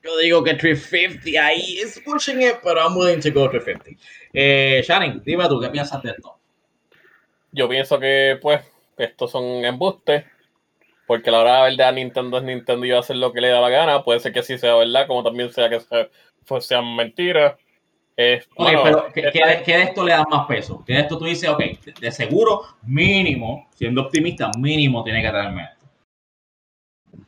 Yo 0.03 0.17
digo 0.17 0.43
que 0.43 0.53
350 0.53 1.45
ahí 1.45 1.79
es 1.79 1.99
pushing 2.05 2.41
it, 2.41 2.55
pero 2.63 2.79
I'm 2.81 2.95
willing 2.95 3.21
to 3.21 3.31
go 3.31 3.49
350. 3.49 3.97
Eh, 4.33 4.83
Shannon, 4.85 5.21
dime 5.25 5.47
tú, 5.47 5.59
¿qué 5.59 5.69
piensas 5.69 6.01
de 6.03 6.11
esto? 6.11 6.37
Yo 7.51 7.67
pienso 7.69 7.99
que, 7.99 8.37
pues, 8.41 8.61
estos 8.97 9.31
son 9.31 9.43
embustes. 9.65 10.25
Porque 11.07 11.31
la 11.31 11.39
verdad, 11.39 11.57
la 11.59 11.63
verdad, 11.69 11.93
Nintendo 11.93 12.37
es 12.37 12.43
Nintendo 12.43 12.85
y 12.85 12.89
va 12.91 12.97
a 12.97 12.99
hacer 13.01 13.15
lo 13.17 13.31
que 13.33 13.41
le 13.41 13.49
da 13.49 13.59
la 13.61 13.69
gana. 13.69 14.03
Puede 14.03 14.19
ser 14.19 14.33
que 14.33 14.41
sí 14.43 14.57
sea 14.57 14.75
verdad, 14.75 15.05
como 15.07 15.23
también 15.23 15.51
sea 15.51 15.69
que 15.69 15.79
sea- 15.79 16.09
pues, 16.47 16.65
sean 16.65 16.95
mentiras. 16.95 17.55
Ok, 18.15 18.57
bueno, 18.57 18.81
pero 18.83 19.05
¿qué, 19.13 19.61
qué 19.65 19.77
de 19.77 19.83
esto 19.83 20.03
le 20.03 20.11
da 20.11 20.23
más 20.29 20.45
peso? 20.47 20.83
¿Qué 20.85 20.93
de 20.93 20.99
esto 20.99 21.17
tú 21.17 21.25
dices, 21.25 21.49
ok, 21.49 21.59
de, 21.59 21.93
de 21.99 22.11
seguro, 22.11 22.61
mínimo, 22.83 23.67
siendo 23.75 24.01
optimista, 24.01 24.51
mínimo 24.57 25.03
tiene 25.03 25.21
que 25.21 25.29
traerme 25.29 25.63
esto? 25.63 25.83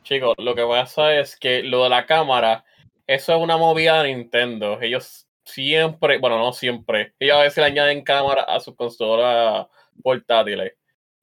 Chicos, 0.02 0.34
lo 0.38 0.54
que 0.54 0.64
pasa 0.64 1.18
es 1.18 1.36
que 1.36 1.62
lo 1.62 1.82
de 1.84 1.90
la 1.90 2.06
cámara, 2.06 2.64
eso 3.06 3.34
es 3.34 3.40
una 3.42 3.56
movida 3.56 4.02
de 4.02 4.14
Nintendo. 4.14 4.80
Ellos 4.80 5.26
siempre, 5.44 6.18
bueno, 6.18 6.38
no 6.38 6.52
siempre, 6.52 7.14
ellos 7.18 7.36
a 7.36 7.42
veces 7.42 7.58
le 7.58 7.64
añaden 7.64 8.02
cámara 8.02 8.42
a 8.42 8.60
sus 8.60 8.74
consolas 8.76 9.66
portátiles. 10.02 10.74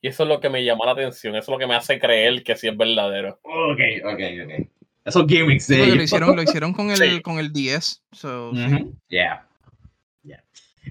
Y 0.01 0.09
eso 0.09 0.23
es 0.23 0.29
lo 0.29 0.41
que 0.41 0.49
me 0.49 0.63
llama 0.65 0.85
la 0.85 0.91
atención, 0.91 1.35
eso 1.35 1.43
es 1.43 1.49
lo 1.49 1.57
que 1.57 1.67
me 1.67 1.75
hace 1.75 1.97
creer 1.97 2.43
que 2.43 2.57
sí 2.57 2.67
es 2.67 2.75
verdadero. 2.75 3.39
Ok, 3.43 3.79
ok, 4.03 4.21
ok. 4.43 4.67
Esos 5.05 5.25
gimmicks 5.27 5.65
Sí, 5.65 5.77
lo 5.95 6.01
hicieron, 6.03 6.35
lo 6.35 6.43
hicieron 6.43 6.73
con 6.73 6.89
el, 6.89 6.97
Sí. 6.97 7.21
con 7.21 7.39
el 7.39 7.51
10. 7.53 8.03
so, 8.11 8.51
sí. 8.53 8.85
Yeah. 9.09 9.47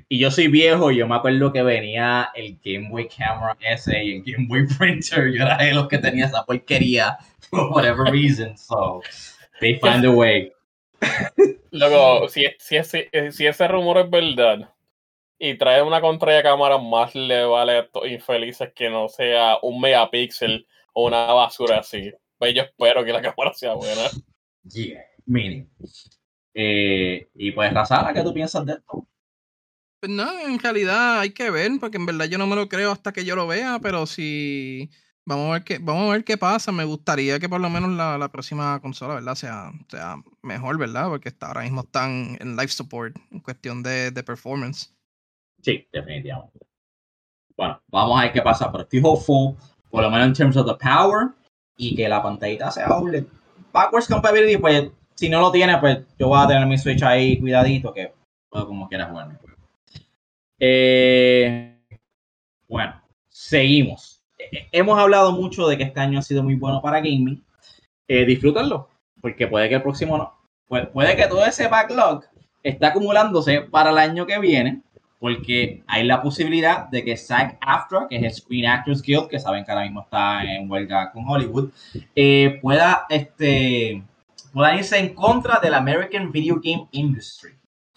Y 0.09 0.19
yo 0.19 0.31
soy 0.31 0.49
viejo, 0.49 0.91
yo 0.91 1.07
me 1.07 1.17
acuerdo 1.17 1.53
que 1.53 1.63
venía 1.63 2.31
el 2.35 2.59
Game 2.65 2.89
Boy 2.91 3.09
Camera 3.09 3.57
ese 3.61 4.03
y 4.05 4.17
el 4.17 4.23
Game 4.23 4.47
Boy 4.49 4.67
Printer. 4.79 5.31
Yo 5.33 5.43
era 5.43 5.57
de 5.57 5.75
los 5.75 5.89
que 5.89 5.99
tenía 5.99 6.27
esa 6.27 6.45
porquería 6.45 7.19
for 7.51 7.71
whatever 7.71 8.11
reason. 8.11 8.57
So 8.57 9.03
they 9.61 9.79
find 9.79 10.05
a 10.05 10.11
way. 10.11 10.53
Luego, 11.71 12.29
si, 12.29 12.47
si, 12.59 12.77
ese, 12.77 13.09
si 13.31 13.47
ese 13.47 13.69
rumor 13.69 13.99
es 13.99 14.11
verdad 14.11 14.71
y 15.39 15.57
trae 15.57 15.83
una 15.83 16.01
contra 16.01 16.35
de 16.35 16.43
cámara, 16.43 16.79
más 16.79 17.15
le 17.15 17.45
vale 17.45 17.73
a 17.73 17.79
estos 17.81 18.07
infelices 18.07 18.73
que 18.75 18.89
no 18.89 19.09
sea 19.09 19.59
un 19.63 19.81
megapíxel 19.81 20.67
o 20.93 21.07
una 21.07 21.25
basura 21.33 21.79
así. 21.79 22.13
Pues 22.39 22.55
yo 22.55 22.63
espero 22.63 23.05
que 23.05 23.13
la 23.13 23.23
cámara 23.23 23.53
sea 23.55 23.75
buena. 23.75 24.03
Yeah, 24.65 25.05
meaning. 25.27 25.69
Eh, 26.55 27.29
y 27.35 27.51
pues, 27.53 27.73
Razala, 27.73 28.13
¿qué 28.13 28.23
tú 28.23 28.33
piensas 28.33 28.65
de 28.67 28.75
esto? 28.75 29.07
Pues 30.03 30.11
no, 30.11 30.37
en 30.41 30.59
realidad 30.59 31.21
hay 31.21 31.31
que 31.31 31.49
ver, 31.53 31.71
porque 31.79 31.97
en 31.97 32.07
verdad 32.07 32.25
yo 32.25 32.37
no 32.37 32.49
me 32.49 32.57
lo 32.57 32.69
creo 32.69 32.91
hasta 32.91 33.13
que 33.13 33.25
yo 33.25 33.37
lo 33.37 33.47
vea, 33.47 33.79
pero 33.81 34.05
si 34.07 34.91
vamos 35.25 35.51
a 35.51 35.53
ver 35.53 35.63
qué, 35.63 35.79
vamos 35.79 36.09
a 36.09 36.15
ver 36.15 36.25
qué 36.25 36.37
pasa. 36.37 36.73
Me 36.73 36.83
gustaría 36.83 37.39
que 37.39 37.49
por 37.49 37.61
lo 37.61 37.71
menos 37.71 37.93
la, 37.93 38.19
la 38.19 38.29
próxima 38.29 38.81
consola, 38.81 39.15
¿verdad? 39.15 39.37
Sea, 39.37 39.71
sea 39.89 40.17
mejor, 40.43 40.77
¿verdad? 40.77 41.07
Porque 41.07 41.29
está, 41.29 41.47
ahora 41.47 41.63
mismo 41.63 41.83
están 41.83 42.37
en 42.41 42.57
life 42.57 42.73
support 42.73 43.17
en 43.31 43.39
cuestión 43.39 43.85
de, 43.85 44.11
de 44.11 44.25
performance. 44.25 44.93
Sí, 45.61 45.87
definitivamente. 45.93 46.59
Bueno, 47.57 47.81
vamos 47.87 48.19
a 48.19 48.25
ver 48.25 48.33
qué 48.33 48.43
pasa, 48.43 48.73
pero 48.73 48.83
estoy 48.83 49.01
hopeful, 49.05 49.55
por 49.89 50.03
lo 50.03 50.11
menos 50.11 50.27
en 50.27 50.33
terms 50.33 50.57
of 50.57 50.67
the 50.67 50.85
power, 50.85 51.29
y 51.77 51.95
que 51.95 52.09
la 52.09 52.21
pantallita 52.21 52.73
sea 52.73 52.89
OLED. 52.89 53.25
Backwards 53.73 54.09
compatibility, 54.09 54.57
pues, 54.57 54.91
si 55.15 55.29
no 55.29 55.41
lo 55.41 55.53
tiene, 55.53 55.79
pues 55.79 56.01
yo 56.19 56.27
voy 56.27 56.43
a 56.43 56.49
tener 56.49 56.67
mi 56.67 56.77
Switch 56.77 57.05
ahí 57.05 57.39
cuidadito, 57.39 57.95
que 57.95 58.13
puedo 58.51 58.67
como 58.67 58.89
quiera 58.89 59.07
jugar. 59.07 59.39
Eh, 60.65 61.77
bueno, 62.69 63.03
seguimos. 63.29 64.23
Hemos 64.71 64.97
hablado 64.97 65.33
mucho 65.33 65.67
de 65.67 65.77
que 65.77 65.83
este 65.83 65.99
año 65.99 66.21
ha 66.21 66.23
sido 66.23 66.45
muy 66.45 66.55
bueno 66.55 66.81
para 66.81 66.99
gaming. 66.99 67.43
Eh, 68.07 68.25
disfrútenlo, 68.25 68.89
porque 69.21 69.49
puede 69.49 69.69
que 69.69 69.75
el 69.75 69.83
próximo 69.83 70.17
no. 70.17 70.33
Pu- 70.69 70.89
puede 70.93 71.17
que 71.17 71.27
todo 71.27 71.45
ese 71.45 71.67
backlog 71.67 72.23
esté 72.63 72.87
acumulándose 72.87 73.63
para 73.63 73.91
el 73.91 73.99
año 73.99 74.25
que 74.25 74.39
viene 74.39 74.83
porque 75.19 75.83
hay 75.89 76.05
la 76.05 76.23
posibilidad 76.23 76.89
de 76.91 77.05
que 77.05 77.17
SAG-AFTRA, 77.17 78.07
que 78.09 78.17
es 78.17 78.23
el 78.23 78.33
Screen 78.33 78.67
Actors 78.67 79.03
Guild, 79.03 79.29
que 79.29 79.41
saben 79.41 79.65
que 79.65 79.71
ahora 79.73 79.85
mismo 79.85 80.03
está 80.03 80.45
en 80.45 80.71
huelga 80.71 81.11
con 81.13 81.29
Hollywood, 81.29 81.71
eh, 82.15 82.59
pueda, 82.63 83.07
este, 83.09 84.03
pueda 84.53 84.77
irse 84.77 84.99
en 84.99 85.15
contra 85.15 85.59
del 85.59 85.75
American 85.75 86.31
Video 86.31 86.61
Game 86.63 86.87
Industry. 86.93 87.51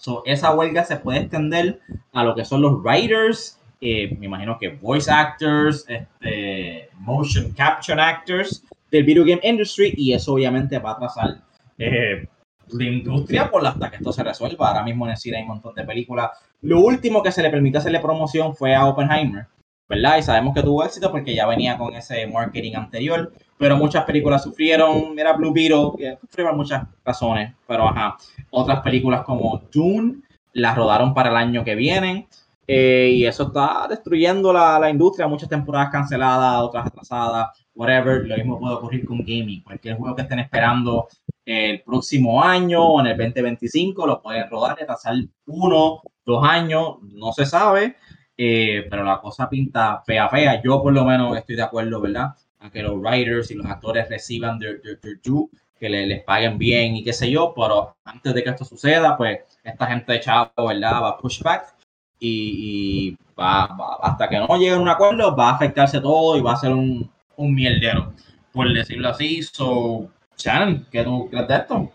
So, 0.05 0.21
esa 0.23 0.53
huelga 0.53 0.85
se 0.85 0.97
puede 0.97 1.21
extender 1.21 1.79
a 2.13 2.23
lo 2.23 2.35
que 2.35 2.45
son 2.45 2.61
los 2.61 2.79
writers, 2.83 3.59
eh, 3.81 4.15
me 4.19 4.27
imagino 4.27 4.59
que 4.59 4.69
voice 4.69 5.09
actors, 5.09 5.83
este, 5.87 6.91
motion 6.99 7.51
capture 7.53 7.99
actors 7.99 8.63
del 8.91 9.03
video 9.03 9.25
game 9.25 9.41
industry, 9.41 9.95
y 9.97 10.13
eso 10.13 10.33
obviamente 10.33 10.77
va 10.77 10.91
a 10.91 10.93
atrasar 10.93 11.41
eh, 11.79 12.27
la 12.69 12.83
industria 12.83 13.49
por 13.49 13.65
hasta 13.65 13.89
que 13.89 13.95
esto 13.95 14.11
se 14.11 14.23
resuelva. 14.23 14.67
Ahora 14.67 14.83
mismo 14.83 15.07
en 15.07 15.13
el 15.13 15.35
hay 15.35 15.41
un 15.41 15.47
montón 15.47 15.73
de 15.73 15.83
películas 15.83 16.29
lo 16.61 16.81
último 16.81 17.23
que 17.23 17.31
se 17.31 17.41
le 17.41 17.49
permitió 17.49 17.79
hacerle 17.79 17.99
promoción 17.99 18.55
fue 18.55 18.75
a 18.75 18.85
Oppenheimer, 18.85 19.47
¿verdad? 19.89 20.19
Y 20.19 20.21
sabemos 20.21 20.53
que 20.53 20.61
tuvo 20.61 20.85
éxito 20.85 21.11
porque 21.11 21.33
ya 21.33 21.47
venía 21.47 21.79
con 21.79 21.95
ese 21.95 22.27
marketing 22.27 22.75
anterior, 22.75 23.33
pero 23.57 23.77
muchas 23.77 24.03
películas 24.03 24.43
sufrieron, 24.43 25.15
mira 25.15 25.33
Blue 25.33 25.53
Beetle, 25.53 26.17
sufrieron 26.19 26.57
muchas 26.57 26.83
razones, 27.03 27.53
pero 27.67 27.87
ajá. 27.87 28.17
Otras 28.49 28.81
películas 28.81 29.23
como 29.23 29.61
Dune 29.71 30.21
las 30.53 30.75
rodaron 30.75 31.13
para 31.13 31.29
el 31.29 31.35
año 31.35 31.63
que 31.63 31.75
viene, 31.75 32.27
eh, 32.67 33.11
y 33.13 33.25
eso 33.25 33.43
está 33.43 33.85
destruyendo 33.87 34.51
la, 34.51 34.79
la 34.79 34.89
industria, 34.89 35.27
muchas 35.27 35.49
temporadas 35.49 35.89
canceladas, 35.91 36.61
otras 36.63 36.87
atrasadas, 36.87 37.49
whatever. 37.75 38.25
Lo 38.25 38.35
mismo 38.35 38.59
puede 38.59 38.75
ocurrir 38.75 39.05
con 39.05 39.19
gaming, 39.19 39.61
cualquier 39.63 39.97
juego 39.97 40.15
que 40.15 40.23
estén 40.23 40.39
esperando 40.39 41.07
el 41.45 41.81
próximo 41.83 42.41
año 42.41 42.83
o 42.83 42.99
en 43.01 43.07
el 43.07 43.17
2025 43.17 44.07
lo 44.07 44.21
pueden 44.21 44.49
rodar 44.49 44.77
y 44.79 44.83
atrasar 44.83 45.15
uno, 45.45 46.01
dos 46.25 46.43
años, 46.43 46.97
no 47.03 47.31
se 47.33 47.45
sabe, 47.45 47.97
eh, 48.35 48.87
pero 48.89 49.03
la 49.03 49.21
cosa 49.21 49.47
pinta 49.47 50.01
fea, 50.05 50.27
fea. 50.27 50.61
Yo 50.63 50.81
por 50.81 50.93
lo 50.93 51.05
menos 51.05 51.37
estoy 51.37 51.55
de 51.55 51.61
acuerdo, 51.61 52.01
¿verdad? 52.01 52.29
A 52.65 52.71
que 52.71 52.81
los 52.81 52.95
writers 52.99 53.51
y 53.51 53.55
los 53.55 53.65
actores 53.67 54.09
reciban 54.09 54.57
their, 54.57 54.81
their, 54.81 54.99
their 54.99 55.19
due, 55.21 55.47
que 55.79 55.87
le- 55.87 56.07
les 56.07 56.23
paguen 56.23 56.57
bien 56.57 56.95
y 56.95 57.03
qué 57.03 57.13
sé 57.13 57.29
yo, 57.29 57.53
pero 57.55 57.95
antes 58.05 58.33
de 58.33 58.43
que 58.43 58.49
esto 58.49 58.65
suceda, 58.65 59.15
pues 59.17 59.39
esta 59.63 59.85
gente 59.87 60.13
de 60.13 60.19
chavo, 60.19 60.49
¿verdad? 60.67 61.01
Va 61.03 61.09
a 61.09 61.17
push 61.17 61.41
back 61.43 61.75
y, 62.19 63.09
y 63.11 63.17
va, 63.39 63.67
va- 63.67 63.97
hasta 64.01 64.27
que 64.27 64.37
no 64.39 64.47
lleguen 64.57 64.79
a 64.79 64.81
un 64.81 64.89
acuerdo 64.89 65.35
va 65.35 65.49
a 65.49 65.55
afectarse 65.55 65.99
todo 66.01 66.37
y 66.37 66.41
va 66.41 66.53
a 66.53 66.57
ser 66.57 66.71
un, 66.71 67.07
un 67.35 67.53
mierdero, 67.53 68.13
por 68.51 68.71
decirlo 68.73 69.09
así. 69.09 69.43
So, 69.43 70.09
Shannon, 70.37 70.87
¿qué 70.91 71.03
tú 71.03 71.27
crees 71.29 71.47
de 71.47 71.55
esto? 71.55 71.91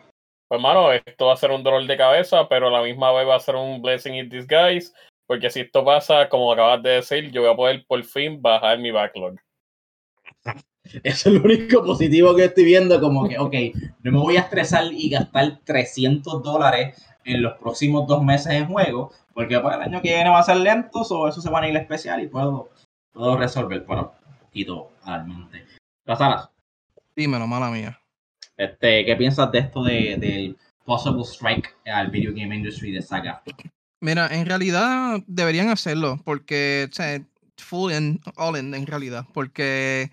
Pues, 0.49 0.59
hermano, 0.59 0.93
esto 0.93 1.27
va 1.27 1.33
a 1.33 1.37
ser 1.37 1.51
un 1.51 1.63
dolor 1.63 1.85
de 1.87 1.97
cabeza, 1.97 2.49
pero 2.49 2.69
a 2.69 2.71
la 2.71 2.83
misma 2.83 3.11
vez 3.13 3.27
va 3.27 3.37
a 3.37 3.41
ser 3.41 3.57
un 3.57 3.81
blessing 3.83 4.15
in 4.15 4.29
disguise. 4.29 4.93
Porque 5.27 5.49
si 5.49 5.61
esto 5.61 5.85
pasa, 5.85 6.29
como 6.29 6.53
acabas 6.53 6.83
de 6.83 6.91
decir, 6.91 7.31
yo 7.31 7.43
voy 7.43 7.51
a 7.53 7.57
poder 7.57 7.85
por 7.87 8.03
fin 8.05 8.43
bajar 8.43 8.79
mi 8.79 8.91
backlog. 8.91 9.37
Eso 11.03 11.29
es 11.29 11.35
lo 11.35 11.43
único 11.43 11.85
positivo 11.85 12.35
que 12.35 12.45
estoy 12.45 12.65
viendo, 12.65 13.01
como 13.01 13.29
que, 13.29 13.39
ok, 13.39 13.55
no 14.03 14.13
me 14.13 14.19
voy 14.19 14.37
a 14.37 14.41
estresar 14.41 14.85
y 14.93 15.11
gastar 15.11 15.61
300 15.65 16.43
dólares 16.43 17.03
en 17.25 17.43
los 17.43 17.55
próximos 17.59 18.07
dos 18.07 18.25
meses 18.25 18.53
en 18.53 18.67
juego, 18.67 19.13
porque 19.35 19.59
para 19.61 19.77
el 19.77 19.83
año 19.83 20.03
que 20.03 20.15
viene 20.15 20.31
va 20.31 20.41
a 20.41 20.45
ser 20.45 20.57
lento, 20.57 21.01
o 21.01 21.29
eso 21.29 21.41
se 21.41 21.51
va 21.51 21.61
a 21.61 21.69
ir 21.69 21.77
especial 21.77 22.23
y 22.23 22.29
puedo, 22.29 22.71
puedo 23.13 23.37
resolver, 23.37 23.85
pero 23.87 24.15
un 24.27 24.39
poquito 24.47 24.91
alarmante. 25.05 25.65
Razaras, 26.07 26.49
Dímelo, 27.15 27.47
mala 27.47 27.71
mía. 27.71 28.01
este, 28.57 29.05
¿qué 29.05 29.17
piensas 29.17 29.53
de 29.53 29.59
esto 29.59 29.85
de, 29.85 30.17
del 30.19 30.57
possible 30.85 31.23
strike 31.23 31.77
al 31.87 32.11
video 32.11 32.33
game 32.33 32.55
industry 32.55 32.93
de 32.93 33.03
Saga? 33.03 33.43
Mira, 34.01 34.29
en 34.29 34.47
realidad 34.47 35.21
deberían 35.27 35.69
hacerlo, 35.69 36.19
porque, 36.25 36.89
o 36.91 36.95
sea, 36.95 37.21
full 37.59 37.93
in, 37.93 38.21
all 38.37 38.57
in, 38.57 38.75
en 38.75 38.87
realidad, 38.87 39.27
porque 39.35 40.11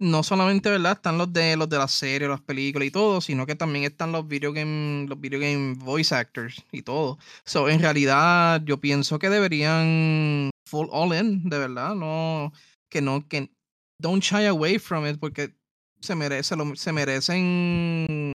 no 0.00 0.22
solamente, 0.24 0.70
¿verdad? 0.70 0.92
Están 0.94 1.18
los 1.18 1.32
de 1.32 1.56
los 1.56 1.68
de 1.68 1.78
las 1.78 1.92
series, 1.92 2.28
las 2.30 2.40
películas 2.40 2.88
y 2.88 2.90
todo, 2.90 3.20
sino 3.20 3.46
que 3.46 3.54
también 3.56 3.84
están 3.84 4.12
los 4.12 4.26
video 4.26 4.52
game, 4.52 5.06
los 5.08 5.20
video 5.20 5.40
game 5.40 5.74
voice 5.76 6.14
actors 6.14 6.64
y 6.72 6.82
todo. 6.82 7.18
So, 7.44 7.68
en 7.68 7.80
realidad, 7.80 8.62
yo 8.64 8.80
pienso 8.80 9.18
que 9.18 9.30
deberían 9.30 10.50
full 10.66 10.88
all 10.90 11.14
in, 11.14 11.48
de 11.48 11.58
verdad, 11.58 11.94
no, 11.94 12.52
que 12.88 13.02
no, 13.02 13.26
que 13.28 13.50
don't 13.98 14.22
shy 14.24 14.46
away 14.46 14.78
from 14.78 15.06
it, 15.06 15.18
porque 15.20 15.54
se 16.00 16.14
merece, 16.16 16.56
lo- 16.56 16.74
se 16.76 16.92
merecen 16.92 18.32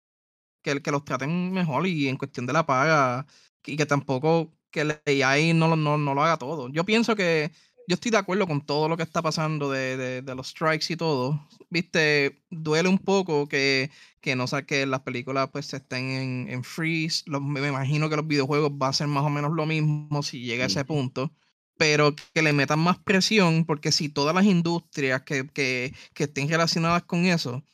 que, 0.62 0.81
que 0.82 0.91
los 0.91 1.05
traten 1.05 1.53
mejor 1.53 1.86
y 1.86 2.09
en 2.09 2.16
cuestión 2.16 2.47
de 2.47 2.53
la 2.53 2.66
paga 2.66 3.27
y 3.65 3.77
que 3.77 3.86
tampoco 3.86 4.53
que 4.70 4.82
el 4.82 4.91
AI 5.24 5.53
no, 5.55 5.77
no, 5.77 5.99
no 5.99 6.15
lo 6.15 6.23
haga 6.24 6.39
todo. 6.39 6.69
Yo 6.70 6.85
pienso 6.85 7.15
que 7.16 7.53
yo 7.86 7.94
estoy 7.94 8.11
de 8.11 8.19
acuerdo 8.19 8.47
con 8.47 8.65
todo 8.65 8.89
lo 8.89 8.97
que 8.97 9.02
está 9.02 9.23
pasando 9.23 9.70
de, 9.70 9.97
de- 9.97 10.23
de 10.23 10.35
los 10.35 10.48
strikes 10.48 10.86
y 10.93 10.97
todo. 10.97 11.47
Viste, 11.70 12.43
duele 12.51 12.89
un 12.89 12.98
poco 12.98 13.47
que, 13.48 13.90
que 14.20 14.36
no 14.36 14.47
sea 14.47 14.62
que 14.66 14.86
las 14.86 15.01
películas 15.01 15.48
pues 15.52 15.73
estén 15.74 16.05
en, 16.11 16.47
en 16.51 16.65
freeze. 16.65 17.23
Los- 17.27 17.43
me 17.43 17.66
imagino 17.69 18.09
que 18.09 18.16
los 18.16 18.27
videojuegos 18.27 18.70
va 18.73 18.89
a 18.89 18.93
ser 18.93 19.06
más 19.09 19.24
o 19.24 19.31
menos 19.31 19.52
lo 19.52 19.66
mismo 19.66 20.23
si 20.23 20.40
llega 20.43 20.65
a 20.65 20.66
ese 20.69 20.85
punto. 20.85 21.32
Pero 21.77 22.15
que 22.32 22.43
le 22.43 22.52
metan 22.52 22.78
más 22.78 22.98
presión, 23.01 23.65
porque 23.66 23.90
si 23.93 24.09
todas 24.09 24.35
las 24.35 24.44
industrias 24.44 25.23
que, 25.23 25.47
que, 25.48 25.93
que 26.15 26.24
estén 26.24 26.48
relacionadas 26.48 27.02
con 27.05 27.27
eso 27.27 27.65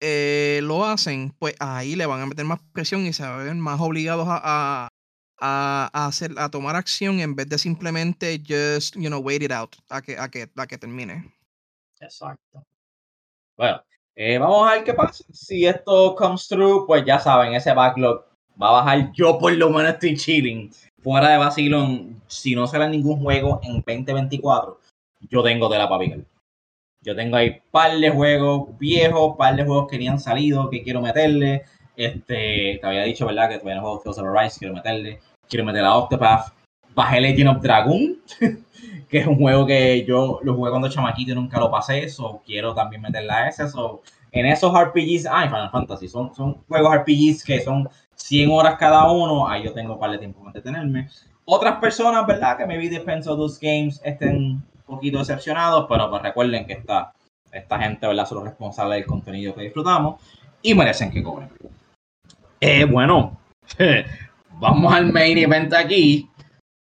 eh, 0.00 0.60
lo 0.62 0.84
hacen, 0.84 1.34
pues 1.38 1.54
ahí 1.60 1.94
le 1.96 2.06
van 2.06 2.20
a 2.20 2.26
meter 2.26 2.44
más 2.44 2.60
presión 2.72 3.06
y 3.06 3.12
se 3.12 3.22
van 3.22 3.32
a 3.32 3.36
ver 3.44 3.54
más 3.54 3.80
obligados 3.80 4.26
a, 4.28 4.40
a, 4.86 4.88
a- 5.44 5.90
hacer, 6.06 6.32
a 6.38 6.48
tomar 6.48 6.76
acción 6.76 7.18
en 7.20 7.34
vez 7.34 7.48
de 7.48 7.58
simplemente 7.58 8.40
just, 8.46 8.94
you 8.96 9.08
know, 9.08 9.18
wait 9.20 9.42
it 9.42 9.50
out 9.50 9.74
a 9.88 10.00
que, 10.00 10.16
a 10.16 10.28
que, 10.30 10.48
a 10.56 10.66
que 10.66 10.78
termine. 10.78 11.34
Exacto. 12.00 12.64
Bueno, 13.56 13.82
eh, 14.14 14.38
vamos 14.38 14.68
a 14.68 14.74
ver 14.74 14.84
qué 14.84 14.94
pasa. 14.94 15.24
Si 15.32 15.66
esto 15.66 16.14
comes 16.14 16.46
through, 16.48 16.86
pues 16.86 17.04
ya 17.04 17.18
saben, 17.18 17.54
ese 17.54 17.72
backlog 17.72 18.24
va 18.60 18.68
a 18.68 18.72
bajar. 18.72 19.12
Yo 19.12 19.38
por 19.38 19.52
lo 19.52 19.70
menos 19.70 19.94
estoy 19.94 20.16
chilling. 20.16 20.70
Fuera 21.02 21.30
de 21.30 21.38
vacilón, 21.38 22.22
si 22.28 22.54
no 22.54 22.66
sale 22.68 22.88
ningún 22.88 23.20
juego 23.20 23.60
en 23.64 23.82
2024, 23.82 24.78
yo 25.28 25.42
tengo 25.42 25.68
de 25.68 25.78
la 25.78 25.88
papica. 25.88 26.16
Yo 27.00 27.16
tengo 27.16 27.36
ahí 27.36 27.60
par 27.72 27.98
de 27.98 28.10
juegos 28.10 28.78
viejos, 28.78 29.36
par 29.36 29.56
de 29.56 29.64
juegos 29.64 29.88
que 29.90 29.98
ni 29.98 30.06
han 30.06 30.20
salido, 30.20 30.70
que 30.70 30.84
quiero 30.84 31.00
meterle. 31.00 31.64
Este, 31.96 32.78
te 32.80 32.86
había 32.86 33.02
dicho, 33.02 33.26
¿verdad? 33.26 33.48
Que 33.50 33.58
todavía 33.58 33.80
no 33.80 33.82
juego 33.82 34.00
Tales 34.00 34.18
of 34.18 34.26
Arise, 34.36 34.58
quiero 34.60 34.74
meterle. 34.74 35.20
Quiero 35.52 35.66
meter 35.66 35.84
a 35.84 35.94
Octopath. 35.96 36.54
Bajé 36.94 37.20
Legend 37.20 37.50
of 37.50 37.62
Dragon, 37.62 38.16
que 39.10 39.18
es 39.18 39.26
un 39.26 39.36
juego 39.36 39.66
que 39.66 40.02
yo 40.06 40.40
lo 40.42 40.54
jugué 40.54 40.70
cuando 40.70 40.88
chamaquito 40.88 41.32
y 41.32 41.34
nunca 41.34 41.60
lo 41.60 41.70
pasé, 41.70 42.04
eso 42.04 42.40
quiero 42.46 42.74
también 42.74 43.02
meterla 43.02 43.34
a 43.34 43.48
ese. 43.48 43.68
So, 43.68 44.00
en 44.30 44.46
esos 44.46 44.72
RPGs, 44.72 45.26
ay, 45.30 45.48
Final 45.48 45.70
Fantasy, 45.70 46.08
son, 46.08 46.34
son 46.34 46.54
juegos 46.66 46.96
RPGs 46.96 47.44
que 47.44 47.60
son 47.60 47.86
100 48.14 48.50
horas 48.50 48.76
cada 48.78 49.10
uno, 49.12 49.46
ahí 49.46 49.62
yo 49.64 49.74
tengo 49.74 49.92
un 49.92 50.00
par 50.00 50.12
de 50.12 50.18
tiempo 50.18 50.40
para 50.40 50.54
detenerme. 50.54 51.10
Otras 51.44 51.76
personas, 51.80 52.26
¿verdad? 52.26 52.56
Que 52.56 52.64
maybe 52.64 52.88
depends 52.88 53.26
of 53.26 53.36
those 53.36 53.58
games 53.60 54.00
estén 54.04 54.36
un 54.36 54.64
poquito 54.86 55.18
decepcionados, 55.18 55.84
pero 55.86 56.08
pues 56.08 56.22
recuerden 56.22 56.64
que 56.64 56.72
esta, 56.72 57.12
esta 57.52 57.78
gente, 57.78 58.06
¿verdad? 58.06 58.24
Son 58.24 58.38
los 58.38 58.46
responsables 58.46 59.00
del 59.00 59.06
contenido 59.06 59.54
que 59.54 59.64
disfrutamos 59.64 60.18
y 60.62 60.74
merecen 60.74 61.10
que 61.10 61.22
cobren. 61.22 61.50
Eh, 62.58 62.86
bueno, 62.86 63.36
vamos 64.62 64.94
al 64.94 65.12
main 65.12 65.36
event 65.36 65.74
aquí. 65.74 66.30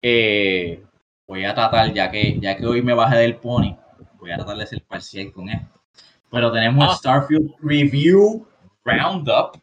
Eh, 0.02 0.82
voy 1.28 1.44
a 1.44 1.54
tratar, 1.54 1.92
ya 1.92 2.10
que, 2.10 2.38
ya 2.40 2.56
que 2.56 2.66
hoy 2.66 2.80
me 2.82 2.94
bajé 2.94 3.18
del 3.18 3.36
pony, 3.36 3.76
voy 4.18 4.32
a 4.32 4.36
tratar 4.36 4.56
de 4.56 4.66
ser 4.66 4.82
parcial 4.82 5.30
con 5.32 5.50
esto. 5.50 5.78
Pero 6.30 6.50
tenemos 6.50 6.88
Ah. 6.90 6.96
Starfield 6.96 7.54
Review 7.60 8.46
Roundup. 8.84 9.60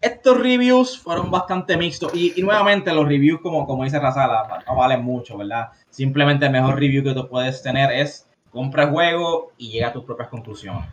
Estos 0.00 0.38
reviews 0.38 0.98
fueron 0.98 1.30
bastante 1.30 1.76
mixtos. 1.76 2.14
Y, 2.14 2.32
y 2.36 2.42
nuevamente, 2.42 2.92
los 2.92 3.06
reviews, 3.06 3.40
como, 3.40 3.66
como 3.66 3.84
dice 3.84 3.98
Razala, 3.98 4.64
no 4.66 4.76
valen 4.76 5.04
mucho, 5.04 5.36
¿verdad? 5.36 5.68
Simplemente 5.90 6.46
el 6.46 6.52
mejor 6.52 6.78
review 6.78 7.02
que 7.02 7.14
tú 7.14 7.28
puedes 7.28 7.62
tener 7.62 7.90
es 7.92 8.28
compra 8.50 8.84
el 8.84 8.90
juego 8.90 9.52
y 9.58 9.70
llega 9.70 9.88
a 9.88 9.92
tus 9.92 10.04
propias 10.04 10.28
conclusiones. 10.28 10.84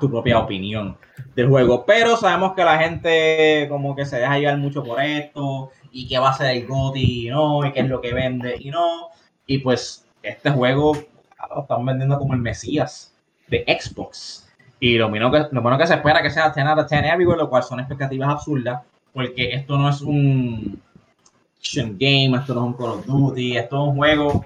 Tu 0.00 0.10
propia 0.10 0.38
opinión 0.38 0.96
del 1.34 1.48
juego. 1.48 1.84
Pero 1.86 2.16
sabemos 2.16 2.54
que 2.54 2.64
la 2.64 2.78
gente 2.78 3.66
como 3.68 3.96
que 3.96 4.04
se 4.04 4.18
deja 4.18 4.38
llevar 4.38 4.58
mucho 4.58 4.84
por 4.84 5.00
esto. 5.00 5.70
Y 5.90 6.06
que 6.06 6.18
va 6.18 6.30
a 6.30 6.34
ser 6.34 6.56
el 6.56 6.66
GOTY 6.66 7.26
y 7.26 7.30
no. 7.30 7.64
Y 7.64 7.72
qué 7.72 7.80
es 7.80 7.88
lo 7.88 8.00
que 8.00 8.12
vende 8.12 8.56
y 8.58 8.70
no. 8.70 9.08
Y 9.46 9.58
pues 9.58 10.06
este 10.22 10.50
juego 10.50 10.92
lo 11.54 11.62
están 11.62 11.84
vendiendo 11.86 12.18
como 12.18 12.34
el 12.34 12.40
Mesías 12.40 13.14
de 13.48 13.64
Xbox. 13.66 14.48
Y 14.80 14.96
lo 14.96 15.08
bueno 15.08 15.30
que, 15.30 15.44
lo 15.50 15.62
bueno 15.62 15.78
que 15.78 15.86
se 15.86 15.94
espera 15.94 16.22
que 16.22 16.30
sea 16.30 16.50
10 16.50 16.66
out 16.66 16.78
of 16.78 16.90
10 16.90 17.04
everywhere, 17.04 17.38
lo 17.38 17.48
cual 17.48 17.62
son 17.62 17.80
expectativas 17.80 18.28
absurdas, 18.28 18.82
porque 19.12 19.50
esto 19.52 19.76
no 19.76 19.88
es 19.88 20.00
un 20.02 20.80
action 21.58 21.96
game, 21.98 22.36
esto 22.36 22.54
no 22.54 22.60
es 22.60 22.66
un 22.66 22.72
Call 22.74 22.90
of 22.90 23.06
Duty, 23.06 23.56
esto 23.56 23.76
es 23.76 23.88
un 23.88 23.96
juego 23.96 24.44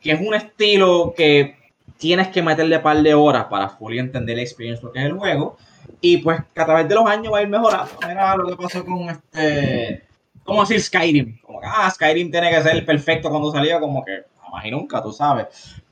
que 0.00 0.12
es 0.12 0.20
un 0.20 0.34
estilo 0.34 1.12
que 1.16 1.55
tienes 1.98 2.28
que 2.28 2.42
meterle 2.42 2.78
par 2.80 3.02
de 3.02 3.14
horas 3.14 3.44
para 3.46 3.68
fully 3.68 3.98
entender 3.98 4.36
la 4.36 4.42
experiencia 4.42 4.88
que 4.92 4.98
es 4.98 5.04
el 5.06 5.12
juego. 5.12 5.56
Y 6.00 6.18
pues 6.18 6.40
a 6.40 6.64
través 6.64 6.88
de 6.88 6.94
los 6.94 7.06
años 7.06 7.32
va 7.32 7.38
a 7.38 7.42
ir 7.42 7.48
mejorando. 7.48 7.90
Mira 8.06 8.36
lo 8.36 8.46
que 8.46 8.56
pasó 8.62 8.84
con 8.84 9.08
este. 9.08 10.04
¿Cómo 10.44 10.60
decir 10.60 10.80
Skyrim? 10.80 11.38
Como 11.40 11.60
que, 11.60 11.66
ah, 11.68 11.90
Skyrim 11.90 12.30
tiene 12.30 12.50
que 12.50 12.62
ser 12.62 12.84
perfecto 12.84 13.30
cuando 13.30 13.50
salió, 13.50 13.80
como 13.80 14.04
que 14.04 14.24
jamás 14.40 14.64
y 14.64 14.70
nunca, 14.70 15.02
tú 15.02 15.12
sabes. 15.12 15.46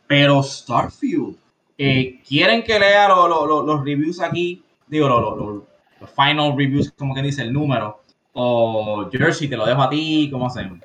Pero 0.07 0.43
Starfield, 0.43 1.37
eh, 1.79 2.21
¿quieren 2.29 2.63
que 2.63 2.79
lea 2.79 3.09
lo- 3.09 3.27
lo- 3.27 3.47
lo- 3.47 3.63
los 3.63 3.85
reviews 3.85 4.21
aquí? 4.21 4.63
Digo, 4.87 5.09
lo- 5.09 5.21
lo- 5.21 5.37
lo- 5.37 5.67
los 6.01 6.11
final 6.11 6.57
reviews, 6.57 6.93
como 6.97 7.15
que 7.15 7.23
dice 7.23 7.43
el 7.43 7.53
número. 7.53 8.01
O 8.35 9.09
Jersey, 9.11 9.49
te 9.49 9.57
lo 9.57 9.65
dejo 9.65 9.81
a 9.83 9.89
ti, 9.89 10.29
¿cómo 10.31 10.47
hacemos? 10.47 10.79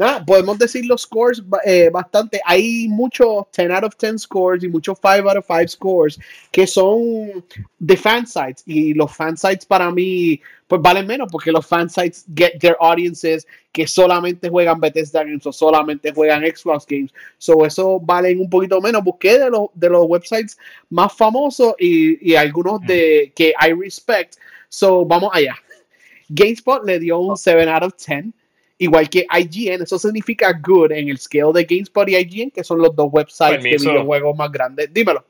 Nada, 0.00 0.24
podemos 0.24 0.58
decir 0.58 0.86
los 0.86 1.02
scores 1.02 1.42
eh, 1.62 1.90
bastante. 1.92 2.40
Hay 2.46 2.88
muchos 2.88 3.44
10 3.54 3.70
out 3.70 3.84
of 3.84 3.94
10 3.98 4.22
scores 4.22 4.64
y 4.64 4.68
muchos 4.68 4.96
5 4.96 5.28
out 5.28 5.36
of 5.36 5.44
5 5.46 5.68
scores 5.68 6.18
que 6.50 6.66
son 6.66 7.44
de 7.78 7.96
fan 7.98 8.26
sites. 8.26 8.62
Y 8.64 8.94
los 8.94 9.14
fan 9.14 9.36
sites 9.36 9.66
para 9.66 9.90
mí, 9.90 10.40
pues 10.68 10.80
valen 10.80 11.06
menos 11.06 11.28
porque 11.30 11.52
los 11.52 11.66
fan 11.66 11.90
sites 11.90 12.24
get 12.34 12.58
their 12.60 12.78
audiences 12.80 13.46
que 13.72 13.86
solamente 13.86 14.48
juegan 14.48 14.80
Bethesda 14.80 15.22
Games 15.22 15.44
o 15.44 15.52
solamente 15.52 16.14
juegan 16.14 16.46
Xbox 16.46 16.86
Games. 16.88 17.12
So 17.36 17.66
eso 17.66 18.00
valen 18.00 18.40
un 18.40 18.48
poquito 18.48 18.80
menos. 18.80 19.04
Busqué 19.04 19.38
de 19.38 19.50
los, 19.50 19.66
de 19.74 19.90
los 19.90 20.06
websites 20.06 20.56
más 20.88 21.12
famosos 21.12 21.74
y, 21.78 22.30
y 22.30 22.36
algunos 22.36 22.80
de 22.86 23.34
que 23.36 23.52
I 23.60 23.74
respect. 23.74 24.36
So 24.70 25.04
vamos 25.04 25.28
allá. 25.34 25.56
GameSpot 26.30 26.82
le 26.86 26.98
dio 27.00 27.18
un 27.18 27.36
7 27.36 27.68
out 27.68 27.82
of 27.82 27.92
10 27.98 28.32
igual 28.80 29.08
que 29.08 29.26
IGN, 29.30 29.82
eso 29.84 29.98
significa 29.98 30.52
good 30.52 30.90
en 30.92 31.08
el 31.10 31.18
scale 31.18 31.52
de 31.54 31.64
GameSpot 31.64 32.08
y 32.08 32.16
IGN, 32.16 32.50
que 32.50 32.64
son 32.64 32.78
los 32.78 32.94
dos 32.96 33.08
websites 33.12 33.58
Permiso. 33.62 33.84
de 33.84 33.90
videojuegos 33.92 34.36
más 34.36 34.50
grandes. 34.50 34.92
Dímelo. 34.92 35.24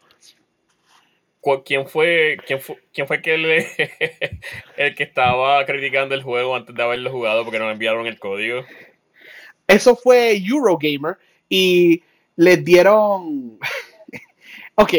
¿Cu- 1.41 1.63
¿Quién 1.65 1.87
fue, 1.89 2.37
quién 2.47 2.61
fue, 2.61 2.77
quién 2.93 3.07
fue 3.07 3.21
que 3.21 3.35
el, 3.35 3.45
el 4.77 4.95
que 4.95 5.03
estaba 5.03 5.65
criticando 5.67 6.15
el 6.15 6.23
juego 6.23 6.55
antes 6.55 6.75
de 6.75 6.83
haberlo 6.83 7.11
jugado 7.11 7.45
porque 7.45 7.59
no 7.59 7.67
le 7.67 7.73
enviaron 7.73 8.07
el 8.07 8.19
código? 8.19 8.65
Eso 9.67 9.97
fue 9.97 10.37
Eurogamer 10.37 11.17
y 11.49 12.03
les 12.37 12.65
dieron. 12.65 13.59
ok, 14.77 14.93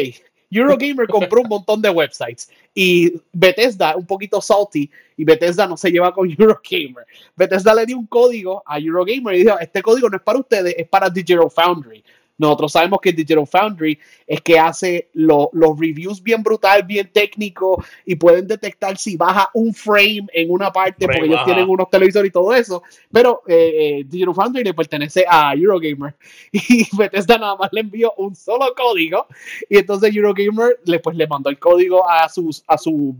Eurogamer 0.50 1.06
compró 1.08 1.40
un 1.42 1.48
montón 1.48 1.80
de 1.80 1.90
websites 1.90 2.50
y 2.74 3.20
Bethesda, 3.32 3.96
un 3.96 4.06
poquito 4.06 4.40
salty, 4.40 4.90
y 5.16 5.24
Bethesda 5.24 5.66
no 5.66 5.76
se 5.76 5.90
lleva 5.90 6.12
con 6.12 6.30
Eurogamer. 6.38 7.06
Bethesda 7.36 7.74
le 7.74 7.86
dio 7.86 7.98
un 7.98 8.06
código 8.06 8.62
a 8.66 8.78
Eurogamer 8.78 9.34
y 9.34 9.44
dijo: 9.44 9.58
Este 9.58 9.82
código 9.82 10.08
no 10.08 10.16
es 10.16 10.22
para 10.22 10.38
ustedes, 10.38 10.74
es 10.76 10.88
para 10.88 11.10
Digital 11.10 11.50
Foundry. 11.50 12.02
Nosotros 12.38 12.72
sabemos 12.72 12.98
que 13.00 13.12
Digital 13.12 13.46
Foundry 13.46 13.98
es 14.26 14.40
que 14.40 14.58
hace 14.58 15.10
lo- 15.12 15.50
los 15.52 15.78
reviews 15.78 16.22
bien 16.22 16.42
brutal, 16.42 16.82
bien 16.82 17.10
técnico 17.12 17.84
y 18.04 18.16
pueden 18.16 18.46
detectar 18.46 18.96
si 18.96 19.16
baja 19.16 19.48
un 19.54 19.72
frame 19.74 20.26
en 20.32 20.50
una 20.50 20.72
parte 20.72 21.04
Frame, 21.04 21.18
porque 21.18 21.26
ellos 21.26 21.36
ajá. 21.36 21.44
tienen 21.46 21.68
unos 21.68 21.88
televisores 21.90 22.28
y 22.28 22.32
todo 22.32 22.52
eso. 22.54 22.82
Pero 23.12 23.42
eh, 23.46 24.00
eh, 24.00 24.04
Digital 24.06 24.34
Foundry 24.34 24.64
le 24.64 24.74
pertenece 24.74 25.24
a 25.28 25.54
Eurogamer 25.54 26.16
y 26.52 26.86
Bethesda 26.96 27.38
nada 27.38 27.56
más 27.56 27.68
le 27.72 27.80
envió 27.80 28.12
un 28.16 28.34
solo 28.34 28.72
código 28.76 29.26
y 29.68 29.76
entonces 29.78 30.14
Eurogamer 30.14 30.80
le, 30.84 30.98
pues, 30.98 31.16
le 31.16 31.26
mandó 31.26 31.50
el 31.50 31.58
código 31.58 32.08
a, 32.08 32.28
sus, 32.28 32.64
a 32.66 32.76
su 32.78 33.14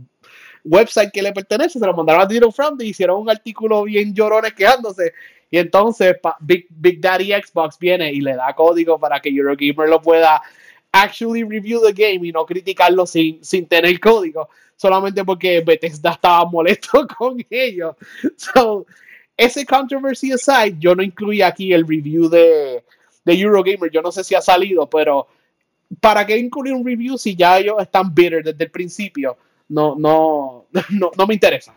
website 0.65 1.11
que 1.11 1.21
le 1.21 1.33
pertenece, 1.33 1.77
se 1.77 1.85
lo 1.85 1.93
mandaron 1.93 2.21
a 2.21 2.25
Digital 2.25 2.53
Foundry 2.53 2.87
y 2.87 2.89
hicieron 2.91 3.21
un 3.21 3.29
artículo 3.29 3.83
bien 3.83 4.13
llorones 4.13 4.53
quejándose 4.53 5.13
y 5.53 5.59
entonces 5.59 6.15
Big, 6.39 6.65
Big 6.71 6.99
Daddy 6.99 7.31
Xbox 7.31 7.77
viene 7.77 8.11
y 8.11 8.21
le 8.21 8.35
da 8.35 8.55
código 8.55 8.97
para 8.97 9.19
que 9.19 9.29
Eurogamer 9.29 9.87
lo 9.87 10.01
pueda 10.01 10.41
actually 10.91 11.43
review 11.43 11.79
the 11.79 11.93
game 11.93 12.27
y 12.27 12.31
no 12.31 12.43
criticarlo 12.43 13.05
sin, 13.05 13.45
sin 13.45 13.67
tener 13.67 13.99
código, 13.99 14.49
solamente 14.75 15.23
porque 15.23 15.61
Bethesda 15.61 16.13
estaba 16.13 16.43
molesto 16.45 17.05
con 17.19 17.45
ellos. 17.51 17.95
So, 18.35 18.87
ese 19.37 19.63
controversy 19.63 20.31
aside, 20.31 20.75
yo 20.79 20.95
no 20.95 21.03
incluí 21.03 21.43
aquí 21.43 21.71
el 21.71 21.87
review 21.87 22.29
de, 22.29 22.83
de 23.23 23.33
Eurogamer, 23.39 23.91
yo 23.91 24.01
no 24.01 24.11
sé 24.11 24.23
si 24.23 24.33
ha 24.33 24.41
salido, 24.41 24.89
pero 24.89 25.27
¿para 26.01 26.25
qué 26.25 26.35
incluir 26.35 26.73
un 26.73 26.83
review 26.83 27.15
si 27.15 27.35
ya 27.35 27.59
ellos 27.59 27.75
están 27.79 28.11
bitter 28.11 28.43
desde 28.43 28.63
el 28.63 28.71
principio? 28.71 29.37
No, 29.69 29.93
no, 29.99 30.65
no, 30.89 31.11
no 31.15 31.27
me 31.27 31.35
interesa. 31.35 31.75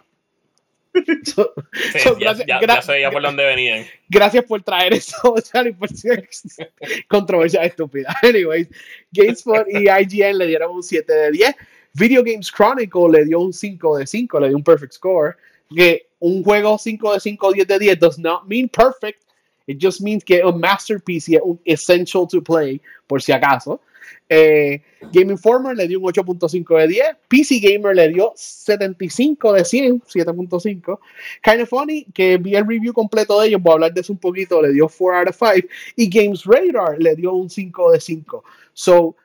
So- 1.25 1.53
Sí, 1.93 1.99
so, 2.01 2.19
ya, 2.19 2.27
gracias- 2.33 2.47
ya, 2.47 2.61
ya 2.61 3.01
ya 3.01 3.11
por 3.11 3.23
dónde 3.23 3.45
venían. 3.45 3.87
Gracias 4.09 4.45
por 4.45 4.63
traer 4.63 4.95
eso, 4.95 5.35
Charlie, 5.43 5.73
por 5.73 5.89
ser 5.91 6.29
controversia 7.09 7.63
estúpida. 7.65 8.17
Anyways, 8.23 8.69
GameSpot 9.13 9.67
y 9.69 9.89
IGN 9.89 10.39
le 10.39 10.47
dieron 10.47 10.75
un 10.75 10.83
7 10.83 11.13
de 11.13 11.31
10. 11.33 11.55
Video 11.95 12.23
Games 12.23 12.51
Chronicle 12.53 13.09
le 13.11 13.25
dio 13.25 13.41
un 13.41 13.53
5 13.53 13.99
de 13.99 14.07
5, 14.07 14.41
le 14.41 14.49
dio 14.49 14.57
un 14.57 14.65
perfect 14.65 14.93
score. 14.93 15.37
Que 15.75 16.07
un 16.21 16.43
juego 16.45 16.79
5 16.79 17.15
de 17.15 17.21
5, 17.21 17.53
10 17.53 17.67
de 17.67 17.79
10 17.79 17.99
does 17.99 18.19
not 18.19 18.45
mean 18.47 18.69
perfect. 18.69 19.23
It 19.67 19.79
just 19.83 20.01
means 20.01 20.23
que 20.25 20.37
es 20.37 20.45
un 20.45 20.61
masterpiece 20.61 21.33
y 21.33 21.35
es 21.37 21.43
un 21.45 21.61
essential 21.65 22.27
to 22.31 22.41
play, 22.43 22.81
por 23.09 23.21
si 23.21 23.33
acaso. 23.33 23.81
Eh, 24.29 24.83
Game 25.13 25.33
Informer 25.33 25.77
le 25.77 25.87
dio 25.87 26.01
un 26.01 26.07
8.5 26.07 26.79
de 26.79 26.89
10. 26.89 27.05
PC 27.29 27.61
Gamer 27.61 27.95
le 27.95 28.09
dio 28.09 28.33
75 28.35 29.53
de 29.53 29.65
100, 29.65 30.03
7.5. 30.03 30.99
Kind 31.43 31.61
of 31.61 31.69
Funny, 31.69 32.07
que 32.13 32.37
vi 32.39 32.55
el 32.55 32.67
review 32.67 32.93
completo 32.93 33.41
de 33.41 33.49
ellos, 33.49 33.63
voy 33.63 33.71
a 33.71 33.75
hablar 33.75 33.95
de 33.95 34.01
eso 34.01 34.13
un 34.13 34.19
poquito, 34.19 34.61
le 34.61 34.73
dio 34.73 34.89
4 34.89 35.19
out 35.19 35.29
of 35.29 35.37
5. 35.39 35.69
Y 35.97 36.09
Games 36.09 36.45
Radar 36.45 36.99
le 36.99 37.15
dio 37.15 37.33
un 37.33 37.49
5 37.49 37.93
de 37.93 38.01
5. 38.01 38.45
So, 38.73 39.17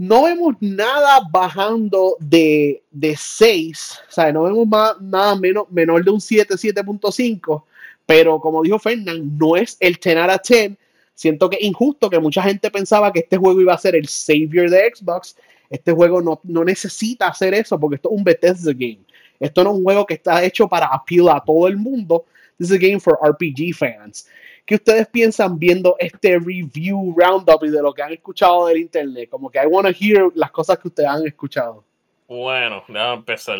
no 0.00 0.24
vemos 0.24 0.54
nada 0.60 1.20
bajando 1.30 2.16
de, 2.20 2.82
de 2.90 3.14
6, 3.18 3.98
o 4.08 4.12
sea, 4.12 4.32
no 4.32 4.44
vemos 4.44 4.66
más, 4.66 4.98
nada 4.98 5.36
menos, 5.36 5.70
menor 5.70 6.02
de 6.02 6.10
un 6.10 6.22
7, 6.22 6.54
7.5, 6.54 7.64
pero 8.06 8.40
como 8.40 8.62
dijo 8.62 8.78
Fernand, 8.78 9.38
no 9.38 9.56
es 9.56 9.76
el 9.78 9.96
10 10.02 10.16
out 10.16 10.30
of 10.30 10.40
10. 10.48 10.78
Siento 11.20 11.50
que 11.50 11.58
es 11.58 11.64
injusto 11.64 12.08
que 12.08 12.18
mucha 12.18 12.42
gente 12.42 12.70
pensaba 12.70 13.12
que 13.12 13.18
este 13.18 13.36
juego 13.36 13.60
iba 13.60 13.74
a 13.74 13.78
ser 13.78 13.94
el 13.94 14.08
savior 14.08 14.70
de 14.70 14.90
Xbox. 14.90 15.36
Este 15.68 15.92
juego 15.92 16.22
no, 16.22 16.40
no 16.44 16.64
necesita 16.64 17.28
hacer 17.28 17.52
eso 17.52 17.78
porque 17.78 17.96
esto 17.96 18.08
es 18.08 18.16
un 18.16 18.24
Bethesda 18.24 18.72
game. 18.72 19.00
Esto 19.38 19.62
no 19.62 19.72
es 19.72 19.76
un 19.76 19.84
juego 19.84 20.06
que 20.06 20.14
está 20.14 20.42
hecho 20.42 20.66
para 20.66 20.86
appeal 20.86 21.28
a 21.28 21.44
todo 21.44 21.68
el 21.68 21.76
mundo. 21.76 22.24
This 22.56 22.70
is 22.70 22.74
a 22.74 22.78
game 22.78 22.98
for 22.98 23.18
RPG 23.22 23.74
fans. 23.74 24.30
¿Qué 24.64 24.76
ustedes 24.76 25.08
piensan 25.08 25.58
viendo 25.58 25.94
este 25.98 26.38
review 26.38 27.14
roundup 27.14 27.64
y 27.64 27.68
de 27.68 27.82
lo 27.82 27.92
que 27.92 28.00
han 28.00 28.14
escuchado 28.14 28.68
del 28.68 28.78
internet? 28.78 29.28
Como 29.28 29.50
que 29.50 29.58
I 29.58 29.66
want 29.66 29.88
to 29.88 29.92
hear 29.92 30.30
las 30.34 30.50
cosas 30.50 30.78
que 30.78 30.88
ustedes 30.88 31.10
han 31.10 31.26
escuchado. 31.26 31.84
Bueno, 32.28 32.82
déjame 32.88 33.16
empezar. 33.16 33.58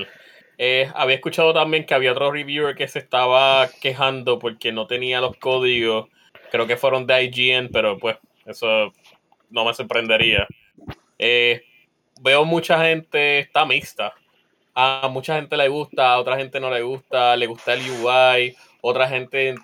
Eh, 0.56 0.90
había 0.94 1.16
escuchado 1.16 1.52
también 1.52 1.84
que 1.84 1.92
había 1.92 2.12
otro 2.12 2.32
reviewer 2.32 2.74
que 2.74 2.88
se 2.88 3.00
estaba 3.00 3.68
quejando 3.82 4.38
porque 4.38 4.72
no 4.72 4.86
tenía 4.86 5.20
los 5.20 5.36
códigos. 5.36 6.08
Creo 6.50 6.66
que 6.66 6.76
fueron 6.76 7.06
de 7.06 7.24
IGN, 7.24 7.68
pero 7.72 7.98
pues 7.98 8.16
Eso 8.46 8.92
no 9.50 9.64
me 9.64 9.74
sorprendería. 9.74 10.46
Eh, 11.18 11.62
veo 12.20 12.44
mucha 12.44 12.82
gente, 12.84 13.40
está 13.40 13.64
mixta. 13.66 14.14
A 14.74 15.08
mucha 15.10 15.36
gente 15.36 15.56
le 15.56 15.68
gusta, 15.68 16.12
a 16.12 16.18
otra 16.18 16.36
gente 16.36 16.60
no 16.60 16.70
le 16.70 16.82
gusta, 16.82 17.36
le 17.36 17.46
gusta 17.46 17.74
el 17.74 17.82
UI, 17.90 18.56
otra 18.80 19.08
gente 19.08 19.54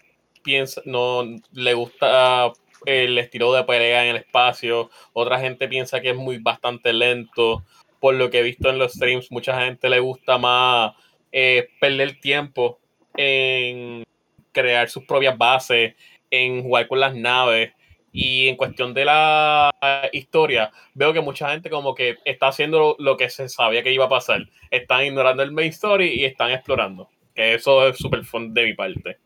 piensa, 0.42 0.82
no 0.84 1.24
le 1.52 1.74
gusta 1.74 2.52
el 2.84 3.18
estilo 3.18 3.52
de 3.52 3.64
pelea 3.64 4.04
en 4.04 4.10
el 4.10 4.16
espacio, 4.16 4.90
otra 5.12 5.38
gente 5.40 5.68
piensa 5.68 6.00
que 6.00 6.10
es 6.10 6.16
muy 6.16 6.38
bastante 6.38 6.92
lento. 6.92 7.64
Por 8.00 8.14
lo 8.14 8.30
que 8.30 8.40
he 8.40 8.42
visto 8.42 8.68
en 8.68 8.78
los 8.78 8.92
streams, 8.92 9.32
mucha 9.32 9.58
gente 9.60 9.88
le 9.88 10.00
gusta 10.00 10.36
más 10.38 10.92
eh, 11.32 11.68
perder 11.80 12.20
tiempo 12.20 12.78
en 13.16 14.04
crear 14.52 14.88
sus 14.88 15.04
propias 15.04 15.36
bases, 15.36 15.94
en 16.36 16.62
jugar 16.62 16.88
con 16.88 17.00
las 17.00 17.14
naves. 17.14 17.72
Y 18.12 18.48
en 18.48 18.56
cuestión 18.56 18.94
de 18.94 19.04
la 19.04 19.70
historia, 20.10 20.72
veo 20.94 21.12
que 21.12 21.20
mucha 21.20 21.50
gente 21.50 21.68
como 21.68 21.94
que 21.94 22.16
está 22.24 22.48
haciendo 22.48 22.96
lo 22.98 23.16
que 23.18 23.28
se 23.28 23.46
sabía 23.50 23.82
que 23.82 23.92
iba 23.92 24.06
a 24.06 24.08
pasar. 24.08 24.48
Están 24.70 25.04
ignorando 25.04 25.42
el 25.42 25.52
main 25.52 25.68
story 25.68 26.08
y 26.08 26.24
están 26.24 26.50
explorando. 26.50 27.10
Que 27.34 27.54
eso 27.54 27.86
es 27.86 27.98
súper 27.98 28.24
fun 28.24 28.54
de 28.54 28.64
mi 28.64 28.72
parte. 28.72 29.18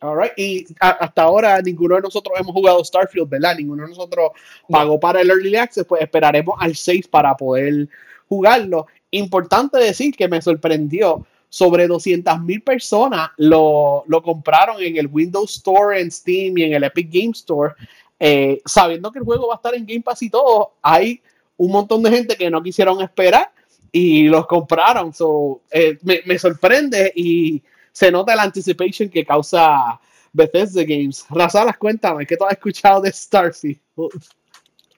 Alright, 0.00 0.32
y 0.38 0.66
hasta 0.80 1.22
ahora 1.22 1.60
ninguno 1.62 1.96
de 1.96 2.02
nosotros 2.02 2.38
hemos 2.38 2.52
jugado 2.52 2.84
Starfield, 2.84 3.28
¿verdad? 3.28 3.56
Ninguno 3.56 3.84
de 3.84 3.90
nosotros 3.90 4.30
pagó 4.68 4.98
para 4.98 5.20
el 5.20 5.30
Early 5.30 5.56
Access, 5.56 5.86
pues 5.86 6.02
esperaremos 6.02 6.56
al 6.60 6.74
6 6.74 7.08
para 7.08 7.34
poder 7.34 7.88
jugarlo. 8.28 8.86
Importante 9.10 9.78
decir 9.78 10.14
que 10.14 10.28
me 10.28 10.42
sorprendió, 10.42 11.26
sobre 11.54 11.86
200 11.86 12.40
mil 12.40 12.60
personas 12.62 13.30
lo, 13.36 14.02
lo, 14.08 14.22
compraron 14.24 14.82
en 14.82 14.96
el 14.96 15.06
Windows 15.06 15.54
Store, 15.54 16.00
en 16.00 16.10
Steam 16.10 16.58
y 16.58 16.64
en 16.64 16.72
el 16.72 16.82
Epic 16.82 17.08
Game 17.12 17.30
Store 17.30 17.74
eh, 18.18 18.62
sabiendo 18.64 19.12
que 19.12 19.18
el 19.18 19.24
juego 19.24 19.48
va 19.48 19.54
a 19.54 19.56
estar 19.56 19.74
en 19.74 19.86
Game 19.86 20.00
Pass 20.00 20.22
y 20.22 20.30
todo, 20.30 20.74
hay 20.82 21.20
un 21.56 21.70
montón 21.70 22.02
de 22.02 22.10
gente 22.10 22.36
que 22.36 22.50
no 22.50 22.62
quisieron 22.62 23.00
esperar 23.02 23.52
y 23.92 24.24
los 24.24 24.46
compraron. 24.46 25.12
So, 25.12 25.60
eh, 25.70 25.98
me, 26.02 26.38
sorprende 26.38 27.12
y 27.14 27.62
se 27.92 28.10
nota 28.10 28.34
la 28.34 28.42
anticipation 28.42 29.08
que 29.08 29.24
causa 29.24 30.00
Bethesda 30.32 30.82
Games. 30.82 31.26
Razalas, 31.30 31.76
cuéntame, 31.76 32.26
¿qué 32.26 32.36
tú 32.36 32.44
has 32.44 32.52
escuchado 32.52 33.00
de 33.00 33.12
Starfield? 33.12 33.78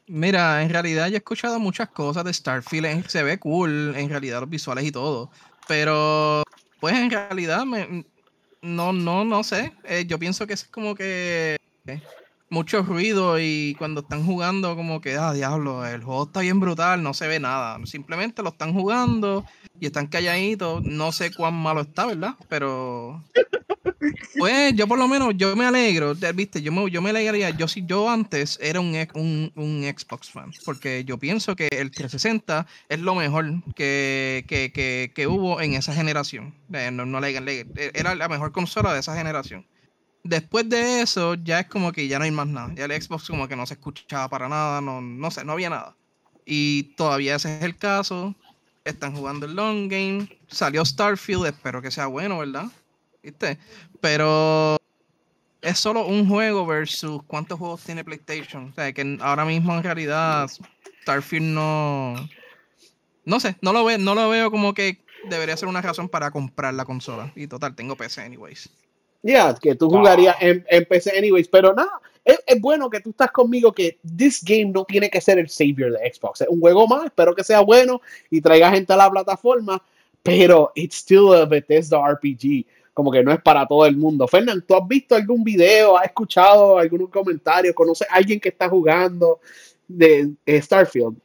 Mira, 0.06 0.62
en 0.62 0.70
realidad 0.70 1.08
yo 1.08 1.14
he 1.14 1.18
escuchado 1.18 1.58
muchas 1.58 1.88
cosas 1.88 2.24
de 2.24 2.32
Starfield. 2.32 3.08
Se 3.08 3.22
ve 3.22 3.38
cool, 3.38 3.94
en 3.96 4.08
realidad, 4.08 4.40
los 4.40 4.48
visuales 4.48 4.84
y 4.84 4.92
todo. 4.92 5.30
Pero, 5.66 6.42
pues 6.80 6.94
en 6.94 7.10
realidad, 7.10 7.64
me, 7.64 8.04
no, 8.62 8.92
no, 8.92 9.24
no 9.24 9.42
sé. 9.42 9.72
Eh, 9.84 10.04
yo 10.06 10.18
pienso 10.18 10.46
que 10.46 10.54
es 10.54 10.64
como 10.64 10.94
que 10.94 11.56
mucho 12.48 12.82
ruido 12.82 13.38
y 13.40 13.74
cuando 13.78 14.00
están 14.02 14.24
jugando 14.24 14.76
como 14.76 15.00
que, 15.00 15.16
ah, 15.16 15.32
diablo, 15.32 15.84
el 15.84 16.02
juego 16.02 16.24
está 16.24 16.40
bien 16.40 16.60
brutal, 16.60 17.02
no 17.02 17.14
se 17.14 17.26
ve 17.26 17.40
nada. 17.40 17.78
Simplemente 17.84 18.42
lo 18.42 18.50
están 18.50 18.72
jugando 18.72 19.44
y 19.80 19.86
están 19.86 20.06
calladitos. 20.06 20.82
No 20.84 21.12
sé 21.12 21.32
cuán 21.32 21.54
malo 21.54 21.82
está, 21.82 22.06
¿verdad? 22.06 22.34
Pero... 22.48 23.22
Pues 24.38 24.74
yo 24.74 24.86
por 24.86 24.98
lo 24.98 25.08
menos, 25.08 25.34
yo 25.36 25.56
me 25.56 25.64
alegro, 25.64 26.14
viste, 26.34 26.60
yo 26.60 26.70
me, 26.70 26.90
yo 26.90 27.00
me 27.00 27.10
alegraría, 27.10 27.50
yo 27.50 27.66
si 27.66 27.84
yo 27.86 28.08
antes 28.10 28.58
era 28.60 28.78
un, 28.80 28.94
un, 29.14 29.52
un, 29.54 29.82
Xbox 29.82 30.30
fan, 30.30 30.52
porque 30.64 31.04
yo 31.04 31.18
pienso 31.18 31.56
que 31.56 31.68
el 31.70 31.90
360 31.90 32.66
es 32.88 33.00
lo 33.00 33.14
mejor 33.14 33.62
que, 33.74 34.44
que, 34.46 34.70
que, 34.72 35.12
que 35.14 35.26
hubo 35.26 35.60
en 35.60 35.74
esa 35.74 35.94
generación. 35.94 36.54
Eh, 36.72 36.90
no, 36.92 37.06
no, 37.06 37.18
era 37.24 38.14
la 38.14 38.28
mejor 38.28 38.52
consola 38.52 38.92
de 38.92 39.00
esa 39.00 39.16
generación 39.16 39.64
después 40.26 40.68
de 40.68 41.02
eso, 41.02 41.34
ya 41.34 41.60
es 41.60 41.66
como 41.66 41.92
que 41.92 42.08
ya 42.08 42.18
no 42.18 42.24
hay 42.24 42.30
más 42.30 42.46
nada. 42.46 42.72
Ya 42.74 42.84
el 42.84 43.02
Xbox 43.02 43.28
como 43.28 43.48
que 43.48 43.56
no 43.56 43.66
se 43.66 43.74
escuchaba 43.74 44.28
para 44.28 44.48
nada, 44.48 44.80
no, 44.80 45.00
no 45.00 45.30
sé, 45.30 45.44
no 45.44 45.52
había 45.52 45.70
nada. 45.70 45.94
Y 46.44 46.94
todavía 46.96 47.36
ese 47.36 47.56
es 47.58 47.64
el 47.64 47.76
caso. 47.76 48.34
Están 48.84 49.14
jugando 49.16 49.46
el 49.46 49.54
long 49.54 49.88
game. 49.88 50.28
Salió 50.46 50.84
Starfield, 50.84 51.46
espero 51.46 51.82
que 51.82 51.90
sea 51.90 52.06
bueno, 52.06 52.38
¿verdad? 52.38 52.66
¿Viste? 53.22 53.58
Pero 54.00 54.76
es 55.60 55.78
solo 55.78 56.06
un 56.06 56.28
juego 56.28 56.64
versus 56.64 57.22
cuántos 57.26 57.58
juegos 57.58 57.82
tiene 57.82 58.04
PlayStation. 58.04 58.70
O 58.70 58.74
sea, 58.74 58.92
que 58.92 59.18
ahora 59.20 59.44
mismo 59.44 59.74
en 59.76 59.82
realidad 59.82 60.48
Starfield 61.02 61.46
no... 61.46 62.14
No 63.24 63.40
sé, 63.40 63.56
no 63.60 63.72
lo, 63.72 63.84
ve, 63.84 63.98
no 63.98 64.14
lo 64.14 64.28
veo 64.28 64.52
como 64.52 64.72
que 64.72 65.00
debería 65.28 65.56
ser 65.56 65.68
una 65.68 65.82
razón 65.82 66.08
para 66.08 66.30
comprar 66.30 66.74
la 66.74 66.84
consola. 66.84 67.32
Y 67.34 67.48
total, 67.48 67.74
tengo 67.74 67.96
PC 67.96 68.22
anyways. 68.22 68.70
Ya, 69.26 69.52
que 69.54 69.74
tú 69.74 69.90
jugarías 69.90 70.36
en, 70.40 70.84
PC 70.84 71.18
anyways, 71.18 71.48
pero 71.48 71.74
nada, 71.74 72.00
es, 72.24 72.38
bueno 72.60 72.88
que 72.88 73.00
tú 73.00 73.10
estás 73.10 73.32
conmigo 73.32 73.72
que 73.72 73.98
this 74.16 74.40
game 74.44 74.66
no 74.66 74.84
tiene 74.84 75.10
que 75.10 75.20
ser 75.20 75.40
el 75.40 75.48
savior 75.48 75.90
de 75.90 76.12
Xbox. 76.12 76.42
Es 76.42 76.48
un 76.48 76.60
juego 76.60 76.86
más, 76.86 77.06
espero 77.06 77.34
que 77.34 77.42
sea 77.42 77.60
bueno 77.60 78.00
y 78.30 78.40
traiga 78.40 78.70
gente 78.70 78.92
a 78.92 78.96
la 78.96 79.10
plataforma, 79.10 79.82
pero 80.22 80.70
it's 80.76 80.98
still 80.98 81.34
a 81.34 81.44
Bethesda 81.44 81.98
RPG. 82.08 82.66
Como 82.94 83.10
que 83.10 83.24
no 83.24 83.32
es 83.32 83.42
para 83.42 83.66
todo 83.66 83.84
el 83.84 83.96
mundo. 83.96 84.28
Fernando, 84.28 84.64
¿tú 84.64 84.76
has 84.76 84.86
visto 84.86 85.16
algún 85.16 85.42
video, 85.42 85.98
has 85.98 86.06
escuchado 86.06 86.78
algún 86.78 87.08
comentario, 87.08 87.74
conoces 87.74 88.08
a 88.08 88.14
alguien 88.14 88.38
que 88.38 88.50
está 88.50 88.68
jugando 88.68 89.40
de 89.88 90.30
Starfield? 90.46 91.16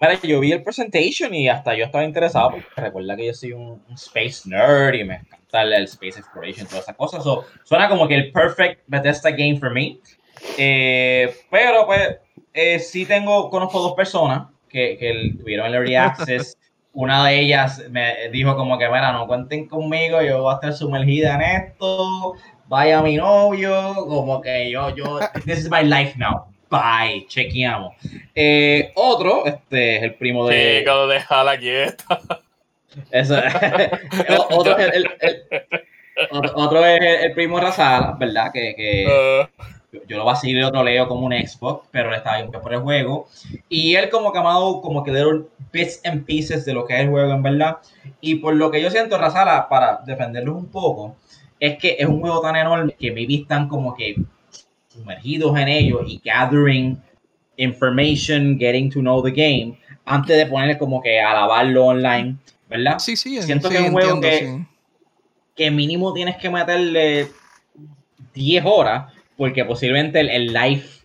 Mira, 0.00 0.20
yo 0.22 0.38
vi 0.40 0.52
el 0.52 0.62
presentation 0.62 1.34
y 1.34 1.48
hasta 1.48 1.74
yo 1.74 1.84
estaba 1.84 2.04
interesado 2.04 2.50
porque 2.52 2.68
recuerda 2.76 3.16
que 3.16 3.26
yo 3.26 3.34
soy 3.34 3.52
un, 3.52 3.82
space 3.94 4.48
nerd 4.48 4.94
y 4.94 5.04
me 5.04 5.16
encanta 5.16 5.62
el, 5.62 5.84
space 5.84 6.20
exploration 6.20 6.66
y 6.66 6.68
todas 6.68 6.84
esas 6.84 6.96
cosas. 6.96 7.24
suena 7.64 7.88
como 7.88 8.06
que 8.06 8.14
el 8.14 8.32
perfect 8.32 8.82
Bethesda 8.86 9.30
game 9.30 9.58
for 9.58 9.72
me. 9.72 9.98
Eh, 10.56 11.34
pero 11.50 11.86
pues 11.86 12.16
eh, 12.54 12.78
sí 12.78 13.06
tengo, 13.06 13.50
conozco 13.50 13.80
dos 13.80 13.94
personas 13.94 14.48
que, 14.68 14.96
que 14.98 15.32
tuvieron 15.36 15.66
el 15.66 15.74
early 15.74 15.96
access. 15.96 16.56
Una 16.92 17.26
de 17.26 17.40
ellas 17.40 17.84
me 17.90 18.28
dijo 18.30 18.56
como 18.56 18.78
que, 18.78 18.86
mira, 18.86 19.12
no 19.12 19.26
cuenten 19.26 19.68
conmigo, 19.68 20.22
yo 20.22 20.42
voy 20.42 20.52
a 20.52 20.54
estar 20.54 20.72
sumergida 20.72 21.34
en 21.34 21.42
esto, 21.42 22.34
vaya 22.66 23.02
mi 23.02 23.16
novio, 23.16 23.94
como 23.94 24.40
que 24.40 24.70
yo, 24.70 24.94
yo, 24.96 25.20
this 25.44 25.58
is 25.58 25.70
my 25.70 25.84
life 25.84 26.18
now. 26.18 26.46
Bye, 26.70 27.26
chequeamos. 27.26 27.94
Eh, 28.34 28.92
otro, 28.94 29.46
este 29.46 29.96
es 29.96 30.02
el 30.02 30.14
primo 30.14 30.46
de. 30.46 30.80
Chico, 30.80 31.06
déjala 31.06 31.58
quieta. 31.58 32.20
Eso, 33.10 33.36
otro, 34.50 34.76
el, 34.76 35.08
el, 35.20 35.42
otro, 36.54 36.84
es 36.84 37.24
el, 37.24 37.32
primo 37.32 37.60
Razala, 37.60 38.16
¿verdad? 38.18 38.50
Que, 38.52 38.74
que 38.74 39.48
uh. 39.92 39.98
yo, 40.06 40.18
lo 40.18 40.24
lo 40.24 40.36
seguir 40.36 40.62
otro 40.64 40.82
leo 40.82 41.08
como 41.08 41.26
un 41.26 41.32
Xbox, 41.32 41.86
pero 41.90 42.10
él 42.10 42.16
estaba 42.16 42.38
bien 42.38 42.50
por 42.50 42.72
el 42.72 42.80
juego. 42.80 43.28
Y 43.68 43.94
él, 43.94 44.10
como 44.10 44.32
que 44.32 44.38
amado, 44.38 44.82
como 44.82 45.04
que 45.04 45.12
dieron 45.12 45.48
bits 45.72 46.00
and 46.04 46.24
pieces 46.24 46.64
de 46.64 46.74
lo 46.74 46.84
que 46.84 46.94
es 46.94 47.00
el 47.00 47.10
juego, 47.10 47.32
en 47.32 47.42
verdad. 47.42 47.78
Y 48.20 48.36
por 48.36 48.54
lo 48.54 48.70
que 48.70 48.82
yo 48.82 48.90
siento, 48.90 49.16
Razala, 49.16 49.68
para 49.68 50.00
defenderlos 50.04 50.56
un 50.56 50.66
poco, 50.66 51.16
es 51.60 51.78
que 51.78 51.96
es 51.98 52.06
un 52.06 52.20
juego 52.20 52.40
tan 52.40 52.56
enorme 52.56 52.94
que 52.98 53.10
me 53.10 53.22
están 53.22 53.68
como 53.68 53.94
que 53.94 54.16
sumergidos 54.98 55.56
en 55.58 55.68
ello 55.68 56.02
y 56.06 56.20
gathering 56.24 57.00
information, 57.56 58.58
getting 58.58 58.90
to 58.90 59.00
know 59.00 59.22
the 59.22 59.30
game, 59.30 59.78
antes 60.04 60.36
de 60.36 60.46
ponerle 60.46 60.78
como 60.78 61.02
que 61.02 61.20
alabarlo 61.20 61.86
online, 61.86 62.36
¿verdad? 62.68 62.98
Sí, 62.98 63.16
sí, 63.16 63.40
Siento 63.42 63.68
que 63.68 63.76
es 63.76 63.82
un 63.82 63.92
juego 63.92 64.20
que, 64.20 64.64
que 65.54 65.70
mínimo 65.70 66.12
tienes 66.12 66.36
que 66.36 66.50
meterle 66.50 67.28
10 68.34 68.64
horas, 68.66 69.12
porque 69.36 69.64
posiblemente 69.64 70.20
el, 70.20 70.30
el 70.30 70.52
life 70.52 70.98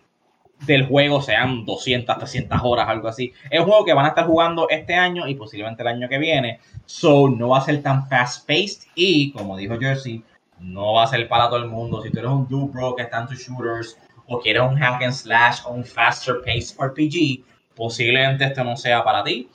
del 0.66 0.86
juego 0.86 1.20
sean 1.20 1.64
200, 1.64 2.18
300 2.18 2.60
horas, 2.62 2.88
algo 2.88 3.08
así. 3.08 3.32
Es 3.50 3.60
un 3.60 3.66
juego 3.66 3.84
que 3.84 3.92
van 3.92 4.06
a 4.06 4.10
estar 4.10 4.26
jugando 4.26 4.68
este 4.70 4.94
año 4.94 5.28
y 5.28 5.34
posiblemente 5.34 5.82
el 5.82 5.88
año 5.88 6.08
que 6.08 6.18
viene. 6.18 6.60
So, 6.86 7.28
no 7.28 7.48
va 7.50 7.58
a 7.58 7.64
ser 7.64 7.82
tan 7.82 8.08
fast-paced 8.08 8.88
y, 8.94 9.32
como 9.32 9.56
dijo 9.56 9.78
Jersey, 9.78 10.22
no 10.64 10.94
va 10.94 11.04
a 11.04 11.06
ser 11.06 11.28
para 11.28 11.48
todo 11.48 11.58
el 11.58 11.68
mundo. 11.68 12.02
Si 12.02 12.10
tú 12.10 12.18
eres 12.18 12.30
un 12.30 12.48
dude 12.48 12.72
bro 12.72 12.96
que 12.96 13.02
está 13.02 13.20
en 13.20 13.28
tus 13.28 13.38
shooters 13.38 13.98
o 14.26 14.40
quieres 14.40 14.62
un 14.62 14.76
hack 14.76 15.02
and 15.02 15.12
slash 15.12 15.60
o 15.66 15.72
un 15.72 15.84
faster 15.84 16.36
paced 16.44 16.76
RPG, 16.78 17.44
posiblemente 17.74 18.44
esto 18.44 18.64
no 18.64 18.76
sea 18.76 19.04
para 19.04 19.22
ti. 19.22 19.48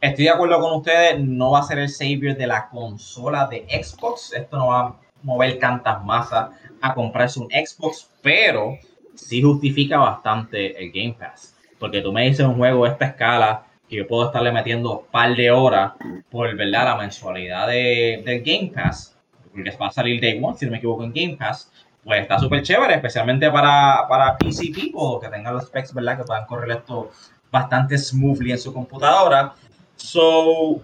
Estoy 0.00 0.24
de 0.24 0.30
acuerdo 0.30 0.60
con 0.60 0.74
ustedes, 0.74 1.20
no 1.20 1.52
va 1.52 1.60
a 1.60 1.62
ser 1.62 1.78
el 1.78 1.88
savior 1.88 2.36
de 2.36 2.46
la 2.46 2.68
consola 2.68 3.46
de 3.46 3.66
Xbox. 3.68 4.32
Esto 4.32 4.56
no 4.56 4.68
va 4.68 4.80
a 4.80 4.94
mover 5.22 5.58
tantas 5.58 6.04
masas 6.04 6.50
a 6.80 6.94
comprarse 6.94 7.38
un 7.38 7.48
Xbox, 7.48 8.10
pero 8.20 8.78
sí 9.14 9.42
justifica 9.42 9.98
bastante 9.98 10.82
el 10.82 10.90
Game 10.90 11.16
Pass. 11.18 11.56
Porque 11.78 12.00
tú 12.00 12.12
me 12.12 12.24
dices 12.24 12.46
un 12.46 12.56
juego 12.56 12.84
de 12.84 12.92
esta 12.92 13.06
escala 13.06 13.64
que 13.88 13.96
yo 13.96 14.06
puedo 14.08 14.26
estarle 14.26 14.52
metiendo 14.52 15.00
un 15.00 15.06
par 15.06 15.34
de 15.36 15.50
horas 15.50 15.92
por 16.30 16.54
¿verdad? 16.56 16.84
la 16.84 16.96
mensualidad 16.96 17.68
de, 17.68 18.22
del 18.24 18.42
Game 18.42 18.72
Pass 18.74 19.11
porque 19.52 19.70
va 19.76 19.88
a 19.88 19.92
salir 19.92 20.20
Day 20.20 20.40
One, 20.42 20.56
si 20.56 20.64
no 20.64 20.72
me 20.72 20.78
equivoco, 20.78 21.04
en 21.04 21.12
Game 21.12 21.36
Pass, 21.36 21.70
pues 22.02 22.22
está 22.22 22.38
súper 22.38 22.62
chévere, 22.62 22.94
especialmente 22.94 23.50
para, 23.50 24.06
para 24.08 24.36
PC 24.36 24.72
people 24.74 25.20
que 25.20 25.28
tengan 25.28 25.54
los 25.54 25.66
specs, 25.66 25.94
¿verdad? 25.94 26.18
Que 26.18 26.24
puedan 26.24 26.46
correr 26.46 26.78
esto 26.78 27.10
bastante 27.50 27.96
smoothly 27.96 28.52
en 28.52 28.58
su 28.58 28.72
computadora. 28.72 29.54
So, 29.96 30.80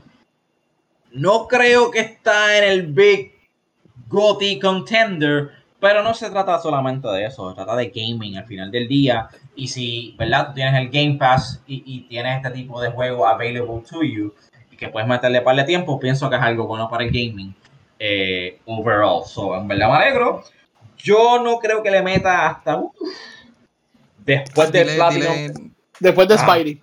no 1.13 1.49
creo 1.49 1.91
que 1.91 2.01
está 2.01 2.59
en 2.59 2.65
el 2.65 2.87
Big 2.87 3.33
GOTY 4.09 4.59
Contender, 4.61 5.51
Pero 5.81 6.03
no 6.03 6.13
se 6.13 6.29
trata 6.29 6.59
solamente 6.59 7.07
de 7.09 7.27
eso, 7.27 7.51
se 7.51 7.55
trata 7.55 7.77
de 7.77 7.91
gaming 7.91 8.37
al 8.37 8.47
final 8.47 8.71
del 8.71 8.89
día. 8.89 9.29
Y 9.55 9.69
si, 9.69 10.15
¿verdad? 10.19 10.49
Tú 10.49 10.55
tienes 10.55 10.75
el 10.81 10.91
Game 10.91 11.17
Pass 11.19 11.63
y, 11.67 11.83
y 11.87 12.01
tienes 12.09 12.37
este 12.37 12.51
tipo 12.51 12.81
de 12.81 12.91
juego 12.91 13.27
available 13.27 13.83
to 13.89 14.03
you, 14.03 14.35
y 14.73 14.77
que 14.77 14.89
puedes 14.89 15.09
meterle 15.09 15.41
par 15.41 15.57
de 15.57 15.65
tiempo, 15.65 15.99
pienso 16.01 16.29
que 16.29 16.37
es 16.37 16.43
algo 16.43 16.67
bueno 16.67 16.89
para 16.89 17.05
el 17.05 17.11
gaming 17.11 17.55
eh, 17.99 18.61
overall. 18.67 19.25
So, 19.27 19.57
en 19.57 19.67
verdad 19.69 19.89
me 19.91 19.97
alegro. 19.97 20.45
Yo 20.99 21.41
no 21.43 21.59
creo 21.59 21.83
que 21.83 21.91
le 21.91 22.03
meta 22.03 22.49
hasta 22.49 22.77
uh, 22.77 22.93
después 24.25 24.71
de 24.73 24.85
Dile- 24.85 24.97
Platinum. 24.97 25.35
dile- 25.35 25.71
Después 26.01 26.29
de 26.29 26.35
Ah. 26.35 26.39
Spidey. 26.39 26.83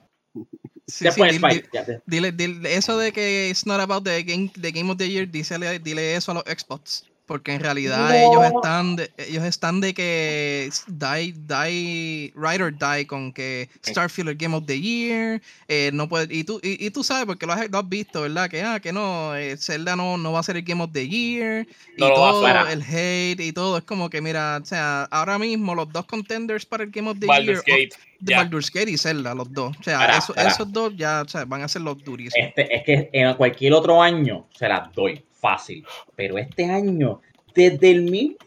sí, 0.87 1.05
después 1.05 1.31
sí, 1.33 1.39
de 1.39 1.47
dile- 1.47 1.85
te- 1.85 2.01
Dile, 2.05 2.31
dile- 2.31 2.75
eso 2.75 2.97
de 2.97 3.11
que 3.11 3.49
it's 3.49 3.65
not 3.65 3.79
about 3.79 4.03
the 4.03 4.23
game, 4.23 4.51
the 4.61 4.71
game 4.71 4.89
of 4.91 4.97
the 4.97 5.09
year, 5.09 5.27
dísele- 5.29 5.79
dile 5.81 6.15
eso 6.15 6.31
a 6.31 6.35
los 6.35 6.43
Xbox. 6.43 7.05
Porque 7.27 7.53
en 7.53 7.59
realidad 7.59 8.09
No. 8.09 8.13
ellos 8.15 8.53
están 8.55 8.95
de, 8.97 9.11
ellos 9.17 9.43
están 9.43 9.81
de 9.81 9.93
que 9.95 10.69
die, 10.87 11.33
die, 11.33 12.31
ride 12.35 12.63
or 12.63 12.71
die 12.77 13.07
con 13.07 13.33
que 13.33 13.67
Starfield 13.83 14.29
el 14.29 14.35
Game 14.35 14.55
of 14.55 14.65
the 14.67 14.79
Year, 14.79 15.41
eh, 15.67 15.89
no 15.91 16.07
puede, 16.07 16.33
y 16.35 16.43
tú, 16.43 16.59
y, 16.61 16.85
y 16.85 16.91
tú 16.91 17.03
sabes 17.03 17.25
porque 17.25 17.47
lo 17.47 17.53
has, 17.53 17.69
lo 17.71 17.79
has 17.79 17.89
visto, 17.89 18.21
¿verdad? 18.21 18.47
Que 18.49 18.61
ah, 18.61 18.79
que 18.79 18.93
no, 18.93 19.35
eh, 19.35 19.57
Zelda 19.57 19.95
no, 19.95 20.17
no 20.17 20.33
va 20.33 20.41
a 20.41 20.43
ser 20.43 20.57
el 20.57 20.63
Game 20.63 20.83
of 20.83 20.91
the 20.91 21.07
Year, 21.07 21.67
y 21.97 22.01
No 22.01 22.13
todo, 22.13 22.47
el 22.67 22.81
hate 22.83 23.39
y 23.39 23.51
todo, 23.51 23.77
es 23.79 23.83
como 23.83 24.09
que 24.09 24.21
mira, 24.21 24.59
o 24.61 24.65
sea, 24.65 25.03
ahora 25.05 25.39
mismo 25.39 25.73
los 25.73 25.91
dos 25.91 26.05
contenders 26.05 26.65
para 26.65 26.83
el 26.83 26.91
Game 26.91 27.09
of 27.09 27.17
the 27.19 27.25
Baldur's 27.25 27.63
Year, 27.65 27.79
Gate. 27.89 27.95
de 28.19 28.31
ya. 28.33 28.37
Baldur's 28.37 28.69
Gate 28.71 28.91
y 28.91 28.97
Zelda, 28.99 29.33
los 29.33 29.51
dos. 29.51 29.75
O 29.79 29.83
sea, 29.83 29.97
Para, 29.97 30.17
eso- 30.17 30.33
para. 30.35 30.49
esos 30.49 30.71
dos 30.71 30.93
ya 30.95 31.23
o 31.25 31.27
sea, 31.27 31.45
van 31.45 31.63
a 31.63 31.67
ser 31.67 31.81
los 31.81 31.97
durísimos. 32.03 32.49
Este, 32.49 32.75
es 32.75 32.83
que 32.83 33.09
en 33.13 33.33
cualquier 33.33 33.73
otro 33.73 33.99
año 34.01 34.45
se 34.55 34.67
las 34.69 34.93
doy 34.93 35.23
fácil. 35.45 35.85
Pero 36.15 36.37
este 36.37 36.65
año, 36.65 37.21
desde 37.53 37.91
el 37.91 38.01
mismo 38.03 38.37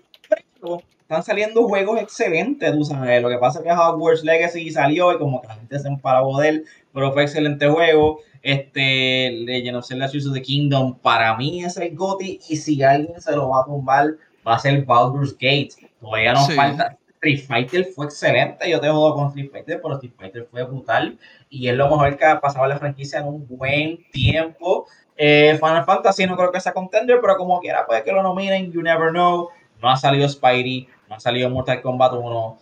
están 1.01 1.23
saliendo 1.23 1.66
juegos 1.66 2.01
excelentes, 2.01 2.70
tú 2.73 2.85
sabes. 2.85 3.23
Lo 3.23 3.29
que 3.29 3.39
pasa 3.39 3.61
es 3.61 3.65
que 3.65 3.70
Hogwarts 3.73 4.25
Legacy 4.25 4.70
salió 4.70 5.12
y 5.12 5.19
como 5.19 5.41
que 5.41 5.47
la 5.49 5.55
gente 5.55 5.79
se 5.79 5.89
emparó 5.89 6.37
de 6.39 6.49
él, 6.49 6.65
pero 6.93 7.12
fue 7.12 7.23
excelente 7.23 7.69
juego. 7.69 8.19
Este, 8.43 9.31
Legend 9.31 9.77
of 9.79 9.87
Zelda 9.87 10.09
Tears 10.11 10.27
of 10.27 10.35
the 10.35 10.43
Kingdom, 10.43 10.99
para 10.99 11.37
mí 11.37 11.65
es 11.65 11.77
el 11.77 11.95
GOTY 11.97 12.41
y 12.49 12.57
si 12.57 12.83
alguien 12.83 13.20
se 13.20 13.35
lo 13.35 13.49
va 13.49 13.62
a 13.62 13.65
tumbar, 13.65 14.16
va 14.47 14.57
a 14.57 14.59
ser 14.59 14.85
Baldur's 14.85 15.33
Gate. 15.33 15.70
Todavía 16.01 16.33
nos 16.33 16.47
Sí. 16.47 16.53
falta. 16.55 16.99
Street 17.15 17.41
Fighter 17.49 17.85
fue 17.87 18.07
excelente, 18.07 18.70
yo 18.70 18.79
te 18.79 18.89
jodo 18.89 19.15
con 19.15 19.29
Street 19.29 19.51
Fighter, 19.51 19.81
pero 19.83 19.95
Street 19.95 20.12
Fighter 20.16 20.47
fue 20.49 20.62
brutal 20.62 21.19
y 21.51 21.66
es 21.69 21.75
lo 21.75 21.89
mejor 21.91 22.16
que 22.16 22.25
ha 22.25 22.41
pasado 22.41 22.65
la 22.66 22.79
franquicia 22.79 23.19
en 23.20 23.27
un 23.27 23.47
buen 23.49 23.99
tiempo. 24.12 24.87
Eh, 25.20 25.59
Final 25.59 25.85
Fantasy 25.85 26.27
no 26.27 26.36
creo 26.36 26.53
que 26.53 26.61
sea 26.61 26.73
contender, 26.73 27.19
pero 27.20 27.36
como 27.36 27.59
quiera, 27.61 27.85
puede 27.85 28.05
que 28.05 28.12
lo 28.12 28.23
nominen, 28.23 28.70
you 28.73 28.81
never 28.81 29.11
know. 29.11 29.49
No 29.82 29.90
ha 29.90 29.97
salido 29.97 30.28
Spidey, 30.28 30.89
no 31.09 31.16
ha 31.16 31.20
salido 31.20 31.51
Mortal 31.51 31.82
Kombat 31.82 32.12
1. 32.12 32.59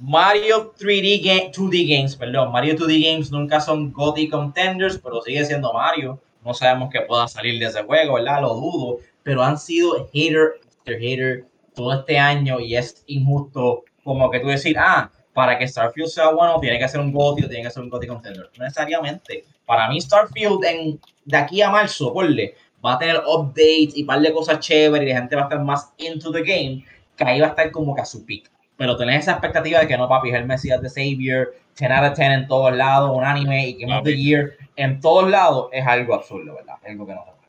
Mario 0.00 0.72
3D 0.78 1.22
Game, 1.22 1.52
2D 1.52 1.96
Games, 1.96 2.16
perdón, 2.16 2.50
Mario 2.50 2.76
2D 2.76 3.12
Games 3.12 3.30
nunca 3.30 3.60
son 3.60 3.92
GOTY 3.92 4.28
contenders, 4.30 4.98
pero 4.98 5.20
sigue 5.20 5.44
siendo 5.44 5.72
Mario. 5.72 6.18
No 6.44 6.54
sabemos 6.54 6.90
que 6.90 7.02
pueda 7.02 7.28
salir 7.28 7.58
de 7.58 7.66
ese 7.66 7.82
juego, 7.82 8.14
¿verdad? 8.14 8.40
Lo 8.40 8.54
dudo, 8.54 8.98
pero 9.22 9.42
han 9.42 9.58
sido 9.58 10.08
hater 10.12 10.54
after 10.78 10.98
hater 10.98 11.44
todo 11.74 11.92
este 11.92 12.18
año 12.18 12.58
y 12.60 12.76
es 12.76 13.04
injusto 13.06 13.84
como 14.02 14.30
que 14.30 14.40
tú 14.40 14.48
decir, 14.48 14.78
ah, 14.78 15.10
para 15.38 15.56
que 15.56 15.68
Starfield 15.68 16.08
sea 16.08 16.30
bueno 16.30 16.58
tiene 16.58 16.80
que 16.80 16.88
ser 16.88 16.98
un 16.98 17.12
GOTY 17.12 17.44
o 17.44 17.48
tiene 17.48 17.62
que 17.62 17.70
ser 17.70 17.84
un 17.84 17.88
GOTY 17.88 18.08
contender. 18.08 18.50
No 18.58 18.64
necesariamente. 18.64 19.44
Para 19.64 19.88
mí 19.88 20.00
Starfield 20.00 20.64
en, 20.64 21.00
de 21.26 21.36
aquí 21.36 21.62
a 21.62 21.70
marzo, 21.70 22.12
ponle, 22.12 22.56
va 22.84 22.94
a 22.94 22.98
tener 22.98 23.22
updates 23.24 23.96
y 23.96 24.02
par 24.02 24.20
de 24.20 24.32
cosas 24.32 24.58
chéveres 24.58 25.06
y 25.06 25.12
la 25.12 25.20
gente 25.20 25.36
va 25.36 25.42
a 25.42 25.44
estar 25.44 25.62
más 25.62 25.92
into 25.98 26.32
the 26.32 26.40
game, 26.40 26.84
que 27.16 27.22
ahí 27.22 27.38
va 27.38 27.46
a 27.46 27.50
estar 27.50 27.70
como 27.70 27.94
que 27.94 28.00
a 28.00 28.04
su 28.04 28.26
peak. 28.26 28.50
Pero 28.76 28.96
tenés 28.96 29.20
esa 29.20 29.34
expectativa 29.34 29.78
de 29.78 29.86
que 29.86 29.96
no, 29.96 30.08
papi, 30.08 30.30
es 30.30 30.34
el 30.34 30.44
Mesías 30.44 30.82
de 30.82 30.88
Savior, 30.88 31.54
10 31.78 31.88
out 31.92 32.10
of 32.10 32.18
10 32.18 32.30
en 32.30 32.48
todos 32.48 32.76
lados, 32.76 33.16
un 33.16 33.24
anime 33.24 33.68
y 33.68 33.74
Game 33.74 33.96
of 33.96 34.02
the. 34.02 34.16
Year 34.16 34.56
en 34.74 35.00
todos 35.00 35.30
lados, 35.30 35.68
es 35.70 35.86
algo 35.86 36.14
absurdo, 36.14 36.56
¿verdad? 36.56 36.74
Es 36.82 36.90
algo 36.90 37.06
que 37.06 37.14
no 37.14 37.24
se 37.24 37.30
puede. 37.30 37.48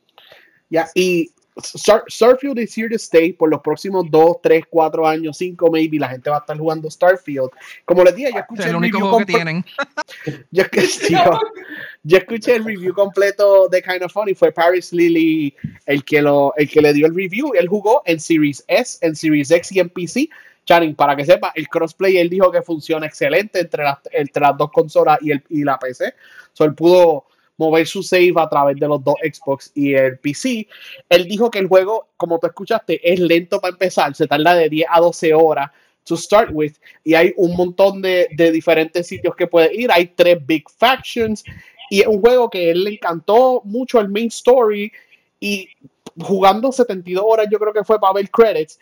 Ya, 0.70 0.88
y 0.94 1.32
Star- 1.64 2.03
Starfield 2.07 2.60
is 2.60 2.76
here 2.77 2.90
to 2.90 2.95
stay 2.98 3.34
por 3.34 3.49
los 3.49 3.61
próximos 3.61 4.06
2, 4.10 4.38
3, 4.41 4.64
4 4.69 5.07
años, 5.07 5.38
5 5.38 5.69
maybe. 5.72 5.99
La 5.99 6.10
gente 6.10 6.30
va 6.30 6.38
a 6.38 6.40
estar 6.40 6.57
jugando 6.57 6.90
Starfield. 6.90 7.49
Como 7.86 8.03
les 8.03 8.15
dije, 8.15 8.31
yo 8.34 8.40
escuché 8.40 8.61
sea, 8.64 8.69
el 8.72 8.76
el 8.76 8.76
único 8.77 8.98
review 8.99 9.18
que 9.19 9.26
tienen. 9.26 9.65
Yo, 10.52 10.64
escuché- 10.64 11.10
yo- 11.10 11.40
yo 12.03 12.18
escuché 12.18 12.56
el 12.56 12.65
review 12.65 12.94
completo 12.94 13.68
de 13.69 13.81
Kind 13.81 14.03
of 14.03 14.11
Funny. 14.11 14.34
Fue 14.36 14.52
Paris 14.52 14.91
Lily 14.94 15.53
el 15.86 16.03
que, 16.03 16.22
lo, 16.22 16.53
el 16.57 16.69
que 16.69 16.81
le 16.81 16.94
dio 16.94 17.07
el 17.07 17.15
review. 17.15 17.52
Él 17.56 17.68
jugó 17.68 18.02
en 18.06 18.19
Series 18.19 18.64
S, 18.68 18.98
en 19.06 19.15
Series 19.15 19.52
X 19.52 19.72
y 19.73 19.80
en 19.80 19.90
PC. 19.90 20.30
Channing, 20.65 20.94
para 20.94 21.15
que 21.15 21.26
sepa, 21.26 21.52
el 21.56 21.68
crossplay 21.68 22.18
él 22.18 22.30
dijo 22.30 22.52
que 22.52 22.61
funciona 22.61 23.07
excelente 23.07 23.60
entre 23.60 23.84
las, 23.84 23.98
entre 24.11 24.41
las 24.44 24.56
dos 24.56 24.72
consolas 24.72 25.18
y, 25.22 25.31
el, 25.31 25.44
y 25.49 25.64
la 25.64 25.80
PC. 25.80 26.14
So, 26.53 26.64
él 26.64 26.76
pudo 26.76 27.26
mover 27.60 27.86
su 27.86 28.02
save 28.02 28.34
a 28.38 28.49
través 28.49 28.77
de 28.77 28.88
los 28.88 29.03
dos 29.03 29.15
Xbox 29.22 29.72
y 29.76 29.94
el 29.94 30.18
PC. 30.18 30.65
Él 31.10 31.27
dijo 31.27 31.52
que 31.52 31.60
el 31.60 31.68
juego, 31.68 32.07
como 32.15 32.40
tú 32.40 32.48
escuchaste, 32.48 32.99
es 33.03 33.19
lento 33.19 33.60
para 33.60 33.73
empezar. 33.73 34.15
Se 34.15 34.26
tarda 34.27 34.56
de 34.56 34.69
10 34.69 34.88
a 34.90 35.02
12 35.02 35.34
horas 35.34 35.69
to 36.06 36.15
start 36.15 36.49
with. 36.53 36.73
Y 37.03 37.14
hay 37.14 37.34
un 37.36 37.56
montón 37.57 38.02
de, 38.02 38.30
de 38.31 38.52
diferentes 38.52 39.06
sitios 39.06 39.36
que 39.36 39.45
puedes 39.45 39.77
ir. 39.77 39.91
Hay 39.91 40.07
tres 40.07 40.44
big 40.45 40.64
factions. 40.69 41.44
Y 41.90 41.99
es 41.99 42.07
un 42.07 42.22
juego 42.22 42.49
que 42.49 42.72
él 42.72 42.86
le 42.86 42.91
encantó 42.91 43.61
mucho 43.65 43.99
el 43.99 44.07
main 44.07 44.27
story. 44.27 44.91
Y 45.41 45.68
jugando 46.22 46.72
72 46.72 47.23
horas, 47.27 47.48
yo 47.52 47.60
creo 47.60 47.73
que 47.73 47.84
fue 47.84 47.99
para 47.99 48.14
ver 48.14 48.30
credits. 48.30 48.80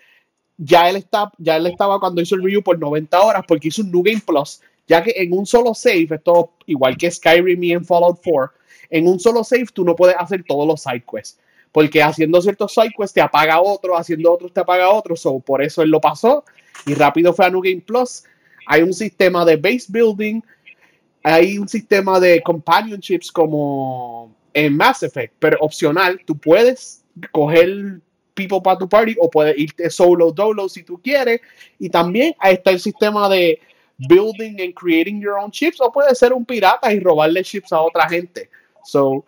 Ya 0.57 0.87
él, 0.87 0.97
está, 0.97 1.31
ya 1.39 1.57
él 1.57 1.65
estaba 1.65 1.99
cuando 1.99 2.21
hizo 2.21 2.35
el 2.35 2.43
review 2.43 2.61
por 2.61 2.77
90 2.77 3.19
horas 3.19 3.43
porque 3.47 3.69
hizo 3.69 3.81
un 3.81 3.91
New 3.91 4.03
Game 4.03 4.21
Plus. 4.25 4.61
Ya 4.87 5.03
que 5.03 5.13
en 5.15 5.33
un 5.33 5.45
solo 5.45 5.73
save, 5.73 6.07
esto 6.11 6.53
igual 6.65 6.95
que 6.95 7.11
Skyrim 7.11 7.61
y 7.63 7.73
en 7.73 7.83
Fallout 7.83 8.19
4, 8.23 8.53
en 8.89 9.07
un 9.07 9.19
solo 9.19 9.43
save 9.43 9.68
tú 9.73 9.84
no 9.84 9.95
puedes 9.95 10.15
hacer 10.18 10.43
todos 10.47 10.68
los 10.68 10.81
side 10.81 11.03
quests. 11.09 11.39
Porque 11.72 12.01
haciendo 12.01 12.41
ciertos 12.41 12.73
side 12.73 12.93
quests 12.97 13.14
te 13.14 13.22
apaga 13.22 13.61
otro, 13.61 13.97
haciendo 13.97 14.31
otros 14.31 14.53
te 14.53 14.61
apaga 14.61 14.89
otro. 14.89 15.15
So, 15.15 15.39
por 15.39 15.61
eso 15.61 15.81
él 15.81 15.89
lo 15.89 16.01
pasó 16.01 16.43
y 16.85 16.93
rápido 16.93 17.34
fue 17.34 17.45
a 17.45 17.49
New 17.49 17.61
Game 17.61 17.81
Plus. 17.81 18.23
Hay 18.68 18.81
un 18.81 18.93
sistema 18.93 19.45
de 19.45 19.55
base 19.55 19.85
building, 19.89 20.41
hay 21.23 21.57
un 21.57 21.68
sistema 21.68 22.19
de 22.19 22.41
companionships 22.41 23.31
como 23.31 24.35
en 24.53 24.76
Mass 24.76 25.03
Effect, 25.03 25.34
pero 25.39 25.57
opcional. 25.59 26.19
Tú 26.26 26.38
puedes 26.38 27.03
coger 27.31 28.01
people 28.34 28.61
para 28.61 28.77
tu 28.77 28.88
party 28.88 29.15
o 29.19 29.30
puedes 29.30 29.57
irte 29.57 29.89
solo 29.89 30.31
dolo 30.31 30.69
si 30.69 30.84
tú 30.84 31.01
quieres. 31.01 31.41
Y 31.80 31.89
también 31.89 32.35
está 32.41 32.72
el 32.72 32.80
sistema 32.80 33.27
de 33.27 33.59
building 33.97 34.61
and 34.61 34.73
creating 34.76 35.19
your 35.19 35.38
own 35.38 35.51
chips 35.51 35.81
o 35.81 35.91
puedes 35.91 36.18
ser 36.18 36.31
un 36.34 36.45
pirata 36.45 36.93
y 36.93 36.99
robarle 36.99 37.43
chips 37.43 37.73
a 37.73 37.81
otra 37.81 38.07
gente. 38.07 38.49
So, 38.88 39.26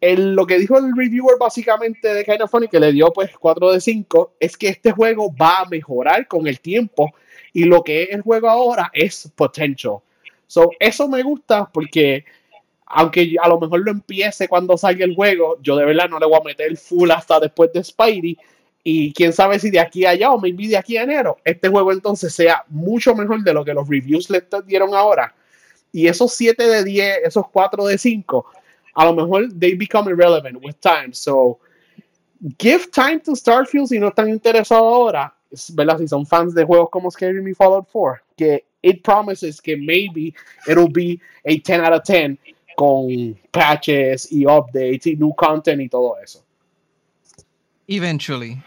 lo 0.00 0.46
que 0.46 0.58
dijo 0.58 0.78
el 0.78 0.96
reviewer 0.96 1.36
básicamente 1.40 2.14
de 2.14 2.24
Kind 2.24 2.42
of 2.42 2.50
Funny, 2.50 2.68
que 2.68 2.78
le 2.78 2.92
dio 2.92 3.12
pues 3.12 3.36
4 3.36 3.72
de 3.72 3.80
5, 3.80 4.34
es 4.38 4.56
que 4.56 4.68
este 4.68 4.92
juego 4.92 5.34
va 5.34 5.60
a 5.60 5.64
mejorar 5.64 6.28
con 6.28 6.46
el 6.46 6.60
tiempo 6.60 7.12
y 7.52 7.64
lo 7.64 7.82
que 7.82 8.04
es 8.04 8.10
el 8.10 8.22
juego 8.22 8.48
ahora 8.48 8.90
es 8.94 9.30
potential. 9.34 9.96
So, 10.46 10.70
eso 10.78 11.08
me 11.08 11.22
gusta 11.24 11.68
porque 11.72 12.24
aunque 12.86 13.34
a 13.42 13.48
lo 13.48 13.58
mejor 13.58 13.80
lo 13.80 13.90
empiece 13.90 14.46
cuando 14.46 14.78
salga 14.78 15.04
el 15.04 15.16
juego, 15.16 15.58
yo 15.60 15.74
de 15.74 15.84
verdad 15.84 16.08
no 16.08 16.20
le 16.20 16.26
voy 16.26 16.38
a 16.40 16.44
meter 16.44 16.76
full 16.76 17.10
hasta 17.10 17.40
después 17.40 17.72
de 17.72 17.82
Spidey. 17.82 18.38
Y 18.84 19.12
quién 19.12 19.32
sabe 19.32 19.58
si 19.58 19.70
de 19.70 19.80
aquí 19.80 20.04
a 20.04 20.10
allá 20.10 20.30
o 20.30 20.38
maybe 20.38 20.68
de 20.68 20.76
aquí 20.76 20.96
a 20.96 21.02
enero, 21.02 21.38
este 21.44 21.68
juego 21.68 21.90
entonces 21.90 22.32
sea 22.32 22.64
mucho 22.68 23.16
mejor 23.16 23.42
de 23.42 23.52
lo 23.52 23.64
que 23.64 23.74
los 23.74 23.88
reviews 23.88 24.30
le 24.30 24.44
dieron 24.64 24.94
ahora. 24.94 25.34
Y 25.90 26.06
esos 26.06 26.32
7 26.34 26.62
de 26.62 26.84
10, 26.84 27.18
esos 27.24 27.48
4 27.48 27.86
de 27.86 27.98
5, 27.98 28.46
a 28.96 29.04
lo 29.04 29.14
mejor 29.14 29.48
they 29.52 29.74
become 29.74 30.08
irrelevant 30.08 30.62
with 30.62 30.80
time. 30.80 31.12
So, 31.12 31.58
give 32.58 32.90
time 32.90 33.20
to 33.20 33.32
Starfield 33.32 33.88
si 33.88 33.98
no 33.98 34.08
están 34.08 34.28
interesados 34.28 34.82
ahora, 34.82 35.34
¿verdad? 35.74 35.98
Si 35.98 36.08
son 36.08 36.26
fans 36.26 36.54
de 36.54 36.64
juegos 36.64 36.90
como 36.90 37.10
Skyrim 37.10 37.46
y 37.46 37.54
Fallout 37.54 37.86
4, 37.92 38.20
que 38.36 38.64
it 38.82 39.02
promises 39.02 39.60
que 39.60 39.76
maybe 39.76 40.34
it'll 40.66 40.88
be 40.88 41.20
a 41.44 41.58
10 41.58 41.80
out 41.80 41.92
of 41.92 42.04
10 42.04 42.38
con 42.76 43.36
patches 43.52 44.30
y 44.30 44.44
updates 44.46 45.06
y 45.06 45.16
new 45.16 45.34
content 45.34 45.80
y 45.80 45.88
todo 45.88 46.16
eso. 46.22 46.42
Eventually. 47.88 48.62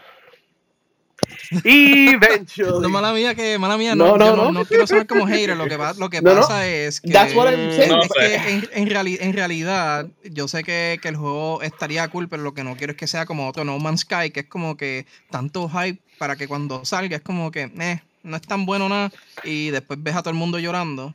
Eventually. 1.64 2.80
No, 2.82 2.88
mala 2.88 3.12
mía 3.12 3.34
que, 3.34 3.58
mala 3.58 3.76
mía, 3.76 3.94
No, 3.94 4.16
no, 4.16 4.36
no, 4.36 4.36
no, 4.36 4.52
no. 4.52 4.64
quiero 4.64 4.86
sonar 4.86 5.06
como 5.06 5.26
hater, 5.26 5.56
lo 5.56 5.66
que, 5.66 5.76
pa- 5.76 5.94
lo 5.94 6.10
que 6.10 6.20
No, 6.22 6.34
no. 6.34 6.40
pasa 6.42 6.66
es 6.66 7.00
que... 7.00 7.10
That's 7.10 7.34
what 7.34 7.50
I'm 7.50 7.70
saying. 7.72 8.00
Es 8.02 8.12
que 8.12 8.34
en, 8.52 8.68
en, 8.72 8.88
reali- 8.88 9.18
en 9.20 9.32
realidad, 9.32 10.06
yo 10.24 10.48
sé 10.48 10.62
que, 10.64 10.98
que 11.02 11.08
el 11.08 11.16
juego 11.16 11.62
estaría 11.62 12.06
cool, 12.08 12.28
pero 12.28 12.42
lo 12.42 12.54
que 12.54 12.64
no 12.64 12.76
quiero 12.76 12.92
es 12.92 12.96
que 12.96 13.06
sea 13.06 13.26
como 13.26 13.48
otro 13.48 13.64
No 13.64 13.78
Man's 13.78 14.00
Sky, 14.00 14.30
que 14.30 14.40
es 14.40 14.46
como 14.46 14.76
que 14.76 15.06
tanto 15.30 15.68
hype 15.68 16.00
para 16.18 16.36
que 16.36 16.46
cuando 16.48 16.84
salga 16.84 17.16
es 17.16 17.22
como 17.22 17.50
que, 17.50 17.70
eh, 17.78 18.00
no 18.22 18.36
es 18.36 18.42
tan 18.42 18.66
bueno 18.66 18.88
nada, 18.88 19.10
y 19.44 19.70
después 19.70 20.02
ves 20.02 20.14
a 20.16 20.20
todo 20.22 20.30
el 20.30 20.36
mundo 20.36 20.58
llorando. 20.58 21.14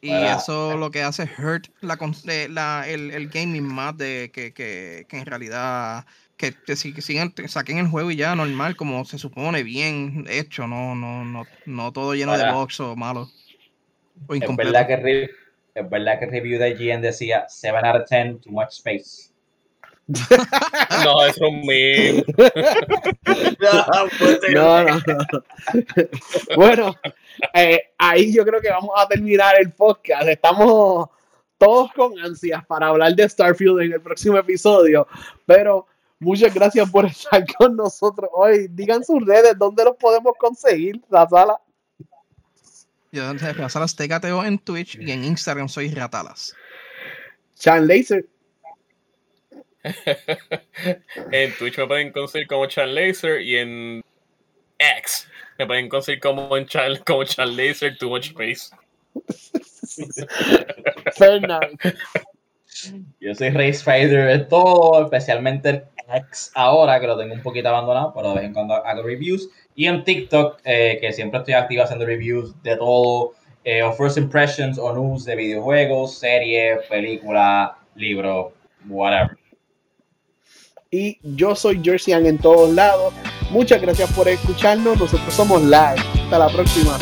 Y 0.00 0.10
Para- 0.10 0.36
eso 0.36 0.76
lo 0.76 0.90
que 0.92 1.02
hace 1.02 1.24
es 1.24 1.30
hurt 1.38 1.66
la, 1.80 1.98
eh, 2.28 2.48
la- 2.48 2.84
el, 2.88 3.10
el 3.10 3.28
gaming 3.28 3.64
más 3.64 3.96
de 3.98 4.30
que, 4.32 4.52
que, 4.52 5.06
que 5.08 5.18
en 5.18 5.26
realidad 5.26 6.06
que, 6.38 6.54
que 6.54 6.76
si- 6.76 6.94
que 6.94 7.02
sigan, 7.02 7.30
que 7.32 7.48
saquen 7.48 7.76
el 7.78 7.88
juego 7.88 8.10
y 8.10 8.16
ya 8.16 8.34
normal, 8.34 8.76
como 8.76 9.04
se 9.04 9.18
supone, 9.18 9.62
bien 9.62 10.24
hecho, 10.30 10.66
no, 10.66 10.94
no, 10.94 11.24
no, 11.24 11.44
no 11.66 11.92
todo 11.92 12.14
lleno 12.14 12.36
de 12.38 12.50
bugs 12.50 12.80
o 12.80 12.96
malo. 12.96 13.28
O 14.26 14.34
Es 14.34 14.40
incompleto. 14.40 14.72
verdad, 14.72 14.86
que 14.86 15.28
es 15.74 15.90
verdad 15.90 16.18
que 16.18 16.24
el 16.24 16.30
review 16.30 16.58
de 16.58 16.74
GN 16.74 17.02
decía 17.02 17.44
7 17.48 17.76
out 17.84 17.96
of 18.02 18.08
10, 18.08 18.40
too 18.40 18.50
much 18.50 18.70
space. 18.70 19.28
No, 21.04 21.22
es 21.26 21.36
un 21.38 21.60
meme. 21.66 22.24
No, 24.54 24.84
no, 24.84 24.94
no. 24.94 24.96
Bueno, 26.56 26.94
eh, 27.54 27.80
ahí 27.98 28.32
yo 28.34 28.44
creo 28.44 28.60
que 28.60 28.70
vamos 28.70 28.90
a 28.96 29.06
terminar 29.06 29.54
el 29.60 29.70
podcast. 29.72 30.26
Estamos 30.28 31.08
todos 31.58 31.92
con 31.92 32.18
ansias 32.20 32.64
para 32.66 32.88
hablar 32.88 33.14
de 33.14 33.28
Starfield 33.28 33.80
en 33.82 33.92
el 33.92 34.00
próximo 34.00 34.38
episodio, 34.38 35.06
pero 35.44 35.86
muchas 36.18 36.52
gracias 36.52 36.90
por 36.90 37.06
estar 37.06 37.44
con 37.58 37.76
nosotros 37.76 38.30
hoy. 38.32 38.68
Digan 38.70 39.04
sus 39.04 39.24
redes, 39.24 39.56
¿dónde 39.58 39.84
los 39.84 39.96
podemos 39.96 40.34
conseguir? 40.38 41.00
La 41.08 41.28
sala. 41.28 41.60
Yo 43.10 43.30
en 43.30 43.38
Razalas 43.38 43.96
TKTO 43.96 44.44
en 44.44 44.58
Twitch 44.58 44.98
y 45.00 45.12
en 45.12 45.24
Instagram 45.24 45.68
soy 45.68 45.94
Ratalas. 45.94 46.54
Chan 47.54 47.86
Laser. 47.86 48.26
En 51.32 51.54
Twitch 51.56 51.78
me 51.78 51.86
pueden 51.86 52.12
conseguir 52.12 52.46
como 52.46 52.66
Chan 52.66 52.94
Laser 52.94 53.40
y 53.40 53.56
en 53.56 54.04
X 54.78 55.28
me 55.58 55.66
pueden 55.66 55.88
conseguir 55.88 56.20
como 56.20 56.56
en 56.56 56.66
Chan, 56.66 56.98
como 57.04 57.24
Chan 57.24 57.56
Laser 57.56 57.98
Too 57.98 58.08
Much 58.08 58.28
Space. 58.28 58.70
Fernand. 61.16 61.78
Yo 63.20 63.34
soy 63.34 63.50
Ray 63.50 63.70
Spider 63.70 64.38
de 64.38 64.44
todo, 64.44 65.02
especialmente 65.04 65.70
el 65.70 65.84
X 66.12 66.52
ahora, 66.54 67.00
que 67.00 67.06
lo 67.06 67.18
tengo 67.18 67.34
un 67.34 67.42
poquito 67.42 67.68
abandonado, 67.68 68.12
pero 68.14 68.30
de 68.30 68.34
vez 68.36 68.44
en 68.44 68.54
cuando 68.54 68.74
hago 68.74 69.02
reviews. 69.02 69.48
Y 69.74 69.86
en 69.86 70.04
TikTok, 70.04 70.60
eh, 70.64 70.98
que 71.00 71.12
siempre 71.12 71.38
estoy 71.38 71.54
activo 71.54 71.82
haciendo 71.82 72.06
reviews 72.06 72.60
de 72.62 72.76
todo, 72.76 73.32
eh, 73.64 73.82
o 73.82 73.92
first 73.92 74.16
impressions 74.16 74.78
o 74.78 74.92
news 74.92 75.24
de 75.24 75.36
videojuegos, 75.36 76.18
series, 76.18 76.86
películas, 76.88 77.72
libros, 77.94 78.52
whatever. 78.88 79.36
Y 80.90 81.18
yo 81.22 81.54
soy 81.54 81.80
Jerseyan 81.82 82.26
en 82.26 82.38
todos 82.38 82.70
lados. 82.74 83.12
Muchas 83.50 83.80
gracias 83.80 84.10
por 84.12 84.28
escucharnos. 84.28 84.98
Nosotros 84.98 85.34
somos 85.34 85.62
Live. 85.62 86.00
Hasta 86.24 86.38
la 86.38 86.48
próxima. 86.48 86.98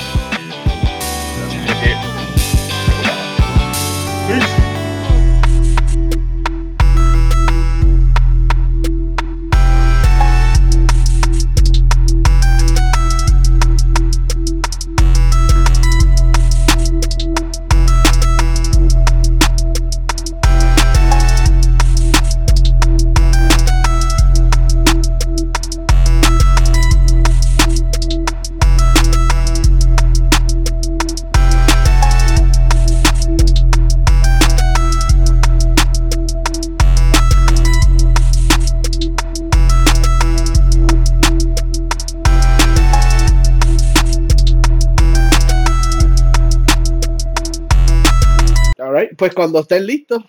Pues 49.16 49.34
cuando 49.34 49.60
estén 49.60 49.86
listos. 49.86 50.22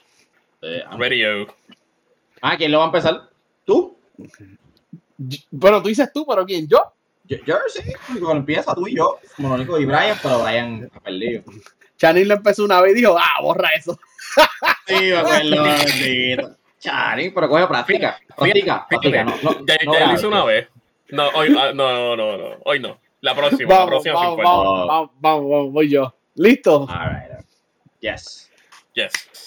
Eh, 0.62 0.84
Radio. 0.98 1.48
ah, 2.42 2.58
¿quién 2.58 2.72
lo 2.72 2.80
va 2.80 2.86
a 2.86 2.88
empezar? 2.88 3.30
¿Tú? 3.66 3.98
Bueno, 5.52 5.82
tú 5.82 5.90
dices 5.90 6.12
tú, 6.14 6.26
pero 6.26 6.46
¿quién? 6.46 6.68
¿Yo? 6.68 6.80
Yo, 7.26 7.38
yo 7.46 7.58
sí, 7.68 7.82
cuando 8.08 8.32
empieza 8.32 8.74
tú 8.74 8.88
y 8.88 8.96
yo, 8.96 9.20
Monónico 9.38 9.78
y 9.80 9.86
Brian, 9.86 10.18
pero 10.22 10.44
Brian 10.44 10.90
ha 10.94 11.00
perdido. 11.02 11.44
Chanil 11.98 12.28
lo 12.28 12.36
empezó 12.36 12.64
una 12.64 12.80
vez 12.82 12.94
y 12.94 13.00
dijo, 13.00 13.18
ah, 13.18 13.42
borra 13.42 13.70
eso. 13.76 14.00
Sí, 14.86 14.94
me 14.94 15.18
acuerdo, 15.18 15.64
bendito. 15.64 16.56
Chari, 16.80 17.32
pero 17.32 17.50
coge 17.50 17.68
práctica. 17.68 18.20
Practica, 18.36 18.88
practica. 18.88 19.24
No, 19.24 19.36
no, 19.42 19.66
Ya, 19.66 19.78
no 19.84 19.94
ya 19.94 20.08
lo 20.08 20.14
hice 20.14 20.28
una 20.28 20.46
vez. 20.46 20.70
No, 21.10 21.28
hoy, 21.30 21.56
ah, 21.58 21.72
no, 21.74 21.92
no, 21.92 22.16
no, 22.16 22.38
no, 22.38 22.56
hoy 22.64 22.80
no. 22.80 23.00
La 23.22 23.36
próxima, 23.36 23.74
la 23.74 23.86
próxima 23.88 24.14
vamos, 24.14 24.36
50. 24.36 24.44
vamos, 24.44 24.88
vamos, 24.88 25.12
vamos, 25.20 25.50
vamos, 25.50 25.72
voy 25.74 25.90
yo. 25.90 26.14
¿Listo? 26.36 26.82
All 26.84 27.10
right. 27.10 27.46
Yes. 28.00 28.47
Yes. 28.98 29.47